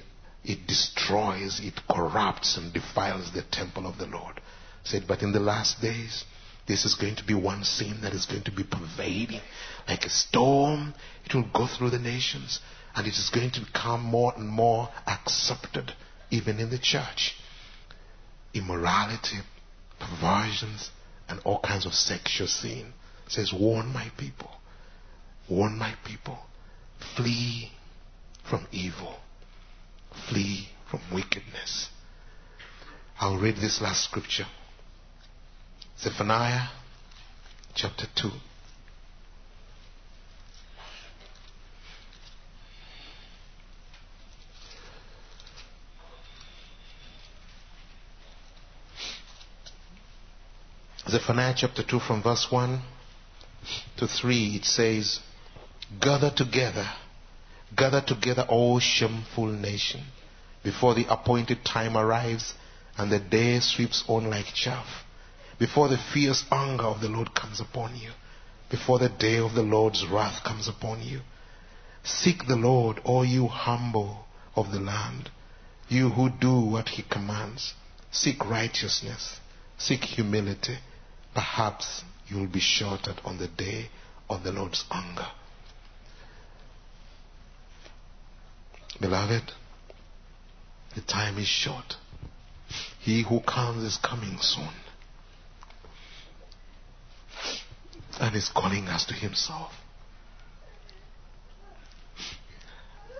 it 0.48 0.66
destroys, 0.66 1.60
it 1.62 1.74
corrupts 1.92 2.56
and 2.56 2.74
defiles 2.74 3.32
the 3.34 3.44
temple 3.52 3.86
of 3.86 3.98
the 3.98 4.08
Lord. 4.08 4.40
Said, 4.86 5.04
but 5.06 5.22
in 5.22 5.34
the 5.34 5.42
last 5.42 5.82
days, 5.82 6.24
this 6.68 6.86
is 6.86 6.96
going 6.96 7.18
to 7.18 7.26
be 7.26 7.34
one 7.34 7.66
sin 7.66 8.00
that 8.02 8.14
is 8.14 8.26
going 8.26 8.44
to 8.44 8.52
be 8.52 8.64
pervading 8.64 9.42
like 9.90 10.06
a 10.06 10.10
storm. 10.10 10.94
It 11.26 11.36
will 11.36 11.50
go 11.54 11.68
through 11.68 11.90
the 11.90 12.00
nations 12.00 12.62
and 12.96 13.06
it 13.06 13.12
is 13.14 13.30
going 13.30 13.52
to 13.52 13.66
become 13.66 14.02
more 14.02 14.34
and 14.38 14.48
more 14.48 14.90
accepted 15.06 15.92
even 16.32 16.60
in 16.60 16.70
the 16.70 16.80
church. 16.80 17.36
Immorality, 18.54 19.40
perversions, 20.00 20.92
and 21.28 21.42
all 21.44 21.60
kinds 21.60 21.86
of 21.86 21.94
sexual 21.94 22.48
sin. 22.48 22.94
Says, 23.28 23.52
warn 23.52 23.88
my 23.88 24.10
people. 24.18 24.52
Warn 25.50 25.78
my 25.78 25.94
people. 26.06 26.40
Flee 27.18 27.72
from 28.50 28.66
evil. 28.72 29.18
Flee 30.30 30.70
from 30.90 31.02
wickedness. 31.14 31.90
I'll 33.20 33.38
read 33.38 33.56
this 33.58 33.82
last 33.82 34.04
scripture. 34.04 34.46
Zephaniah 36.00 36.68
chapter 37.74 38.06
2. 38.16 38.30
Zephaniah 51.10 51.54
chapter 51.56 51.84
2 51.84 52.00
from 52.00 52.22
verse 52.22 52.48
1 52.52 52.82
to 53.98 54.08
3 54.08 54.56
it 54.58 54.66
says, 54.66 55.20
Gather 56.02 56.30
together 56.30 56.88
gather 57.76 58.02
together, 58.02 58.46
O 58.50 58.80
shameful 58.80 59.48
nation, 59.48 60.06
before 60.64 60.96
the 60.96 61.06
appointed 61.12 61.64
time 61.66 61.98
arrives 61.98 62.54
and 62.98 63.12
the 63.12 63.20
day 63.20 63.60
sweeps 63.60 64.04
on 64.08 64.30
like 64.30 64.54
chaff, 64.54 65.04
before 65.60 65.88
the 65.88 65.98
fierce 65.98 66.46
anger 66.52 66.86
of 66.86 67.02
the 67.02 67.10
Lord 67.10 67.34
comes 67.34 67.60
upon 67.60 67.96
you, 67.96 68.12
before 68.70 69.00
the 69.00 69.10
day 69.10 69.38
of 69.38 69.54
the 69.54 69.64
Lord's 69.64 70.06
wrath 70.06 70.44
comes 70.44 70.68
upon 70.68 71.02
you. 71.02 71.22
Seek 72.04 72.48
the 72.48 72.56
Lord, 72.56 73.00
all 73.04 73.26
you 73.26 73.48
humble 73.48 74.26
of 74.56 74.72
the 74.72 74.80
land, 74.80 75.30
you 75.90 76.10
who 76.10 76.30
do 76.30 76.60
what 76.60 76.90
he 76.90 77.04
commands. 77.04 77.74
Seek 78.12 78.46
righteousness, 78.46 79.40
seek 79.78 80.04
humility. 80.04 80.78
Perhaps 81.34 82.04
you 82.28 82.38
will 82.38 82.48
be 82.48 82.60
sheltered 82.60 83.22
on 83.24 83.38
the 83.38 83.48
day 83.48 83.90
of 84.30 84.44
the 84.44 84.52
Lord's 84.52 84.84
anger. 84.92 85.28
Beloved, 89.00 89.52
the 90.96 91.02
time 91.02 91.38
is 91.38 91.48
short. 91.48 91.96
He 93.00 93.24
who 93.24 93.40
comes 93.42 93.84
is 93.84 93.98
coming 93.98 94.38
soon. 94.42 94.70
And 98.20 98.36
is 98.36 98.50
calling 98.50 98.88
us 98.88 99.06
to 99.06 99.14
himself. 99.14 99.72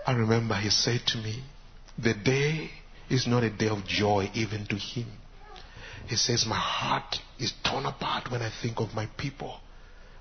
I 0.06 0.14
remember 0.14 0.56
he 0.56 0.70
said 0.70 1.02
to 1.08 1.18
me, 1.18 1.44
The 1.98 2.14
day 2.14 2.72
is 3.10 3.28
not 3.28 3.44
a 3.44 3.50
day 3.50 3.68
of 3.68 3.86
joy 3.86 4.32
even 4.34 4.66
to 4.68 4.76
him. 4.76 5.08
He 6.08 6.16
says, 6.16 6.46
My 6.46 6.56
heart 6.56 7.18
is 7.38 7.54
torn 7.64 7.86
apart 7.86 8.32
when 8.32 8.42
I 8.42 8.50
think 8.62 8.80
of 8.80 8.94
my 8.96 9.08
people 9.18 9.60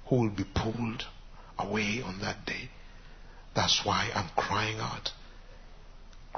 who 0.08 0.16
will 0.16 0.30
be 0.30 0.44
pulled 0.44 1.04
away 1.58 2.02
on 2.04 2.18
that 2.20 2.44
day. 2.44 2.68
That's 3.54 3.84
why 3.84 4.10
I'm 4.14 4.28
crying 4.36 4.78
out, 4.80 5.12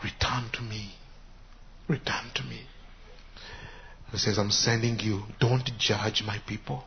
Return 0.02 0.50
to 0.54 0.62
me. 0.62 0.94
Return 1.88 2.30
to 2.34 2.42
me. 2.44 2.62
He 4.12 4.18
says, 4.18 4.38
I'm 4.38 4.50
sending 4.50 4.98
you. 5.00 5.22
Don't 5.40 5.70
judge 5.78 6.22
my 6.24 6.38
people. 6.46 6.84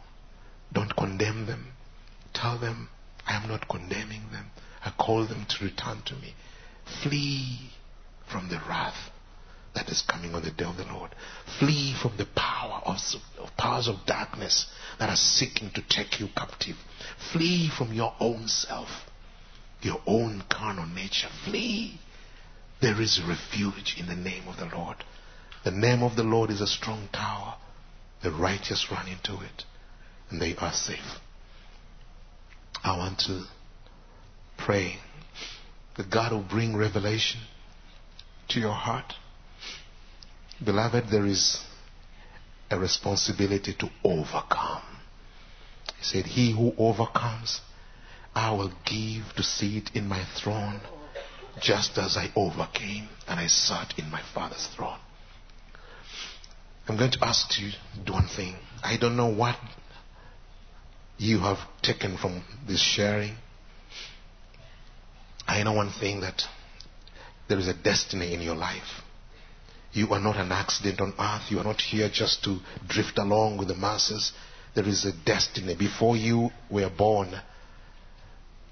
Don't 0.74 0.96
condemn 0.96 1.46
them. 1.46 1.68
Tell 2.34 2.58
them 2.58 2.90
I 3.28 3.36
am 3.36 3.48
not 3.48 3.68
condemning 3.68 4.24
them. 4.32 4.48
I 4.84 4.92
call 4.92 5.26
them 5.28 5.46
to 5.48 5.66
return 5.66 6.02
to 6.06 6.16
me. 6.16 6.34
Flee 7.04 7.72
from 8.32 8.50
the 8.50 8.60
wrath 8.68 9.12
that 9.76 9.90
is 9.90 10.02
coming 10.02 10.34
on 10.34 10.44
the 10.44 10.52
day 10.52 10.66
of 10.66 10.78
the 10.78 10.86
Lord. 10.86 11.12
Flee 11.60 11.96
from 12.02 12.18
the 12.18 12.26
power 12.36 12.82
of, 12.86 12.98
of, 13.40 13.56
powers 13.58 13.88
of 13.88 14.06
darkness 14.06 14.68
that 15.00 15.10
are 15.10 15.16
seeking 15.16 15.72
to 15.76 15.82
take 15.88 16.20
you 16.20 16.28
captive. 16.36 16.76
Flee 17.32 17.70
from 17.78 17.94
your 17.94 18.14
own 18.20 18.48
self, 18.48 18.90
your 19.82 20.02
own 20.06 20.44
carnal 20.50 20.88
nature. 20.88 21.30
Flee. 21.46 22.00
There 22.82 23.00
is 23.00 23.22
refuge 23.22 23.96
in 23.98 24.08
the 24.08 24.16
name 24.16 24.48
of 24.48 24.58
the 24.58 24.66
Lord. 24.66 24.98
The 25.64 25.72
name 25.72 26.02
of 26.02 26.16
the 26.16 26.24
Lord 26.24 26.50
is 26.50 26.62
a 26.62 26.68
strong 26.68 27.10
tower. 27.14 27.56
The 28.24 28.32
righteous 28.32 28.88
run 28.92 29.08
into 29.08 29.40
it 29.42 29.66
and 30.32 30.42
they 30.42 30.56
are 30.56 30.74
safe. 30.74 31.20
I 32.84 32.98
want 32.98 33.20
to 33.28 33.44
pray 34.58 34.96
that 35.98 36.10
God 36.10 36.32
will 36.32 36.42
bring 36.42 36.76
revelation 36.76 37.42
to 38.50 38.60
your 38.60 38.74
heart. 38.74 39.14
Beloved, 40.64 41.10
there 41.12 41.26
is 41.26 41.64
a 42.72 42.80
responsibility 42.80 43.76
to 43.80 43.90
overcome. 44.04 44.84
He 46.00 46.04
said, 46.04 46.26
He 46.26 46.54
who 46.54 46.74
overcomes, 46.78 47.62
I 48.34 48.52
will 48.52 48.72
give 48.86 49.36
to 49.36 49.44
sit 49.44 49.92
in 49.94 50.08
my 50.08 50.24
throne 50.42 50.82
just 51.60 51.98
as 51.98 52.18
I 52.18 52.32
overcame 52.36 53.10
and 53.28 53.40
I 53.40 53.48
sat 53.48 53.94
in 53.98 54.10
my 54.10 54.22
Father's 54.34 54.68
throne. 54.76 55.00
I'm 56.88 56.98
going 56.98 57.12
to 57.12 57.26
ask 57.26 57.60
you 57.60 57.72
one 58.12 58.28
thing. 58.28 58.56
I 58.84 58.98
don't 58.98 59.16
know 59.16 59.30
what 59.30 59.56
you 61.18 61.40
have 61.40 61.60
taken 61.82 62.18
from 62.18 62.44
this 62.68 62.82
sharing. 62.82 63.36
I 65.48 65.64
know 65.64 65.74
one 65.74 65.92
thing 65.92 66.22
that 66.22 66.44
there 67.48 67.60
is 67.60 67.68
a 67.68 67.74
destiny 67.74 68.34
in 68.34 68.42
your 68.42 68.56
life. 68.56 69.04
You 69.94 70.10
are 70.14 70.20
not 70.20 70.38
an 70.38 70.52
accident 70.52 71.02
on 71.02 71.14
earth. 71.20 71.52
You 71.52 71.60
are 71.60 71.64
not 71.64 71.82
here 71.82 72.10
just 72.12 72.44
to 72.46 72.60
drift 72.88 73.18
along 73.18 73.58
with 73.58 73.68
the 73.68 73.76
masses. 73.76 74.32
There 74.74 74.88
is 74.88 75.06
a 75.06 75.12
destiny. 75.12 75.76
Before 75.76 76.16
you 76.16 76.50
were 76.70 76.90
born, 76.90 77.34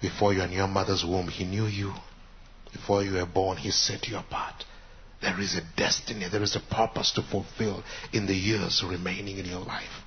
before 0.02 0.34
you 0.34 0.42
are 0.42 0.46
in 0.46 0.54
your 0.54 0.68
mother's 0.68 1.04
womb, 1.04 1.28
He 1.28 1.44
knew 1.44 1.66
you. 1.66 1.94
Before 2.72 3.04
you 3.04 3.14
were 3.14 3.26
born, 3.26 3.58
He 3.58 3.72
set 3.72 4.08
you 4.08 4.18
apart. 4.18 4.66
There 5.22 5.40
is 5.40 5.56
a 5.56 5.62
destiny, 5.76 6.28
there 6.30 6.44
is 6.44 6.56
a 6.56 6.60
purpose 6.62 7.12
to 7.12 7.22
fulfill 7.22 7.84
in 8.14 8.26
the 8.26 8.36
years 8.36 8.84
remaining 8.84 9.38
in 9.38 9.46
your 9.46 9.60
life. 9.60 10.04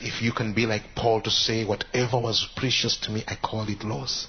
If 0.00 0.22
you 0.22 0.32
can 0.32 0.52
be 0.52 0.66
like 0.66 0.94
Paul 0.94 1.20
to 1.22 1.30
say, 1.30 1.64
whatever 1.64 2.18
was 2.18 2.48
precious 2.56 2.96
to 2.98 3.10
me, 3.10 3.24
I 3.26 3.36
call 3.36 3.68
it 3.68 3.84
loss. 3.84 4.28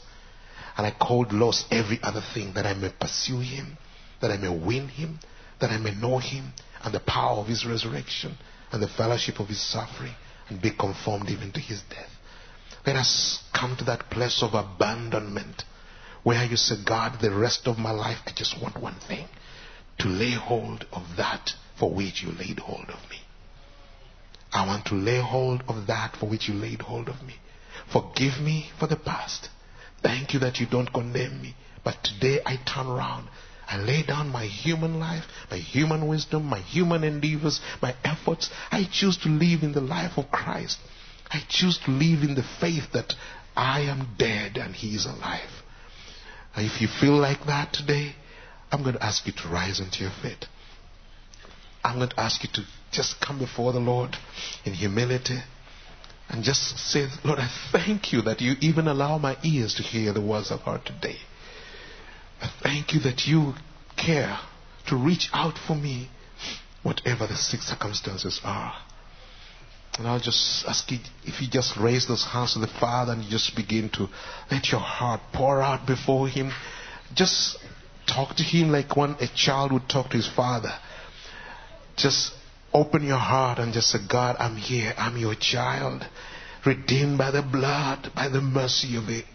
And 0.77 0.85
I 0.85 0.91
called 0.91 1.33
loss 1.33 1.65
every 1.69 1.99
other 2.01 2.21
thing 2.33 2.53
that 2.53 2.65
I 2.65 2.73
may 2.73 2.89
pursue 2.89 3.39
him, 3.39 3.77
that 4.21 4.31
I 4.31 4.37
may 4.37 4.49
win 4.49 4.87
him, 4.87 5.19
that 5.59 5.69
I 5.69 5.77
may 5.77 5.93
know 5.93 6.17
him 6.17 6.53
and 6.83 6.93
the 6.93 6.99
power 6.99 7.39
of 7.39 7.47
his 7.47 7.65
resurrection 7.65 8.37
and 8.71 8.81
the 8.81 8.87
fellowship 8.87 9.39
of 9.39 9.47
his 9.47 9.61
suffering 9.61 10.15
and 10.49 10.61
be 10.61 10.71
conformed 10.71 11.29
even 11.29 11.51
to 11.51 11.59
his 11.59 11.81
death. 11.89 12.09
Let 12.85 12.95
us 12.95 13.43
come 13.53 13.75
to 13.77 13.83
that 13.85 14.09
place 14.09 14.41
of 14.41 14.53
abandonment 14.53 15.63
where 16.23 16.43
you 16.45 16.55
say, 16.55 16.75
God, 16.85 17.19
the 17.21 17.31
rest 17.31 17.67
of 17.67 17.77
my 17.77 17.91
life, 17.91 18.19
I 18.25 18.31
just 18.35 18.61
want 18.61 18.81
one 18.81 18.99
thing 19.07 19.27
to 19.99 20.07
lay 20.07 20.31
hold 20.31 20.85
of 20.91 21.03
that 21.17 21.51
for 21.77 21.93
which 21.93 22.23
you 22.23 22.31
laid 22.31 22.59
hold 22.59 22.89
of 22.89 23.09
me. 23.09 23.17
I 24.51 24.67
want 24.67 24.85
to 24.87 24.95
lay 24.95 25.21
hold 25.21 25.63
of 25.67 25.87
that 25.87 26.15
for 26.17 26.27
which 26.27 26.47
you 26.47 26.53
laid 26.53 26.81
hold 26.81 27.07
of 27.07 27.21
me. 27.23 27.35
Forgive 27.91 28.39
me 28.39 28.71
for 28.79 28.87
the 28.87 28.97
past. 28.97 29.49
Thank 30.01 30.33
you 30.33 30.39
that 30.41 30.59
you 30.59 30.65
don't 30.65 30.91
condemn 30.91 31.41
me. 31.41 31.55
But 31.83 32.03
today 32.03 32.41
I 32.45 32.57
turn 32.57 32.87
around. 32.87 33.29
I 33.67 33.77
lay 33.77 34.03
down 34.03 34.29
my 34.29 34.45
human 34.45 34.99
life, 34.99 35.23
my 35.49 35.57
human 35.57 36.07
wisdom, 36.07 36.45
my 36.45 36.59
human 36.59 37.03
endeavors, 37.03 37.61
my 37.81 37.95
efforts. 38.03 38.49
I 38.69 38.87
choose 38.91 39.17
to 39.17 39.29
live 39.29 39.63
in 39.63 39.71
the 39.71 39.81
life 39.81 40.17
of 40.17 40.29
Christ. 40.29 40.77
I 41.29 41.41
choose 41.47 41.77
to 41.85 41.91
live 41.91 42.23
in 42.23 42.35
the 42.35 42.43
faith 42.59 42.91
that 42.91 43.13
I 43.55 43.81
am 43.81 44.15
dead 44.17 44.57
and 44.57 44.75
He 44.75 44.95
is 44.95 45.05
alive. 45.05 45.60
If 46.55 46.81
you 46.81 46.87
feel 46.87 47.17
like 47.17 47.45
that 47.45 47.73
today, 47.73 48.15
I'm 48.71 48.83
going 48.83 48.95
to 48.95 49.03
ask 49.03 49.25
you 49.25 49.33
to 49.33 49.47
rise 49.47 49.79
into 49.79 50.03
your 50.03 50.11
feet. 50.21 50.45
I'm 51.83 51.97
going 51.97 52.09
to 52.09 52.19
ask 52.19 52.43
you 52.43 52.49
to 52.53 52.61
just 52.91 53.19
come 53.21 53.39
before 53.39 53.73
the 53.73 53.79
Lord 53.79 54.15
in 54.65 54.73
humility 54.73 55.39
and 56.29 56.43
just 56.43 56.77
say, 56.77 57.07
Lord, 57.23 57.39
I 57.39 57.49
thank 57.71 58.13
you 58.13 58.21
that 58.23 58.41
you 58.41 58.53
even 58.61 58.87
allow 58.87 59.17
my 59.17 59.37
ears 59.43 59.73
to 59.75 59.83
hear 59.83 60.13
the 60.13 60.21
words 60.21 60.51
I've 60.51 60.61
heard 60.61 60.85
today. 60.85 61.17
I 62.41 62.51
thank 62.61 62.93
you 62.93 62.99
that 63.01 63.25
you 63.25 63.53
care 63.97 64.39
to 64.87 64.95
reach 64.95 65.29
out 65.33 65.57
for 65.57 65.75
me, 65.75 66.09
whatever 66.83 67.27
the 67.27 67.35
sick 67.35 67.61
circumstances 67.61 68.39
are. 68.43 68.73
And 69.97 70.07
I'll 70.07 70.19
just 70.19 70.65
ask 70.67 70.89
you 70.91 70.99
if 71.23 71.41
you 71.41 71.47
just 71.49 71.75
raise 71.77 72.07
those 72.07 72.25
hands 72.25 72.53
to 72.53 72.59
the 72.59 72.67
Father 72.67 73.13
and 73.13 73.23
you 73.23 73.29
just 73.29 73.55
begin 73.55 73.89
to 73.89 74.07
let 74.49 74.71
your 74.71 74.79
heart 74.79 75.21
pour 75.33 75.61
out 75.61 75.85
before 75.85 76.27
Him. 76.27 76.51
Just 77.13 77.57
talk 78.07 78.35
to 78.35 78.43
Him 78.43 78.71
like 78.71 78.95
one 78.95 79.15
a 79.19 79.27
child 79.27 79.71
would 79.71 79.89
talk 79.89 80.09
to 80.11 80.17
his 80.17 80.27
father. 80.27 80.71
Just 81.97 82.33
open 82.73 83.03
your 83.05 83.17
heart 83.17 83.59
and 83.59 83.73
just 83.73 83.89
say, 83.89 83.99
God, 84.09 84.37
I'm 84.39 84.55
here. 84.55 84.93
I'm 84.97 85.17
your 85.17 85.35
child, 85.35 86.05
redeemed 86.65 87.17
by 87.17 87.31
the 87.31 87.41
blood, 87.41 88.11
by 88.15 88.29
the 88.29 88.41
mercy 88.41 88.95
of 88.95 89.09
it 89.09 89.25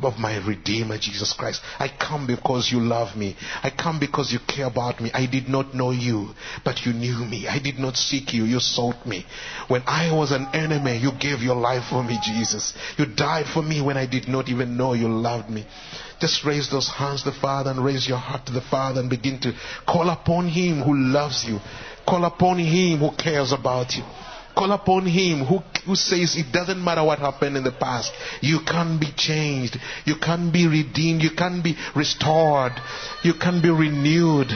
of 0.00 0.18
my 0.18 0.44
Redeemer 0.46 0.98
Jesus 0.98 1.32
Christ. 1.32 1.60
I 1.78 1.88
come 1.88 2.26
because 2.26 2.70
you 2.72 2.80
love 2.80 3.16
me. 3.16 3.36
I 3.62 3.70
come 3.70 4.00
because 4.00 4.32
you 4.32 4.38
care 4.46 4.66
about 4.66 5.00
me. 5.00 5.10
I 5.12 5.26
did 5.26 5.48
not 5.48 5.74
know 5.74 5.90
you, 5.90 6.30
but 6.64 6.84
you 6.84 6.92
knew 6.92 7.24
me. 7.24 7.46
I 7.46 7.58
did 7.58 7.78
not 7.78 7.96
seek 7.96 8.32
you. 8.32 8.44
You 8.44 8.60
sought 8.60 9.06
me. 9.06 9.24
When 9.68 9.82
I 9.86 10.12
was 10.12 10.32
an 10.32 10.48
enemy, 10.54 10.98
you 10.98 11.12
gave 11.20 11.40
your 11.40 11.56
life 11.56 11.84
for 11.90 12.02
me, 12.02 12.18
Jesus. 12.22 12.72
You 12.98 13.06
died 13.06 13.46
for 13.46 13.62
me 13.62 13.80
when 13.80 13.96
I 13.96 14.06
did 14.06 14.28
not 14.28 14.48
even 14.48 14.76
know 14.76 14.94
you 14.94 15.08
loved 15.08 15.50
me. 15.50 15.66
Just 16.20 16.44
raise 16.44 16.70
those 16.70 16.88
hands 16.88 17.24
to 17.24 17.30
the 17.30 17.36
Father 17.36 17.70
and 17.70 17.84
raise 17.84 18.08
your 18.08 18.18
heart 18.18 18.46
to 18.46 18.52
the 18.52 18.60
Father 18.60 19.00
and 19.00 19.10
begin 19.10 19.40
to 19.40 19.52
call 19.86 20.08
upon 20.08 20.48
Him 20.48 20.80
who 20.82 20.96
loves 20.96 21.44
you. 21.44 21.58
Call 22.06 22.24
upon 22.24 22.58
Him 22.58 22.98
who 22.98 23.10
cares 23.16 23.52
about 23.52 23.94
you. 23.94 24.04
Call 24.54 24.72
upon 24.72 25.06
Him 25.06 25.44
who, 25.44 25.58
who 25.86 25.94
says 25.94 26.36
it 26.36 26.52
doesn't 26.52 26.82
matter 26.82 27.04
what 27.04 27.18
happened 27.18 27.56
in 27.56 27.64
the 27.64 27.72
past. 27.72 28.12
You 28.40 28.60
can 28.66 28.98
be 28.98 29.10
changed. 29.16 29.76
You 30.04 30.16
can 30.16 30.52
be 30.52 30.66
redeemed. 30.66 31.22
You 31.22 31.30
can 31.30 31.62
be 31.62 31.76
restored. 31.96 32.72
You 33.22 33.34
can 33.34 33.62
be 33.62 33.70
renewed. 33.70 34.48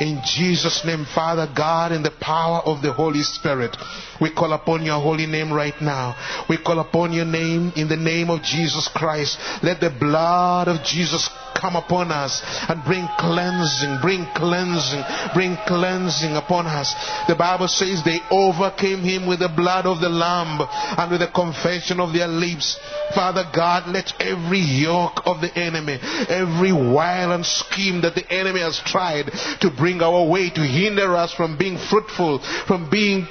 In 0.00 0.20
Jesus' 0.24 0.84
name, 0.84 1.04
Father 1.12 1.50
God, 1.56 1.90
in 1.90 2.02
the 2.02 2.12
power 2.20 2.60
of 2.60 2.82
the 2.82 2.92
Holy 2.92 3.22
Spirit, 3.22 3.76
we 4.20 4.30
call 4.30 4.52
upon 4.52 4.84
your 4.84 5.00
holy 5.00 5.26
name 5.26 5.52
right 5.52 5.74
now. 5.80 6.14
We 6.48 6.56
call 6.56 6.78
upon 6.78 7.12
your 7.12 7.24
name 7.24 7.72
in 7.74 7.88
the 7.88 7.96
name 7.96 8.30
of 8.30 8.42
Jesus 8.42 8.88
Christ. 8.94 9.38
Let 9.62 9.80
the 9.80 9.90
blood 9.90 10.68
of 10.68 10.84
Jesus 10.84 11.28
come 11.60 11.74
upon 11.74 12.12
us 12.12 12.40
and 12.68 12.82
bring 12.84 13.06
cleansing, 13.18 13.98
bring 14.00 14.24
cleansing, 14.36 15.02
bring 15.34 15.56
cleansing 15.66 16.36
upon 16.36 16.66
us. 16.66 16.94
The 17.26 17.34
Bible 17.34 17.66
says 17.66 18.02
they 18.04 18.20
overcame 18.30 19.02
him 19.02 19.26
with 19.26 19.37
the 19.38 19.48
blood 19.48 19.86
of 19.86 20.00
the 20.00 20.08
Lamb 20.08 20.60
and 20.60 21.10
with 21.10 21.20
the 21.20 21.28
confession 21.28 22.00
of 22.00 22.12
their 22.12 22.28
lips. 22.28 22.78
Father 23.14 23.44
God, 23.54 23.88
let 23.88 24.12
every 24.20 24.60
yoke 24.60 25.22
of 25.26 25.40
the 25.40 25.52
enemy, 25.56 25.98
every 26.28 26.72
wile 26.72 27.32
and 27.32 27.44
scheme 27.44 28.02
that 28.02 28.14
the 28.14 28.30
enemy 28.32 28.60
has 28.60 28.80
tried 28.84 29.30
to 29.60 29.70
bring 29.70 30.02
our 30.02 30.26
way 30.28 30.50
to 30.50 30.60
hinder 30.60 31.16
us 31.16 31.32
from 31.32 31.56
being 31.56 31.78
fruitful, 31.78 32.40
from 32.66 32.90
being 32.90 33.26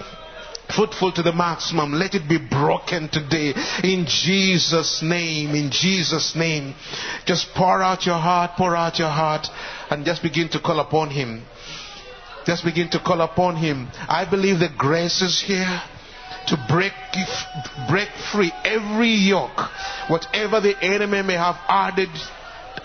fruitful 0.76 1.12
to 1.14 1.24
the 1.24 1.34
maximum. 1.34 1.94
Let 1.94 2.16
it 2.16 2.28
be 2.28 2.38
broken 2.38 3.10
today 3.10 3.54
in 3.84 4.06
Jesus' 4.08 5.02
name. 5.02 5.56
In 5.56 5.72
Jesus' 5.72 6.36
name. 6.36 6.76
Just 7.26 7.54
pour 7.56 7.82
out 7.82 8.06
your 8.06 8.20
heart, 8.20 8.52
pour 8.58 8.76
out 8.76 9.00
your 9.00 9.10
heart, 9.10 9.48
and 9.90 10.06
just 10.06 10.22
begin 10.22 10.50
to 10.50 10.60
call 10.60 10.80
upon 10.80 11.10
Him. 11.10 11.44
Just 12.46 12.64
begin 12.64 12.90
to 12.92 13.00
call 13.00 13.22
upon 13.22 13.58
Him. 13.58 13.90
I 14.08 14.30
believe 14.30 14.60
the 14.60 14.70
grace 14.78 15.22
is 15.22 15.44
here 15.46 15.82
to 16.48 16.65
break 16.69 16.94
break 17.90 18.10
free 18.32 18.52
every 18.64 19.10
yoke, 19.10 19.60
whatever 20.07 20.61
the 20.61 20.76
enemy 20.82 21.22
may 21.22 21.34
have 21.34 21.57
added 21.68 22.10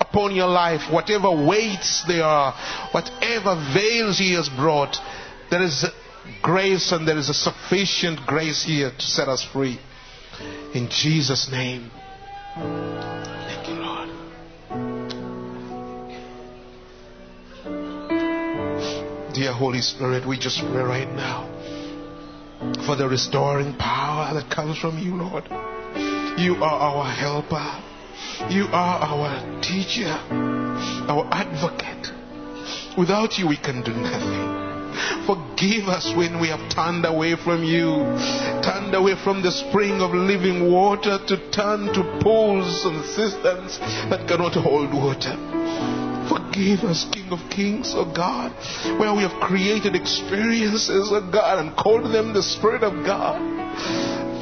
upon 0.01 0.35
your 0.35 0.49
life, 0.49 0.91
whatever 0.91 1.31
weights 1.31 2.05
they 2.07 2.21
are, 2.21 2.53
whatever 2.93 3.55
veils 3.75 4.19
he 4.19 4.35
has 4.35 4.49
brought. 4.49 4.97
There 5.51 5.63
is 5.63 5.85
grace 6.43 6.93
and 6.93 7.07
there 7.07 7.19
is 7.19 7.29
a 7.29 7.35
sufficient 7.35 8.27
grace 8.27 8.65
here 8.65 8.91
to 8.91 9.03
set 9.03 9.29
us 9.29 9.45
free. 9.45 9.79
In 10.75 10.89
Jesus' 10.91 11.49
name. 11.51 11.91
Thank 12.55 13.69
you, 13.69 13.75
Lord. 13.75 14.09
Dear 19.35 19.53
Holy 19.53 19.83
Spirit, 19.83 20.27
we 20.27 20.39
just 20.39 20.59
pray 20.61 20.83
right 20.83 21.11
now 21.13 21.52
for 22.87 22.97
the 22.97 23.09
restoring 23.09 23.75
power 23.77 24.35
that 24.35 24.51
comes 24.51 24.79
from 24.79 24.99
you, 24.99 25.17
Lord. 25.17 25.45
You 26.39 26.57
are 26.63 26.81
our 26.81 27.05
helper. 27.05 27.93
You 28.51 28.65
are 28.73 28.99
our 29.03 29.61
teacher, 29.63 30.09
our 31.09 31.29
advocate. 31.33 32.13
Without 32.97 33.39
you, 33.39 33.49
we 33.49 33.57
can 33.57 33.83
do 33.83 33.93
nothing. 33.93 35.27
Forgive 35.27 35.89
us 35.89 36.13
when 36.17 36.41
we 36.41 36.49
have 36.49 36.71
turned 36.71 37.05
away 37.07 37.37
from 37.37 37.63
you, 37.65 38.03
turned 38.63 38.95
away 38.95 39.15
from 39.23 39.43
the 39.43 39.51
spring 39.51 40.01
of 40.01 40.13
living 40.13 40.71
water 40.73 41.19
to 41.27 41.51
turn 41.51 41.93
to 41.95 42.21
pools 42.23 42.85
and 42.85 43.05
cisterns 43.05 43.79
that 44.11 44.27
cannot 44.27 44.55
hold 44.55 44.93
water. 44.93 46.02
Forgive 46.29 46.85
us, 46.85 47.07
King 47.13 47.31
of 47.33 47.41
Kings, 47.51 47.95
O 47.95 48.01
oh 48.01 48.13
God, 48.15 48.53
where 48.99 49.15
we 49.15 49.23
have 49.23 49.41
created 49.41 49.97
experiences, 49.97 51.11
O 51.11 51.17
oh 51.17 51.31
God, 51.31 51.59
and 51.59 51.77
called 51.77 52.13
them 52.13 52.33
the 52.33 52.43
Spirit 52.43 52.83
of 52.83 53.05
God. 53.05 53.41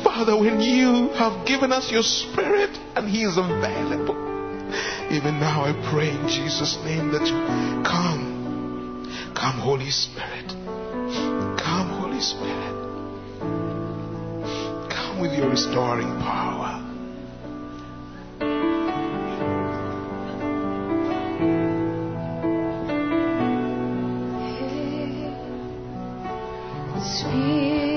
Father, 0.04 0.36
when 0.36 0.60
you 0.60 1.08
have 1.14 1.46
given 1.46 1.72
us 1.72 1.90
your 1.90 2.02
Spirit 2.02 2.70
and 2.96 3.08
He 3.08 3.22
is 3.22 3.36
available, 3.36 4.18
even 5.10 5.40
now 5.40 5.64
I 5.64 5.72
pray 5.90 6.10
in 6.10 6.28
Jesus' 6.28 6.78
name 6.84 7.12
that 7.12 7.26
you 7.26 7.38
come. 7.82 8.30
Come, 9.34 9.58
Holy 9.58 9.90
Spirit. 9.90 10.48
Come, 11.58 11.88
Holy 12.00 12.20
Spirit. 12.20 12.76
Come 14.90 15.20
with 15.20 15.32
your 15.32 15.48
restoring 15.48 16.08
power. 16.20 16.86
Spirit. 27.10 27.89